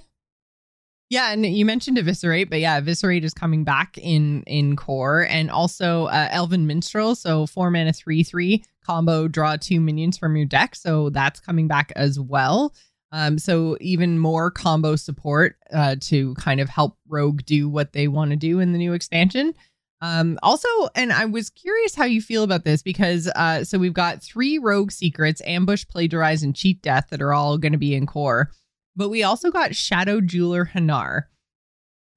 Yeah, 1.10 1.32
and 1.32 1.46
you 1.46 1.64
mentioned 1.64 1.98
Eviscerate, 1.98 2.50
but 2.50 2.60
yeah, 2.60 2.78
Eviscerate 2.78 3.24
is 3.24 3.34
coming 3.34 3.64
back 3.64 3.98
in 3.98 4.44
in 4.44 4.76
core, 4.76 5.26
and 5.30 5.50
also 5.50 6.06
uh, 6.08 6.28
Elven 6.32 6.68
Minstrel. 6.68 7.16
So 7.16 7.46
four 7.46 7.72
mana, 7.72 7.94
three 7.94 8.24
three 8.24 8.66
combo, 8.86 9.30
draw 9.30 9.56
two 9.56 9.80
minions 9.80 10.18
from 10.18 10.36
your 10.36 10.46
deck. 10.46 10.76
So 10.76 11.10
that's 11.10 11.40
coming 11.40 11.68
back 11.68 11.94
as 11.96 12.20
well. 12.20 12.74
Um, 13.12 13.40
so 13.40 13.78
even 13.80 14.20
more 14.20 14.52
combo 14.52 14.96
support 14.96 15.56
uh, 15.74 15.96
to 16.02 16.34
kind 16.36 16.60
of 16.60 16.70
help 16.70 16.98
Rogue 17.08 17.44
do 17.46 17.70
what 17.70 17.94
they 17.94 18.08
want 18.08 18.32
to 18.32 18.38
do 18.38 18.60
in 18.60 18.74
the 18.74 18.78
new 18.78 18.94
expansion. 18.94 19.54
Um, 20.02 20.38
also, 20.44 20.68
and 20.96 21.12
I 21.12 21.26
was 21.26 21.50
curious 21.50 21.96
how 21.96 22.06
you 22.06 22.22
feel 22.22 22.44
about 22.44 22.66
this 22.66 22.84
because 22.84 23.28
uh, 23.36 23.64
so 23.64 23.80
we've 23.80 23.94
got 23.94 24.22
three 24.22 24.58
Rogue 24.58 24.92
secrets: 24.92 25.42
ambush, 25.46 25.86
plagiarize, 25.88 26.44
and 26.44 26.56
cheat 26.56 26.82
death 26.82 27.08
that 27.10 27.22
are 27.22 27.34
all 27.34 27.58
going 27.58 27.72
to 27.72 27.78
be 27.80 27.96
in 27.96 28.06
core. 28.06 28.52
But 28.96 29.10
we 29.10 29.24
also 29.24 29.52
got 29.52 29.76
Shadow 29.76 30.22
Jeweler 30.22 30.66
Hanar. 30.66 31.24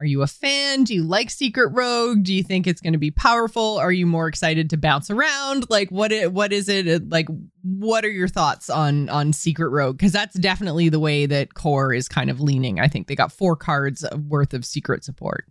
Are 0.00 0.06
you 0.06 0.22
a 0.22 0.26
fan? 0.26 0.84
Do 0.84 0.94
you 0.94 1.02
like 1.02 1.28
Secret 1.28 1.68
Rogue? 1.74 2.22
Do 2.22 2.32
you 2.32 2.42
think 2.42 2.66
it's 2.66 2.80
going 2.80 2.94
to 2.94 2.98
be 2.98 3.10
powerful? 3.10 3.76
Are 3.76 3.92
you 3.92 4.06
more 4.06 4.28
excited 4.28 4.70
to 4.70 4.78
bounce 4.78 5.10
around? 5.10 5.66
Like 5.68 5.90
what 5.90 6.10
it, 6.10 6.32
what 6.32 6.54
is 6.54 6.70
it 6.70 7.10
like 7.10 7.28
what 7.62 8.04
are 8.06 8.10
your 8.10 8.28
thoughts 8.28 8.70
on 8.70 9.10
on 9.10 9.34
Secret 9.34 9.68
Rogue? 9.68 9.98
Cuz 9.98 10.12
that's 10.12 10.38
definitely 10.38 10.88
the 10.88 10.98
way 10.98 11.26
that 11.26 11.52
Core 11.52 11.92
is 11.92 12.08
kind 12.08 12.30
of 12.30 12.40
leaning. 12.40 12.80
I 12.80 12.88
think 12.88 13.08
they 13.08 13.14
got 13.14 13.30
4 13.30 13.56
cards 13.56 14.04
worth 14.26 14.54
of 14.54 14.64
secret 14.64 15.04
support. 15.04 15.44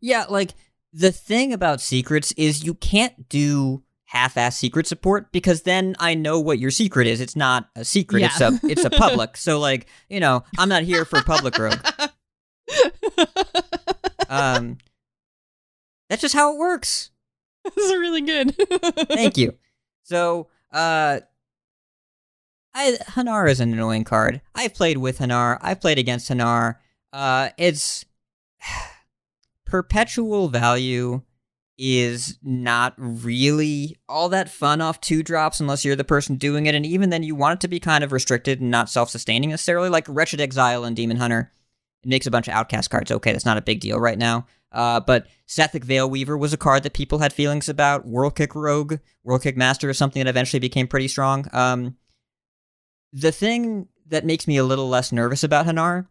Yeah, 0.00 0.26
like 0.28 0.54
the 0.92 1.12
thing 1.12 1.52
about 1.52 1.80
secrets 1.80 2.32
is 2.32 2.64
you 2.64 2.74
can't 2.74 3.28
do 3.28 3.84
half-ass 4.06 4.58
secret 4.58 4.86
support 4.86 5.30
because 5.32 5.62
then 5.62 5.94
I 6.00 6.14
know 6.14 6.40
what 6.40 6.58
your 6.58 6.70
secret 6.70 7.06
is. 7.06 7.20
It's 7.20 7.36
not 7.36 7.68
a 7.76 7.84
secret. 7.84 8.20
Yeah. 8.20 8.30
It's 8.32 8.40
a 8.40 8.60
it's 8.64 8.84
a 8.84 8.90
public. 8.90 9.36
so 9.36 9.60
like, 9.60 9.86
you 10.08 10.18
know, 10.18 10.42
I'm 10.58 10.68
not 10.68 10.82
here 10.82 11.04
for 11.04 11.22
public 11.22 11.56
rogue. 11.58 11.78
Um 14.28 14.78
That's 16.08 16.22
just 16.22 16.34
how 16.34 16.54
it 16.54 16.58
works. 16.58 17.10
this 17.64 17.76
is 17.76 17.92
really 17.92 18.22
good. 18.22 18.54
Thank 19.08 19.36
you. 19.36 19.54
So, 20.02 20.48
uh 20.72 21.20
I 22.74 22.98
Hanar 23.08 23.50
is 23.50 23.60
an 23.60 23.72
annoying 23.72 24.04
card. 24.04 24.40
I've 24.54 24.74
played 24.74 24.98
with 24.98 25.18
Hanar. 25.18 25.58
I've 25.60 25.80
played 25.80 25.98
against 25.98 26.30
Hanar. 26.30 26.76
Uh 27.12 27.50
it's 27.58 28.04
perpetual 29.66 30.48
value 30.48 31.22
is 31.78 32.38
not 32.42 32.92
really 32.96 33.96
all 34.08 34.28
that 34.30 34.50
fun 34.50 34.80
off 34.80 35.00
two 35.00 35.22
drops 35.22 35.60
unless 35.60 35.84
you're 35.84 35.94
the 35.94 36.02
person 36.04 36.34
doing 36.34 36.66
it, 36.66 36.74
and 36.74 36.84
even 36.84 37.10
then 37.10 37.22
you 37.22 37.36
want 37.36 37.54
it 37.54 37.60
to 37.60 37.68
be 37.68 37.78
kind 37.78 38.02
of 38.02 38.10
restricted 38.10 38.60
and 38.60 38.70
not 38.70 38.90
self-sustaining 38.90 39.50
necessarily, 39.50 39.88
like 39.88 40.04
Wretched 40.08 40.40
Exile 40.40 40.84
and 40.84 40.96
Demon 40.96 41.18
Hunter. 41.18 41.52
It 42.04 42.08
makes 42.08 42.26
a 42.26 42.30
bunch 42.30 42.48
of 42.48 42.54
outcast 42.54 42.90
cards. 42.90 43.10
Okay, 43.10 43.32
that's 43.32 43.44
not 43.44 43.58
a 43.58 43.62
big 43.62 43.80
deal 43.80 43.98
right 43.98 44.18
now. 44.18 44.46
Uh, 44.70 45.00
but 45.00 45.26
Sethekk 45.48 45.84
Veilweaver 45.84 46.38
was 46.38 46.52
a 46.52 46.58
card 46.58 46.82
that 46.82 46.92
people 46.92 47.18
had 47.18 47.32
feelings 47.32 47.68
about. 47.68 48.06
World 48.06 48.36
Kick 48.36 48.54
Rogue, 48.54 48.96
World 49.24 49.42
Kick 49.42 49.56
Master 49.56 49.88
is 49.88 49.96
something 49.98 50.22
that 50.22 50.28
eventually 50.30 50.60
became 50.60 50.86
pretty 50.86 51.08
strong. 51.08 51.46
Um, 51.52 51.96
the 53.12 53.32
thing 53.32 53.88
that 54.06 54.24
makes 54.26 54.46
me 54.46 54.56
a 54.56 54.64
little 54.64 54.88
less 54.88 55.10
nervous 55.12 55.42
about 55.42 55.66
Hanar 55.66 56.06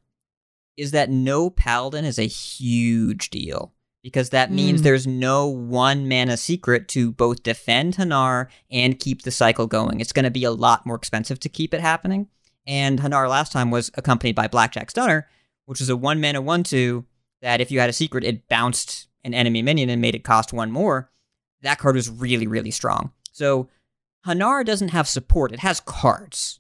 is 0.76 0.92
that 0.92 1.10
no 1.10 1.50
Paladin 1.50 2.06
is 2.06 2.20
a 2.20 2.24
huge 2.28 3.30
deal 3.30 3.74
because 4.04 4.30
that 4.30 4.52
means 4.52 4.82
Mm. 4.82 4.84
there's 4.84 5.08
no 5.08 5.48
one 5.48 6.08
mana 6.08 6.38
secret 6.38 6.88
to 6.90 7.12
both 7.12 7.44
defend 7.44 7.96
Hanar 7.96 8.48
and 8.72 9.00
keep 9.00 9.22
the 9.24 9.32
cycle 9.32 9.68
going. 9.68 10.00
It's 10.00 10.12
going 10.14 10.26
to 10.26 10.32
be 10.32 10.44
a 10.44 10.52
lot 10.52 10.86
more 10.86 10.96
expensive 10.96 11.40
to 11.42 11.50
keep 11.50 11.74
it 11.74 11.82
happening. 11.82 12.28
And 12.66 13.00
Hanar 13.00 13.30
last 13.30 13.52
time 13.52 13.72
was 13.72 13.92
accompanied 13.96 14.36
by 14.36 14.48
Blackjack 14.48 14.92
Stunner, 14.92 15.28
which 15.68 15.80
is 15.80 15.90
a 15.90 15.96
one 15.96 16.20
mana 16.20 16.42
one 16.42 16.64
two 16.64 17.06
that 17.44 17.62
if 17.62 17.70
you 17.72 17.80
had 17.80 17.90
a 17.90 17.94
secret, 17.94 18.24
it 18.24 18.48
bounced 18.50 19.08
an 19.24 19.34
enemy 19.36 19.62
minion 19.62 19.90
and 19.92 20.02
made 20.02 20.16
it 20.16 20.24
cost 20.24 20.52
one 20.54 20.72
more. 20.72 21.12
That 21.62 21.78
card 21.78 21.96
was 21.96 22.10
really, 22.10 22.48
really 22.48 22.72
strong. 22.72 23.12
So 23.32 23.70
Hanar 24.26 24.66
doesn't 24.66 24.90
have 24.90 25.08
support, 25.08 25.52
it 25.52 25.60
has 25.60 25.80
cards. 25.80 26.60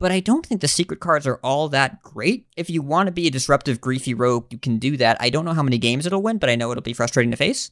But 0.00 0.12
I 0.12 0.20
don't 0.20 0.44
think 0.46 0.60
the 0.60 0.68
secret 0.68 1.00
cards 1.00 1.26
are 1.26 1.40
all 1.42 1.68
that 1.70 2.02
great. 2.02 2.46
If 2.56 2.70
you 2.70 2.82
want 2.82 3.06
to 3.08 3.12
be 3.12 3.26
a 3.26 3.30
disruptive, 3.32 3.80
griefy 3.80 4.14
rogue, 4.16 4.46
you 4.50 4.58
can 4.58 4.78
do 4.78 4.96
that. 4.96 5.16
I 5.20 5.28
don't 5.30 5.44
know 5.44 5.54
how 5.54 5.62
many 5.64 5.78
games 5.78 6.06
it'll 6.06 6.22
win, 6.22 6.38
but 6.38 6.48
I 6.50 6.54
know 6.54 6.70
it'll 6.70 6.82
be 6.82 6.92
frustrating 6.92 7.30
to 7.32 7.36
face. 7.36 7.70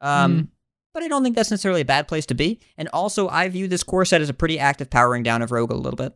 Um, 0.00 0.32
Mm. 0.42 0.48
But 0.92 1.02
I 1.02 1.08
don't 1.08 1.24
think 1.24 1.34
that's 1.34 1.50
necessarily 1.50 1.80
a 1.80 1.84
bad 1.84 2.06
place 2.06 2.24
to 2.26 2.34
be. 2.34 2.60
And 2.78 2.86
also, 2.92 3.28
I 3.28 3.48
view 3.48 3.66
this 3.66 3.82
core 3.82 4.04
set 4.04 4.20
as 4.20 4.28
a 4.28 4.32
pretty 4.34 4.60
active 4.60 4.88
powering 4.90 5.24
down 5.24 5.42
of 5.42 5.50
rogue 5.50 5.72
a 5.72 5.74
little 5.74 5.96
bit. 5.96 6.12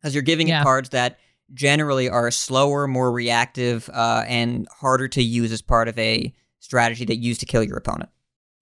Because 0.00 0.14
you're 0.14 0.22
giving 0.22 0.46
Yeah. 0.46 0.60
it 0.60 0.62
cards 0.62 0.90
that 0.90 1.18
generally 1.54 2.08
are 2.08 2.30
slower, 2.30 2.86
more 2.86 3.12
reactive, 3.12 3.88
uh, 3.92 4.24
and 4.26 4.66
harder 4.70 5.08
to 5.08 5.22
use 5.22 5.52
as 5.52 5.62
part 5.62 5.88
of 5.88 5.98
a 5.98 6.32
strategy 6.60 7.04
that 7.04 7.16
used 7.16 7.40
to 7.40 7.46
kill 7.46 7.62
your 7.62 7.76
opponent. 7.76 8.10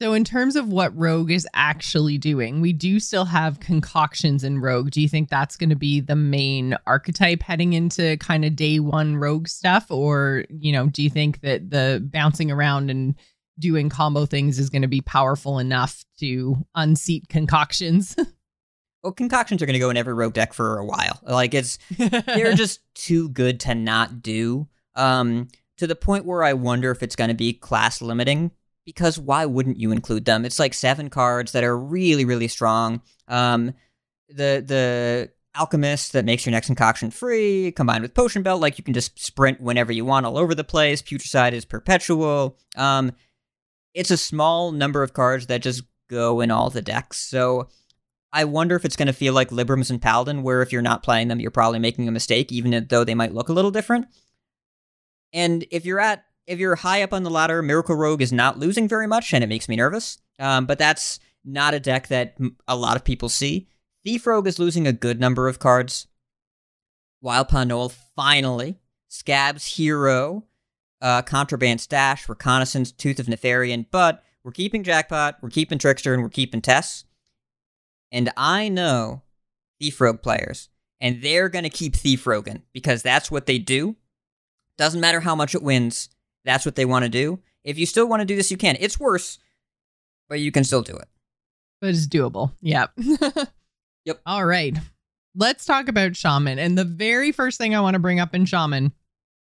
So, 0.02 0.12
in 0.12 0.24
terms 0.24 0.56
of 0.56 0.68
what 0.68 0.96
Rogue 0.96 1.30
is 1.30 1.46
actually 1.54 2.18
doing, 2.18 2.60
we 2.60 2.72
do 2.72 2.98
still 2.98 3.24
have 3.24 3.60
concoctions 3.60 4.42
in 4.42 4.58
Rogue. 4.58 4.90
Do 4.90 5.00
you 5.00 5.08
think 5.08 5.28
that's 5.28 5.56
going 5.56 5.70
to 5.70 5.76
be 5.76 6.00
the 6.00 6.16
main 6.16 6.76
archetype 6.86 7.42
heading 7.42 7.74
into 7.74 8.16
kind 8.18 8.44
of 8.44 8.56
day 8.56 8.80
one 8.80 9.16
Rogue 9.16 9.46
stuff? 9.46 9.90
Or, 9.90 10.44
you 10.50 10.72
know, 10.72 10.88
do 10.88 11.02
you 11.02 11.10
think 11.10 11.40
that 11.40 11.70
the 11.70 12.06
bouncing 12.12 12.50
around 12.50 12.90
and 12.90 13.14
doing 13.58 13.88
combo 13.88 14.26
things 14.26 14.58
is 14.58 14.68
going 14.68 14.82
to 14.82 14.88
be 14.88 15.00
powerful 15.00 15.60
enough 15.60 16.04
to 16.18 16.56
unseat 16.74 17.28
concoctions? 17.28 18.16
Well, 19.04 19.12
concoctions 19.12 19.60
are 19.60 19.66
going 19.66 19.74
to 19.74 19.80
go 19.80 19.90
in 19.90 19.98
every 19.98 20.14
rogue 20.14 20.32
deck 20.32 20.54
for 20.54 20.78
a 20.78 20.84
while. 20.84 21.20
Like 21.22 21.52
it's 21.52 21.78
they're 21.98 22.54
just 22.54 22.80
too 22.94 23.28
good 23.28 23.60
to 23.60 23.74
not 23.74 24.22
do. 24.22 24.66
Um, 24.96 25.48
to 25.76 25.86
the 25.86 25.94
point 25.94 26.24
where 26.24 26.42
I 26.42 26.54
wonder 26.54 26.90
if 26.90 27.02
it's 27.02 27.16
going 27.16 27.28
to 27.28 27.34
be 27.34 27.52
class 27.52 28.00
limiting. 28.00 28.50
Because 28.86 29.18
why 29.18 29.46
wouldn't 29.46 29.78
you 29.78 29.92
include 29.92 30.24
them? 30.24 30.44
It's 30.44 30.58
like 30.58 30.74
seven 30.74 31.08
cards 31.08 31.52
that 31.52 31.64
are 31.64 31.76
really, 31.76 32.24
really 32.24 32.48
strong. 32.48 33.02
Um, 33.28 33.74
the 34.28 34.62
the 34.66 35.30
alchemist 35.54 36.12
that 36.12 36.24
makes 36.24 36.44
your 36.44 36.50
next 36.50 36.66
concoction 36.66 37.10
free, 37.10 37.72
combined 37.72 38.02
with 38.02 38.14
potion 38.14 38.42
belt, 38.42 38.60
like 38.60 38.76
you 38.76 38.84
can 38.84 38.94
just 38.94 39.18
sprint 39.18 39.60
whenever 39.60 39.92
you 39.92 40.04
want 40.04 40.26
all 40.26 40.36
over 40.36 40.54
the 40.54 40.64
place. 40.64 41.00
Putricide 41.00 41.52
is 41.52 41.64
perpetual. 41.64 42.58
Um, 42.76 43.12
it's 43.94 44.10
a 44.10 44.16
small 44.16 44.72
number 44.72 45.02
of 45.02 45.12
cards 45.12 45.46
that 45.46 45.62
just 45.62 45.84
go 46.10 46.40
in 46.40 46.50
all 46.50 46.68
the 46.70 46.82
decks. 46.82 47.18
So 47.18 47.68
I 48.34 48.44
wonder 48.44 48.74
if 48.74 48.84
it's 48.84 48.96
going 48.96 49.06
to 49.06 49.12
feel 49.12 49.32
like 49.32 49.50
Librams 49.50 49.90
and 49.90 50.02
Paladin, 50.02 50.42
where 50.42 50.60
if 50.60 50.72
you're 50.72 50.82
not 50.82 51.04
playing 51.04 51.28
them, 51.28 51.38
you're 51.38 51.52
probably 51.52 51.78
making 51.78 52.08
a 52.08 52.12
mistake, 52.12 52.50
even 52.50 52.86
though 52.90 53.04
they 53.04 53.14
might 53.14 53.32
look 53.32 53.48
a 53.48 53.52
little 53.52 53.70
different. 53.70 54.08
And 55.32 55.64
if 55.70 55.84
you're 55.86 56.00
at 56.00 56.24
if 56.46 56.58
you're 56.58 56.74
high 56.74 57.02
up 57.02 57.14
on 57.14 57.22
the 57.22 57.30
ladder, 57.30 57.62
Miracle 57.62 57.94
Rogue 57.94 58.20
is 58.20 58.32
not 58.32 58.58
losing 58.58 58.88
very 58.88 59.06
much, 59.06 59.32
and 59.32 59.44
it 59.44 59.46
makes 59.46 59.68
me 59.68 59.76
nervous. 59.76 60.18
Um, 60.40 60.66
but 60.66 60.78
that's 60.78 61.20
not 61.44 61.74
a 61.74 61.80
deck 61.80 62.08
that 62.08 62.36
a 62.66 62.76
lot 62.76 62.96
of 62.96 63.04
people 63.04 63.28
see. 63.28 63.68
Thief 64.02 64.26
Rogue 64.26 64.48
is 64.48 64.58
losing 64.58 64.86
a 64.86 64.92
good 64.92 65.20
number 65.20 65.48
of 65.48 65.60
cards. 65.60 66.08
Wildpaw 67.24 67.68
Gnoll 67.68 67.94
finally. 68.16 68.80
Scab's 69.08 69.76
Hero, 69.76 70.44
uh, 71.00 71.22
Contraband 71.22 71.80
Stash, 71.80 72.28
Reconnaissance, 72.28 72.90
Tooth 72.90 73.20
of 73.20 73.26
Nefarian, 73.26 73.86
but 73.92 74.24
we're 74.42 74.50
keeping 74.50 74.82
Jackpot, 74.82 75.36
we're 75.40 75.50
keeping 75.50 75.78
Trickster, 75.78 76.12
and 76.12 76.22
we're 76.22 76.28
keeping 76.28 76.60
Tess. 76.60 77.03
And 78.14 78.30
I 78.36 78.68
know 78.68 79.22
Thief 79.80 80.00
Rogue 80.00 80.22
players, 80.22 80.68
and 81.00 81.20
they're 81.20 81.48
going 81.48 81.64
to 81.64 81.68
keep 81.68 81.96
Thief 81.96 82.26
Rogan 82.28 82.62
because 82.72 83.02
that's 83.02 83.28
what 83.28 83.46
they 83.46 83.58
do. 83.58 83.96
Doesn't 84.78 85.00
matter 85.00 85.18
how 85.20 85.34
much 85.34 85.54
it 85.54 85.62
wins, 85.62 86.08
that's 86.44 86.64
what 86.64 86.76
they 86.76 86.84
want 86.84 87.04
to 87.04 87.08
do. 87.08 87.40
If 87.64 87.76
you 87.76 87.86
still 87.86 88.06
want 88.08 88.20
to 88.20 88.24
do 88.26 88.36
this, 88.36 88.50
you 88.52 88.56
can. 88.56 88.76
It's 88.78 89.00
worse, 89.00 89.38
but 90.28 90.38
you 90.38 90.52
can 90.52 90.62
still 90.64 90.82
do 90.82 90.96
it. 90.96 91.08
but 91.80 91.90
it's 91.90 92.06
doable. 92.06 92.52
Yep. 92.62 92.92
Yep. 94.06 94.20
All 94.26 94.44
right. 94.44 94.76
Let's 95.34 95.64
talk 95.64 95.88
about 95.88 96.14
Shaman. 96.14 96.58
And 96.58 96.76
the 96.76 96.84
very 96.84 97.32
first 97.32 97.56
thing 97.56 97.74
I 97.74 97.80
want 97.80 97.94
to 97.94 97.98
bring 98.00 98.20
up 98.20 98.34
in 98.34 98.44
Shaman 98.44 98.92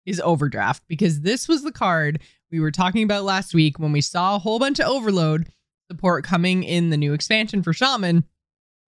is 0.05 0.21
Overdraft 0.21 0.83
because 0.89 1.21
this 1.21 1.47
was 1.47 1.63
the 1.63 1.71
card 1.71 2.21
we 2.51 2.59
were 2.59 2.73
talking 2.73 3.05
about 3.05 3.23
last 3.23 3.55
week 3.55 3.79
when 3.79 3.93
we 3.93 4.01
saw 4.01 4.35
a 4.35 4.41
whole 4.41 4.59
bunch 4.59 4.81
of 4.81 4.89
overload 4.89 5.47
support 5.89 6.25
coming 6.25 6.65
in 6.65 6.91
the 6.91 6.97
new 6.97 7.13
expansion 7.13 7.63
for 7.63 7.73
Shaman. 7.73 8.25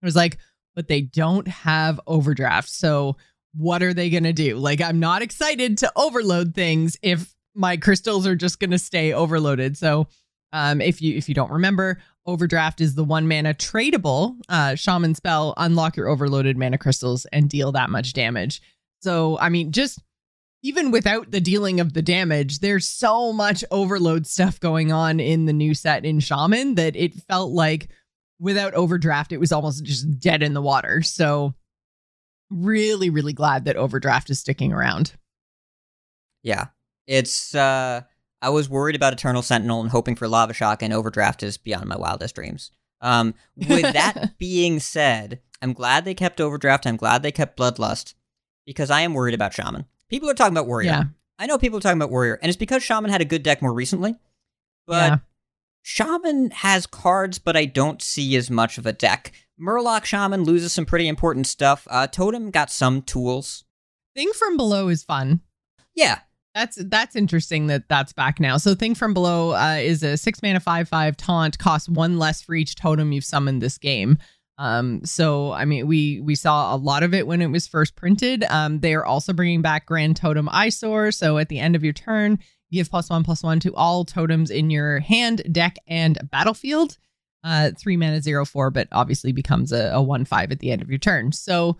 It 0.01 0.05
was 0.05 0.15
like, 0.15 0.37
but 0.75 0.87
they 0.87 1.01
don't 1.01 1.47
have 1.47 1.99
Overdraft. 2.07 2.69
So 2.69 3.17
what 3.53 3.83
are 3.83 3.93
they 3.93 4.09
going 4.09 4.23
to 4.23 4.33
do? 4.33 4.57
Like, 4.57 4.81
I'm 4.81 4.99
not 4.99 5.21
excited 5.21 5.77
to 5.79 5.91
overload 5.95 6.55
things 6.55 6.97
if 7.01 7.33
my 7.53 7.77
crystals 7.77 8.25
are 8.25 8.35
just 8.35 8.59
going 8.59 8.71
to 8.71 8.79
stay 8.79 9.13
overloaded. 9.13 9.77
So, 9.77 10.07
um, 10.53 10.81
if 10.81 11.01
you 11.01 11.15
if 11.17 11.29
you 11.29 11.35
don't 11.35 11.51
remember, 11.51 12.01
Overdraft 12.25 12.81
is 12.81 12.95
the 12.95 13.03
one 13.03 13.27
mana 13.27 13.53
tradable 13.53 14.37
uh, 14.47 14.75
shaman 14.75 15.15
spell. 15.15 15.53
Unlock 15.57 15.97
your 15.97 16.07
overloaded 16.07 16.57
mana 16.57 16.77
crystals 16.77 17.25
and 17.31 17.49
deal 17.49 17.71
that 17.71 17.89
much 17.89 18.13
damage. 18.13 18.61
So, 18.99 19.37
I 19.39 19.49
mean, 19.49 19.71
just 19.71 19.99
even 20.63 20.91
without 20.91 21.31
the 21.31 21.41
dealing 21.41 21.79
of 21.79 21.93
the 21.93 22.01
damage, 22.01 22.59
there's 22.59 22.87
so 22.87 23.33
much 23.33 23.63
overload 23.71 24.27
stuff 24.27 24.59
going 24.59 24.91
on 24.91 25.19
in 25.19 25.45
the 25.45 25.53
new 25.53 25.73
set 25.73 26.05
in 26.05 26.19
Shaman 26.19 26.75
that 26.75 26.95
it 26.95 27.15
felt 27.15 27.51
like 27.51 27.89
without 28.41 28.73
Overdraft, 28.73 29.31
it 29.31 29.39
was 29.39 29.51
almost 29.53 29.85
just 29.85 30.19
dead 30.19 30.43
in 30.43 30.53
the 30.53 30.61
water. 30.61 31.01
So, 31.01 31.53
really, 32.49 33.09
really 33.09 33.31
glad 33.33 33.63
that 33.65 33.77
Overdraft 33.77 34.29
is 34.29 34.39
sticking 34.39 34.73
around. 34.73 35.13
Yeah. 36.43 36.67
It's 37.07 37.55
uh 37.55 38.01
I 38.41 38.49
was 38.49 38.67
worried 38.69 38.95
about 38.95 39.13
Eternal 39.13 39.43
Sentinel 39.43 39.81
and 39.81 39.91
hoping 39.91 40.15
for 40.15 40.27
Lava 40.27 40.53
Shock 40.53 40.81
and 40.81 40.91
Overdraft 40.91 41.43
is 41.43 41.57
beyond 41.57 41.87
my 41.87 41.97
wildest 41.97 42.35
dreams. 42.35 42.71
Um 42.99 43.35
with 43.55 43.93
that 43.93 44.33
being 44.39 44.79
said, 44.79 45.39
I'm 45.61 45.73
glad 45.73 46.03
they 46.05 46.13
kept 46.15 46.41
Overdraft, 46.41 46.87
I'm 46.87 46.97
glad 46.97 47.23
they 47.23 47.31
kept 47.31 47.57
Bloodlust 47.57 48.15
because 48.65 48.89
I 48.89 49.01
am 49.01 49.13
worried 49.13 49.35
about 49.35 49.53
Shaman. 49.53 49.85
People 50.09 50.29
are 50.29 50.33
talking 50.33 50.53
about 50.53 50.67
Warrior. 50.67 50.89
Yeah. 50.89 51.03
I 51.39 51.45
know 51.45 51.57
people 51.57 51.77
are 51.77 51.81
talking 51.81 51.97
about 51.97 52.11
Warrior, 52.11 52.37
and 52.41 52.49
it's 52.49 52.57
because 52.57 52.83
Shaman 52.83 53.09
had 53.09 53.21
a 53.21 53.25
good 53.25 53.41
deck 53.41 53.61
more 53.61 53.73
recently. 53.73 54.15
But 54.85 55.11
Yeah. 55.11 55.17
Shaman 55.81 56.51
has 56.51 56.85
cards, 56.85 57.39
but 57.39 57.57
I 57.57 57.65
don't 57.65 58.01
see 58.01 58.35
as 58.35 58.49
much 58.49 58.77
of 58.77 58.85
a 58.85 58.93
deck. 58.93 59.31
Murloc 59.59 60.05
Shaman 60.05 60.43
loses 60.43 60.73
some 60.73 60.85
pretty 60.85 61.07
important 61.07 61.47
stuff. 61.47 61.87
Uh, 61.89 62.07
Totem 62.07 62.51
got 62.51 62.69
some 62.71 63.01
tools. 63.01 63.63
Thing 64.15 64.31
from 64.33 64.57
below 64.57 64.87
is 64.89 65.03
fun. 65.03 65.41
Yeah, 65.95 66.19
That's 66.53 66.77
that's 66.85 67.15
interesting 67.15 67.67
that 67.67 67.87
that's 67.87 68.13
back 68.13 68.39
now. 68.39 68.57
So 68.57 68.75
Thing 68.75 68.95
from 68.95 69.13
Below 69.13 69.51
uh, 69.51 69.77
is 69.81 70.03
a 70.03 70.17
six 70.17 70.41
mana 70.41 70.59
five 70.59 70.89
five 70.89 71.15
taunt, 71.17 71.57
costs 71.57 71.87
one 71.89 72.17
less 72.19 72.41
for 72.41 72.55
each 72.55 72.75
totem 72.75 73.11
you've 73.11 73.23
summoned 73.25 73.61
this 73.61 73.77
game. 73.77 74.17
Um, 74.57 75.03
so 75.05 75.51
I 75.53 75.65
mean, 75.65 75.87
we 75.87 76.19
we 76.21 76.35
saw 76.35 76.75
a 76.75 76.77
lot 76.77 77.03
of 77.03 77.13
it 77.13 77.25
when 77.25 77.41
it 77.41 77.47
was 77.47 77.67
first 77.67 77.95
printed. 77.95 78.43
Um, 78.49 78.79
they 78.79 78.93
are 78.93 79.05
also 79.05 79.33
bringing 79.33 79.61
back 79.61 79.85
Grand 79.85 80.17
Totem 80.17 80.47
Eys'or. 80.47 81.13
So 81.13 81.37
at 81.37 81.49
the 81.49 81.59
end 81.59 81.75
of 81.75 81.83
your 81.83 81.93
turn, 81.93 82.39
give 82.71 82.89
plus 82.89 83.09
one 83.09 83.23
plus 83.23 83.43
one 83.43 83.59
to 83.59 83.75
all 83.75 84.05
totems 84.05 84.49
in 84.49 84.69
your 84.69 84.99
hand, 84.99 85.41
deck, 85.51 85.77
and 85.87 86.19
battlefield. 86.31 86.97
Uh, 87.43 87.71
three 87.75 87.97
mana 87.97 88.21
zero 88.21 88.45
four, 88.45 88.69
but 88.69 88.87
obviously 88.91 89.31
becomes 89.31 89.71
a, 89.71 89.91
a 89.93 90.01
one 90.01 90.25
five 90.25 90.51
at 90.51 90.59
the 90.59 90.71
end 90.71 90.81
of 90.81 90.89
your 90.89 90.99
turn. 90.99 91.31
So, 91.31 91.77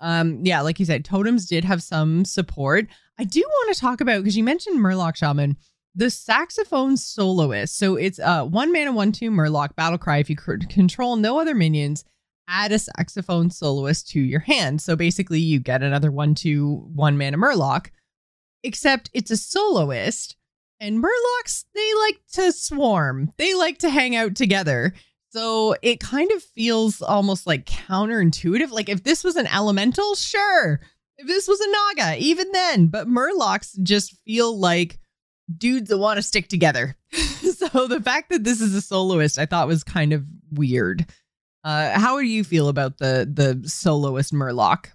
um, 0.00 0.40
yeah, 0.42 0.62
like 0.62 0.80
you 0.80 0.86
said, 0.86 1.04
totems 1.04 1.46
did 1.46 1.64
have 1.64 1.82
some 1.82 2.24
support. 2.24 2.86
I 3.18 3.24
do 3.24 3.40
want 3.40 3.74
to 3.74 3.80
talk 3.80 4.00
about 4.00 4.20
because 4.22 4.38
you 4.38 4.42
mentioned 4.42 4.80
Murloc 4.80 5.16
Shaman, 5.16 5.58
the 5.94 6.08
saxophone 6.08 6.96
soloist. 6.96 7.76
So 7.76 7.96
it's 7.96 8.18
uh 8.18 8.44
one 8.44 8.72
mana 8.72 8.92
one 8.92 9.12
two 9.12 9.30
Murloc 9.30 9.76
battle 9.76 9.98
cry. 9.98 10.16
If 10.16 10.30
you 10.30 10.36
c- 10.36 10.66
control 10.66 11.16
no 11.16 11.38
other 11.38 11.54
minions, 11.54 12.04
add 12.48 12.72
a 12.72 12.78
saxophone 12.78 13.50
soloist 13.50 14.08
to 14.12 14.20
your 14.20 14.40
hand. 14.40 14.80
So 14.80 14.96
basically, 14.96 15.40
you 15.40 15.60
get 15.60 15.82
another 15.82 16.10
one 16.10 16.34
two 16.34 16.88
one 16.94 17.18
mana 17.18 17.36
Murloc, 17.36 17.90
except 18.62 19.10
it's 19.12 19.30
a 19.30 19.36
soloist. 19.36 20.36
And 20.80 21.02
Murlocs, 21.02 21.64
they 21.74 21.94
like 22.00 22.20
to 22.32 22.52
swarm. 22.52 23.30
They 23.36 23.54
like 23.54 23.78
to 23.78 23.90
hang 23.90 24.16
out 24.16 24.34
together. 24.34 24.94
So 25.30 25.76
it 25.80 26.00
kind 26.00 26.30
of 26.32 26.42
feels 26.42 27.00
almost 27.00 27.46
like 27.46 27.66
counterintuitive. 27.66 28.70
Like 28.70 28.88
if 28.88 29.04
this 29.04 29.22
was 29.24 29.36
an 29.36 29.46
elemental, 29.46 30.14
sure. 30.14 30.80
If 31.18 31.26
this 31.26 31.46
was 31.46 31.60
a 31.60 31.70
Naga, 31.70 32.18
even 32.18 32.50
then. 32.52 32.88
But 32.88 33.08
Murlocs 33.08 33.80
just 33.82 34.16
feel 34.24 34.58
like 34.58 34.98
dudes 35.56 35.88
that 35.88 35.98
want 35.98 36.18
to 36.18 36.22
stick 36.22 36.48
together. 36.48 36.96
so 37.12 37.86
the 37.86 38.02
fact 38.02 38.30
that 38.30 38.44
this 38.44 38.60
is 38.60 38.74
a 38.74 38.82
soloist, 38.82 39.38
I 39.38 39.46
thought 39.46 39.68
was 39.68 39.84
kind 39.84 40.12
of 40.12 40.24
weird. 40.50 41.06
Uh, 41.64 41.98
how 41.98 42.18
do 42.18 42.26
you 42.26 42.42
feel 42.42 42.68
about 42.68 42.98
the 42.98 43.28
the 43.32 43.68
soloist 43.68 44.32
Murloc? 44.32 44.86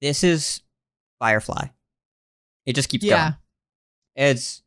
This 0.00 0.24
is 0.24 0.62
Firefly. 1.18 1.68
It 2.66 2.74
just 2.74 2.88
keeps 2.88 3.04
Yeah. 3.04 3.30
going. 4.16 4.30
It's 4.30 4.62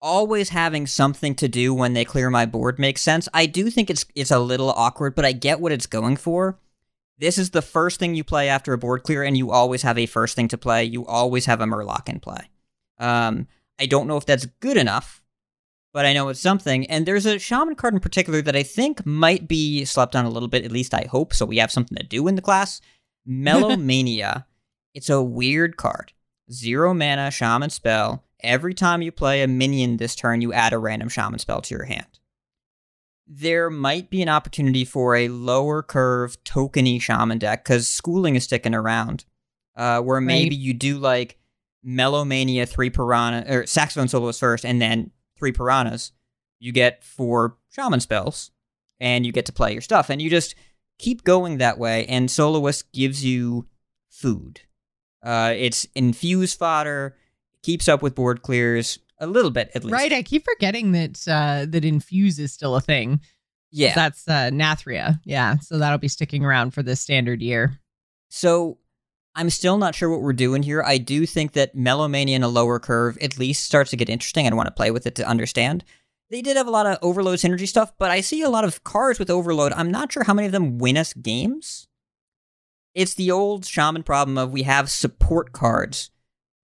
always 0.00 0.50
having 0.50 0.86
something 0.86 1.34
to 1.34 1.48
do 1.48 1.74
when 1.74 1.92
they 1.92 2.04
clear 2.04 2.30
my 2.30 2.46
board 2.46 2.78
makes 2.78 3.02
sense. 3.02 3.28
I 3.34 3.46
do 3.46 3.68
think 3.70 3.90
it's 3.90 4.04
it's 4.14 4.30
a 4.30 4.38
little 4.38 4.70
awkward, 4.70 5.14
but 5.14 5.24
I 5.24 5.32
get 5.32 5.60
what 5.60 5.72
it's 5.72 5.86
going 5.86 6.16
for. 6.16 6.58
This 7.18 7.36
is 7.36 7.50
the 7.50 7.62
first 7.62 7.98
thing 7.98 8.14
you 8.14 8.22
play 8.22 8.48
after 8.48 8.72
a 8.72 8.78
board 8.78 9.02
clear, 9.02 9.24
and 9.24 9.36
you 9.36 9.50
always 9.50 9.82
have 9.82 9.98
a 9.98 10.06
first 10.06 10.36
thing 10.36 10.46
to 10.48 10.58
play. 10.58 10.84
You 10.84 11.04
always 11.04 11.46
have 11.46 11.60
a 11.60 11.64
Murloc 11.64 12.08
in 12.08 12.20
play. 12.20 12.48
Um, 12.98 13.48
I 13.80 13.86
don't 13.86 14.06
know 14.06 14.16
if 14.16 14.24
that's 14.26 14.46
good 14.60 14.76
enough, 14.76 15.20
but 15.92 16.06
I 16.06 16.12
know 16.12 16.28
it's 16.28 16.38
something. 16.40 16.86
And 16.86 17.06
there's 17.06 17.26
a 17.26 17.40
shaman 17.40 17.74
card 17.74 17.94
in 17.94 17.98
particular 18.00 18.40
that 18.42 18.54
I 18.54 18.62
think 18.62 19.04
might 19.04 19.48
be 19.48 19.84
slept 19.84 20.14
on 20.14 20.26
a 20.26 20.30
little 20.30 20.48
bit. 20.48 20.64
At 20.64 20.70
least 20.70 20.94
I 20.94 21.08
hope. 21.10 21.34
So 21.34 21.44
we 21.44 21.56
have 21.58 21.72
something 21.72 21.96
to 21.96 22.04
do 22.04 22.28
in 22.28 22.36
the 22.36 22.42
class. 22.42 22.80
Melomania. 23.28 24.44
it's 24.94 25.10
a 25.10 25.22
weird 25.22 25.76
card. 25.76 26.12
Zero 26.50 26.94
mana 26.94 27.30
shaman 27.30 27.70
spell. 27.70 28.24
Every 28.40 28.72
time 28.72 29.02
you 29.02 29.12
play 29.12 29.42
a 29.42 29.48
minion 29.48 29.96
this 29.96 30.14
turn, 30.14 30.40
you 30.40 30.52
add 30.52 30.72
a 30.72 30.78
random 30.78 31.08
shaman 31.08 31.38
spell 31.38 31.60
to 31.62 31.74
your 31.74 31.84
hand. 31.84 32.06
There 33.26 33.68
might 33.68 34.08
be 34.08 34.22
an 34.22 34.28
opportunity 34.28 34.84
for 34.84 35.14
a 35.14 35.28
lower 35.28 35.82
curve 35.82 36.42
tokeny 36.44 37.00
shaman 37.00 37.38
deck 37.38 37.64
because 37.64 37.90
schooling 37.90 38.36
is 38.36 38.44
sticking 38.44 38.74
around. 38.74 39.24
Uh, 39.76 40.00
where 40.00 40.20
maybe 40.20 40.56
you 40.56 40.74
do 40.74 40.98
like 40.98 41.38
Melomania 41.86 42.66
three 42.66 42.90
piranha 42.90 43.44
or 43.48 43.66
saxophone 43.66 44.08
soloist 44.08 44.40
first, 44.40 44.64
and 44.64 44.80
then 44.80 45.10
three 45.38 45.52
piranhas. 45.52 46.12
You 46.58 46.72
get 46.72 47.04
four 47.04 47.56
shaman 47.70 48.00
spells, 48.00 48.50
and 48.98 49.24
you 49.24 49.32
get 49.32 49.46
to 49.46 49.52
play 49.52 49.72
your 49.72 49.82
stuff, 49.82 50.10
and 50.10 50.20
you 50.20 50.30
just 50.30 50.54
keep 50.98 51.22
going 51.22 51.58
that 51.58 51.78
way. 51.78 52.06
And 52.06 52.30
soloist 52.30 52.90
gives 52.92 53.24
you 53.24 53.68
food. 54.08 54.62
Uh, 55.22 55.52
it's 55.56 55.86
infused 55.94 56.58
fodder, 56.58 57.16
keeps 57.62 57.88
up 57.88 58.02
with 58.02 58.14
board 58.14 58.42
clears 58.42 58.98
a 59.18 59.26
little 59.26 59.50
bit 59.50 59.70
at 59.74 59.84
least. 59.84 59.92
Right. 59.92 60.12
I 60.12 60.22
keep 60.22 60.44
forgetting 60.44 60.92
that 60.92 61.26
uh, 61.26 61.66
that 61.68 61.84
infuse 61.84 62.38
is 62.38 62.52
still 62.52 62.76
a 62.76 62.80
thing. 62.80 63.20
Yeah. 63.70 63.94
That's 63.94 64.26
uh, 64.26 64.50
Nathria. 64.52 65.20
Yeah. 65.24 65.58
So 65.58 65.78
that'll 65.78 65.98
be 65.98 66.08
sticking 66.08 66.44
around 66.44 66.72
for 66.72 66.82
this 66.82 67.00
standard 67.00 67.42
year. 67.42 67.78
So 68.30 68.78
I'm 69.34 69.50
still 69.50 69.78
not 69.78 69.94
sure 69.94 70.08
what 70.08 70.22
we're 70.22 70.32
doing 70.32 70.62
here. 70.62 70.82
I 70.82 70.98
do 70.98 71.26
think 71.26 71.52
that 71.52 71.76
Melomania 71.76 72.34
in 72.34 72.42
a 72.42 72.48
lower 72.48 72.78
curve 72.78 73.18
at 73.20 73.38
least 73.38 73.64
starts 73.64 73.90
to 73.90 73.96
get 73.96 74.08
interesting. 74.08 74.46
I 74.46 74.54
want 74.54 74.68
to 74.68 74.74
play 74.74 74.90
with 74.90 75.06
it 75.06 75.14
to 75.16 75.28
understand. 75.28 75.84
They 76.30 76.42
did 76.42 76.56
have 76.56 76.66
a 76.66 76.70
lot 76.70 76.86
of 76.86 76.98
overload 77.00 77.38
synergy 77.38 77.66
stuff, 77.66 77.92
but 77.98 78.10
I 78.10 78.20
see 78.20 78.42
a 78.42 78.50
lot 78.50 78.64
of 78.64 78.84
cards 78.84 79.18
with 79.18 79.30
overload. 79.30 79.72
I'm 79.72 79.90
not 79.90 80.12
sure 80.12 80.24
how 80.24 80.34
many 80.34 80.46
of 80.46 80.52
them 80.52 80.78
win 80.78 80.96
us 80.96 81.14
games. 81.14 81.87
It's 82.98 83.14
the 83.14 83.30
old 83.30 83.64
shaman 83.64 84.02
problem 84.02 84.36
of 84.36 84.50
we 84.50 84.64
have 84.64 84.90
support 84.90 85.52
cards, 85.52 86.10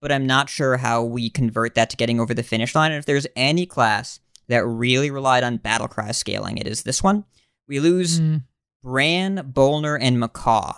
but 0.01 0.11
I'm 0.11 0.27
not 0.27 0.49
sure 0.49 0.75
how 0.75 1.01
we 1.01 1.29
convert 1.29 1.75
that 1.75 1.89
to 1.91 1.95
getting 1.95 2.19
over 2.19 2.33
the 2.33 2.43
finish 2.43 2.75
line. 2.75 2.91
And 2.91 2.99
if 2.99 3.05
there's 3.05 3.25
any 3.37 3.65
class 3.65 4.19
that 4.49 4.65
really 4.65 5.09
relied 5.09 5.45
on 5.45 5.55
battle 5.55 5.87
cry 5.87 6.11
scaling, 6.11 6.57
it 6.57 6.67
is 6.67 6.83
this 6.83 7.01
one. 7.01 7.23
We 7.69 7.79
lose 7.79 8.19
Mm. 8.19 8.43
Bran, 8.83 9.49
Bolner, 9.53 9.97
and 9.99 10.19
Macaw. 10.19 10.73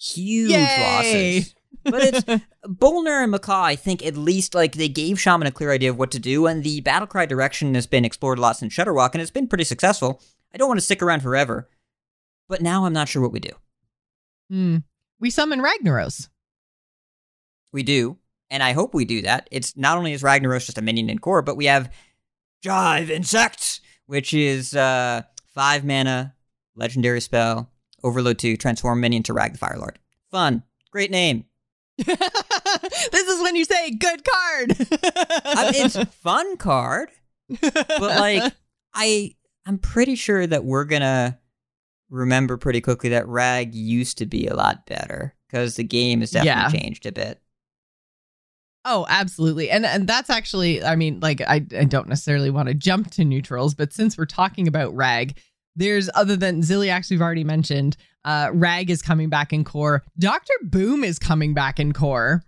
Huge 0.00 0.50
Yay! 0.50 0.80
losses. 1.36 1.54
But 1.84 2.02
it's 2.02 2.24
Bolner 2.66 3.22
and 3.22 3.30
Macaw, 3.30 3.62
I 3.62 3.76
think 3.76 4.02
at 4.06 4.16
least 4.16 4.54
like 4.54 4.72
they 4.72 4.88
gave 4.88 5.20
Shaman 5.20 5.46
a 5.46 5.52
clear 5.52 5.70
idea 5.70 5.90
of 5.90 5.98
what 5.98 6.10
to 6.12 6.18
do, 6.18 6.46
and 6.46 6.64
the 6.64 6.80
battlecry 6.80 7.28
direction 7.28 7.74
has 7.74 7.86
been 7.86 8.06
explored 8.06 8.38
a 8.38 8.40
lot 8.40 8.56
since 8.56 8.74
Shudderwock, 8.74 9.10
and 9.12 9.20
it's 9.20 9.30
been 9.30 9.48
pretty 9.48 9.64
successful. 9.64 10.22
I 10.54 10.56
don't 10.56 10.68
want 10.68 10.78
to 10.80 10.84
stick 10.86 11.02
around 11.02 11.20
forever, 11.20 11.68
but 12.48 12.62
now 12.62 12.86
I'm 12.86 12.94
not 12.94 13.08
sure 13.08 13.20
what 13.20 13.32
we 13.32 13.40
do. 13.40 13.50
Hmm. 14.50 14.76
We 15.24 15.30
summon 15.30 15.62
Ragnaros. 15.62 16.28
We 17.72 17.82
do, 17.82 18.18
and 18.50 18.62
I 18.62 18.72
hope 18.72 18.92
we 18.92 19.06
do 19.06 19.22
that. 19.22 19.48
It's 19.50 19.74
not 19.74 19.96
only 19.96 20.12
is 20.12 20.22
Ragnaros 20.22 20.66
just 20.66 20.76
a 20.76 20.82
minion 20.82 21.08
in 21.08 21.18
core, 21.18 21.40
but 21.40 21.56
we 21.56 21.64
have 21.64 21.90
Jive 22.62 23.08
Insect, 23.08 23.80
which 24.04 24.34
is 24.34 24.76
uh 24.76 25.22
five 25.54 25.82
mana, 25.82 26.34
legendary 26.76 27.22
spell, 27.22 27.70
overload 28.02 28.38
two, 28.38 28.58
transform 28.58 29.00
minion 29.00 29.22
to 29.22 29.32
Rag 29.32 29.52
the 29.52 29.58
Fire 29.58 29.78
Lord. 29.78 29.98
Fun. 30.30 30.62
Great 30.90 31.10
name. 31.10 31.46
this 31.96 33.26
is 33.26 33.40
when 33.42 33.56
you 33.56 33.64
say 33.64 33.92
good 33.92 34.22
card. 34.26 34.76
I 35.46 35.70
mean, 35.72 35.86
it's 35.86 35.96
fun 36.16 36.58
card, 36.58 37.08
but 37.62 37.80
like 37.98 38.52
I 38.94 39.36
I'm 39.64 39.78
pretty 39.78 40.16
sure 40.16 40.46
that 40.46 40.66
we're 40.66 40.84
gonna 40.84 41.38
remember 42.10 42.56
pretty 42.56 42.80
quickly 42.80 43.10
that 43.10 43.26
Rag 43.28 43.74
used 43.74 44.18
to 44.18 44.26
be 44.26 44.46
a 44.46 44.54
lot 44.54 44.86
better 44.86 45.34
because 45.48 45.76
the 45.76 45.84
game 45.84 46.20
has 46.20 46.30
definitely 46.30 46.60
Yeah. 46.78 46.80
changed 46.82 47.06
a 47.06 47.12
bit. 47.12 47.40
Oh, 48.86 49.06
absolutely. 49.08 49.70
And 49.70 49.86
and 49.86 50.06
that's 50.06 50.28
actually, 50.28 50.82
I 50.84 50.94
mean, 50.94 51.20
like 51.20 51.40
I, 51.40 51.64
I 51.76 51.84
don't 51.84 52.08
necessarily 52.08 52.50
want 52.50 52.68
to 52.68 52.74
jump 52.74 53.10
to 53.12 53.24
neutrals, 53.24 53.74
but 53.74 53.92
since 53.94 54.18
we're 54.18 54.26
talking 54.26 54.68
about 54.68 54.94
Rag, 54.94 55.38
there's 55.74 56.10
other 56.14 56.36
than 56.36 56.60
Zilliax 56.60 57.10
we've 57.10 57.22
already 57.22 57.44
mentioned, 57.44 57.96
uh 58.26 58.50
Rag 58.52 58.90
is 58.90 59.00
coming 59.00 59.30
back 59.30 59.52
in 59.54 59.64
core. 59.64 60.02
Dr. 60.18 60.52
Boom 60.62 61.02
is 61.02 61.18
coming 61.18 61.54
back 61.54 61.80
in 61.80 61.92
core, 61.94 62.42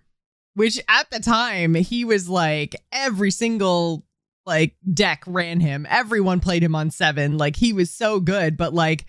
which 0.55 0.79
at 0.89 1.11
the 1.11 1.21
time 1.21 1.75
he 1.75 2.05
was 2.05 2.29
like 2.29 2.77
every 2.93 3.31
single 3.31 4.05
like 4.45 4.77
deck 4.93 5.25
ran 5.27 5.59
him. 5.61 5.87
Everyone 5.89 6.41
played 6.41 6.63
him 6.63 6.75
on 6.75 6.91
7. 6.91 7.39
Like 7.39 7.57
he 7.57 7.73
was 7.73 7.91
so 7.91 8.21
good, 8.21 8.59
but 8.59 8.75
like 8.75 9.07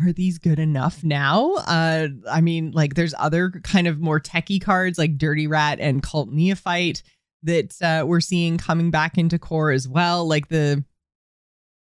are 0.00 0.12
these 0.12 0.38
good 0.38 0.58
enough 0.58 1.02
now? 1.02 1.54
Uh, 1.54 2.08
I 2.30 2.40
mean, 2.40 2.72
like 2.72 2.94
there's 2.94 3.14
other 3.18 3.50
kind 3.62 3.86
of 3.86 4.00
more 4.00 4.20
techie 4.20 4.60
cards 4.60 4.98
like 4.98 5.18
Dirty 5.18 5.46
Rat 5.46 5.80
and 5.80 6.02
Cult 6.02 6.30
Neophyte 6.30 7.02
that 7.42 7.74
uh, 7.80 8.04
we're 8.06 8.20
seeing 8.20 8.58
coming 8.58 8.90
back 8.90 9.16
into 9.16 9.38
core 9.38 9.70
as 9.70 9.88
well. 9.88 10.26
Like 10.26 10.48
the 10.48 10.84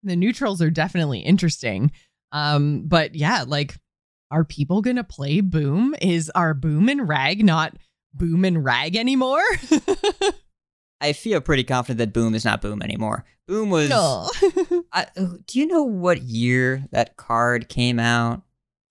the 0.02 0.16
neutrals 0.16 0.60
are 0.60 0.70
definitely 0.70 1.20
interesting. 1.20 1.90
Um, 2.30 2.82
but 2.86 3.14
yeah, 3.14 3.44
like 3.46 3.76
are 4.30 4.44
people 4.44 4.82
gonna 4.82 5.04
play 5.04 5.40
Boom? 5.40 5.94
Is 6.00 6.30
our 6.34 6.54
Boom 6.54 6.88
and 6.88 7.08
Rag 7.08 7.44
not 7.44 7.76
Boom 8.12 8.44
and 8.44 8.64
Rag 8.64 8.96
anymore? 8.96 9.42
I 11.00 11.12
feel 11.12 11.40
pretty 11.40 11.64
confident 11.64 11.98
that 11.98 12.12
Boom 12.12 12.34
is 12.34 12.44
not 12.44 12.62
Boom 12.62 12.80
anymore. 12.82 13.24
Boom 13.46 13.70
was. 13.70 13.90
no. 13.90 14.30
I, 14.92 15.06
do 15.46 15.58
you 15.58 15.66
know 15.66 15.82
what 15.84 16.22
year 16.22 16.84
that 16.92 17.16
card 17.16 17.68
came 17.68 17.98
out? 18.00 18.42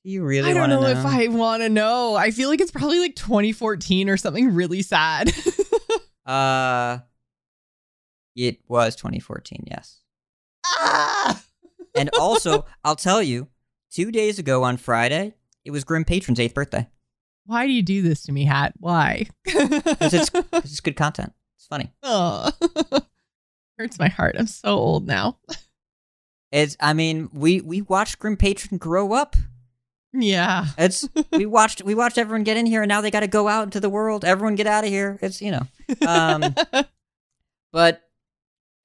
Do 0.04 0.12
you 0.12 0.24
really 0.24 0.52
I 0.52 0.54
don't 0.54 0.70
know, 0.70 0.82
know? 0.82 0.88
if 0.90 1.06
I 1.06 1.28
want 1.28 1.64
to 1.64 1.70
know. 1.70 2.16
I 2.16 2.32
feel 2.32 2.50
like 2.50 2.60
it's 2.62 2.72
probably 2.72 3.00
like 3.00 3.16
2014 3.16 4.10
or 4.10 4.18
something 4.18 4.54
really 4.54 4.82
sad. 4.82 5.32
Uh, 6.26 7.00
it 8.34 8.60
was 8.70 8.96
2014. 8.96 9.66
Yes. 9.70 10.00
ah! 10.66 11.44
And 11.96 12.10
also, 12.18 12.66
I'll 12.86 12.96
tell 12.96 13.22
you, 13.22 13.50
two 13.92 14.10
days 14.10 14.40
ago 14.40 14.64
on 14.64 14.78
Friday, 14.78 15.36
it 15.66 15.72
was 15.72 15.84
Grim 15.84 16.06
Patron's 16.06 16.40
eighth 16.40 16.54
birthday. 16.54 16.88
Why 17.46 17.68
do 17.68 17.74
you 17.74 17.84
do 17.84 18.02
this 18.02 18.24
to 18.24 18.32
me, 18.32 18.46
Hat? 18.46 18.74
Why? 18.80 19.28
Because 19.44 20.14
it's, 20.14 20.30
'cause 20.30 20.44
it's 20.64 20.80
good 20.80 20.96
content. 20.96 21.34
It's 21.58 21.68
funny. 21.68 21.92
Oh, 22.04 22.50
hurts 23.84 24.00
my 24.00 24.08
heart. 24.08 24.36
I'm 24.40 24.48
so 24.48 24.70
old 24.70 25.08
now. 25.08 25.38
It's 26.52 26.78
I 26.80 26.94
mean, 26.94 27.30
we 27.34 27.60
we 27.62 27.82
watched 27.82 28.20
Grim 28.20 28.38
Patron 28.38 28.78
grow 28.78 29.12
up. 29.12 29.36
Yeah. 30.14 30.68
It's 30.78 31.08
we 31.34 31.46
watched 31.46 31.84
we 31.84 31.96
watched 31.96 32.18
everyone 32.18 32.44
get 32.44 32.58
in 32.58 32.66
here 32.66 32.82
and 32.82 32.90
now 32.90 33.02
they 33.02 33.12
got 33.12 33.22
to 33.22 33.28
go 33.28 33.48
out 33.48 33.64
into 33.64 33.82
the 33.82 33.90
world. 33.90 34.24
Everyone 34.24 34.56
get 34.56 34.68
out 34.68 34.86
of 34.86 34.90
here. 34.90 35.20
It's 35.22 35.42
you 35.42 35.52
know. 35.52 35.68
Um 36.08 36.56
but 37.74 38.04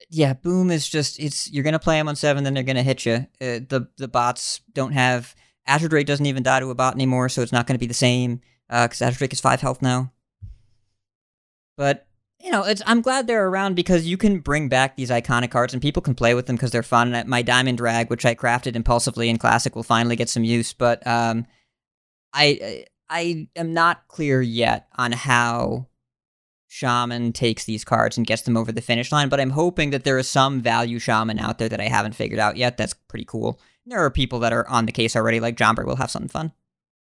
yeah, 0.09 0.33
boom 0.33 0.69
is 0.69 0.89
just 0.89 1.19
it's 1.19 1.49
you're 1.49 1.63
going 1.63 1.73
to 1.73 1.79
play 1.79 1.97
them 1.97 2.09
on 2.09 2.15
7 2.15 2.43
then 2.43 2.53
they're 2.53 2.63
going 2.63 2.75
to 2.75 2.83
hit 2.83 3.05
you. 3.05 3.27
Uh, 3.39 3.63
the 3.69 3.87
the 3.97 4.07
bots 4.07 4.61
don't 4.73 4.93
have 4.93 5.33
Azure 5.65 5.87
Drake 5.87 6.07
doesn't 6.07 6.25
even 6.25 6.43
die 6.43 6.59
to 6.59 6.71
a 6.71 6.75
bot 6.75 6.95
anymore, 6.95 7.29
so 7.29 7.41
it's 7.41 7.51
not 7.51 7.67
going 7.67 7.75
to 7.75 7.79
be 7.79 7.87
the 7.87 7.93
same 7.93 8.41
uh 8.69 8.87
cuz 8.87 9.01
Azure 9.01 9.19
Drake 9.19 9.33
is 9.33 9.39
5 9.39 9.61
health 9.61 9.81
now. 9.81 10.11
But 11.77 12.08
you 12.41 12.51
know, 12.51 12.65
I'm 12.85 13.01
glad 13.01 13.27
they're 13.27 13.47
around 13.47 13.75
because 13.75 14.07
you 14.07 14.15
can 14.15 14.39
bring 14.39 14.69
back 14.69 14.95
these 14.95 15.09
iconic 15.09 15.51
cards 15.51 15.73
and 15.73 15.81
people 15.81 16.01
can 16.01 16.15
play 16.15 16.33
with 16.33 16.45
them 16.45 16.55
because 16.55 16.71
they're 16.71 16.83
fun. 16.83 17.23
My 17.27 17.41
Diamond 17.41 17.77
Drag, 17.77 18.09
which 18.09 18.25
I 18.25 18.33
crafted 18.33 18.75
impulsively 18.75 19.29
in 19.29 19.37
Classic, 19.37 19.75
will 19.75 19.83
finally 19.83 20.15
get 20.15 20.29
some 20.29 20.45
use. 20.45 20.71
But 20.71 21.05
um, 21.05 21.45
I 22.33 22.85
I 23.09 23.49
am 23.55 23.73
not 23.73 24.07
clear 24.07 24.41
yet 24.41 24.87
on 24.97 25.11
how 25.11 25.87
Shaman 26.67 27.33
takes 27.33 27.65
these 27.65 27.83
cards 27.83 28.15
and 28.15 28.27
gets 28.27 28.43
them 28.43 28.55
over 28.55 28.71
the 28.71 28.81
finish 28.81 29.11
line. 29.11 29.27
But 29.27 29.41
I'm 29.41 29.49
hoping 29.49 29.89
that 29.89 30.05
there 30.05 30.17
is 30.17 30.29
some 30.29 30.61
value 30.61 30.99
Shaman 30.99 31.39
out 31.39 31.57
there 31.57 31.69
that 31.69 31.81
I 31.81 31.89
haven't 31.89 32.15
figured 32.15 32.39
out 32.39 32.55
yet. 32.55 32.77
That's 32.77 32.93
pretty 32.93 33.25
cool. 33.25 33.59
There 33.85 33.99
are 33.99 34.11
people 34.11 34.39
that 34.39 34.53
are 34.53 34.67
on 34.69 34.85
the 34.85 34.91
case 34.93 35.15
already, 35.15 35.39
like 35.39 35.57
Jomberg 35.57 35.87
will 35.87 35.95
have 35.97 36.11
something 36.11 36.29
fun. 36.29 36.53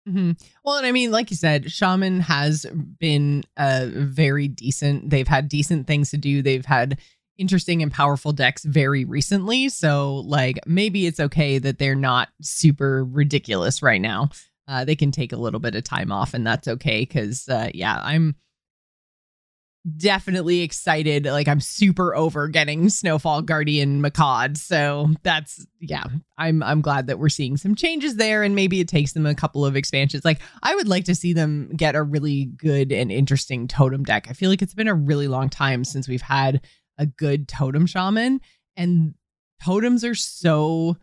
Hmm 0.06 0.32
Well, 0.64 0.78
and 0.78 0.86
I 0.86 0.92
mean, 0.92 1.12
like 1.12 1.32
you 1.32 1.38
said, 1.38 1.72
Shaman 1.72 2.20
has 2.22 2.66
been 3.00 3.44
uh, 3.58 3.88
very 3.92 4.48
decent. 4.48 5.10
They've 5.10 5.28
had 5.28 5.50
decent 5.50 5.88
things 5.88 6.12
to 6.12 6.18
do. 6.18 6.42
They've 6.42 6.66
had 6.66 7.00
interesting 7.38 7.82
and 7.82 7.92
powerful 7.92 8.32
decks 8.32 8.64
very 8.64 9.04
recently. 9.04 9.70
So, 9.70 10.16
like, 10.18 10.60
maybe 10.66 11.06
it's 11.06 11.20
okay 11.20 11.58
that 11.58 11.80
they're 11.80 11.96
not 11.96 12.30
super 12.42 13.04
ridiculous 13.04 13.82
right 13.82 14.02
now. 14.02 14.30
Uh, 14.68 14.86
they 14.86 14.96
can 14.96 15.12
take 15.12 15.32
a 15.32 15.38
little 15.38 15.60
bit 15.60 15.76
of 15.76 15.84
time 15.84 16.12
off, 16.12 16.34
and 16.34 16.46
that's 16.46 16.68
okay. 16.68 17.02
Because, 17.02 17.48
uh, 17.50 17.70
yeah, 17.74 18.00
I'm 18.04 18.36
definitely 19.98 20.62
excited. 20.62 21.26
Like, 21.26 21.48
I'm 21.48 21.60
super 21.60 22.16
over 22.16 22.48
getting 22.48 22.90
Snowfall 22.90 23.42
Guardian 23.42 24.02
Macaud. 24.02 24.58
So 24.58 25.10
that's 25.24 25.66
yeah, 25.80 26.04
I'm 26.38 26.64
I'm 26.64 26.82
glad 26.82 27.08
that 27.08 27.20
we're 27.20 27.30
seeing 27.30 27.58
some 27.58 27.76
changes 27.76 28.16
there, 28.16 28.44
and 28.44 28.56
maybe 28.56 28.80
it 28.80 28.88
takes 28.88 29.14
them 29.14 29.26
a 29.26 29.36
couple 29.36 29.66
of 29.66 29.76
expansions. 29.76 30.26
Like 30.26 30.42
I 30.64 30.76
would 30.76 30.88
like 30.88 31.06
to 31.06 31.16
see 31.16 31.34
them 31.34 31.72
get 31.76 31.96
a 31.96 32.04
really 32.04 32.46
good 32.46 32.92
and 32.92 33.12
interesting 33.12 33.68
totem 33.68 34.04
deck. 34.04 34.28
I 34.30 34.34
feel 34.34 34.50
like 34.50 34.62
it's 34.62 34.74
been 34.74 34.88
a 34.88 34.96
really 34.96 35.28
long 35.28 35.50
time 35.50 35.84
since 35.84 36.08
we've 36.08 36.22
had 36.22 36.66
a 36.98 37.06
good 37.06 37.48
totem 37.48 37.86
shaman, 37.86 38.42
and 38.76 39.14
totems 39.64 40.04
are 40.04 40.16
so 40.16 40.98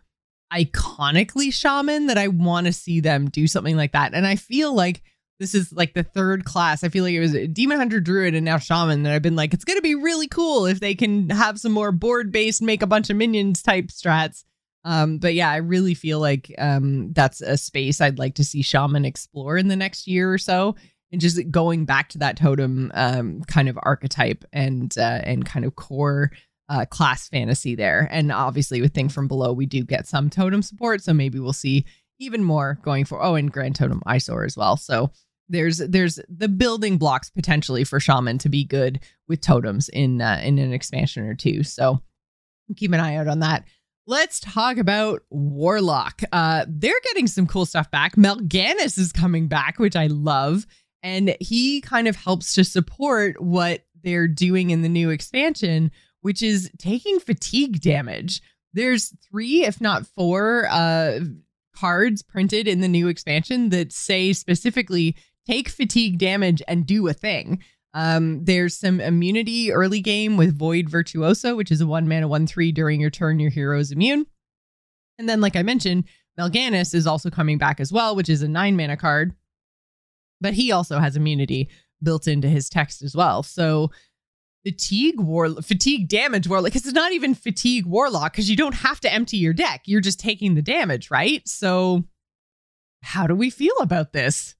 iconically 0.52 1.52
shaman 1.52 2.08
that 2.08 2.18
I 2.18 2.28
want 2.28 2.66
to 2.66 2.72
see 2.72 3.00
them 3.00 3.30
do 3.30 3.46
something 3.46 3.76
like 3.76 3.92
that. 3.92 4.12
And 4.14 4.26
I 4.26 4.36
feel 4.36 4.74
like 4.74 5.02
this 5.40 5.54
is 5.54 5.72
like 5.72 5.94
the 5.94 6.02
third 6.02 6.44
class. 6.44 6.84
I 6.84 6.88
feel 6.88 7.04
like 7.04 7.14
it 7.14 7.20
was 7.20 7.36
Demon 7.52 7.78
Hunter 7.78 8.00
Druid 8.00 8.34
and 8.34 8.44
now 8.44 8.58
Shaman 8.58 9.02
that 9.02 9.12
I've 9.12 9.22
been 9.22 9.36
like, 9.36 9.54
it's 9.54 9.64
gonna 9.64 9.80
be 9.80 9.94
really 9.94 10.28
cool 10.28 10.66
if 10.66 10.80
they 10.80 10.94
can 10.94 11.30
have 11.30 11.58
some 11.58 11.72
more 11.72 11.92
board 11.92 12.30
based, 12.30 12.62
make 12.62 12.82
a 12.82 12.86
bunch 12.86 13.10
of 13.10 13.16
minions 13.16 13.62
type 13.62 13.86
strats. 13.86 14.44
Um, 14.84 15.18
but 15.18 15.34
yeah, 15.34 15.50
I 15.50 15.56
really 15.56 15.94
feel 15.94 16.20
like 16.20 16.52
um 16.58 17.12
that's 17.12 17.40
a 17.40 17.56
space 17.56 18.00
I'd 18.00 18.18
like 18.18 18.34
to 18.36 18.44
see 18.44 18.62
Shaman 18.62 19.04
explore 19.04 19.56
in 19.56 19.68
the 19.68 19.76
next 19.76 20.06
year 20.06 20.32
or 20.32 20.38
so. 20.38 20.76
And 21.10 21.20
just 21.20 21.50
going 21.50 21.84
back 21.84 22.08
to 22.10 22.18
that 22.18 22.36
totem 22.36 22.90
um 22.94 23.42
kind 23.42 23.68
of 23.68 23.78
archetype 23.82 24.44
and 24.52 24.96
uh 24.96 25.20
and 25.24 25.44
kind 25.44 25.64
of 25.64 25.76
core 25.76 26.30
uh, 26.68 26.86
class 26.86 27.28
fantasy 27.28 27.74
there. 27.74 28.08
And 28.10 28.32
obviously, 28.32 28.80
with 28.80 28.94
Thing 28.94 29.10
from 29.10 29.28
Below, 29.28 29.52
we 29.52 29.66
do 29.66 29.84
get 29.84 30.06
some 30.06 30.30
totem 30.30 30.62
support, 30.62 31.02
so 31.02 31.12
maybe 31.12 31.38
we'll 31.38 31.52
see 31.52 31.84
even 32.22 32.44
more 32.44 32.78
going 32.82 33.04
for. 33.04 33.22
Oh, 33.22 33.34
and 33.34 33.52
Grand 33.52 33.76
Totem 33.76 34.02
Eys'or 34.06 34.44
as 34.44 34.56
well. 34.56 34.76
So 34.76 35.10
there's 35.48 35.78
there's 35.78 36.18
the 36.28 36.48
building 36.48 36.98
blocks 36.98 37.30
potentially 37.30 37.84
for 37.84 38.00
Shaman 38.00 38.38
to 38.38 38.48
be 38.48 38.64
good 38.64 39.00
with 39.28 39.40
totems 39.40 39.88
in 39.88 40.20
uh, 40.20 40.40
in 40.42 40.58
an 40.58 40.72
expansion 40.72 41.24
or 41.24 41.34
two. 41.34 41.62
So 41.62 42.00
keep 42.76 42.92
an 42.92 43.00
eye 43.00 43.16
out 43.16 43.28
on 43.28 43.40
that. 43.40 43.64
Let's 44.06 44.40
talk 44.40 44.78
about 44.78 45.22
Warlock. 45.30 46.22
Uh, 46.32 46.64
they're 46.68 47.00
getting 47.04 47.28
some 47.28 47.46
cool 47.46 47.66
stuff 47.66 47.88
back. 47.90 48.16
Mal'Ganis 48.16 48.98
is 48.98 49.12
coming 49.12 49.46
back, 49.46 49.78
which 49.78 49.94
I 49.94 50.08
love, 50.08 50.66
and 51.04 51.36
he 51.38 51.80
kind 51.80 52.08
of 52.08 52.16
helps 52.16 52.54
to 52.54 52.64
support 52.64 53.40
what 53.40 53.84
they're 54.02 54.26
doing 54.26 54.70
in 54.70 54.82
the 54.82 54.88
new 54.88 55.10
expansion 55.10 55.92
which 56.22 56.42
is 56.42 56.70
taking 56.78 57.20
fatigue 57.20 57.80
damage. 57.80 58.40
There's 58.72 59.14
three, 59.28 59.64
if 59.64 59.80
not 59.80 60.06
four, 60.06 60.66
uh, 60.70 61.20
cards 61.82 62.22
printed 62.22 62.68
in 62.68 62.80
the 62.80 62.86
new 62.86 63.08
expansion 63.08 63.70
that 63.70 63.92
say 63.92 64.32
specifically 64.32 65.16
take 65.48 65.68
fatigue 65.68 66.16
damage 66.16 66.62
and 66.68 66.86
do 66.86 67.08
a 67.08 67.12
thing. 67.12 67.60
Um, 67.92 68.44
there's 68.44 68.76
some 68.76 69.00
immunity 69.00 69.72
early 69.72 70.00
game 70.00 70.36
with 70.36 70.56
Void 70.56 70.88
Virtuoso, 70.88 71.56
which 71.56 71.72
is 71.72 71.80
a 71.80 71.86
one 71.86 72.06
mana, 72.06 72.28
one 72.28 72.46
three. 72.46 72.70
During 72.70 73.00
your 73.00 73.10
turn, 73.10 73.40
your 73.40 73.50
hero 73.50 73.80
is 73.80 73.90
immune. 73.90 74.26
And 75.18 75.28
then, 75.28 75.40
like 75.40 75.56
I 75.56 75.64
mentioned, 75.64 76.04
Mal'Ganis 76.38 76.94
is 76.94 77.06
also 77.08 77.30
coming 77.30 77.58
back 77.58 77.80
as 77.80 77.92
well, 77.92 78.14
which 78.14 78.28
is 78.28 78.42
a 78.42 78.48
nine 78.48 78.76
mana 78.76 78.96
card. 78.96 79.34
But 80.40 80.54
he 80.54 80.70
also 80.70 81.00
has 81.00 81.16
immunity 81.16 81.68
built 82.00 82.28
into 82.28 82.48
his 82.48 82.68
text 82.68 83.02
as 83.02 83.16
well. 83.16 83.42
So 83.42 83.90
fatigue 84.64 85.20
war 85.20 85.50
fatigue 85.62 86.08
damage 86.08 86.48
warlock 86.48 86.72
because 86.72 86.86
it's 86.86 86.94
not 86.94 87.12
even 87.12 87.34
fatigue 87.34 87.86
warlock 87.86 88.32
because 88.32 88.48
you 88.48 88.56
don't 88.56 88.74
have 88.74 89.00
to 89.00 89.12
empty 89.12 89.36
your 89.36 89.52
deck 89.52 89.82
you're 89.86 90.00
just 90.00 90.20
taking 90.20 90.54
the 90.54 90.62
damage 90.62 91.10
right 91.10 91.46
so 91.48 92.04
how 93.02 93.26
do 93.26 93.34
we 93.34 93.50
feel 93.50 93.76
about 93.80 94.12
this 94.12 94.54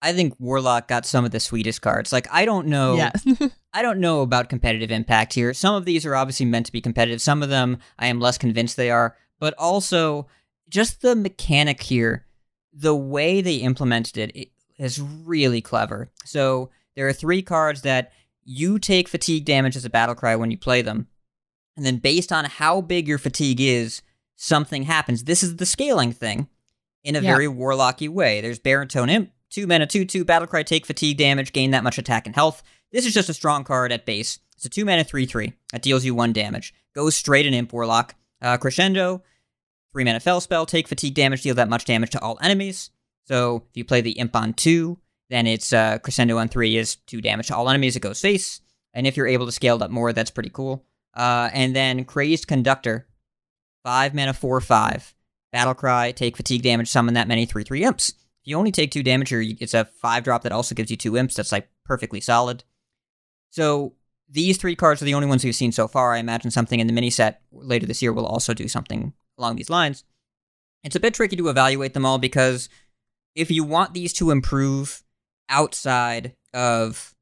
I 0.00 0.12
think 0.12 0.34
Warlock 0.38 0.86
got 0.86 1.06
some 1.06 1.24
of 1.24 1.32
the 1.32 1.40
sweetest 1.40 1.82
cards. 1.82 2.12
Like 2.12 2.28
I 2.30 2.44
don't 2.44 2.68
know 2.68 2.94
yeah 2.94 3.10
I 3.72 3.82
don't 3.82 3.98
know 3.98 4.22
about 4.22 4.48
competitive 4.48 4.90
impact 4.90 5.34
here. 5.34 5.52
Some 5.52 5.74
of 5.74 5.84
these 5.84 6.06
are 6.06 6.14
obviously 6.14 6.46
meant 6.46 6.66
to 6.66 6.72
be 6.72 6.80
competitive. 6.80 7.20
Some 7.20 7.42
of 7.42 7.48
them 7.48 7.78
I 7.98 8.06
am 8.06 8.20
less 8.20 8.38
convinced 8.38 8.76
they 8.76 8.90
are, 8.90 9.16
but 9.40 9.54
also 9.58 10.28
just 10.68 11.02
the 11.02 11.16
mechanic 11.16 11.82
here, 11.82 12.26
the 12.72 12.94
way 12.94 13.40
they 13.40 13.56
implemented 13.56 14.18
it, 14.18 14.36
it 14.36 14.48
is 14.78 15.00
really 15.00 15.60
clever. 15.60 16.10
So 16.24 16.70
there 16.94 17.08
are 17.08 17.12
three 17.12 17.42
cards 17.42 17.82
that 17.82 18.12
you 18.50 18.78
take 18.78 19.08
fatigue 19.08 19.44
damage 19.44 19.76
as 19.76 19.84
a 19.84 19.90
battle 19.90 20.14
cry 20.14 20.34
when 20.34 20.50
you 20.50 20.56
play 20.56 20.80
them. 20.80 21.06
And 21.76 21.84
then 21.84 21.98
based 21.98 22.32
on 22.32 22.46
how 22.46 22.80
big 22.80 23.06
your 23.06 23.18
fatigue 23.18 23.60
is, 23.60 24.00
something 24.36 24.84
happens. 24.84 25.24
This 25.24 25.42
is 25.42 25.56
the 25.56 25.66
scaling 25.66 26.12
thing 26.12 26.48
in 27.04 27.14
a 27.14 27.20
Yeah. 27.20 27.30
very 27.34 27.46
warlocky 27.46 28.08
way. 28.08 28.40
There's 28.40 28.58
Baritone 28.58 29.10
Imp, 29.10 29.32
two 29.50 29.66
mana, 29.66 29.86
two 29.86 30.06
two 30.06 30.24
battle 30.24 30.48
cry, 30.48 30.62
take 30.62 30.86
fatigue 30.86 31.18
damage, 31.18 31.52
gain 31.52 31.72
that 31.72 31.84
much 31.84 31.98
attack 31.98 32.24
and 32.26 32.34
health. 32.34 32.62
This 32.90 33.04
is 33.04 33.12
just 33.12 33.28
a 33.28 33.34
strong 33.34 33.64
card 33.64 33.92
at 33.92 34.06
base. 34.06 34.38
It's 34.56 34.64
a 34.64 34.70
two 34.70 34.84
mana 34.86 35.04
three 35.04 35.26
three 35.26 35.52
that 35.72 35.82
deals 35.82 36.04
you 36.06 36.14
one 36.14 36.32
damage. 36.32 36.72
Goes 36.94 37.14
straight 37.16 37.44
in 37.46 37.52
Imp 37.54 37.72
Warlock. 37.72 38.14
Uh, 38.40 38.56
crescendo, 38.56 39.22
three 39.92 40.04
mana 40.04 40.20
fell 40.20 40.40
spell, 40.40 40.64
take 40.64 40.88
fatigue 40.88 41.14
damage, 41.14 41.42
deal 41.42 41.54
that 41.56 41.68
much 41.68 41.84
damage 41.84 42.10
to 42.10 42.20
all 42.20 42.38
enemies. 42.40 42.90
So 43.26 43.64
if 43.70 43.76
you 43.76 43.84
play 43.84 44.00
the 44.00 44.12
Imp 44.12 44.34
on 44.34 44.54
two, 44.54 44.98
then 45.30 45.46
it's 45.46 45.72
uh, 45.72 45.98
crescendo 45.98 46.38
on 46.38 46.48
three 46.48 46.76
is 46.76 46.96
two 46.96 47.20
damage 47.20 47.48
to 47.48 47.56
all 47.56 47.68
enemies. 47.68 47.96
It 47.96 48.00
goes 48.00 48.20
face, 48.20 48.60
and 48.94 49.06
if 49.06 49.16
you're 49.16 49.26
able 49.26 49.46
to 49.46 49.52
scale 49.52 49.76
it 49.76 49.82
up 49.82 49.90
more, 49.90 50.12
that's 50.12 50.30
pretty 50.30 50.50
cool. 50.50 50.84
Uh, 51.14 51.50
and 51.52 51.74
then 51.74 52.04
crazed 52.04 52.46
conductor, 52.46 53.06
five 53.84 54.14
mana 54.14 54.32
four 54.32 54.60
five 54.60 55.14
battle 55.52 55.74
cry, 55.74 56.12
take 56.12 56.36
fatigue 56.36 56.62
damage, 56.62 56.88
summon 56.88 57.14
that 57.14 57.28
many 57.28 57.46
three 57.46 57.64
three 57.64 57.84
imps. 57.84 58.10
If 58.10 58.46
you 58.46 58.56
only 58.56 58.72
take 58.72 58.90
two 58.90 59.02
damage, 59.02 59.32
or 59.32 59.40
it's 59.42 59.74
a 59.74 59.84
five 59.84 60.24
drop 60.24 60.42
that 60.42 60.52
also 60.52 60.74
gives 60.74 60.90
you 60.90 60.96
two 60.96 61.16
imps. 61.16 61.34
That's 61.34 61.52
like 61.52 61.68
perfectly 61.84 62.20
solid. 62.20 62.64
So 63.50 63.94
these 64.28 64.58
three 64.58 64.76
cards 64.76 65.00
are 65.00 65.06
the 65.06 65.14
only 65.14 65.28
ones 65.28 65.44
we've 65.44 65.54
seen 65.54 65.72
so 65.72 65.88
far. 65.88 66.12
I 66.12 66.18
imagine 66.18 66.50
something 66.50 66.80
in 66.80 66.86
the 66.86 66.92
mini 66.92 67.10
set 67.10 67.42
later 67.50 67.86
this 67.86 68.02
year 68.02 68.12
will 68.12 68.26
also 68.26 68.54
do 68.54 68.68
something 68.68 69.12
along 69.38 69.56
these 69.56 69.70
lines. 69.70 70.04
It's 70.84 70.96
a 70.96 71.00
bit 71.00 71.14
tricky 71.14 71.36
to 71.36 71.48
evaluate 71.48 71.94
them 71.94 72.04
all 72.04 72.18
because 72.18 72.68
if 73.34 73.50
you 73.50 73.64
want 73.64 73.94
these 73.94 74.12
to 74.14 74.30
improve 74.30 75.02
outside 75.48 76.34
of 76.54 77.14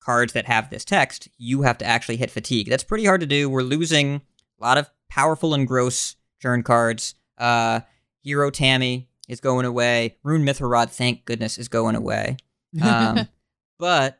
cards 0.00 0.32
that 0.34 0.46
have 0.46 0.70
this 0.70 0.84
text, 0.84 1.28
you 1.36 1.62
have 1.62 1.78
to 1.78 1.84
actually 1.84 2.16
hit 2.16 2.30
fatigue. 2.30 2.68
That's 2.68 2.84
pretty 2.84 3.04
hard 3.04 3.20
to 3.20 3.26
do. 3.26 3.50
We're 3.50 3.62
losing 3.62 4.22
a 4.60 4.64
lot 4.64 4.78
of 4.78 4.88
powerful 5.08 5.54
and 5.54 5.66
gross 5.66 6.16
turn 6.40 6.62
cards. 6.62 7.14
Uh, 7.36 7.80
Hero 8.22 8.50
Tammy 8.50 9.08
is 9.28 9.40
going 9.40 9.66
away. 9.66 10.16
Rune 10.22 10.44
Mithrod, 10.44 10.90
thank 10.90 11.24
goodness, 11.24 11.58
is 11.58 11.68
going 11.68 11.96
away. 11.96 12.36
Um, 12.80 13.28
but 13.78 14.18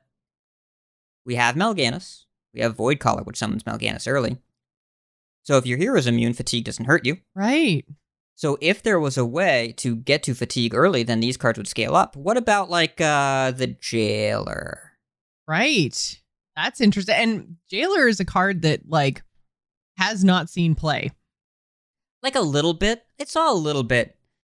we 1.25 1.37
have 1.37 1.55
Mal'Ganis. 1.55 2.25
We 2.53 2.61
have 2.61 2.77
Voidcaller, 2.77 3.25
which 3.25 3.37
summons 3.37 3.65
Mal'Ganis 3.65 4.09
early. 4.11 4.39
So 5.45 5.57
if 5.59 5.67
your 5.67 5.79
hero's 5.79 6.07
immune, 6.07 6.33
fatigue 6.33 6.65
doesn't 6.65 6.87
hurt 6.87 7.07
you. 7.07 7.19
right 7.35 7.85
So 8.37 8.59
if 8.61 8.83
there 8.83 9.01
was 9.01 9.17
a 9.17 9.25
way 9.25 9.75
to 9.79 9.97
get 9.97 10.23
to 10.25 10.35
fatigue 10.35 10.75
early, 10.75 11.03
then 11.03 11.21
these 11.21 11.39
cards 11.39 11.59
would 11.59 11.69
scale 11.69 11.97
up. 11.97 12.15
What 12.17 12.37
about 12.37 12.71
like 12.71 13.01
uh 13.01 13.51
the 13.51 13.69
jailer? 13.69 14.93
right 15.49 16.21
That's 16.57 16.81
interesting. 16.81 17.15
And 17.15 17.57
Jailer 17.71 18.09
is 18.09 18.21
a 18.21 18.25
card 18.25 18.63
that 18.63 18.89
like 18.89 19.23
has 19.99 20.25
not 20.25 20.51
seen 20.51 20.75
play. 20.75 21.13
Like 22.23 22.35
a 22.35 22.41
little 22.41 22.75
bit. 22.75 23.05
It's 23.19 23.37
all 23.37 23.57
a 23.57 23.59
little 23.59 23.83
bit. 23.83 24.17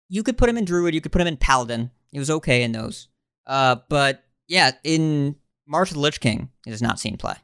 You 0.09 0.23
could 0.23 0.37
put 0.37 0.49
him 0.49 0.57
in 0.57 0.65
Druid, 0.65 0.93
you 0.93 1.01
could 1.01 1.11
put 1.11 1.21
him 1.21 1.27
in 1.27 1.37
Paladin. 1.37 1.91
It 2.11 2.19
was 2.19 2.29
okay 2.31 2.63
in 2.63 2.71
those. 2.71 3.07
Uh, 3.45 3.77
but 3.89 4.23
yeah, 4.47 4.71
in 4.83 5.35
March 5.67 5.91
of 5.91 5.95
the 5.95 6.01
Lich 6.01 6.19
King, 6.19 6.49
it 6.65 6.71
has 6.71 6.81
not 6.81 6.99
seen 6.99 7.17
play. 7.17 7.35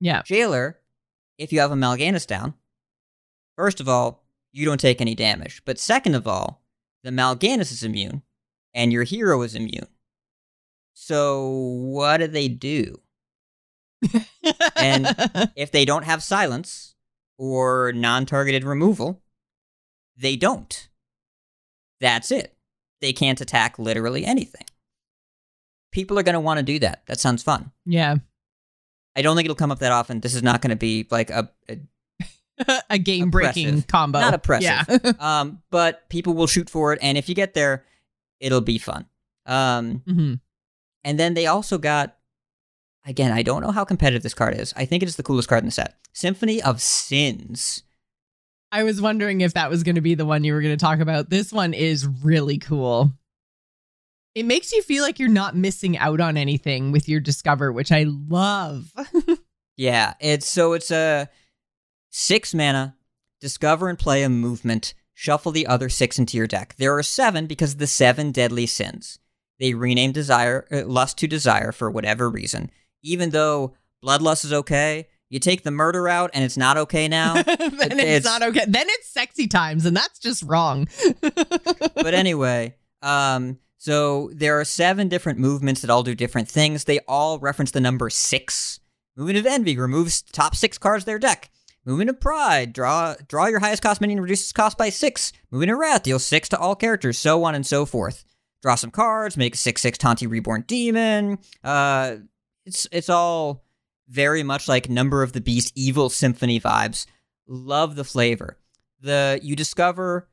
Yeah. 0.00 0.22
Jailer, 0.22 0.78
if 1.38 1.52
you 1.52 1.60
have 1.60 1.72
a 1.72 1.76
Mal'Ganis 1.76 2.26
down, 2.26 2.54
first 3.56 3.80
of 3.80 3.88
all, 3.88 4.23
you 4.54 4.64
don't 4.64 4.80
take 4.80 5.00
any 5.02 5.14
damage. 5.14 5.60
But 5.66 5.78
second 5.78 6.14
of 6.14 6.26
all, 6.26 6.62
the 7.02 7.10
Mal'Ganis 7.10 7.70
is 7.72 7.82
immune, 7.82 8.22
and 8.72 8.92
your 8.92 9.02
hero 9.04 9.42
is 9.42 9.54
immune. 9.54 9.88
So 10.94 11.48
what 11.50 12.18
do 12.18 12.26
they 12.28 12.48
do? 12.48 13.00
And- 14.76 15.06
If 15.56 15.70
they 15.70 15.84
don't 15.84 16.04
have 16.04 16.22
silence 16.22 16.94
or 17.38 17.92
non-targeted 17.92 18.64
removal, 18.64 19.22
they 20.16 20.36
don't. 20.36 20.88
That's 22.00 22.30
it. 22.30 22.56
They 23.00 23.12
can't 23.12 23.40
attack 23.40 23.78
literally 23.78 24.24
anything. 24.24 24.66
People 25.92 26.18
are 26.18 26.22
going 26.22 26.34
to 26.34 26.40
want 26.40 26.58
to 26.58 26.62
do 26.64 26.78
that. 26.80 27.02
That 27.06 27.20
sounds 27.20 27.42
fun. 27.42 27.72
yeah. 27.84 28.16
I 29.16 29.22
don't 29.22 29.36
think 29.36 29.44
it'll 29.46 29.54
come 29.54 29.70
up 29.70 29.78
that 29.78 29.92
often. 29.92 30.18
This 30.18 30.34
is 30.34 30.42
not 30.42 30.60
going 30.60 30.70
to 30.70 30.76
be 30.76 31.06
like 31.08 31.30
a, 31.30 31.48
a 31.68 31.78
a 32.90 32.98
game 32.98 33.30
breaking 33.30 33.82
combo. 33.82 34.20
Not 34.20 34.34
oppressive. 34.34 34.86
Yeah. 35.04 35.12
um, 35.18 35.62
but 35.70 36.08
people 36.08 36.34
will 36.34 36.46
shoot 36.46 36.70
for 36.70 36.92
it, 36.92 36.98
and 37.02 37.18
if 37.18 37.28
you 37.28 37.34
get 37.34 37.54
there, 37.54 37.84
it'll 38.40 38.60
be 38.60 38.78
fun. 38.78 39.06
Um, 39.46 40.02
Mhm. 40.06 40.40
and 41.04 41.18
then 41.18 41.34
they 41.34 41.46
also 41.46 41.78
got, 41.78 42.16
again, 43.06 43.32
I 43.32 43.42
don't 43.42 43.62
know 43.62 43.70
how 43.72 43.84
competitive 43.84 44.22
this 44.22 44.34
card 44.34 44.54
is. 44.58 44.72
I 44.76 44.84
think 44.84 45.02
it 45.02 45.08
is 45.08 45.16
the 45.16 45.22
coolest 45.22 45.48
card 45.48 45.62
in 45.62 45.66
the 45.66 45.72
set. 45.72 45.96
Symphony 46.12 46.62
of 46.62 46.80
Sins. 46.80 47.82
I 48.72 48.82
was 48.82 49.00
wondering 49.00 49.40
if 49.40 49.54
that 49.54 49.70
was 49.70 49.82
going 49.82 49.94
to 49.96 50.00
be 50.00 50.14
the 50.14 50.26
one 50.26 50.42
you 50.44 50.52
were 50.54 50.60
going 50.62 50.76
to 50.76 50.82
talk 50.84 50.98
about. 51.00 51.30
This 51.30 51.52
one 51.52 51.74
is 51.74 52.06
really 52.06 52.58
cool. 52.58 53.12
It 54.34 54.44
makes 54.44 54.72
you 54.72 54.82
feel 54.82 55.04
like 55.04 55.20
you're 55.20 55.28
not 55.28 55.54
missing 55.54 55.96
out 55.96 56.20
on 56.20 56.36
anything 56.36 56.90
with 56.90 57.08
your 57.08 57.20
discover, 57.20 57.70
which 57.72 57.92
I 57.92 58.04
love. 58.08 58.92
Yeah, 59.76 60.14
it's 60.20 60.48
so 60.48 60.72
it's 60.74 60.92
a 60.92 61.28
six 62.14 62.54
mana. 62.54 62.96
Discover 63.40 63.88
and 63.88 63.98
play 63.98 64.22
a 64.22 64.28
movement. 64.28 64.94
Shuffle 65.12 65.52
the 65.52 65.66
other 65.66 65.88
six 65.88 66.18
into 66.18 66.36
your 66.36 66.46
deck. 66.46 66.74
There 66.78 66.96
are 66.96 67.02
seven 67.02 67.46
because 67.46 67.72
of 67.72 67.78
the 67.78 67.86
seven 67.86 68.30
deadly 68.32 68.66
sins. 68.66 69.18
They 69.60 69.74
renamed 69.74 70.14
desire 70.14 70.66
uh, 70.72 70.86
lust 70.86 71.18
to 71.18 71.26
desire 71.26 71.72
for 71.72 71.90
whatever 71.90 72.30
reason. 72.30 72.70
Even 73.02 73.30
though 73.30 73.74
bloodlust 74.02 74.44
is 74.44 74.52
okay, 74.52 75.08
you 75.28 75.38
take 75.40 75.62
the 75.62 75.70
murder 75.70 76.08
out 76.08 76.30
and 76.34 76.44
it's 76.44 76.56
not 76.56 76.76
okay 76.76 77.08
now. 77.08 77.34
then 77.42 77.56
it's, 77.58 77.94
it's- 77.94 78.24
not 78.24 78.42
okay. 78.42 78.64
Then 78.66 78.86
it's 78.88 79.08
sexy 79.08 79.46
times, 79.46 79.84
and 79.84 79.96
that's 79.96 80.18
just 80.18 80.42
wrong. 80.44 80.88
but 81.20 82.14
anyway, 82.14 82.76
um, 83.02 83.58
so 83.78 84.30
there 84.32 84.58
are 84.58 84.64
seven 84.64 85.08
different 85.08 85.38
movements 85.38 85.80
that 85.80 85.90
all 85.90 86.02
do 86.02 86.14
different 86.14 86.48
things. 86.48 86.84
They 86.84 87.00
all 87.08 87.38
reference 87.38 87.72
the 87.72 87.80
number 87.80 88.08
six. 88.08 88.80
Movement 89.16 89.38
of 89.38 89.46
Envy 89.46 89.76
removes 89.76 90.22
top 90.22 90.56
six 90.56 90.78
cards 90.78 91.02
of 91.02 91.06
their 91.06 91.18
deck. 91.18 91.50
Movement 91.84 92.10
of 92.10 92.20
Pride, 92.20 92.72
draw 92.72 93.14
draw 93.28 93.46
your 93.46 93.60
highest 93.60 93.82
cost 93.82 94.00
minion, 94.00 94.20
reduces 94.20 94.52
cost 94.52 94.78
by 94.78 94.88
six. 94.88 95.32
Movement 95.50 95.72
of 95.72 95.78
Wrath 95.78 96.02
deal 96.02 96.18
six 96.18 96.48
to 96.50 96.58
all 96.58 96.74
characters, 96.74 97.18
so 97.18 97.44
on 97.44 97.54
and 97.54 97.66
so 97.66 97.84
forth. 97.84 98.24
Draw 98.62 98.76
some 98.76 98.90
cards, 98.90 99.36
make 99.36 99.54
a 99.54 99.58
six 99.58 99.82
six 99.82 99.98
Tanti 99.98 100.26
Reborn 100.26 100.64
Demon. 100.66 101.38
Uh, 101.62 102.16
it's 102.64 102.86
it's 102.90 103.10
all 103.10 103.64
very 104.08 104.42
much 104.42 104.68
like 104.68 104.88
Number 104.88 105.22
of 105.22 105.32
the 105.32 105.40
Beast, 105.40 105.72
Evil 105.74 106.08
Symphony 106.08 106.58
vibes. 106.60 107.06
Love 107.46 107.96
the 107.96 108.04
flavor. 108.04 108.58
The 109.00 109.38
you 109.42 109.54
discover 109.54 110.28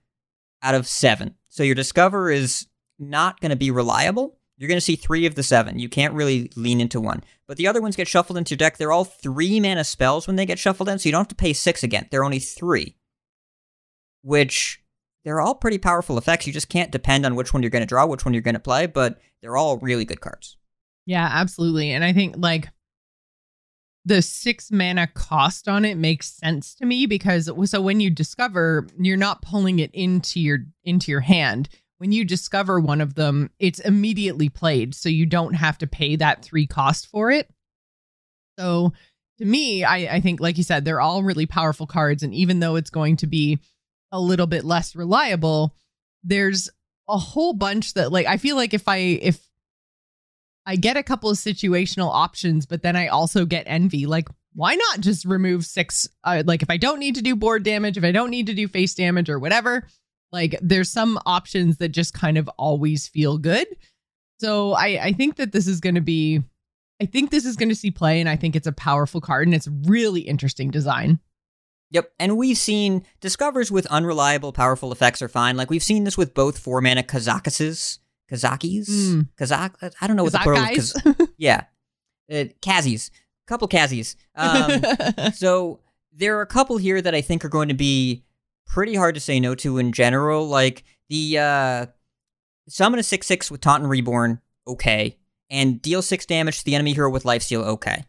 out 0.62 0.76
of 0.76 0.88
seven. 0.88 1.36
So 1.50 1.64
your 1.64 1.76
discover 1.76 2.32
is 2.32 2.68
not 2.98 3.42
going 3.42 3.50
to 3.50 3.58
be 3.58 3.72
reliable. 3.72 4.38
You're 4.62 4.68
going 4.68 4.78
to 4.78 4.82
see 4.82 4.96
three 4.96 5.26
of 5.26 5.34
the 5.34 5.42
seven. 5.42 5.80
You 5.80 5.90
can't 5.90 6.14
really 6.14 6.52
lean 6.56 6.80
into 6.80 7.02
one. 7.02 7.24
But 7.48 7.58
the 7.58 7.66
other 7.66 7.82
ones 7.82 7.96
get 7.96 8.08
shuffled 8.08 8.38
into 8.38 8.52
your 8.52 8.58
deck. 8.58 8.78
They're 8.78 8.92
all 8.92 9.06
three 9.06 9.60
mana 9.60 9.84
spells 9.84 10.28
when 10.28 10.36
they 10.36 10.46
get 10.46 10.60
shuffled 10.60 10.88
in, 10.88 11.00
so 11.00 11.10
you 11.10 11.12
don't 11.12 11.22
have 11.22 11.30
to 11.30 11.36
pay 11.36 11.52
six 11.52 11.82
again. 11.82 12.08
They're 12.12 12.24
only 12.24 12.38
three. 12.38 12.96
Which 14.22 14.84
they're 15.26 15.42
all 15.42 15.56
pretty 15.56 15.80
powerful 15.80 16.16
effects. 16.16 16.46
You 16.46 16.54
just 16.54 16.70
can't 16.70 16.92
depend 16.92 17.26
on 17.26 17.34
which 17.34 17.56
one 17.56 17.64
you're 17.64 17.72
going 17.72 17.82
to 17.82 17.88
draw, 17.88 18.06
which 18.06 18.24
one 18.24 18.36
you're 18.36 18.44
going 18.44 18.54
to 18.54 18.60
play, 18.60 18.86
but 18.86 19.20
they're 19.42 19.58
all 19.58 19.80
really 19.80 20.06
good 20.06 20.22
cards. 20.22 20.58
Yeah, 21.08 21.28
absolutely. 21.28 21.90
And 21.90 22.04
I 22.04 22.14
think 22.14 22.36
like 22.38 22.70
the 24.06 24.22
six 24.22 24.70
mana 24.70 25.08
cost 25.08 25.68
on 25.68 25.86
it 25.86 25.98
makes 25.98 26.34
sense 26.34 26.76
to 26.76 26.86
me 26.86 27.08
because 27.08 27.50
so 27.66 27.82
when 27.82 28.00
you 28.00 28.12
discover, 28.12 28.86
you're 29.00 29.18
not 29.18 29.42
pulling 29.42 29.80
it 29.80 29.90
into 29.92 30.40
your 30.40 30.60
into 30.84 31.10
your 31.10 31.22
hand. 31.22 31.68
When 32.02 32.12
you 32.12 32.26
discover 32.26 32.80
one 32.80 33.00
of 33.00 33.14
them, 33.14 33.52
it's 33.60 33.78
immediately 33.78 34.50
played, 34.50 34.96
so 34.96 35.08
you 35.08 35.28
don't 35.28 35.54
have 35.54 35.78
to 35.78 35.86
pay 35.86 36.16
that 36.16 36.44
three 36.44 36.66
cost 36.66 37.06
for 37.06 37.30
it. 37.30 37.48
So 38.58 38.94
to 39.38 39.46
me, 39.46 39.84
I, 39.84 40.16
I 40.16 40.20
think, 40.20 40.40
like 40.40 40.58
you 40.58 40.64
said, 40.64 40.84
they're 40.84 41.00
all 41.00 41.22
really 41.22 41.46
powerful 41.46 41.86
cards, 41.86 42.24
and 42.24 42.34
even 42.34 42.60
though 42.60 42.76
it's 42.76 42.90
going 42.90 43.18
to 43.18 43.28
be 43.28 43.60
a 44.12 44.20
little 44.20 44.48
bit 44.48 44.66
less 44.66 44.96
reliable, 44.96 45.76
there's 46.24 46.72
a 47.08 47.20
whole 47.20 47.54
bunch 47.54 47.94
that 47.94 48.12
like 48.12 48.26
I 48.26 48.38
feel 48.38 48.56
like 48.56 48.74
if 48.74 48.88
I 48.88 48.98
if 48.98 49.40
I 50.66 50.78
get 50.78 50.98
a 50.98 51.04
couple 51.04 51.30
of 51.30 51.38
situational 51.38 52.10
options, 52.10 52.66
but 52.66 52.82
then 52.82 52.96
I 52.96 53.10
also 53.10 53.46
get 53.46 53.66
envy. 53.68 54.08
Like, 54.08 54.28
why 54.56 54.74
not 54.74 55.02
just 55.02 55.24
remove 55.24 55.68
six? 55.68 56.08
Uh, 56.24 56.42
like, 56.48 56.64
if 56.64 56.72
I 56.72 56.78
don't 56.78 56.98
need 56.98 57.14
to 57.14 57.22
do 57.22 57.36
board 57.36 57.62
damage, 57.62 57.96
if 57.96 58.04
I 58.04 58.12
don't 58.12 58.32
need 58.32 58.48
to 58.48 58.56
do 58.56 58.68
face 58.68 58.96
damage 58.96 59.30
or 59.30 59.38
whatever, 59.38 59.88
like, 60.32 60.58
there's 60.62 60.90
some 60.90 61.20
options 61.26 61.78
that 61.78 61.90
just 61.90 62.14
kind 62.14 62.38
of 62.38 62.48
always 62.58 63.08
feel 63.08 63.38
good. 63.38 63.68
So 64.40 64.74
I, 64.74 65.00
I 65.04 65.12
think 65.14 65.36
that 65.36 65.52
this 65.52 65.68
is 65.68 65.80
going 65.80 65.96
to 65.96 66.02
be, 66.02 66.42
I 67.02 67.06
think 67.06 67.32
this 67.32 67.46
is 67.46 67.56
going 67.56 67.70
to 67.70 67.76
see 67.76 67.92
play, 67.92 68.20
and 68.20 68.30
I 68.30 68.36
think 68.36 68.56
it's 68.56 68.68
a 68.68 68.72
powerful 68.72 69.22
card, 69.22 69.48
and 69.48 69.56
it's 69.56 69.68
really 69.86 70.22
interesting 70.22 70.72
design. 70.72 71.20
Yep, 71.92 72.12
and 72.20 72.38
we've 72.38 72.58
seen 72.58 73.04
discovers 73.20 73.70
with 73.72 73.86
unreliable, 73.88 74.54
powerful 74.54 74.92
effects 74.94 75.22
are 75.22 75.28
fine. 75.28 75.58
Like 75.58 75.70
we've 75.70 75.84
seen 75.84 76.06
this 76.06 76.18
with 76.18 76.34
both 76.34 76.58
four 76.58 76.80
mana 76.80 77.04
Kazakuses, 77.04 78.00
Kazakis, 78.32 78.88
Mm. 78.90 79.28
Kazak. 79.38 79.94
I 80.00 80.08
don't 80.08 80.16
know 80.16 80.24
what 80.24 80.32
the 80.32 80.40
plural. 80.40 80.64
Is, 80.72 80.94
Kaz- 80.94 81.28
yeah, 81.38 81.66
uh, 82.32 82.46
Kazis, 82.62 83.10
couple 83.46 83.68
Kazis. 83.68 84.16
Um, 84.36 85.34
so 85.34 85.82
there 86.14 86.38
are 86.38 86.42
a 86.42 86.48
couple 86.48 86.78
here 86.78 87.02
that 87.02 87.14
I 87.14 87.20
think 87.22 87.44
are 87.44 87.50
going 87.50 87.68
to 87.68 87.74
be 87.74 88.24
pretty 88.68 88.96
hard 88.96 89.16
to 89.16 89.22
say 89.22 89.40
no 89.40 89.56
to 89.56 89.78
in 89.78 89.92
general. 89.92 90.48
Like 90.48 90.84
the 91.10 91.38
uh, 91.38 91.86
summon 92.70 93.00
a 93.00 93.04
six 93.04 93.28
six 93.28 93.50
with 93.52 93.62
Taunton 93.62 93.90
Reborn, 93.90 94.40
okay, 94.68 95.18
and 95.50 95.82
deal 95.82 96.02
six 96.02 96.26
damage 96.26 96.60
to 96.60 96.66
the 96.66 96.76
enemy 96.76 96.94
hero 96.94 97.10
with 97.10 97.24
lifesteal, 97.24 97.64
okay. 97.66 98.06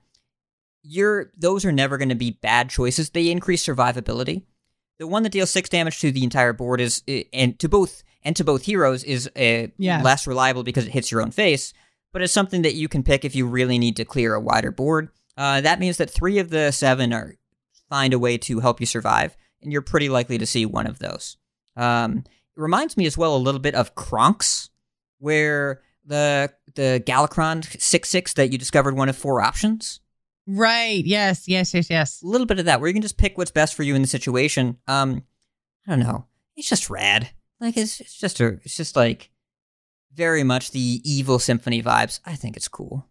You're 0.82 1.30
those 1.36 1.64
are 1.64 1.72
never 1.72 1.96
going 1.96 2.08
to 2.08 2.14
be 2.16 2.32
bad 2.32 2.68
choices. 2.70 3.10
They 3.10 3.30
increase 3.30 3.64
survivability. 3.64 4.42
The 4.98 5.06
one 5.06 5.22
that 5.22 5.30
deals 5.32 5.50
six 5.50 5.68
damage 5.68 6.00
to 6.00 6.10
the 6.12 6.24
entire 6.24 6.52
board 6.52 6.80
is, 6.80 7.02
and 7.32 7.58
to 7.60 7.68
both 7.68 8.02
and 8.24 8.34
to 8.36 8.44
both 8.44 8.64
heroes 8.64 9.02
is 9.04 9.28
uh, 9.36 9.68
Yeah. 9.78 10.02
less 10.02 10.26
reliable 10.26 10.62
because 10.64 10.86
it 10.86 10.92
hits 10.92 11.10
your 11.10 11.22
own 11.22 11.30
face. 11.30 11.72
But 12.12 12.22
it's 12.22 12.32
something 12.32 12.62
that 12.62 12.74
you 12.74 12.88
can 12.88 13.02
pick 13.02 13.24
if 13.24 13.34
you 13.34 13.46
really 13.46 13.78
need 13.78 13.96
to 13.96 14.04
clear 14.04 14.34
a 14.34 14.40
wider 14.40 14.70
board. 14.70 15.08
Uh, 15.36 15.60
that 15.62 15.80
means 15.80 15.96
that 15.96 16.10
three 16.10 16.38
of 16.38 16.50
the 16.50 16.70
seven 16.72 17.12
are 17.12 17.36
find 17.88 18.12
a 18.12 18.18
way 18.18 18.36
to 18.38 18.60
help 18.60 18.80
you 18.80 18.86
survive, 18.86 19.36
and 19.62 19.72
you're 19.72 19.82
pretty 19.82 20.08
likely 20.08 20.38
to 20.38 20.46
see 20.46 20.66
one 20.66 20.86
of 20.86 20.98
those. 20.98 21.36
Um, 21.76 22.24
it 22.26 22.60
reminds 22.60 22.96
me 22.96 23.06
as 23.06 23.16
well 23.16 23.34
a 23.36 23.38
little 23.38 23.60
bit 23.60 23.74
of 23.74 23.94
Kronks, 23.94 24.68
where 25.18 25.82
the 26.04 26.52
the 26.74 27.02
Galakrond 27.06 27.80
six 27.80 28.08
six 28.08 28.34
that 28.34 28.50
you 28.52 28.58
discovered 28.58 28.96
one 28.96 29.08
of 29.08 29.16
four 29.16 29.40
options. 29.40 30.00
right. 30.46 31.04
Yes. 31.04 31.46
Yes. 31.48 31.72
Yes. 31.72 31.88
Yes. 31.88 32.22
A 32.22 32.26
little 32.26 32.46
bit 32.46 32.58
of 32.58 32.64
that, 32.66 32.80
where 32.80 32.88
you 32.88 32.94
can 32.94 33.02
just 33.02 33.16
pick 33.18 33.38
what's 33.38 33.50
best 33.50 33.74
for 33.74 33.82
you 33.84 33.94
in 33.94 34.02
the 34.02 34.08
situation. 34.08 34.78
Um, 34.88 35.22
I 35.86 35.90
don't 35.92 36.00
know. 36.00 36.26
It's 36.56 36.68
just 36.68 36.90
rad. 36.90 37.30
Like 37.60 37.76
it's 37.76 38.00
it's 38.00 38.18
just 38.18 38.40
a 38.40 38.58
it's 38.64 38.76
just 38.76 38.96
like 38.96 39.30
very 40.14 40.42
much 40.42 40.72
the 40.72 41.00
evil 41.04 41.38
symphony 41.38 41.82
vibes. 41.82 42.20
I 42.26 42.34
think 42.34 42.56
it's 42.56 42.68
cool. 42.68 43.06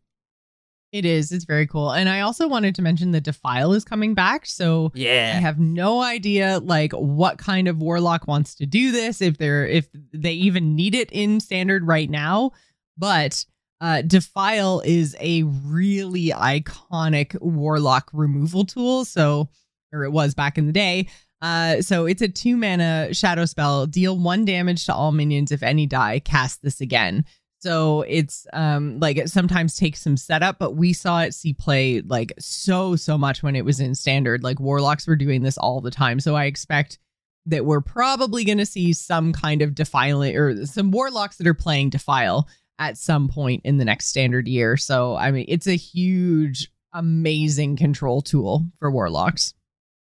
It 0.92 1.06
is. 1.06 1.32
It's 1.32 1.46
very 1.46 1.68
cool. 1.68 1.92
And 1.92 2.10
I 2.10 2.20
also 2.20 2.50
wanted 2.50 2.76
to 2.76 2.82
mention 2.82 3.12
that 3.12 3.24
Defile 3.24 3.72
is 3.72 3.86
coming 3.86 4.14
back. 4.14 4.46
So 4.46 4.92
yeah. 4.94 5.34
I 5.36 5.40
have 5.40 5.58
no 5.58 6.02
idea 6.02 6.60
like 6.60 6.92
what 6.92 7.38
kind 7.38 7.70
of 7.70 7.78
warlock 7.78 8.28
wants 8.28 8.56
to 8.56 8.66
do 8.66 8.92
this, 8.92 9.22
if 9.22 9.38
they're 9.38 9.66
if 9.66 9.88
they 10.14 10.34
even 10.34 10.76
need 10.76 10.94
it 10.94 11.10
in 11.12 11.40
standard 11.40 11.88
right 11.88 12.10
now. 12.10 12.52
But 12.98 13.46
uh 13.80 14.02
Defile 14.02 14.82
is 14.82 15.16
a 15.22 15.44
really 15.44 16.28
iconic 16.30 17.40
warlock 17.42 18.10
removal 18.12 18.66
tool. 18.66 19.06
So 19.06 19.50
or 19.94 20.04
it 20.04 20.12
was 20.12 20.34
back 20.34 20.58
in 20.58 20.68
the 20.68 20.74
day. 20.74 21.08
Uh 21.42 21.82
so 21.82 22.06
it's 22.06 22.22
a 22.22 22.28
two 22.28 22.58
mana 22.58 23.14
shadow 23.14 23.46
spell. 23.46 23.88
Deal 23.88 24.20
one 24.20 24.44
damage 24.44 24.86
to 24.88 24.94
all 24.94 25.14
minions 25.14 25.54
if 25.54 25.64
any 25.64 25.88
die, 25.88 26.20
cast 26.20 26.62
this 26.64 26.82
again. 26.82 27.24
So 27.62 28.02
it's 28.02 28.48
um 28.54 29.00
like 29.00 29.18
it 29.18 29.30
sometimes 29.30 29.76
takes 29.76 30.02
some 30.02 30.18
setup, 30.18 30.58
but 30.58 30.76
we 30.76 30.94
saw 30.94 31.22
it 31.22 31.34
see 31.34 31.54
play 31.54 32.02
like 32.02 32.34
so 32.40 32.96
so 32.96 33.18
much 33.18 33.44
when 33.44 33.56
it 33.56 33.64
was 33.66 33.80
in 33.80 33.94
standard. 33.94 34.44
Like 34.44 34.60
warlocks 34.60 35.06
were 35.06 35.16
doing 35.16 35.44
this 35.44 35.58
all 35.58 35.80
the 35.80 35.92
time. 35.92 36.20
So 36.20 36.36
I 36.36 36.46
expect 36.46 36.98
that 37.46 37.66
we're 37.66 37.82
probably 37.82 38.44
going 38.44 38.58
to 38.58 38.66
see 38.66 38.94
some 38.94 39.34
kind 39.34 39.62
of 39.62 39.76
defiling 39.76 40.36
or 40.36 40.66
some 40.66 40.92
warlocks 40.92 41.38
that 41.38 41.48
are 41.48 41.54
playing 41.54 41.90
defile 41.90 42.48
at 42.80 42.98
some 42.98 43.30
point 43.30 43.62
in 43.64 43.78
the 43.78 43.86
next 43.86 44.08
standard 44.08 44.48
year. 44.48 44.76
So 44.76 45.16
I 45.16 45.30
mean, 45.32 45.46
it's 45.48 45.68
a 45.68 45.76
huge 45.76 46.72
amazing 46.94 47.78
control 47.78 48.22
tool 48.22 48.66
for 48.80 48.92
warlocks. 48.92 49.54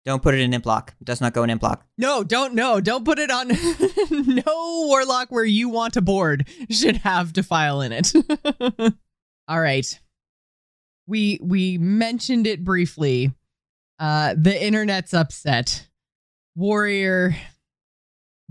Don't 0.07 0.23
put 0.23 0.35
it 0.35 0.41
in 0.41 0.55
imp 0.55 0.65
lock. 0.65 0.95
It 1.01 1.05
does 1.05 1.21
not 1.21 1.35
go 1.35 1.43
in 1.43 1.51
imp 1.51 1.65
lock. 1.65 1.85
No, 1.99 2.23
don't 2.23 2.55
no, 2.55 2.81
don't 2.81 3.05
put 3.05 3.19
it 3.19 3.29
on 3.29 3.49
no 4.37 4.87
warlock 4.87 5.33
where 5.33 5.45
you 5.45 5.69
want 5.69 5.95
to 5.95 6.01
board 6.01 6.49
should 6.71 6.99
have 6.99 7.33
defile 7.33 7.81
in 7.81 7.91
it. 7.91 8.13
All 9.49 9.61
right. 9.61 10.01
We 11.09 11.41
we 11.43 11.77
mentioned 11.79 12.47
it 12.47 12.65
briefly. 12.65 13.33
Uh 13.99 14.37
the 14.39 14.65
internet's 14.65 15.13
upset. 15.13 15.89
Warrior 16.55 17.35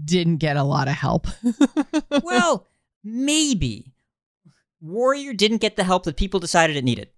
didn't 0.04 0.38
get 0.38 0.58
a 0.58 0.64
lot 0.64 0.90
of 0.90 0.96
help. 0.96 1.28
well, 2.22 2.68
maybe. 3.02 3.94
Warrior 4.82 5.32
didn't 5.34 5.62
get 5.62 5.78
the 5.78 5.86
help 5.86 6.04
that 6.04 6.18
people 6.18 6.42
decided 6.42 6.76
it 6.76 6.84
needed. 6.84 7.12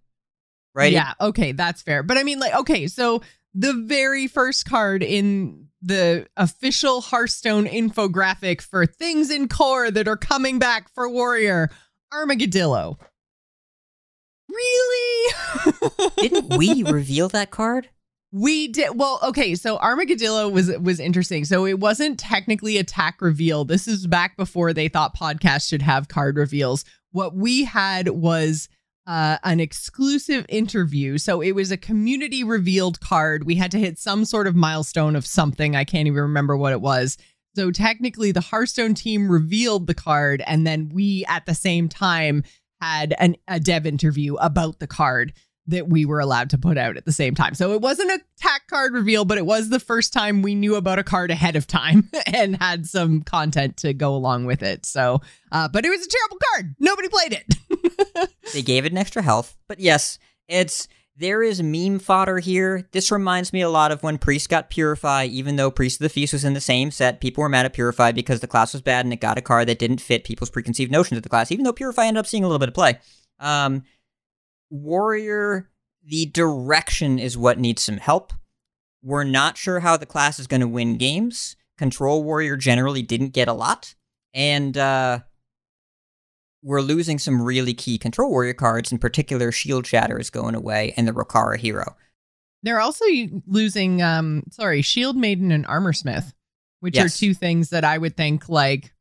Right? 0.75 0.93
Yeah, 0.93 1.13
okay, 1.19 1.53
that's 1.53 1.81
fair. 1.81 2.03
But 2.03 2.17
I 2.17 2.23
mean 2.23 2.37
like 2.37 2.53
okay, 2.53 2.85
so 2.85 3.23
the 3.57 3.73
very 3.73 4.27
first 4.27 4.65
card 4.65 5.01
in 5.01 5.67
the 5.81 6.27
official 6.37 7.01
Hearthstone 7.01 7.65
infographic 7.65 8.61
for 8.61 8.85
things 8.85 9.31
in 9.31 9.47
core 9.47 9.89
that 9.89 10.07
are 10.07 10.17
coming 10.17 10.59
back 10.59 10.89
for 10.93 11.09
Warrior, 11.09 11.71
Armageddillo. 12.13 12.97
Really? 14.47 15.33
Didn't 16.17 16.55
we 16.57 16.83
reveal 16.83 17.29
that 17.29 17.49
card? 17.49 17.89
We 18.31 18.67
did 18.67 18.91
well. 18.95 19.19
Okay, 19.23 19.55
so 19.55 19.77
Armageddillo 19.77 20.51
was 20.51 20.69
was 20.77 20.99
interesting. 20.99 21.45
So 21.45 21.65
it 21.65 21.79
wasn't 21.79 22.19
technically 22.19 22.77
a 22.77 22.83
TAC 22.83 23.21
reveal. 23.21 23.65
This 23.65 23.87
is 23.87 24.05
back 24.05 24.37
before 24.37 24.73
they 24.73 24.89
thought 24.89 25.17
podcasts 25.17 25.67
should 25.69 25.81
have 25.81 26.09
card 26.09 26.37
reveals. 26.37 26.85
What 27.11 27.35
we 27.35 27.63
had 27.63 28.09
was 28.09 28.69
uh, 29.07 29.37
an 29.43 29.59
exclusive 29.61 30.45
interview. 30.49 31.17
So 31.17 31.41
it 31.41 31.53
was 31.53 31.71
a 31.71 31.77
community 31.77 32.43
revealed 32.43 32.99
card. 32.99 33.45
We 33.45 33.55
had 33.55 33.71
to 33.71 33.79
hit 33.79 33.97
some 33.97 34.25
sort 34.25 34.47
of 34.47 34.55
milestone 34.55 35.15
of 35.15 35.25
something. 35.25 35.75
I 35.75 35.85
can't 35.85 36.07
even 36.07 36.21
remember 36.21 36.57
what 36.57 36.73
it 36.73 36.81
was. 36.81 37.17
So 37.55 37.71
technically, 37.71 38.31
the 38.31 38.41
Hearthstone 38.41 38.93
team 38.93 39.31
revealed 39.31 39.87
the 39.87 39.95
card, 39.95 40.43
and 40.45 40.67
then 40.67 40.89
we 40.89 41.25
at 41.27 41.47
the 41.47 41.55
same 41.55 41.89
time 41.89 42.43
had 42.81 43.15
an, 43.17 43.37
a 43.47 43.59
dev 43.59 43.87
interview 43.87 44.35
about 44.35 44.79
the 44.79 44.85
card 44.85 45.33
that 45.67 45.89
we 45.89 46.05
were 46.05 46.19
allowed 46.19 46.49
to 46.51 46.57
put 46.57 46.77
out 46.77 46.97
at 46.97 47.05
the 47.05 47.11
same 47.11 47.35
time. 47.35 47.53
So 47.53 47.73
it 47.73 47.81
wasn't 47.81 48.11
a 48.11 48.21
TAC 48.37 48.67
card 48.67 48.93
reveal, 48.93 49.25
but 49.25 49.37
it 49.37 49.45
was 49.45 49.69
the 49.69 49.79
first 49.79 50.13
time 50.13 50.41
we 50.41 50.55
knew 50.55 50.75
about 50.75 50.99
a 50.99 51.03
card 51.03 51.29
ahead 51.29 51.55
of 51.55 51.67
time 51.67 52.09
and 52.25 52.55
had 52.57 52.87
some 52.87 53.21
content 53.21 53.77
to 53.77 53.93
go 53.93 54.15
along 54.15 54.45
with 54.45 54.63
it. 54.63 54.85
So, 54.85 55.21
uh, 55.51 55.67
but 55.67 55.85
it 55.85 55.89
was 55.89 56.05
a 56.05 56.09
terrible 56.09 56.37
card. 56.53 56.75
Nobody 56.79 57.09
played 57.09 57.33
it. 57.33 58.29
they 58.53 58.61
gave 58.61 58.85
it 58.85 58.91
an 58.91 58.97
extra 58.97 59.21
health, 59.21 59.57
but 59.67 59.79
yes, 59.79 60.19
it's 60.47 60.87
there 61.19 61.41
is 61.41 61.63
meme 61.63 61.97
fodder 61.97 62.37
here. 62.37 62.87
This 62.91 63.11
reminds 63.11 63.51
me 63.51 63.61
a 63.61 63.69
lot 63.69 63.91
of 63.91 64.03
when 64.03 64.19
Priest 64.19 64.49
got 64.49 64.69
Purify, 64.69 65.25
even 65.25 65.55
though 65.55 65.71
Priest 65.71 65.99
of 65.99 66.03
the 66.03 66.09
Feast 66.09 66.31
was 66.31 66.45
in 66.45 66.53
the 66.53 66.61
same 66.61 66.91
set. 66.91 67.21
People 67.21 67.41
were 67.41 67.49
mad 67.49 67.65
at 67.65 67.73
Purify 67.73 68.11
because 68.11 68.39
the 68.39 68.47
class 68.47 68.71
was 68.73 68.83
bad 68.83 69.03
and 69.03 69.11
it 69.11 69.19
got 69.19 69.37
a 69.37 69.41
card 69.41 69.67
that 69.67 69.79
didn't 69.79 69.99
fit 69.99 70.23
people's 70.23 70.51
preconceived 70.51 70.91
notions 70.91 71.17
of 71.17 71.23
the 71.23 71.29
class, 71.29 71.51
even 71.51 71.65
though 71.65 71.73
Purify 71.73 72.05
ended 72.05 72.19
up 72.19 72.27
seeing 72.27 72.43
a 72.43 72.47
little 72.47 72.59
bit 72.59 72.69
of 72.69 72.75
play. 72.75 72.99
Um, 73.39 73.83
Warrior, 74.69 75.69
the 76.05 76.25
direction 76.25 77.19
is 77.19 77.37
what 77.37 77.59
needs 77.59 77.81
some 77.83 77.97
help. 77.97 78.33
We're 79.03 79.23
not 79.23 79.57
sure 79.57 79.79
how 79.79 79.97
the 79.97 80.05
class 80.05 80.39
is 80.39 80.47
going 80.47 80.61
to 80.61 80.67
win 80.67 80.97
games. 80.97 81.55
Control 81.77 82.23
Warrior 82.23 82.57
generally 82.57 83.01
didn't 83.01 83.29
get 83.33 83.47
a 83.47 83.53
lot. 83.53 83.95
And 84.33 84.77
uh, 84.77 85.19
we're 86.63 86.81
losing 86.81 87.19
some 87.19 87.41
really 87.41 87.73
key 87.73 87.97
Control 87.97 88.29
Warrior 88.29 88.53
cards. 88.53 88.91
In 88.91 88.97
particular, 88.97 89.51
Shield 89.51 89.85
Shatter 89.85 90.19
is 90.19 90.29
going 90.29 90.55
away 90.55 90.93
and 90.97 91.07
the 91.07 91.11
Rokara 91.13 91.57
Hero. 91.57 91.95
They're 92.63 92.79
also 92.79 93.05
losing, 93.45 94.01
um, 94.01 94.43
sorry, 94.51 94.81
Shield 94.81 95.15
Maiden 95.15 95.51
and 95.51 95.65
Armor 95.67 95.93
Smith, 95.93 96.33
which 96.79 96.95
Yes. 96.95 97.15
are 97.15 97.17
two 97.17 97.33
things 97.33 97.69
that 97.69 97.85
I 97.85 97.97
would 97.97 98.17
think 98.17 98.49
like 98.49 98.93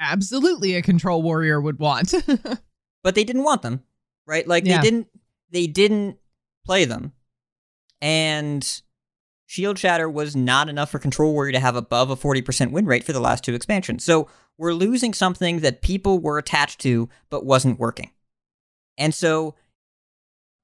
absolutely 0.00 0.74
a 0.76 0.82
Control 0.82 1.20
Warrior 1.22 1.60
would 1.60 1.78
want. 1.78 2.14
but 3.02 3.14
they 3.14 3.24
didn't 3.24 3.42
want 3.44 3.62
them, 3.62 3.82
right? 4.26 4.46
Like 4.46 4.64
Yeah. 4.66 4.80
they 4.80 4.82
didn't 4.90 5.08
they 5.50 5.66
didn't 5.66 6.18
play 6.64 6.84
them. 6.84 7.12
And 8.00 8.82
Shield 9.46 9.78
Shatter 9.78 10.08
was 10.08 10.34
not 10.34 10.68
enough 10.68 10.90
for 10.90 10.98
Control 10.98 11.32
Warrior 11.32 11.52
to 11.52 11.60
have 11.60 11.76
above 11.76 12.10
a 12.10 12.16
40% 12.16 12.72
win 12.72 12.86
rate 12.86 13.04
for 13.04 13.12
the 13.12 13.20
last 13.20 13.44
two 13.44 13.54
expansions. 13.54 14.04
So 14.04 14.28
we're 14.58 14.72
losing 14.72 15.14
something 15.14 15.60
that 15.60 15.82
people 15.82 16.18
were 16.18 16.38
attached 16.38 16.80
to 16.80 17.08
but 17.30 17.44
wasn't 17.46 17.78
working. 17.78 18.10
And 18.98 19.14
so 19.14 19.54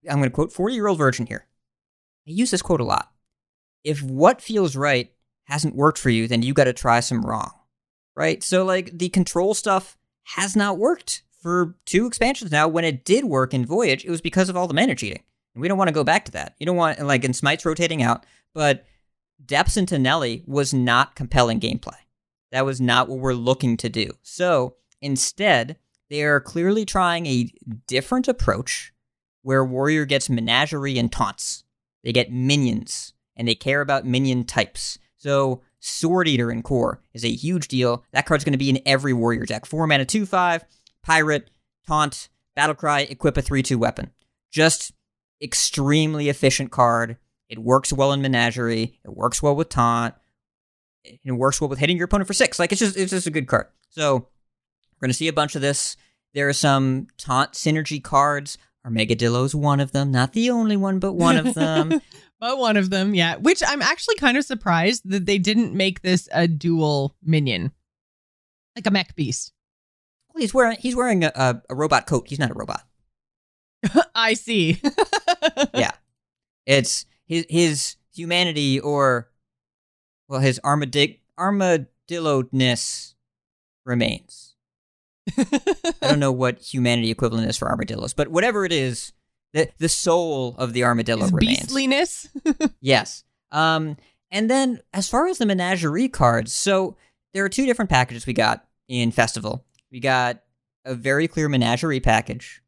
I'm 0.08 0.16
going 0.18 0.28
to 0.30 0.34
quote 0.34 0.52
40 0.52 0.74
year 0.74 0.86
old 0.88 0.98
virgin 0.98 1.26
here. 1.26 1.46
I 2.26 2.32
use 2.32 2.50
this 2.50 2.62
quote 2.62 2.80
a 2.80 2.84
lot. 2.84 3.12
If 3.84 4.02
what 4.02 4.42
feels 4.42 4.76
right 4.76 5.12
hasn't 5.44 5.74
worked 5.74 5.98
for 5.98 6.10
you, 6.10 6.26
then 6.28 6.42
you 6.42 6.52
got 6.54 6.64
to 6.64 6.72
try 6.72 7.00
some 7.00 7.22
wrong. 7.24 7.50
Right? 8.16 8.42
So, 8.42 8.64
like, 8.64 8.98
the 8.98 9.08
control 9.08 9.54
stuff 9.54 9.96
has 10.24 10.54
not 10.54 10.78
worked 10.78 11.22
for 11.40 11.74
two 11.86 12.06
expansions 12.06 12.52
now. 12.52 12.68
When 12.68 12.84
it 12.84 13.04
did 13.04 13.24
work 13.24 13.54
in 13.54 13.66
Voyage, 13.66 14.04
it 14.04 14.10
was 14.10 14.20
because 14.20 14.48
of 14.48 14.56
all 14.56 14.68
the 14.68 14.74
mana 14.74 14.94
cheating. 14.94 15.22
And 15.54 15.62
we 15.62 15.68
don't 15.68 15.78
want 15.78 15.88
to 15.88 15.94
go 15.94 16.04
back 16.04 16.24
to 16.26 16.32
that. 16.32 16.54
You 16.58 16.66
don't 16.66 16.76
want, 16.76 17.00
like, 17.00 17.24
in 17.24 17.32
Smite's 17.32 17.64
rotating 17.64 18.02
out, 18.02 18.24
but 18.54 18.84
Depths 19.44 19.76
into 19.76 19.98
Nellie 19.98 20.44
was 20.46 20.72
not 20.74 21.16
compelling 21.16 21.60
gameplay. 21.60 21.96
That 22.52 22.64
was 22.64 22.80
not 22.80 23.08
what 23.08 23.18
we're 23.18 23.34
looking 23.34 23.76
to 23.78 23.88
do. 23.88 24.10
So 24.22 24.76
instead, 25.00 25.76
they 26.08 26.22
are 26.22 26.40
clearly 26.40 26.84
trying 26.84 27.26
a 27.26 27.52
different 27.86 28.28
approach 28.28 28.92
where 29.42 29.64
Warrior 29.64 30.04
gets 30.04 30.28
menagerie 30.28 30.98
and 30.98 31.10
taunts. 31.10 31.64
They 32.04 32.12
get 32.12 32.32
minions, 32.32 33.14
and 33.36 33.48
they 33.48 33.54
care 33.54 33.80
about 33.80 34.06
minion 34.06 34.44
types. 34.44 34.98
So 35.16 35.62
Sword 35.78 36.28
Eater 36.28 36.50
in 36.50 36.62
core 36.62 37.00
is 37.14 37.24
a 37.24 37.30
huge 37.30 37.68
deal. 37.68 38.04
That 38.12 38.26
card's 38.26 38.44
going 38.44 38.52
to 38.52 38.58
be 38.58 38.70
in 38.70 38.80
every 38.84 39.12
Warrior 39.12 39.46
deck. 39.46 39.66
4 39.66 39.86
mana, 39.86 40.04
2 40.04 40.26
5, 40.26 40.64
Pirate, 41.02 41.50
Taunt, 41.86 42.28
Battlecry, 42.56 43.10
equip 43.10 43.36
a 43.36 43.42
3 43.42 43.62
2 43.62 43.78
weapon. 43.78 44.10
Just 44.50 44.92
extremely 45.42 46.28
efficient 46.28 46.70
card. 46.70 47.16
It 47.48 47.58
works 47.58 47.92
well 47.92 48.12
in 48.12 48.22
Menagerie. 48.22 48.98
It 49.04 49.16
works 49.16 49.42
well 49.42 49.56
with 49.56 49.68
Taunt. 49.68 50.14
It 51.04 51.32
works 51.32 51.60
well 51.60 51.68
with 51.68 51.78
hitting 51.78 51.96
your 51.96 52.04
opponent 52.04 52.26
for 52.26 52.34
six. 52.34 52.58
Like 52.58 52.72
it's 52.72 52.80
just 52.80 52.96
it's 52.96 53.10
just 53.10 53.26
a 53.26 53.30
good 53.30 53.48
card. 53.48 53.66
So 53.88 54.14
we're 54.16 55.06
gonna 55.06 55.14
see 55.14 55.28
a 55.28 55.32
bunch 55.32 55.54
of 55.54 55.62
this. 55.62 55.96
There 56.34 56.48
are 56.48 56.54
some 56.54 57.08
taunt 57.16 57.52
synergy 57.52 58.02
cards. 58.02 58.58
Armageddillo 58.86 59.44
is 59.44 59.54
one 59.54 59.80
of 59.80 59.92
them, 59.92 60.10
not 60.10 60.32
the 60.32 60.50
only 60.50 60.76
one, 60.76 61.00
but 61.00 61.12
one 61.12 61.36
of 61.36 61.54
them. 61.54 62.00
but 62.40 62.58
one 62.58 62.76
of 62.76 62.90
them, 62.90 63.14
yeah. 63.14 63.36
Which 63.36 63.62
I'm 63.66 63.82
actually 63.82 64.14
kind 64.14 64.36
of 64.36 64.44
surprised 64.44 65.08
that 65.10 65.26
they 65.26 65.38
didn't 65.38 65.74
make 65.74 66.02
this 66.02 66.28
a 66.32 66.48
dual 66.48 67.14
minion, 67.22 67.72
like 68.76 68.86
a 68.86 68.90
mech 68.90 69.14
beast. 69.16 69.52
Well, 70.34 70.40
he's 70.40 70.54
wearing 70.54 70.76
he's 70.80 70.96
wearing 70.96 71.24
a, 71.24 71.32
a, 71.34 71.62
a 71.70 71.74
robot 71.74 72.06
coat. 72.06 72.26
He's 72.28 72.38
not 72.38 72.50
a 72.50 72.54
robot. 72.54 72.84
I 74.14 74.34
see. 74.34 74.80
Yeah. 75.74 75.92
It's 76.66 77.06
his 77.26 77.46
his 77.48 77.96
humanity 78.14 78.78
or 78.80 79.30
well 80.28 80.40
his 80.40 80.60
armadig- 80.64 81.20
armadillo-ness 82.10 83.14
remains. 83.86 84.54
I 85.38 85.44
don't 86.02 86.18
know 86.20 86.32
what 86.32 86.58
humanity 86.60 87.10
equivalent 87.10 87.48
is 87.48 87.56
for 87.56 87.68
armadillos, 87.68 88.12
but 88.14 88.28
whatever 88.28 88.64
it 88.64 88.72
is, 88.72 89.12
the 89.52 89.70
the 89.78 89.88
soul 89.88 90.54
of 90.58 90.72
the 90.72 90.84
armadillo 90.84 91.22
His 91.22 91.32
remains. 91.32 91.60
beastliness. 91.60 92.28
Yes. 92.80 93.24
Um, 93.52 93.96
and 94.30 94.48
then 94.50 94.80
as 94.92 95.08
far 95.08 95.26
as 95.26 95.38
the 95.38 95.46
menagerie 95.46 96.08
cards, 96.08 96.52
so 96.54 96.96
there 97.34 97.44
are 97.44 97.48
two 97.48 97.66
different 97.66 97.90
packages 97.90 98.26
we 98.26 98.32
got 98.32 98.64
in 98.88 99.10
Festival. 99.10 99.64
We 99.90 100.00
got 100.00 100.42
a 100.84 100.94
very 100.94 101.28
clear 101.28 101.48
menagerie 101.48 102.00
package. 102.00 102.62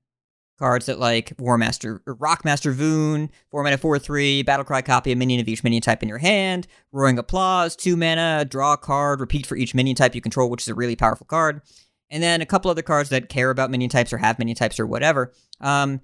Cards 0.59 0.87
that 0.87 1.01
like 1.01 1.37
Warmaster 1.39 2.01
or 2.07 2.15
Rockmaster 2.17 2.73
Voone, 2.73 3.31
4 3.51 3.65
mana 3.65 3.79
4 3.79 3.99
3, 3.99 4.45
Battlecry 4.45 4.85
copy 4.85 5.11
a 5.11 5.17
minion 5.17 5.41
of 5.41 5.49
each 5.49 5.65
minion 5.65 5.83
type 5.83 6.03
in 6.03 6.09
your 6.09 6.19
hand, 6.19 6.69
Roaring 6.93 7.19
Applause, 7.19 7.75
2 7.75 7.97
mana, 7.97 8.45
draw 8.45 8.75
a 8.75 8.79
card, 8.79 9.21
repeat 9.21 9.45
for 9.45 9.57
each 9.57 9.75
minion 9.75 9.97
type 9.97 10.15
you 10.15 10.21
control, 10.21 10.51
which 10.51 10.63
is 10.63 10.69
a 10.69 10.75
really 10.75 10.95
powerful 10.95 11.27
card. 11.27 11.63
And 12.11 12.23
then 12.23 12.43
a 12.43 12.47
couple 12.47 12.71
other 12.71 12.83
cards 12.83 13.09
that 13.09 13.29
care 13.29 13.51
about 13.51 13.71
minion 13.71 13.91
types 13.91 14.13
or 14.13 14.19
have 14.19 14.39
minion 14.39 14.55
types 14.55 14.79
or 14.79 14.87
whatever. 14.87 15.33
Um, 15.61 16.01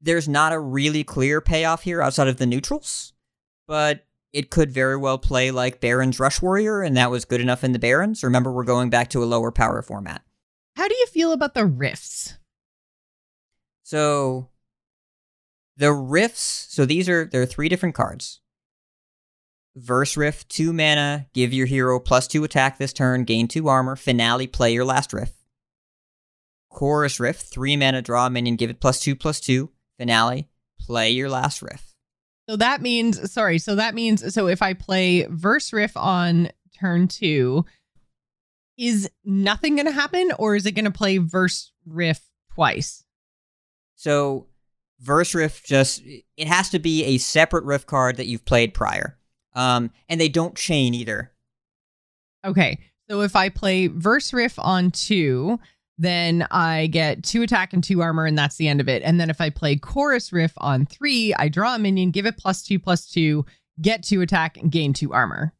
there's 0.00 0.28
not 0.28 0.52
a 0.52 0.60
really 0.60 1.02
clear 1.02 1.40
payoff 1.40 1.82
here 1.82 2.00
outside 2.00 2.28
of 2.28 2.36
the 2.36 2.46
neutrals, 2.46 3.14
but 3.66 4.06
it 4.32 4.50
could 4.50 4.70
very 4.70 4.96
well 4.96 5.18
play 5.18 5.50
like 5.50 5.80
Baron's 5.80 6.20
Rush 6.20 6.42
Warrior, 6.42 6.82
and 6.82 6.96
that 6.96 7.10
was 7.10 7.24
good 7.24 7.40
enough 7.40 7.64
in 7.64 7.72
the 7.72 7.78
Barons. 7.78 8.22
Remember, 8.22 8.52
we're 8.52 8.64
going 8.64 8.90
back 8.90 9.08
to 9.10 9.24
a 9.24 9.26
lower 9.26 9.50
power 9.50 9.82
format. 9.82 10.22
How 10.78 10.86
do 10.86 10.94
you 10.94 11.06
feel 11.06 11.32
about 11.32 11.54
the 11.54 11.66
rifts? 11.66 12.38
So 13.82 14.48
the 15.76 15.92
rifts, 15.92 16.68
so 16.70 16.86
these 16.86 17.08
are 17.08 17.24
there 17.24 17.42
are 17.42 17.46
three 17.46 17.68
different 17.68 17.96
cards. 17.96 18.40
Verse 19.74 20.16
Riff, 20.16 20.46
two 20.46 20.72
mana, 20.72 21.26
give 21.34 21.52
your 21.52 21.66
hero 21.66 21.98
plus 21.98 22.28
two 22.28 22.44
attack 22.44 22.78
this 22.78 22.92
turn, 22.92 23.24
gain 23.24 23.48
two 23.48 23.66
armor, 23.66 23.96
finale, 23.96 24.46
play 24.46 24.72
your 24.72 24.84
last 24.84 25.12
rift. 25.12 25.34
Chorus 26.68 27.18
Riff, 27.18 27.38
three 27.38 27.76
mana, 27.76 28.00
draw 28.00 28.26
a 28.26 28.30
minion, 28.30 28.54
give 28.54 28.70
it 28.70 28.80
plus 28.80 29.00
two 29.00 29.16
plus 29.16 29.40
two, 29.40 29.72
finale, 29.98 30.48
play 30.78 31.10
your 31.10 31.28
last 31.28 31.60
rift. 31.60 31.96
So 32.48 32.54
that 32.54 32.82
means, 32.82 33.32
sorry, 33.32 33.58
so 33.58 33.74
that 33.74 33.96
means, 33.96 34.32
so 34.32 34.46
if 34.46 34.62
I 34.62 34.74
play 34.74 35.26
Verse 35.28 35.72
Riff 35.72 35.96
on 35.96 36.50
turn 36.78 37.08
two, 37.08 37.64
is 38.78 39.10
nothing 39.24 39.76
going 39.76 39.86
to 39.86 39.92
happen 39.92 40.30
or 40.38 40.56
is 40.56 40.64
it 40.64 40.72
going 40.72 40.84
to 40.84 40.90
play 40.90 41.18
Verse 41.18 41.72
Riff 41.84 42.20
twice? 42.54 43.04
So 43.96 44.46
Verse 45.00 45.32
riff 45.32 45.62
just 45.64 46.02
it 46.36 46.48
has 46.48 46.70
to 46.70 46.80
be 46.80 47.04
a 47.04 47.18
separate 47.18 47.64
riff 47.64 47.86
card 47.86 48.16
that 48.16 48.26
you've 48.26 48.44
played 48.44 48.74
prior. 48.74 49.16
Um, 49.54 49.90
and 50.08 50.20
they 50.20 50.28
don't 50.28 50.56
chain 50.56 50.94
either. 50.94 51.32
Okay. 52.44 52.78
So 53.08 53.22
if 53.22 53.36
I 53.36 53.48
play 53.48 53.86
Verse 53.86 54.32
Riff 54.32 54.58
on 54.58 54.90
two, 54.90 55.58
then 55.98 56.46
I 56.50 56.88
get 56.88 57.22
two 57.24 57.42
attack 57.42 57.72
and 57.72 57.82
two 57.82 58.02
armor, 58.02 58.26
and 58.26 58.38
that's 58.38 58.56
the 58.56 58.68
end 58.68 58.80
of 58.80 58.88
it. 58.88 59.02
And 59.02 59.20
then 59.20 59.30
if 59.30 59.40
I 59.40 59.50
play 59.50 59.76
Chorus 59.76 60.32
Riff 60.32 60.52
on 60.58 60.86
three, 60.86 61.34
I 61.34 61.48
draw 61.48 61.74
a 61.74 61.78
minion, 61.78 62.10
give 62.10 62.26
it 62.26 62.36
plus 62.36 62.62
two, 62.62 62.78
plus 62.78 63.08
two, 63.08 63.44
get 63.80 64.02
two 64.02 64.20
attack, 64.20 64.56
and 64.56 64.70
gain 64.70 64.92
two 64.92 65.12
armor. 65.12 65.54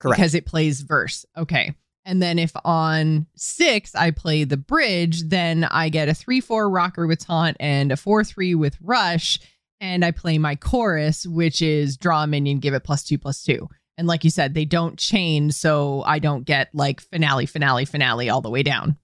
Correct. 0.00 0.16
Because 0.16 0.34
it 0.34 0.46
plays 0.46 0.80
verse. 0.80 1.24
Okay. 1.36 1.74
And 2.10 2.20
then 2.20 2.40
if 2.40 2.50
on 2.64 3.28
six 3.36 3.94
I 3.94 4.10
play 4.10 4.42
the 4.42 4.56
bridge, 4.56 5.22
then 5.28 5.62
I 5.62 5.90
get 5.90 6.08
a 6.08 6.14
three 6.14 6.40
four 6.40 6.68
rocker 6.68 7.06
with 7.06 7.24
taunt 7.24 7.56
and 7.60 7.92
a 7.92 7.96
four 7.96 8.24
three 8.24 8.52
with 8.56 8.76
rush, 8.82 9.38
and 9.80 10.04
I 10.04 10.10
play 10.10 10.36
my 10.36 10.56
chorus, 10.56 11.24
which 11.24 11.62
is 11.62 11.96
draw 11.96 12.24
a 12.24 12.26
minion, 12.26 12.58
give 12.58 12.74
it 12.74 12.82
plus 12.82 13.04
two 13.04 13.16
plus 13.16 13.44
two. 13.44 13.68
And 13.96 14.08
like 14.08 14.24
you 14.24 14.30
said, 14.30 14.54
they 14.54 14.64
don't 14.64 14.98
chain, 14.98 15.52
so 15.52 16.02
I 16.04 16.18
don't 16.18 16.44
get 16.44 16.70
like 16.74 17.00
finale, 17.00 17.46
finale, 17.46 17.84
finale 17.84 18.28
all 18.28 18.40
the 18.40 18.50
way 18.50 18.64
down. 18.64 18.96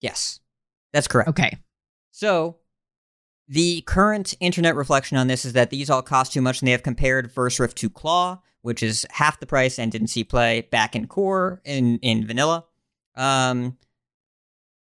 Yes, 0.00 0.38
that's 0.92 1.08
correct. 1.08 1.30
Okay. 1.30 1.58
So, 2.12 2.58
the 3.48 3.80
current 3.80 4.34
internet 4.38 4.76
reflection 4.76 5.16
on 5.16 5.26
this 5.26 5.44
is 5.44 5.54
that 5.54 5.70
these 5.70 5.90
all 5.90 6.00
cost 6.00 6.32
too 6.32 6.40
much, 6.40 6.60
and 6.60 6.68
they 6.68 6.72
have 6.72 6.84
compared 6.84 7.32
Verse 7.32 7.58
Riff 7.58 7.74
to 7.74 7.90
Claw, 7.90 8.40
which 8.62 8.82
is 8.82 9.06
half 9.10 9.38
the 9.38 9.46
price 9.46 9.78
and 9.78 9.92
didn't 9.92 10.08
see 10.08 10.24
play 10.24 10.62
back 10.70 10.96
in 10.96 11.06
core 11.06 11.60
in 11.64 11.98
in 11.98 12.26
vanilla. 12.26 12.64
Um, 13.14 13.76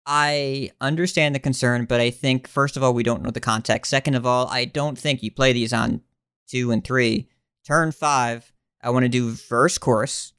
I 0.05 0.71
understand 0.81 1.35
the 1.35 1.39
concern, 1.39 1.85
but 1.85 1.99
I 1.99 2.09
think 2.11 2.47
first 2.47 2.77
of 2.77 2.83
all 2.83 2.93
we 2.93 3.03
don't 3.03 3.23
know 3.23 3.31
the 3.31 3.39
context. 3.39 3.89
Second 3.89 4.15
of 4.15 4.25
all, 4.25 4.47
I 4.47 4.65
don't 4.65 4.97
think 4.97 5.23
you 5.23 5.31
play 5.31 5.53
these 5.53 5.73
on 5.73 6.01
two 6.47 6.71
and 6.71 6.83
three. 6.83 7.29
Turn 7.65 7.91
five, 7.91 8.51
I 8.81 8.91
want 8.91 9.03
to 9.03 9.09
do 9.09 9.31
first 9.31 9.81
course, 9.81 10.33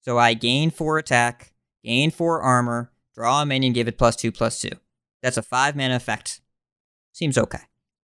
so 0.00 0.18
I 0.18 0.34
gain 0.34 0.70
four 0.70 0.98
attack, 0.98 1.52
gain 1.84 2.10
four 2.10 2.40
armor, 2.40 2.90
draw 3.14 3.42
a 3.42 3.46
minion, 3.46 3.74
give 3.74 3.88
it 3.88 3.98
plus 3.98 4.16
two 4.16 4.32
plus 4.32 4.60
two. 4.60 4.70
That's 5.22 5.36
a 5.36 5.42
five 5.42 5.76
mana 5.76 5.96
effect. 5.96 6.40
Seems 7.12 7.36
okay. 7.36 7.60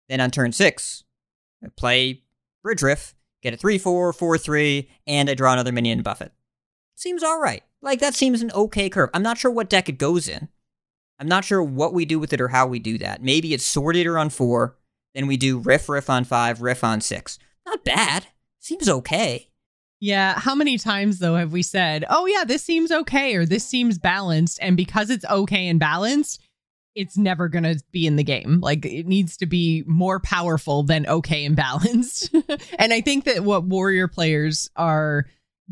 Then 0.09 0.19
on 0.19 0.31
turn 0.31 0.51
six, 0.51 1.03
I 1.63 1.67
play 1.75 2.23
Bridge 2.63 2.81
Riff, 2.81 3.13
get 3.45 3.53
a 3.53 3.57
3 3.57 3.77
4, 3.77 4.11
4 4.11 4.37
3, 4.37 4.89
and 5.07 5.29
I 5.29 5.33
draw 5.33 5.53
another 5.53 5.71
minion 5.71 5.99
and 5.99 6.03
buff 6.03 6.21
it. 6.21 6.33
Seems 6.95 7.23
alright. 7.23 7.63
Like, 7.81 7.99
that 7.99 8.15
seems 8.15 8.41
an 8.41 8.51
okay 8.51 8.89
curve. 8.89 9.09
I'm 9.13 9.23
not 9.23 9.37
sure 9.37 9.51
what 9.51 9.69
deck 9.69 9.87
it 9.89 9.97
goes 9.97 10.27
in. 10.27 10.49
I'm 11.19 11.27
not 11.27 11.45
sure 11.45 11.63
what 11.63 11.93
we 11.93 12.05
do 12.05 12.19
with 12.19 12.33
it 12.33 12.41
or 12.41 12.49
how 12.49 12.67
we 12.67 12.79
do 12.79 12.97
that. 12.97 13.23
Maybe 13.23 13.53
it's 13.53 13.65
Sword 13.65 13.95
Eater 13.95 14.17
on 14.17 14.29
4, 14.29 14.75
then 15.13 15.27
we 15.27 15.37
do 15.37 15.59
Riff 15.59 15.87
Riff 15.87 16.09
on 16.09 16.25
5, 16.25 16.61
Riff 16.61 16.83
on 16.83 16.99
6. 16.99 17.39
Not 17.65 17.85
bad. 17.85 18.27
Seems 18.59 18.89
okay. 18.89 19.49
Yeah. 19.99 20.39
How 20.39 20.55
many 20.55 20.77
times, 20.77 21.19
though, 21.19 21.35
have 21.35 21.53
we 21.53 21.61
said, 21.61 22.03
oh, 22.09 22.25
yeah, 22.25 22.43
this 22.43 22.63
seems 22.63 22.91
okay 22.91 23.35
or 23.35 23.45
this 23.45 23.65
seems 23.65 23.97
balanced? 23.97 24.59
And 24.61 24.75
because 24.75 25.09
it's 25.09 25.25
okay 25.25 25.67
and 25.67 25.79
balanced, 25.79 26.41
it's 26.95 27.17
never 27.17 27.49
going 27.49 27.63
to 27.63 27.79
be 27.91 28.07
in 28.07 28.15
the 28.15 28.23
game. 28.23 28.59
Like 28.61 28.85
it 28.85 29.05
needs 29.05 29.37
to 29.37 29.45
be 29.45 29.83
more 29.85 30.19
powerful 30.19 30.83
than 30.83 31.05
okay 31.07 31.45
and 31.45 31.55
balanced. 31.55 32.33
and 32.79 32.93
I 32.93 33.01
think 33.01 33.25
that 33.25 33.43
what 33.43 33.65
warrior 33.65 34.07
players 34.07 34.69
are 34.75 35.25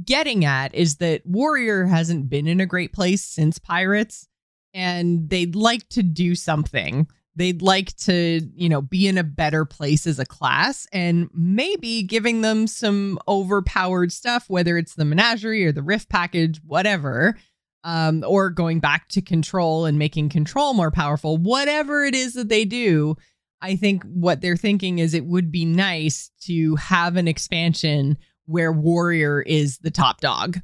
getting 0.03 0.43
at 0.43 0.75
is 0.75 0.97
that 0.97 1.25
warrior 1.25 1.85
hasn't 1.85 2.29
been 2.29 2.47
in 2.47 2.59
a 2.59 2.65
great 2.65 2.93
place 2.93 3.23
since 3.23 3.57
pirates 3.57 4.27
and 4.73 5.29
they'd 5.29 5.55
like 5.55 5.87
to 5.89 6.03
do 6.03 6.35
something. 6.35 7.07
They'd 7.35 7.61
like 7.61 7.95
to, 7.97 8.41
you 8.55 8.69
know, 8.69 8.81
be 8.81 9.07
in 9.07 9.17
a 9.17 9.23
better 9.23 9.65
place 9.65 10.05
as 10.05 10.19
a 10.19 10.25
class 10.25 10.87
and 10.91 11.29
maybe 11.33 12.03
giving 12.03 12.41
them 12.41 12.67
some 12.67 13.17
overpowered 13.27 14.11
stuff, 14.11 14.49
whether 14.49 14.77
it's 14.77 14.95
the 14.95 15.05
menagerie 15.05 15.65
or 15.65 15.71
the 15.71 15.81
rift 15.81 16.09
package, 16.09 16.59
whatever 16.65 17.35
um, 17.83 18.23
or 18.27 18.49
going 18.49 18.79
back 18.79 19.09
to 19.09 19.21
control 19.21 19.85
and 19.85 19.99
making 19.99 20.29
control 20.29 20.73
more 20.73 20.91
powerful, 20.91 21.37
whatever 21.37 22.03
it 22.03 22.15
is 22.15 22.33
that 22.33 22.49
they 22.49 22.65
do, 22.65 23.15
I 23.61 23.75
think 23.75 24.03
what 24.03 24.41
they're 24.41 24.57
thinking 24.57 24.99
is 24.99 25.13
it 25.13 25.25
would 25.25 25.51
be 25.51 25.65
nice 25.65 26.31
to 26.41 26.75
have 26.75 27.15
an 27.15 27.27
expansion 27.27 28.17
where 28.45 28.71
warrior 28.71 29.41
is 29.41 29.77
the 29.79 29.91
top 29.91 30.21
dog. 30.21 30.59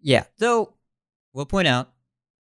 Yeah, 0.00 0.24
though 0.38 0.74
we'll 1.32 1.46
point 1.46 1.68
out 1.68 1.92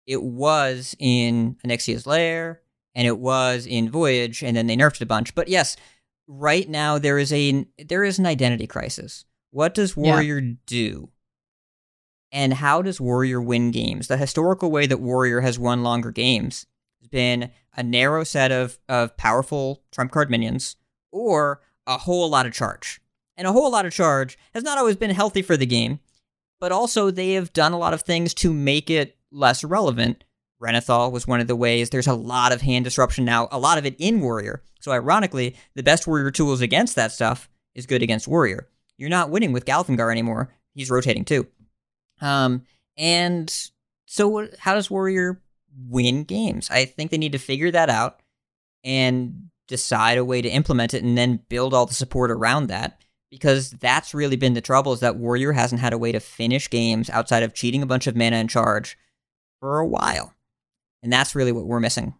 it 0.07 0.23
was 0.23 0.97
in 0.99 1.57
Onyxia's 1.65 2.07
Lair 2.07 2.61
and 2.95 3.07
it 3.07 3.19
was 3.19 3.67
in 3.67 3.91
Voyage, 3.91 4.43
and 4.43 4.57
then 4.57 4.67
they 4.67 4.77
nerfed 4.77 4.97
it 4.97 5.03
a 5.03 5.07
bunch. 5.07 5.35
But 5.35 5.49
yes, 5.49 5.77
right 6.27 6.69
now 6.69 6.99
there 6.99 7.19
is 7.19 7.33
a 7.33 7.67
there 7.85 8.05
is 8.05 8.19
an 8.19 8.27
identity 8.27 8.67
crisis. 8.67 9.25
What 9.51 9.75
does 9.75 9.97
Warrior 9.97 10.39
yeah. 10.39 10.55
do? 10.67 11.11
And 12.37 12.53
how 12.53 12.83
does 12.83 13.01
Warrior 13.01 13.41
win 13.41 13.71
games? 13.71 14.09
The 14.09 14.19
historical 14.19 14.71
way 14.71 14.87
that 14.87 15.01
Warrior 15.01 15.41
has 15.41 15.59
won 15.59 15.83
longer 15.83 16.11
games 16.11 16.67
has 17.01 17.09
been 17.09 17.51
a 17.75 17.83
narrow 17.83 18.25
set 18.25 18.53
of, 18.53 18.79
of 18.91 19.17
powerful 19.17 19.83
trump 19.91 20.13
card 20.13 20.31
minions 20.31 20.77
or 21.11 21.63
a 21.87 21.97
whole 21.97 22.29
lot 22.29 22.45
of 22.45 22.53
charge. 22.53 23.01
And 23.39 23.47
a 23.47 23.53
whole 23.53 23.71
lot 23.71 23.87
of 23.87 23.95
charge 23.95 24.37
has 24.53 24.63
not 24.63 24.77
always 24.77 24.97
been 24.97 25.13
healthy 25.13 25.41
for 25.41 25.57
the 25.57 25.65
game, 25.65 25.99
but 26.61 26.73
also 26.73 27.11
they 27.11 27.33
have 27.33 27.55
done 27.55 27.73
a 27.73 27.79
lot 27.79 27.95
of 27.95 28.03
things 28.03 28.35
to 28.35 28.53
make 28.53 28.91
it 28.91 29.17
less 29.33 29.65
relevant. 29.65 30.23
Renathal 30.61 31.11
was 31.11 31.27
one 31.27 31.41
of 31.41 31.47
the 31.47 31.57
ways. 31.57 31.89
There's 31.89 32.07
a 32.07 32.13
lot 32.13 32.53
of 32.53 32.61
hand 32.61 32.85
disruption 32.85 33.25
now, 33.25 33.49
a 33.51 33.59
lot 33.59 33.79
of 33.79 33.87
it 33.87 33.97
in 33.99 34.21
Warrior. 34.21 34.63
So, 34.79 34.93
ironically, 34.93 35.57
the 35.75 35.83
best 35.83 36.07
Warrior 36.07 36.31
tools 36.33 36.61
against 36.61 36.97
that 36.97 37.13
stuff 37.13 37.49
is 37.75 37.87
good 37.87 38.03
against 38.03 38.29
Warrior. 38.29 38.69
You're 38.99 39.09
not 39.09 39.31
winning 39.31 39.53
with 39.53 39.65
Galvangar 39.65 40.13
anymore. 40.13 40.53
He's 40.75 40.91
rotating 40.91 41.25
too. 41.25 41.47
Um, 42.21 42.63
and 42.97 43.53
so, 44.07 44.49
how 44.59 44.75
does 44.75 44.91
Warrior 44.91 45.41
win 45.89 46.25
games? 46.25 46.71
I 46.71 46.85
think 46.85 47.11
they 47.11 47.19
need 47.19 47.33
to 47.33 47.39
figure 47.39 47.71
that 47.71 47.91
out 47.91 48.21
and 48.85 49.51
decide 49.69 50.19
a 50.19 50.25
way 50.25 50.41
to 50.41 50.49
implement 50.49 50.95
it 50.95 51.03
and 51.03 51.19
then 51.19 51.41
build 51.49 51.75
all 51.75 51.87
the 51.87 51.95
support 51.95 52.31
around 52.31 52.69
that 52.69 53.01
because 53.31 53.71
that's 53.71 54.15
really 54.15 54.37
been 54.37 54.55
the 54.55 54.61
trouble 54.61 54.93
is 54.93 55.01
that 55.01 55.17
Warrior 55.17 55.53
hasn't 55.53 55.81
had 55.81 55.93
a 55.93 55.99
way 55.99 56.13
to 56.13 56.21
finish 56.21 56.71
games 56.71 57.11
outside 57.11 57.43
of 57.43 57.55
cheating 57.55 57.83
a 57.83 57.87
bunch 57.87 58.07
of 58.07 58.17
mana 58.17 58.37
in 58.37 58.49
charge 58.49 58.97
for 59.61 59.79
a 59.79 59.87
while. 59.87 60.33
And 61.03 61.13
that's 61.13 61.35
really 61.35 61.53
what 61.53 61.67
we're 61.67 61.81
missing. 61.81 62.15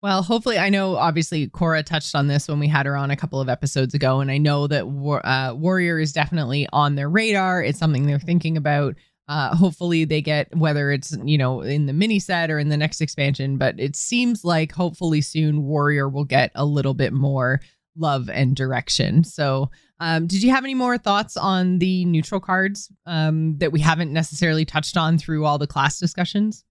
Well, 0.00 0.22
hopefully, 0.22 0.58
I 0.58 0.68
know 0.68 0.96
obviously 0.96 1.48
Cora 1.48 1.82
touched 1.82 2.14
on 2.14 2.28
this 2.28 2.46
when 2.46 2.60
we 2.60 2.68
had 2.68 2.86
her 2.86 2.96
on 2.96 3.10
a 3.10 3.16
couple 3.16 3.40
of 3.40 3.48
episodes 3.48 3.94
ago, 3.94 4.20
and 4.20 4.30
I 4.30 4.38
know 4.38 4.68
that 4.68 4.84
uh, 4.84 5.54
Warrior 5.56 5.98
is 5.98 6.12
definitely 6.12 6.68
on 6.72 6.94
their 6.94 7.10
radar. 7.10 7.62
It's 7.62 7.80
something 7.80 8.06
they're 8.06 8.20
thinking 8.20 8.56
about. 8.56 8.94
Uh, 9.28 9.54
hopefully 9.54 10.04
they 10.04 10.22
get 10.22 10.54
whether 10.56 10.90
it's 10.90 11.16
you 11.22 11.36
know 11.36 11.60
in 11.60 11.84
the 11.84 11.92
mini 11.92 12.18
set 12.18 12.50
or 12.50 12.58
in 12.58 12.70
the 12.70 12.76
next 12.76 13.00
expansion, 13.00 13.58
but 13.58 13.78
it 13.78 13.94
seems 13.94 14.44
like 14.44 14.72
hopefully 14.72 15.20
soon 15.20 15.64
Warrior 15.64 16.08
will 16.08 16.24
get 16.24 16.50
a 16.54 16.64
little 16.64 16.94
bit 16.94 17.12
more 17.12 17.60
love 17.98 18.30
and 18.30 18.56
direction. 18.56 19.24
So, 19.24 19.70
um, 20.00 20.26
did 20.26 20.42
you 20.42 20.50
have 20.50 20.64
any 20.64 20.74
more 20.74 20.96
thoughts 20.96 21.36
on 21.36 21.78
the 21.78 22.04
neutral 22.06 22.40
cards 22.40 22.90
um, 23.04 23.58
that 23.58 23.72
we 23.72 23.80
haven't 23.80 24.12
necessarily 24.12 24.64
touched 24.64 24.96
on 24.96 25.18
through 25.18 25.44
all 25.44 25.58
the 25.58 25.66
class 25.66 25.98
discussions? 25.98 26.64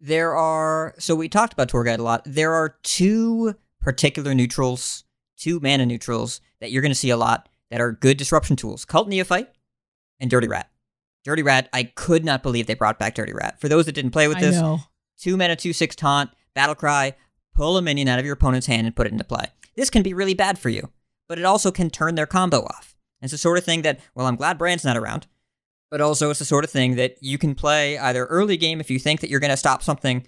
There 0.00 0.34
are 0.34 0.94
so 0.98 1.14
we 1.14 1.28
talked 1.28 1.52
about 1.52 1.68
tour 1.68 1.84
guide 1.84 2.00
a 2.00 2.02
lot. 2.02 2.22
There 2.24 2.54
are 2.54 2.76
two 2.82 3.54
particular 3.80 4.34
neutrals, 4.34 5.04
two 5.36 5.60
mana 5.60 5.86
neutrals 5.86 6.40
that 6.60 6.72
you're 6.72 6.82
going 6.82 6.90
to 6.90 6.96
see 6.96 7.10
a 7.10 7.16
lot 7.16 7.48
that 7.70 7.80
are 7.80 7.92
good 7.92 8.16
disruption 8.16 8.56
tools: 8.56 8.84
Cult 8.84 9.08
Neophyte 9.08 9.50
and 10.18 10.30
Dirty 10.30 10.48
Rat. 10.48 10.70
Dirty 11.24 11.42
Rat, 11.42 11.68
I 11.72 11.84
could 11.84 12.24
not 12.24 12.42
believe 12.42 12.66
they 12.66 12.74
brought 12.74 12.98
back 12.98 13.14
Dirty 13.14 13.32
Rat. 13.32 13.60
For 13.60 13.68
those 13.68 13.86
that 13.86 13.92
didn't 13.92 14.12
play 14.12 14.28
with 14.28 14.38
this, 14.40 14.56
two 15.18 15.36
mana, 15.36 15.56
two 15.56 15.72
six 15.72 15.94
taunt, 15.94 16.30
battle 16.54 16.74
cry, 16.74 17.14
pull 17.54 17.76
a 17.76 17.82
minion 17.82 18.08
out 18.08 18.18
of 18.18 18.24
your 18.24 18.34
opponent's 18.34 18.66
hand 18.66 18.86
and 18.86 18.96
put 18.96 19.06
it 19.06 19.12
into 19.12 19.24
play. 19.24 19.46
This 19.76 19.90
can 19.90 20.02
be 20.02 20.14
really 20.14 20.34
bad 20.34 20.58
for 20.58 20.68
you, 20.68 20.90
but 21.28 21.38
it 21.38 21.44
also 21.44 21.70
can 21.70 21.90
turn 21.90 22.14
their 22.14 22.26
combo 22.26 22.62
off. 22.62 22.96
It's 23.22 23.32
the 23.32 23.38
sort 23.38 23.58
of 23.58 23.64
thing 23.64 23.82
that, 23.82 24.00
well, 24.14 24.26
I'm 24.26 24.36
glad 24.36 24.56
Bran's 24.56 24.84
not 24.84 24.96
around, 24.96 25.26
but 25.90 26.00
also 26.00 26.30
it's 26.30 26.38
the 26.38 26.44
sort 26.44 26.64
of 26.64 26.70
thing 26.70 26.96
that 26.96 27.16
you 27.20 27.36
can 27.36 27.54
play 27.54 27.98
either 27.98 28.24
early 28.26 28.56
game 28.56 28.80
if 28.80 28.90
you 28.90 28.98
think 28.98 29.20
that 29.20 29.28
you're 29.28 29.40
going 29.40 29.50
to 29.50 29.56
stop 29.56 29.82
something 29.82 30.26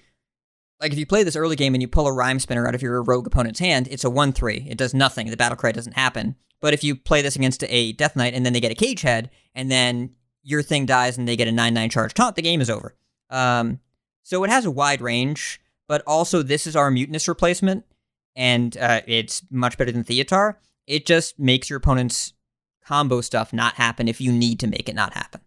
like 0.82 0.92
if 0.92 0.98
you 0.98 1.06
play 1.06 1.22
this 1.22 1.36
early 1.36 1.54
game 1.54 1.74
and 1.74 1.80
you 1.80 1.86
pull 1.86 2.08
a 2.08 2.12
rhyme 2.12 2.40
spinner 2.40 2.66
out 2.66 2.74
of 2.74 2.82
your 2.82 3.02
rogue 3.04 3.26
opponent's 3.26 3.60
hand, 3.60 3.86
it's 3.88 4.02
a 4.02 4.10
1 4.10 4.32
3. 4.32 4.66
It 4.68 4.76
does 4.76 4.92
nothing. 4.92 5.30
The 5.30 5.36
battle 5.36 5.56
cry 5.56 5.70
doesn't 5.70 5.94
happen. 5.94 6.34
But 6.60 6.74
if 6.74 6.82
you 6.82 6.96
play 6.96 7.22
this 7.22 7.36
against 7.36 7.64
a 7.68 7.92
Death 7.92 8.16
Knight 8.16 8.34
and 8.34 8.44
then 8.44 8.52
they 8.52 8.60
get 8.60 8.72
a 8.72 8.76
cage 8.76 9.02
head, 9.02 9.30
and 9.54 9.70
then 9.70 10.10
your 10.42 10.62
thing 10.62 10.86
dies 10.86 11.18
and 11.18 11.26
they 11.26 11.36
get 11.36 11.48
a 11.48 11.52
9 11.52 11.74
9 11.74 11.90
charge 11.90 12.14
taunt, 12.14 12.36
the 12.36 12.42
game 12.42 12.60
is 12.60 12.70
over. 12.70 12.94
Um, 13.30 13.80
so 14.22 14.44
it 14.44 14.50
has 14.50 14.64
a 14.64 14.70
wide 14.70 15.00
range, 15.00 15.60
but 15.88 16.02
also 16.06 16.42
this 16.42 16.66
is 16.66 16.76
our 16.76 16.90
Mutanus 16.90 17.28
replacement, 17.28 17.84
and 18.36 18.76
uh, 18.76 19.00
it's 19.06 19.42
much 19.50 19.76
better 19.78 19.92
than 19.92 20.04
Theotar. 20.04 20.56
It 20.86 21.06
just 21.06 21.38
makes 21.38 21.70
your 21.70 21.78
opponent's 21.78 22.32
combo 22.84 23.20
stuff 23.20 23.52
not 23.52 23.74
happen 23.74 24.08
if 24.08 24.20
you 24.20 24.32
need 24.32 24.60
to 24.60 24.66
make 24.66 24.88
it 24.88 24.94
not 24.94 25.14
happen. 25.14 25.40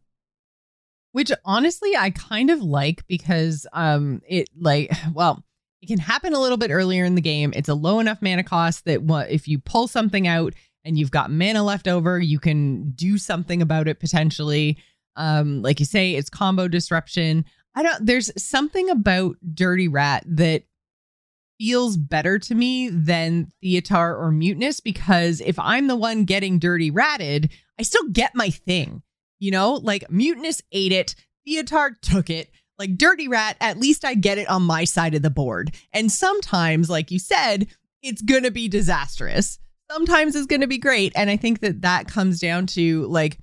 Which 1.11 1.31
honestly 1.45 1.95
I 1.95 2.09
kind 2.09 2.49
of 2.49 2.61
like 2.61 3.05
because 3.07 3.65
um 3.71 4.21
it 4.27 4.49
like 4.59 4.91
well 5.13 5.43
it 5.81 5.87
can 5.87 5.99
happen 5.99 6.33
a 6.33 6.39
little 6.39 6.57
bit 6.57 6.71
earlier 6.71 7.05
in 7.05 7.15
the 7.15 7.21
game. 7.21 7.53
It's 7.55 7.69
a 7.69 7.75
low 7.75 7.99
enough 7.99 8.21
mana 8.21 8.43
cost 8.43 8.85
that 8.85 9.01
if 9.29 9.47
you 9.47 9.59
pull 9.59 9.87
something 9.87 10.27
out 10.27 10.53
and 10.85 10.97
you've 10.97 11.11
got 11.11 11.31
mana 11.31 11.63
left 11.63 11.87
over, 11.87 12.19
you 12.19 12.39
can 12.39 12.91
do 12.91 13.17
something 13.17 13.61
about 13.61 13.87
it 13.87 13.99
potentially. 13.99 14.77
Um, 15.15 15.61
like 15.61 15.79
you 15.79 15.85
say, 15.85 16.13
it's 16.13 16.29
combo 16.29 16.67
disruption. 16.67 17.45
I 17.75 17.83
don't 17.83 18.05
there's 18.05 18.31
something 18.41 18.89
about 18.89 19.35
Dirty 19.53 19.87
Rat 19.87 20.23
that 20.27 20.63
feels 21.57 21.97
better 21.97 22.37
to 22.37 22.55
me 22.55 22.89
than 22.89 23.51
Theotar 23.63 24.17
or 24.17 24.31
Mutanus 24.31 24.81
because 24.81 25.41
if 25.41 25.57
I'm 25.57 25.87
the 25.87 25.95
one 25.95 26.25
getting 26.25 26.59
dirty 26.59 26.91
ratted, 26.91 27.49
I 27.79 27.83
still 27.83 28.07
get 28.09 28.35
my 28.35 28.49
thing. 28.49 29.01
You 29.39 29.51
know, 29.51 29.73
like 29.73 30.07
Mutanus 30.09 30.61
ate 30.71 30.91
it, 30.91 31.15
Theotar 31.47 31.99
took 32.01 32.29
it. 32.29 32.49
Like 32.77 32.97
Dirty 32.97 33.29
Rat, 33.29 33.55
at 33.61 33.79
least 33.79 34.03
I 34.03 34.15
get 34.15 34.37
it 34.37 34.49
on 34.49 34.63
my 34.63 34.83
side 34.83 35.15
of 35.15 35.21
the 35.21 35.29
board. 35.29 35.73
And 35.93 36.11
sometimes, 36.11 36.89
like 36.89 37.09
you 37.09 37.19
said, 37.19 37.67
it's 38.01 38.21
going 38.21 38.43
to 38.43 38.51
be 38.51 38.67
disastrous. 38.67 39.59
Sometimes 39.91 40.35
it's 40.35 40.47
going 40.47 40.61
to 40.61 40.67
be 40.67 40.77
great. 40.77 41.13
And 41.15 41.29
I 41.29 41.37
think 41.37 41.59
that 41.59 41.81
that 41.81 42.07
comes 42.07 42.39
down 42.39 42.65
to 42.67 43.05
like 43.07 43.37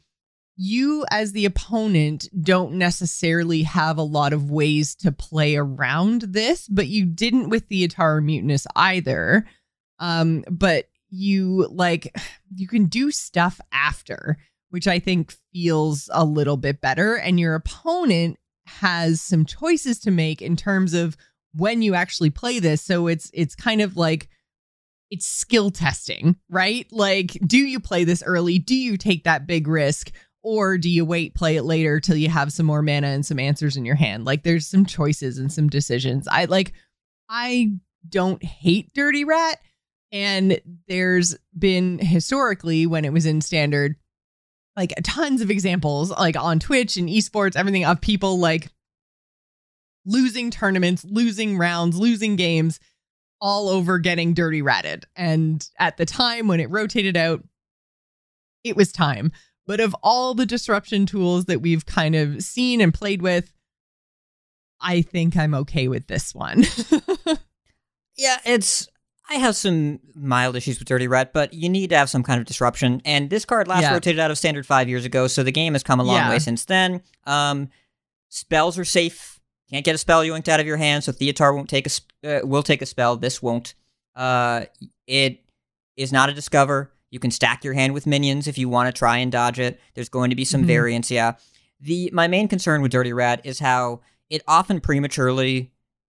you 0.56 1.04
as 1.10 1.32
the 1.32 1.46
opponent 1.46 2.28
don't 2.40 2.74
necessarily 2.74 3.62
have 3.62 3.98
a 3.98 4.02
lot 4.02 4.32
of 4.32 4.50
ways 4.50 4.94
to 4.96 5.12
play 5.12 5.56
around 5.56 6.22
this, 6.22 6.68
but 6.68 6.88
you 6.88 7.06
didn't 7.06 7.48
with 7.48 7.68
the 7.68 7.86
Atara 7.86 8.22
Mutanus 8.22 8.66
either. 8.76 9.46
Um, 9.98 10.44
but 10.50 10.88
you 11.10 11.68
like 11.70 12.16
you 12.54 12.66
can 12.66 12.86
do 12.86 13.10
stuff 13.10 13.60
after, 13.72 14.38
which 14.70 14.88
I 14.88 14.98
think 14.98 15.34
feels 15.52 16.10
a 16.12 16.24
little 16.24 16.56
bit 16.56 16.80
better. 16.80 17.16
And 17.16 17.38
your 17.38 17.54
opponent 17.54 18.38
has 18.66 19.20
some 19.20 19.44
choices 19.44 20.00
to 20.00 20.10
make 20.10 20.42
in 20.42 20.56
terms 20.56 20.94
of 20.94 21.16
when 21.54 21.82
you 21.82 21.94
actually 21.94 22.30
play 22.30 22.58
this. 22.58 22.82
So 22.82 23.06
it's 23.06 23.30
it's 23.32 23.54
kind 23.54 23.80
of 23.80 23.96
like 23.96 24.28
it's 25.12 25.26
skill 25.26 25.70
testing, 25.70 26.36
right? 26.48 26.86
Like, 26.90 27.32
do 27.46 27.58
you 27.58 27.78
play 27.78 28.04
this 28.04 28.22
early? 28.24 28.58
Do 28.58 28.74
you 28.74 28.96
take 28.96 29.24
that 29.24 29.46
big 29.46 29.68
risk? 29.68 30.10
or 30.42 30.76
do 30.76 30.90
you 30.90 31.04
wait 31.04 31.34
play 31.34 31.56
it 31.56 31.62
later 31.62 32.00
till 32.00 32.16
you 32.16 32.28
have 32.28 32.52
some 32.52 32.66
more 32.66 32.82
mana 32.82 33.06
and 33.06 33.24
some 33.24 33.38
answers 33.38 33.76
in 33.76 33.84
your 33.84 33.94
hand 33.94 34.24
like 34.24 34.42
there's 34.42 34.66
some 34.66 34.84
choices 34.84 35.38
and 35.38 35.52
some 35.52 35.68
decisions 35.68 36.26
i 36.28 36.44
like 36.46 36.72
i 37.28 37.70
don't 38.08 38.42
hate 38.42 38.92
dirty 38.92 39.24
rat 39.24 39.60
and 40.10 40.60
there's 40.88 41.36
been 41.56 41.98
historically 41.98 42.86
when 42.86 43.04
it 43.04 43.12
was 43.12 43.24
in 43.24 43.40
standard 43.40 43.94
like 44.76 44.92
tons 45.04 45.40
of 45.40 45.50
examples 45.50 46.10
like 46.10 46.36
on 46.36 46.58
twitch 46.58 46.96
and 46.96 47.08
esports 47.08 47.56
everything 47.56 47.84
of 47.84 48.00
people 48.00 48.38
like 48.38 48.68
losing 50.04 50.50
tournaments 50.50 51.04
losing 51.04 51.56
rounds 51.56 51.96
losing 51.96 52.34
games 52.34 52.80
all 53.42 53.68
over 53.68 53.98
getting 53.98 54.32
dirty 54.32 54.62
ratted 54.62 55.04
and 55.16 55.68
at 55.78 55.96
the 55.96 56.06
time 56.06 56.46
when 56.46 56.60
it 56.60 56.70
rotated 56.70 57.16
out 57.16 57.42
it 58.62 58.76
was 58.76 58.92
time 58.92 59.32
but 59.66 59.80
of 59.80 59.94
all 60.02 60.34
the 60.34 60.46
disruption 60.46 61.06
tools 61.06 61.44
that 61.46 61.60
we've 61.60 61.86
kind 61.86 62.14
of 62.16 62.42
seen 62.42 62.80
and 62.80 62.92
played 62.92 63.22
with, 63.22 63.52
I 64.80 65.02
think 65.02 65.36
I'm 65.36 65.54
okay 65.54 65.88
with 65.88 66.08
this 66.08 66.34
one. 66.34 66.64
yeah, 68.16 68.38
it's. 68.44 68.88
I 69.30 69.36
have 69.36 69.54
some 69.54 70.00
mild 70.14 70.56
issues 70.56 70.78
with 70.78 70.88
Dirty 70.88 71.06
Rat, 71.06 71.32
but 71.32 71.54
you 71.54 71.68
need 71.68 71.90
to 71.90 71.96
have 71.96 72.10
some 72.10 72.24
kind 72.24 72.40
of 72.40 72.46
disruption. 72.46 73.00
And 73.04 73.30
this 73.30 73.44
card 73.44 73.68
last 73.68 73.82
yeah. 73.82 73.92
rotated 73.94 74.18
out 74.18 74.30
of 74.32 74.36
standard 74.36 74.66
five 74.66 74.88
years 74.88 75.04
ago, 75.04 75.28
so 75.28 75.42
the 75.42 75.52
game 75.52 75.74
has 75.74 75.82
come 75.82 76.00
a 76.00 76.02
long 76.02 76.16
yeah. 76.16 76.30
way 76.30 76.38
since 76.40 76.64
then. 76.64 77.02
Um, 77.24 77.70
spells 78.28 78.78
are 78.78 78.84
safe. 78.84 79.31
Can't 79.72 79.84
get 79.84 79.94
a 79.94 79.98
spell 79.98 80.22
yoinked 80.22 80.48
out 80.48 80.60
of 80.60 80.66
your 80.66 80.76
hand, 80.76 81.02
so 81.02 81.12
Theotar 81.12 81.54
won't 81.54 81.70
take 81.70 81.86
a 81.86 82.40
uh, 82.42 82.46
will 82.46 82.62
take 82.62 82.82
a 82.82 82.86
spell. 82.86 83.16
This 83.16 83.40
won't. 83.40 83.74
Uh, 84.14 84.66
it 85.06 85.42
is 85.96 86.12
not 86.12 86.28
a 86.28 86.34
discover. 86.34 86.92
You 87.10 87.18
can 87.18 87.30
stack 87.30 87.64
your 87.64 87.72
hand 87.72 87.94
with 87.94 88.06
minions 88.06 88.46
if 88.46 88.58
you 88.58 88.68
want 88.68 88.94
to 88.94 88.98
try 88.98 89.18
and 89.18 89.32
dodge 89.32 89.58
it. 89.58 89.80
There's 89.94 90.10
going 90.10 90.30
to 90.30 90.36
be 90.36 90.44
some 90.44 90.62
mm-hmm. 90.62 90.68
variance, 90.68 91.10
yeah. 91.10 91.34
The 91.80 92.10
my 92.12 92.28
main 92.28 92.48
concern 92.48 92.82
with 92.82 92.92
Dirty 92.92 93.14
Rat 93.14 93.40
is 93.44 93.60
how 93.60 94.02
it 94.28 94.42
often 94.46 94.80
prematurely 94.80 95.72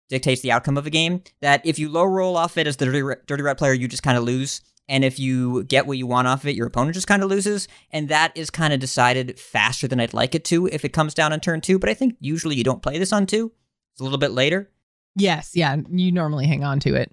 dictates 0.10 0.42
the 0.42 0.52
outcome 0.52 0.78
of 0.78 0.88
a 0.88 0.92
game. 0.92 1.22
That 1.42 1.64
if 1.64 1.78
you 1.78 1.90
low 1.90 2.06
roll 2.06 2.36
off 2.36 2.58
it 2.58 2.66
as 2.66 2.78
the 2.78 2.86
Dirty 2.86 3.04
Rat, 3.04 3.28
Dirty 3.28 3.44
Rat 3.44 3.60
player, 3.60 3.74
you 3.74 3.88
just 3.88 4.04
kind 4.04 4.18
of 4.18 4.24
lose. 4.24 4.62
And 4.90 5.06
if 5.06 5.18
you 5.18 5.64
get 5.64 5.88
what 5.88 5.98
you 5.98 6.06
want 6.06 6.28
off 6.28 6.44
of 6.44 6.50
it, 6.50 6.56
your 6.56 6.68
opponent 6.68 6.94
just 6.94 7.08
kind 7.08 7.24
of 7.24 7.30
loses. 7.30 7.68
And 7.92 8.10
that 8.10 8.36
is 8.36 8.50
kind 8.50 8.74
of 8.74 8.80
decided 8.80 9.40
faster 9.40 9.88
than 9.88 10.00
I'd 10.00 10.14
like 10.14 10.36
it 10.36 10.44
to 10.46 10.68
if 10.68 10.84
it 10.84 10.90
comes 10.90 11.14
down 11.14 11.32
on 11.32 11.40
turn 11.40 11.62
two. 11.62 11.80
But 11.80 11.90
I 11.90 11.94
think 11.94 12.18
usually 12.20 12.56
you 12.56 12.64
don't 12.64 12.82
play 12.82 12.98
this 12.98 13.14
on 13.14 13.26
two. 13.26 13.52
It's 13.94 14.02
a 14.02 14.04
little 14.04 14.18
bit 14.18 14.32
later. 14.32 14.70
Yes, 15.16 15.52
yeah. 15.56 15.78
You 15.90 16.12
normally 16.12 16.48
hang 16.48 16.64
on 16.64 16.80
to 16.82 16.96
it 16.96 17.12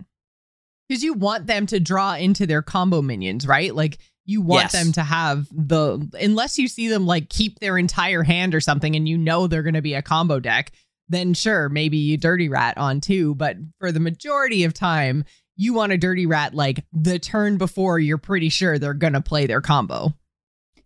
because 0.88 1.05
you 1.05 1.14
want 1.14 1.47
them 1.47 1.66
to 1.66 1.78
draw 1.78 2.14
into 2.14 2.47
their 2.47 2.62
combo 2.62 3.02
minions, 3.02 3.47
right? 3.47 3.74
Like 3.74 3.98
you 4.24 4.40
want 4.40 4.64
yes. 4.64 4.72
them 4.72 4.92
to 4.92 5.02
have 5.02 5.47
the 5.52 6.09
unless 6.20 6.59
you 6.59 6.66
see 6.66 6.88
them 6.88 7.06
like 7.06 7.28
keep 7.28 7.59
their 7.59 7.78
entire 7.78 8.22
hand 8.22 8.55
or 8.55 8.60
something 8.60 8.97
and 8.97 9.09
you 9.09 9.18
know 9.18 9.47
they're 9.47 9.62
going 9.62 9.74
to 9.74 9.82
be 9.82 9.94
a 9.94 10.02
combo 10.02 10.40
deck, 10.40 10.72
then 11.09 11.34
sure, 11.34 11.68
maybe 11.68 11.97
you 11.97 12.16
dirty 12.16 12.48
rat 12.48 12.78
on 12.78 13.01
two, 13.01 13.34
but 13.34 13.56
for 13.78 13.92
the 13.92 14.01
majority 14.01 14.64
of 14.64 14.72
time, 14.72 15.24
you 15.61 15.74
want 15.74 15.93
a 15.93 15.99
dirty 15.99 16.24
rat 16.24 16.55
like 16.55 16.87
the 16.91 17.19
turn 17.19 17.59
before 17.59 17.99
you're 17.99 18.16
pretty 18.16 18.49
sure 18.49 18.78
they're 18.78 18.95
going 18.95 19.12
to 19.12 19.20
play 19.20 19.47
their 19.47 19.61
combo. 19.61 20.15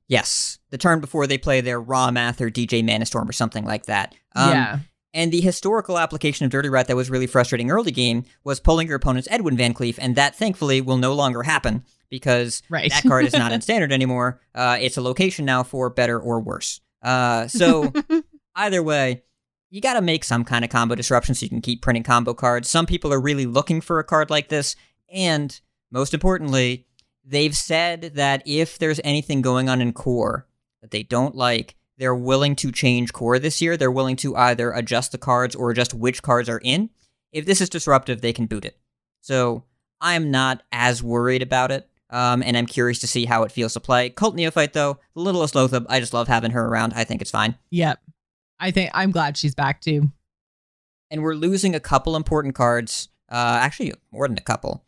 Yes, 0.09 0.59
the 0.71 0.79
turn 0.79 1.01
before 1.01 1.29
they 1.29 1.39
play 1.39 1.61
their 1.61 1.81
Rommath 1.81 2.41
or 2.41 2.51
DJ 2.51 2.83
Manastorm 2.83 3.29
or 3.29 3.33
something 3.33 3.65
like 3.65 3.87
that. 3.87 4.17
Um, 4.35 4.51
yeah. 4.51 4.79
And 5.15 5.31
the 5.31 5.41
historical 5.41 5.97
application 5.97 6.45
of 6.45 6.51
Dirty 6.51 6.69
Rat 6.69 6.89
that 6.89 6.97
was 6.97 7.09
really 7.09 7.29
frustrating 7.29 7.71
early 7.71 7.93
game 7.93 8.25
was 8.43 8.59
pulling 8.59 8.89
your 8.89 8.97
opponent's 8.97 9.29
Edwin 9.31 9.57
Van 9.57 9.75
Cleef, 9.75 9.97
and 10.01 10.17
that 10.17 10.35
thankfully 10.35 10.81
will 10.81 10.97
no 10.97 11.15
longer 11.15 11.45
happen 11.45 11.85
because 12.11 12.61
right. 12.69 12.91
that 12.91 13.05
card 13.05 13.27
is 13.27 13.33
not 13.33 13.53
in 13.53 13.61
standard 13.61 13.93
anymore. 13.93 14.41
Uh, 14.57 14.77
it's 14.81 14.97
a 14.97 15.01
location 15.01 15.45
now 15.45 15.63
for 15.63 15.89
better 15.89 16.19
or 16.19 16.41
worse. 16.41 16.81
Uh, 17.01 17.47
so 17.47 17.93
either 18.57 18.83
way, 18.83 19.23
you 19.75 19.81
got 19.81 19.95
to 19.95 20.01
make 20.01 20.23
some 20.23 20.45
kind 20.45 20.65
of 20.65 20.71
combo 20.71 20.95
disruption 20.95 21.35
so 21.35 21.43
you 21.43 21.51
can 21.51 21.61
keep 21.61 21.83
printing 21.83 22.05
combo 22.05 22.33
cards. 22.33 22.71
Some 22.71 22.87
people 22.87 23.13
are 23.13 23.21
really 23.21 23.45
looking 23.45 23.81
for 23.81 23.99
a 23.99 24.05
card 24.05 24.31
like 24.31 24.49
this, 24.49 24.77
and 25.13 25.61
most 25.91 26.15
importantly, 26.15 26.87
they've 27.25 27.57
said 27.57 28.13
that 28.15 28.45
if 28.47 28.79
there's 28.79 29.01
anything 29.03 29.43
going 29.43 29.69
on 29.69 29.81
in 29.81 29.93
core 29.93 30.47
that 30.81 30.93
they 30.93 31.03
don't 31.03 31.35
like, 31.35 31.75
they're 31.99 32.15
willing 32.15 32.55
to 32.55 32.71
change 32.71 33.13
core 33.13 33.41
this 33.41 33.61
year. 33.61 33.77
They're 33.77 33.91
willing 33.91 34.15
to 34.17 34.37
either 34.37 34.71
adjust 34.71 35.11
the 35.11 35.19
cards 35.19 35.57
or 35.57 35.73
adjust 35.73 35.93
which 35.93 36.23
cards 36.23 36.49
are 36.49 36.61
in. 36.63 36.91
If 37.33 37.45
this 37.45 37.61
is 37.61 37.69
disruptive, 37.69 38.21
they 38.21 38.33
can 38.33 38.47
boot 38.47 38.65
it. 38.65 38.79
So 39.23 39.65
I'm 40.01 40.31
not 40.31 40.63
as 40.71 41.03
worried 41.03 41.43
about 41.43 41.73
it. 41.73 41.89
Um, 42.11 42.45
and 42.45 42.57
I'm 42.57 42.67
curious 42.67 43.01
to 43.01 43.09
see 43.09 43.25
how 43.25 43.43
it 43.43 43.51
feels 43.51 43.73
to 43.73 43.81
play. 43.81 44.11
Cult 44.11 44.37
Neophyte, 44.37 44.73
though, 44.73 45.01
the 45.15 45.21
littlest 45.21 45.55
Loatheb, 45.55 45.87
I 45.89 45.99
just 45.99 46.15
love 46.15 46.29
having 46.29 46.53
her 46.53 46.65
around. 46.65 46.93
I 46.95 47.03
think 47.03 47.21
it's 47.21 47.33
fine. 47.33 47.57
Yep. 47.71 47.99
I 48.59 48.71
think 48.71 48.91
I'm 48.95 49.11
glad 49.11 49.37
she's 49.37 49.55
back 49.55 49.81
too. 49.81 50.11
And 51.11 51.23
we're 51.23 51.35
losing 51.35 51.75
a 51.75 51.81
couple 51.81 52.17
important 52.17 52.55
cards. 52.55 53.09
Uh, 53.29 53.59
actually, 53.61 53.93
more 54.13 54.29
than 54.29 54.39
a 54.39 54.43
couple. 54.43 54.85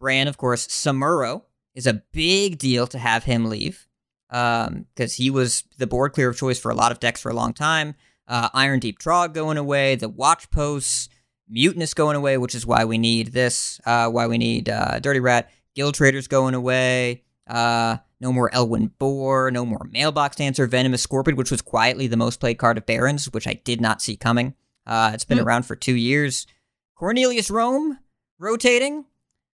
Bran, 0.00 0.28
of 0.28 0.36
course, 0.36 0.66
Samuro 0.66 1.42
is 1.74 1.86
a 1.86 2.02
big 2.12 2.58
deal 2.58 2.86
to 2.88 2.98
have 2.98 3.24
him 3.24 3.46
leave 3.46 3.86
because 4.28 4.68
um, 4.68 4.86
he 5.16 5.30
was 5.30 5.64
the 5.78 5.86
board 5.86 6.12
clear 6.12 6.28
of 6.28 6.36
choice 6.36 6.58
for 6.58 6.70
a 6.70 6.74
lot 6.74 6.92
of 6.92 7.00
decks 7.00 7.20
for 7.20 7.30
a 7.30 7.34
long 7.34 7.52
time. 7.52 7.94
Uh, 8.26 8.48
Iron 8.54 8.80
Deep 8.80 8.98
Trogg 8.98 9.32
going 9.32 9.58
away, 9.58 9.96
the 9.96 10.08
Watch 10.08 10.50
Posts, 10.50 11.08
Mutanus 11.52 11.94
going 11.94 12.16
away, 12.16 12.38
which 12.38 12.54
is 12.54 12.66
why 12.66 12.84
we 12.84 12.98
need 12.98 13.28
this, 13.28 13.80
uh, 13.84 14.08
why 14.08 14.26
we 14.26 14.38
need 14.38 14.68
uh, 14.68 14.98
Dirty 14.98 15.20
Rat, 15.20 15.50
Guild 15.74 15.94
Traders 15.94 16.26
going 16.26 16.54
away, 16.54 17.22
uh, 17.46 17.98
no 18.24 18.32
more 18.32 18.50
Elwynn 18.50 18.90
Boar, 18.98 19.50
no 19.50 19.66
more 19.66 19.86
Mailbox 19.92 20.36
Dancer, 20.36 20.66
Venomous 20.66 21.06
Scorpid, 21.06 21.36
which 21.36 21.50
was 21.50 21.60
quietly 21.60 22.06
the 22.06 22.16
most 22.16 22.40
played 22.40 22.54
card 22.54 22.78
of 22.78 22.86
Barons, 22.86 23.26
which 23.26 23.46
I 23.46 23.60
did 23.64 23.82
not 23.82 24.00
see 24.00 24.16
coming. 24.16 24.54
Uh, 24.86 25.10
it's 25.12 25.26
been 25.26 25.38
mm. 25.38 25.44
around 25.44 25.64
for 25.64 25.76
two 25.76 25.94
years. 25.94 26.46
Cornelius 26.94 27.50
Roame 27.50 27.98
rotating. 28.38 29.04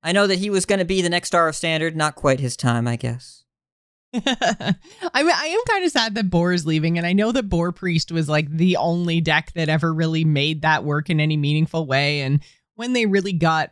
I 0.04 0.12
know 0.12 0.28
that 0.28 0.38
he 0.38 0.52
was 0.52 0.68
going 0.68 0.78
to 0.78 0.86
be 0.86 1.02
the 1.02 1.10
next 1.10 1.30
star 1.30 1.50
of 1.50 1.56
standard. 1.56 1.96
Not 1.96 2.14
quite 2.14 2.40
his 2.40 2.56
time, 2.56 2.88
I 2.88 2.96
guess. 2.96 3.44
I 4.14 4.76
mean, 5.16 5.34
I 5.36 5.48
am 5.48 5.62
kind 5.68 5.84
of 5.84 5.92
sad 5.92 6.14
that 6.16 6.30
Boar 6.30 6.54
is 6.54 6.68
leaving, 6.68 7.00
and 7.00 7.08
I 7.08 7.14
know 7.14 7.32
that 7.32 7.50
Boar 7.50 7.72
Priest 7.72 8.12
was 8.12 8.30
like 8.30 8.50
the 8.50 8.78
only 8.78 9.20
deck 9.20 9.52
that 9.54 9.68
ever 9.68 9.92
really 9.92 10.26
made 10.26 10.62
that 10.62 10.84
work 10.84 11.10
in 11.10 11.20
any 11.20 11.38
meaningful 11.38 11.88
way. 11.88 12.22
And 12.22 12.42
when 12.76 12.94
they 12.94 13.08
really 13.08 13.34
got 13.34 13.72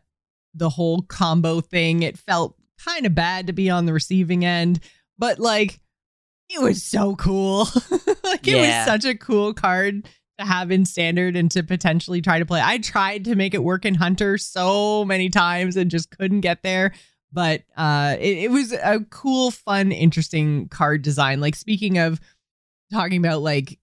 the 0.56 0.69
whole 0.69 1.03
combo 1.03 1.61
thing, 1.61 2.02
it 2.02 2.18
felt 2.18 2.57
kind 2.84 3.06
of 3.06 3.16
bad 3.16 3.48
to 3.48 3.54
be 3.54 3.70
on 3.70 3.86
the 3.86 3.94
receiving 3.94 4.45
end, 4.45 4.80
but 5.18 5.40
like 5.40 5.80
it 6.49 6.62
was 6.62 6.84
so 6.84 7.16
cool. 7.16 7.68
like 8.24 8.48
it 8.48 8.56
was 8.56 8.86
such 8.86 9.06
a 9.06 9.16
cool 9.16 9.54
card 9.54 10.08
to 10.40 10.45
have 10.45 10.72
in 10.72 10.86
standard 10.86 11.36
and 11.36 11.49
to 11.52 11.64
potentially 11.64 12.22
try 12.22 12.40
to 12.40 12.45
play. 12.45 12.62
I 12.64 12.78
tried 12.78 13.26
to 13.26 13.36
make 13.36 13.54
it 13.54 13.64
work 13.64 13.86
in 13.86 13.95
Hunter 13.95 14.38
so 14.38 15.04
many 15.04 15.30
times 15.30 15.76
and 15.76 15.91
just 15.91 16.12
couldn't 16.12 16.41
get 16.41 16.64
there. 16.64 16.94
But 17.32 17.64
uh 17.76 18.16
it, 18.20 18.38
it 18.38 18.52
was 18.52 18.72
a 18.72 19.06
cool, 19.10 19.52
fun, 19.52 19.91
interesting 19.91 20.70
card 20.70 21.02
design. 21.02 21.41
Like 21.41 21.56
speaking 21.56 21.98
of 21.98 22.22
talking 22.91 23.18
about 23.18 23.41
like 23.41 23.80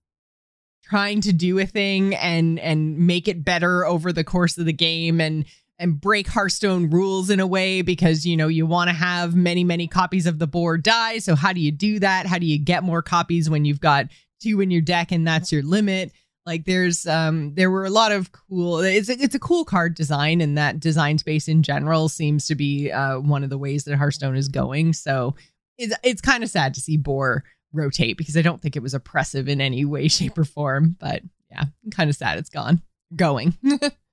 trying 0.83 1.21
to 1.23 1.33
do 1.33 1.59
a 1.59 1.67
thing 1.67 2.15
and 2.15 2.59
and 2.59 2.99
make 2.99 3.27
it 3.27 3.45
better 3.45 3.87
over 3.87 4.13
the 4.13 4.25
course 4.25 4.59
of 4.59 4.67
the 4.67 4.73
game 4.73 5.21
and 5.21 5.45
and 5.79 6.01
break 6.01 6.29
Hearthstone 6.29 6.91
rules 6.91 7.31
in 7.31 7.41
a 7.41 7.47
way 7.47 7.83
because 7.83 8.25
you 8.25 8.37
know 8.37 8.49
you 8.49 8.67
want 8.67 8.89
to 8.89 8.95
have 8.95 9.35
many 9.35 9.65
many 9.65 9.87
copies 9.87 10.27
of 10.27 10.39
the 10.39 10.47
board 10.47 10.83
die. 10.83 11.19
So 11.19 11.35
how 11.35 11.53
do 11.53 11.61
you 11.61 11.73
do 11.73 11.99
that? 12.01 12.27
How 12.27 12.39
do 12.39 12.47
you 12.47 12.59
get 12.59 12.85
more 12.85 13.03
copies 13.03 13.51
when 13.51 13.65
you've 13.65 13.81
got 13.81 14.07
two 14.41 14.61
in 14.61 14.71
your 14.71 14.83
deck 14.83 15.13
and 15.13 15.27
that's 15.27 15.53
your 15.53 15.63
limit? 15.63 16.13
Like 16.47 16.65
there's 16.65 17.07
um 17.07 17.55
there 17.55 17.71
were 17.71 17.87
a 17.87 17.91
lot 17.91 18.13
of 18.13 18.31
cool 18.33 18.79
it's 18.79 19.09
a, 19.09 19.21
it's 19.21 19.35
a 19.35 19.41
cool 19.41 19.65
card 19.65 19.95
design 19.95 20.41
and 20.41 20.59
that 20.59 20.79
design 20.79 21.19
space 21.19 21.49
in 21.49 21.63
general 21.63 22.09
seems 22.09 22.47
to 22.49 22.55
be 22.55 22.91
uh 22.93 23.19
one 23.19 23.43
of 23.43 23.51
the 23.51 23.59
ways 23.59 23.85
that 23.85 23.97
Hearthstone 23.97 24.37
is 24.37 24.49
going. 24.49 24.93
So 24.93 25.35
it's 25.79 25.95
it's 26.03 26.21
kind 26.21 26.45
of 26.45 26.51
sad 26.51 26.75
to 26.75 26.81
see 26.81 26.97
Boar 26.97 27.45
rotate 27.73 28.17
because 28.17 28.37
I 28.37 28.43
don't 28.43 28.63
think 28.63 28.77
it 28.77 28.83
was 28.83 28.95
oppressive 28.95 29.49
in 29.49 29.61
any 29.61 29.85
way, 29.85 30.09
shape, 30.09 30.39
or 30.39 30.45
form. 30.45 30.97
But 30.99 31.23
yeah, 31.51 31.65
kind 31.91 32.09
of 32.09 32.17
sad 32.17 32.39
it's 32.39 32.51
gone. 32.51 32.83
Going. 33.15 33.57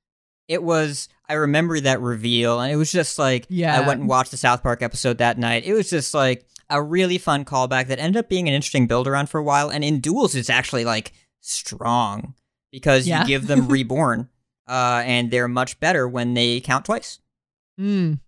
It 0.48 0.64
was. 0.64 1.08
I 1.30 1.34
remember 1.36 1.80
that 1.80 2.02
reveal, 2.02 2.60
and 2.60 2.72
it 2.72 2.76
was 2.76 2.92
just 2.92 3.18
like 3.18 3.46
Yeah. 3.50 3.78
I 3.80 3.88
went 3.88 4.02
and 4.02 4.10
watched 4.10 4.32
the 4.32 4.38
South 4.38 4.62
Park 4.64 4.82
episode 4.82 5.20
that 5.20 5.38
night. 5.38 5.64
It 5.66 5.74
was 5.74 5.90
just 5.90 6.14
like 6.14 6.46
a 6.70 6.82
really 6.82 7.18
fun 7.18 7.46
callback 7.46 7.88
that 7.88 8.00
ended 8.00 8.18
up 8.20 8.30
being 8.30 8.48
an 8.48 8.54
interesting 8.54 8.88
build 8.88 9.08
around 9.08 9.28
for 9.30 9.38
a 9.40 9.44
while. 9.44 9.70
And 9.70 9.84
in 9.84 10.00
duels, 10.00 10.36
it's 10.36 10.50
actually 10.50 10.84
like 10.86 11.14
strong 11.40 12.34
because 12.72 13.08
Yeah. 13.08 13.22
you 13.22 13.28
give 13.28 13.48
them 13.48 13.68
reborn, 13.70 14.30
uh, 14.68 15.04
and 15.06 15.32
they're 15.32 15.48
much 15.48 15.80
better 15.80 16.08
when 16.08 16.34
they 16.34 16.60
count 16.60 16.86
twice. 16.86 17.20
Mm. 17.80 18.20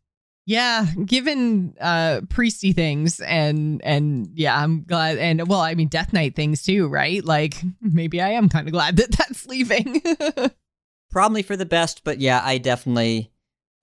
Yeah, 0.45 0.85
given 1.05 1.73
uh 1.79 2.21
priesty 2.27 2.73
things 2.73 3.21
and 3.21 3.81
and 3.83 4.27
yeah, 4.33 4.57
I'm 4.61 4.83
glad 4.83 5.17
and 5.17 5.47
well, 5.47 5.61
I 5.61 5.73
mean 5.75 5.87
Death 5.87 6.11
Knight 6.11 6.35
things 6.35 6.63
too, 6.63 6.87
right? 6.87 7.23
Like 7.23 7.55
maybe 7.81 8.19
I 8.21 8.31
am 8.31 8.49
kind 8.49 8.67
of 8.67 8.73
glad 8.73 8.97
that 8.97 9.11
that's 9.11 9.45
leaving. 9.45 10.01
Probably 11.13 11.43
for 11.43 11.55
the 11.55 11.65
best, 11.65 12.03
but 12.03 12.19
yeah, 12.19 12.41
I 12.43 12.57
definitely. 12.57 13.31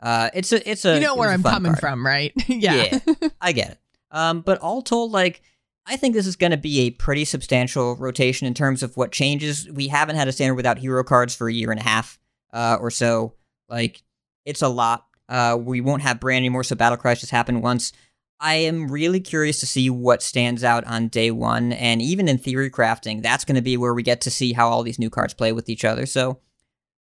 Uh, 0.02 0.30
it's 0.34 0.52
a 0.52 0.68
it's 0.68 0.84
a. 0.84 0.94
you 0.94 1.00
know 1.00 1.14
where 1.14 1.30
I'm 1.30 1.42
coming 1.42 1.76
from, 1.76 2.04
right? 2.04 2.32
yeah. 2.48 2.98
I 3.40 3.52
get 3.52 3.70
it. 3.70 3.78
Um, 4.10 4.40
but 4.40 4.58
all 4.58 4.82
told, 4.82 5.12
like, 5.12 5.40
I 5.86 5.96
think 5.96 6.14
this 6.14 6.26
is 6.26 6.34
going 6.34 6.50
to 6.50 6.56
be 6.56 6.80
a 6.80 6.90
pretty 6.90 7.24
substantial 7.24 7.94
rotation 7.94 8.48
in 8.48 8.54
terms 8.54 8.82
of 8.82 8.96
what 8.96 9.12
changes. 9.12 9.68
We 9.70 9.86
haven't 9.86 10.16
had 10.16 10.26
a 10.26 10.32
standard 10.32 10.56
without 10.56 10.78
hero 10.78 11.04
cards 11.04 11.34
for 11.34 11.48
a 11.48 11.52
year 11.52 11.70
and 11.70 11.78
a 11.78 11.84
half 11.84 12.18
uh, 12.52 12.78
or 12.80 12.90
so. 12.90 13.34
Like, 13.68 14.02
it's 14.44 14.62
a 14.62 14.68
lot. 14.68 15.06
Uh, 15.28 15.56
we 15.60 15.80
won't 15.80 16.02
have 16.02 16.18
Bran 16.18 16.38
anymore, 16.38 16.64
so 16.64 16.74
Battle 16.74 16.98
Cry 16.98 17.14
just 17.14 17.30
happened 17.30 17.62
once. 17.62 17.92
I 18.40 18.54
am 18.54 18.90
really 18.90 19.20
curious 19.20 19.60
to 19.60 19.66
see 19.66 19.90
what 19.90 20.22
stands 20.22 20.64
out 20.64 20.84
on 20.84 21.08
day 21.08 21.30
one, 21.30 21.72
and 21.72 22.00
even 22.00 22.26
in 22.26 22.38
theory 22.38 22.70
crafting, 22.70 23.22
that's 23.22 23.44
going 23.44 23.56
to 23.56 23.62
be 23.62 23.76
where 23.76 23.94
we 23.94 24.02
get 24.02 24.22
to 24.22 24.30
see 24.30 24.54
how 24.54 24.68
all 24.68 24.82
these 24.82 24.98
new 24.98 25.10
cards 25.10 25.34
play 25.34 25.52
with 25.52 25.68
each 25.68 25.84
other. 25.84 26.06
So, 26.06 26.40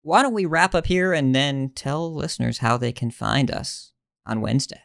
why 0.05 0.23
don't 0.23 0.35
we 0.35 0.45
wrap 0.45 0.75
up 0.75 0.87
here 0.87 1.15
and 1.15 1.35
then 1.35 1.71
tell 1.71 2.13
listeners 2.13 2.59
how 2.59 2.77
they 2.77 2.93
can 2.93 3.11
find 3.11 3.51
us 3.51 3.93
on 4.27 4.43
Wednesday? 4.43 4.83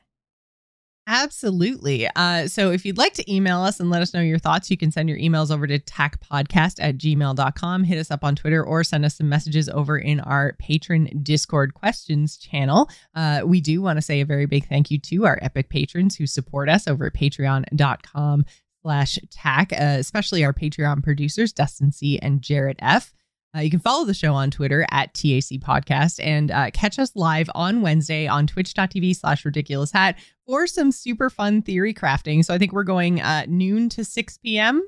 Absolutely. 1.07 2.07
Uh, 2.15 2.47
so 2.47 2.71
if 2.71 2.85
you'd 2.85 2.97
like 2.97 3.15
to 3.15 3.33
email 3.33 3.59
us 3.61 3.79
and 3.79 3.89
let 3.89 4.01
us 4.01 4.13
know 4.13 4.21
your 4.21 4.37
thoughts, 4.37 4.71
you 4.71 4.77
can 4.77 4.91
send 4.91 5.09
your 5.09 5.17
emails 5.17 5.51
over 5.51 5.67
to 5.67 5.79
tacpodcast 5.79 6.75
at 6.79 6.97
gmail.com. 6.97 7.83
Hit 7.83 7.97
us 7.97 8.11
up 8.11 8.23
on 8.23 8.35
Twitter 8.35 8.63
or 8.63 8.83
send 8.83 9.03
us 9.03 9.17
some 9.17 9.27
messages 9.27 9.67
over 9.67 9.97
in 9.97 10.19
our 10.21 10.55
patron 10.59 11.09
Discord 11.21 11.73
questions 11.73 12.37
channel. 12.37 12.89
Uh, 13.13 13.41
we 13.43 13.59
do 13.59 13.81
want 13.81 13.97
to 13.97 14.01
say 14.01 14.21
a 14.21 14.25
very 14.25 14.45
big 14.45 14.67
thank 14.69 14.89
you 14.89 14.99
to 14.99 15.25
our 15.25 15.39
epic 15.41 15.69
patrons 15.69 16.15
who 16.15 16.27
support 16.27 16.69
us 16.69 16.87
over 16.87 17.07
at 17.07 17.13
patreon.com 17.13 18.45
slash 18.83 19.19
tac, 19.31 19.73
uh, 19.73 19.97
especially 19.99 20.45
our 20.45 20.53
Patreon 20.53 21.03
producers, 21.03 21.51
Dustin 21.51 21.91
C. 21.91 22.19
and 22.19 22.41
Jarrett 22.41 22.77
F. 22.79 23.13
Uh, 23.55 23.61
you 23.61 23.69
can 23.71 23.79
follow 23.79 24.05
the 24.05 24.13
show 24.13 24.33
on 24.33 24.51
Twitter 24.51 24.85
at 24.91 25.13
TAC 25.15 25.59
Podcast 25.59 26.19
and 26.23 26.51
uh, 26.51 26.69
catch 26.71 26.99
us 26.99 27.11
live 27.15 27.49
on 27.55 27.81
Wednesday 27.81 28.27
on 28.27 28.45
twitch.tv 28.45 29.15
slash 29.15 29.43
ridiculous 29.43 29.91
hat 29.91 30.17
for 30.45 30.67
some 30.67 30.91
super 30.91 31.29
fun 31.31 31.61
theory 31.63 31.93
crafting. 31.93 32.45
So 32.45 32.53
I 32.53 32.59
think 32.59 32.73
we're 32.73 32.83
going 32.83 33.21
uh, 33.21 33.45
noon 33.47 33.89
to 33.89 34.05
6 34.05 34.37
p.m. 34.39 34.87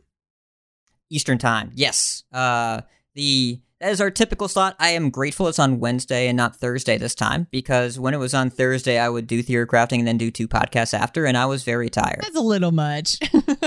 Eastern 1.10 1.38
time. 1.38 1.72
Yes. 1.74 2.24
Uh 2.32 2.82
the 3.16 3.60
that 3.82 3.92
is 3.92 4.00
our 4.00 4.12
typical 4.12 4.48
slot. 4.48 4.76
I 4.80 4.90
am 4.90 5.10
grateful 5.10 5.48
it's 5.48 5.60
on 5.60 5.80
Wednesday 5.80 6.28
and 6.28 6.38
not 6.38 6.56
Thursday 6.56 6.98
this 6.98 7.16
time 7.16 7.48
because 7.52 8.00
when 8.00 8.14
it 8.14 8.18
was 8.18 8.34
on 8.34 8.50
Thursday 8.50 8.98
I 9.00 9.10
would 9.10 9.28
do 9.28 9.42
theory 9.42 9.68
crafting 9.68 10.00
and 10.00 10.08
then 10.08 10.18
do 10.18 10.32
two 10.32 10.48
podcasts 10.48 10.94
after 10.94 11.26
and 11.26 11.36
I 11.36 11.48
was 11.48 11.64
very 11.64 11.90
tired. 11.90 12.20
That's 12.22 12.36
a 12.38 12.42
little 12.42 12.72
much. 12.72 13.18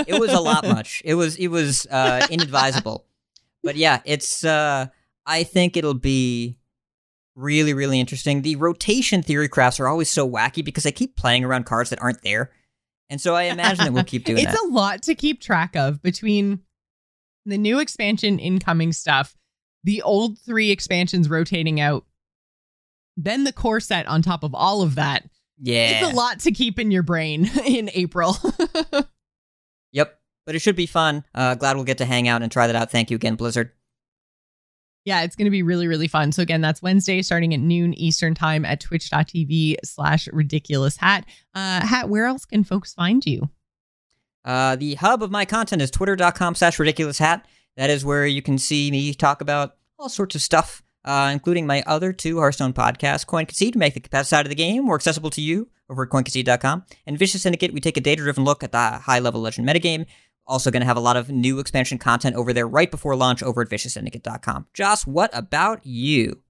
It 0.07 0.19
was 0.19 0.31
a 0.31 0.39
lot 0.39 0.63
much. 0.67 1.01
It 1.05 1.15
was 1.15 1.35
it 1.35 1.49
was 1.49 1.85
uh 1.91 2.25
inadvisable. 2.31 3.05
But 3.65 3.75
yeah, 3.75 4.01
it's 4.05 4.45
uh 4.45 4.87
I 5.25 5.43
think 5.43 5.75
it'll 5.75 5.93
be 5.93 6.57
really 7.35 7.73
really 7.73 7.99
interesting. 7.99 8.43
The 8.43 8.55
rotation 8.55 9.21
theory 9.21 9.49
crafts 9.49 9.79
are 9.81 9.87
always 9.87 10.09
so 10.09 10.29
wacky 10.29 10.63
because 10.63 10.85
I 10.85 10.91
keep 10.91 11.17
playing 11.17 11.43
around 11.43 11.65
cards 11.65 11.89
that 11.89 12.01
aren't 12.01 12.21
there. 12.21 12.51
And 13.09 13.19
so 13.19 13.35
I 13.35 13.43
imagine 13.43 13.85
that 13.85 13.93
we'll 13.93 14.03
keep 14.03 14.23
doing 14.23 14.37
that. 14.43 14.53
it's 14.53 14.61
that. 14.61 14.69
a 14.69 14.73
lot 14.73 15.01
to 15.03 15.15
keep 15.15 15.41
track 15.41 15.75
of 15.75 16.01
between 16.01 16.61
the 17.45 17.57
new 17.57 17.79
expansion 17.79 18.39
incoming 18.39 18.93
stuff, 18.93 19.35
the 19.83 20.01
old 20.01 20.39
three 20.39 20.71
expansions 20.71 21.29
rotating 21.29 21.79
out, 21.79 22.05
then 23.17 23.43
the 23.43 23.53
core 23.53 23.79
set 23.79 24.07
on 24.07 24.21
top 24.21 24.43
of 24.43 24.55
all 24.55 24.81
of 24.81 24.95
that. 24.95 25.27
yeah. 25.61 25.99
It's 25.99 26.13
a 26.13 26.15
lot 26.15 26.39
to 26.41 26.51
keep 26.51 26.79
in 26.79 26.89
your 26.89 27.03
brain 27.03 27.49
in 27.65 27.89
April. 27.93 28.37
Yep. 29.95 30.19
But 30.45 30.55
it 30.55 30.59
should 30.59 30.75
be 30.75 30.85
fun. 30.85 31.23
Uh, 31.33 31.55
glad 31.55 31.75
we'll 31.75 31.85
get 31.85 31.97
to 31.99 32.05
hang 32.05 32.27
out 32.27 32.41
and 32.43 32.51
try 32.51 32.67
that 32.67 32.75
out. 32.75 32.91
Thank 32.91 33.09
you 33.09 33.15
again, 33.15 33.35
Blizzard. 33.35 33.71
yeah, 35.05 35.21
it's 35.21 35.35
going 35.35 35.45
to 35.45 35.51
be 35.51 35.63
really, 35.63 35.87
really 35.87 36.07
fun. 36.07 36.31
So 36.31 36.41
again, 36.41 36.61
that's 36.61 36.81
Wednesday 36.81 37.21
starting 37.21 37.53
at 37.53 37.59
noon 37.59 37.93
Eastern 37.93 38.33
time 38.33 38.65
at 38.65 38.79
twitch.tv 38.79 39.77
slash 39.83 40.27
ridiculous 40.33 40.97
hat. 40.97 41.25
Uh, 41.53 41.85
hat, 41.85 42.09
where 42.09 42.25
else 42.25 42.45
can 42.45 42.63
folks 42.63 42.93
find 42.93 43.25
you? 43.25 43.49
Uh, 44.43 44.75
the 44.75 44.95
hub 44.95 45.23
of 45.23 45.31
my 45.31 45.45
content 45.45 45.81
is 45.81 45.91
twitter.com 45.91 46.55
slash 46.55 46.77
ridiculous 46.79 47.17
hat. 47.19 47.45
That 47.77 47.89
is 47.89 48.05
where 48.05 48.25
you 48.25 48.41
can 48.41 48.57
see 48.57 48.89
me 48.91 49.13
talk 49.13 49.41
about 49.41 49.75
all 49.99 50.09
sorts 50.09 50.35
of 50.35 50.41
stuff, 50.41 50.83
uh, 51.03 51.29
including 51.31 51.67
my 51.67 51.83
other 51.85 52.13
two 52.13 52.37
Hearthstone 52.37 52.73
podcasts, 52.73 53.25
Coin 53.25 53.45
Concede 53.45 53.73
to 53.73 53.79
make 53.79 53.93
the 53.93 53.99
competitive 53.99 54.27
side 54.27 54.45
of 54.45 54.49
the 54.49 54.55
game 54.55 54.85
more 54.85 54.95
accessible 54.95 55.29
to 55.31 55.41
you 55.41 55.69
over 55.89 56.03
at 56.03 56.09
coinconcede.com, 56.09 56.83
and 57.05 57.17
Vicious 57.17 57.43
Syndicate, 57.43 57.71
we 57.71 57.79
take 57.79 57.95
a 57.97 58.01
data-driven 58.01 58.43
look 58.43 58.63
at 58.63 58.71
the 58.71 58.77
high-level 58.77 59.39
Legend 59.39 59.67
metagame. 59.67 60.07
Also 60.47 60.71
going 60.71 60.81
to 60.81 60.87
have 60.87 60.97
a 60.97 61.01
lot 61.01 61.17
of 61.17 61.29
new 61.29 61.59
expansion 61.59 61.97
content 61.97 62.35
over 62.35 62.53
there 62.53 62.67
right 62.67 62.91
before 62.91 63.15
launch 63.15 63.41
over 63.41 63.61
at 63.61 63.69
vicioussyndicate.com. 63.69 64.67
Joce, 64.73 65.07
what 65.07 65.29
about 65.33 65.85
you? 65.85 66.41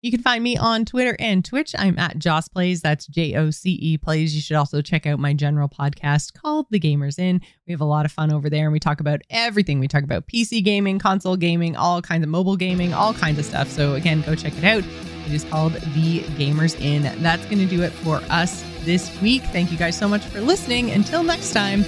You 0.00 0.12
can 0.12 0.22
find 0.22 0.44
me 0.44 0.56
on 0.56 0.84
Twitter 0.84 1.16
and 1.18 1.44
Twitch. 1.44 1.74
I'm 1.76 1.98
at 1.98 2.20
Joce 2.20 2.46
Plays. 2.46 2.80
That's 2.80 3.08
J 3.08 3.34
O 3.34 3.50
C 3.50 3.70
E 3.72 3.98
Plays. 3.98 4.32
You 4.32 4.40
should 4.40 4.56
also 4.56 4.80
check 4.80 5.06
out 5.06 5.18
my 5.18 5.34
general 5.34 5.68
podcast 5.68 6.40
called 6.40 6.66
The 6.70 6.78
Gamers 6.78 7.18
In. 7.18 7.40
We 7.66 7.72
have 7.72 7.80
a 7.80 7.84
lot 7.84 8.04
of 8.04 8.12
fun 8.12 8.32
over 8.32 8.48
there 8.48 8.66
and 8.66 8.72
we 8.72 8.78
talk 8.78 9.00
about 9.00 9.22
everything. 9.28 9.80
We 9.80 9.88
talk 9.88 10.04
about 10.04 10.28
PC 10.28 10.62
gaming, 10.62 11.00
console 11.00 11.36
gaming, 11.36 11.74
all 11.74 12.00
kinds 12.00 12.22
of 12.22 12.28
mobile 12.28 12.56
gaming, 12.56 12.94
all 12.94 13.12
kinds 13.12 13.40
of 13.40 13.44
stuff. 13.44 13.68
So, 13.70 13.94
again, 13.94 14.20
go 14.20 14.36
check 14.36 14.56
it 14.56 14.62
out. 14.62 14.84
It 15.26 15.32
is 15.32 15.42
called 15.42 15.72
The 15.72 16.20
Gamers 16.20 16.80
In. 16.80 17.02
That's 17.20 17.44
going 17.46 17.58
to 17.58 17.66
do 17.66 17.82
it 17.82 17.90
for 17.90 18.18
us 18.30 18.64
this 18.84 19.20
week. 19.20 19.42
Thank 19.46 19.72
you 19.72 19.78
guys 19.78 19.98
so 19.98 20.08
much 20.08 20.24
for 20.26 20.40
listening. 20.40 20.92
Until 20.92 21.24
next 21.24 21.52
time, 21.52 21.82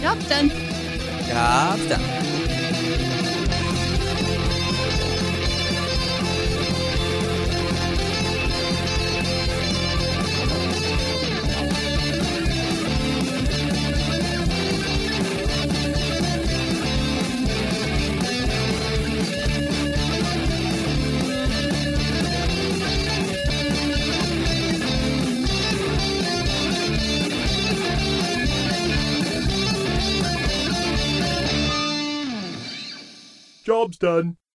job's 0.00 0.28
done. 1.88 2.75
Job's 33.86 33.98
done. 33.98 34.36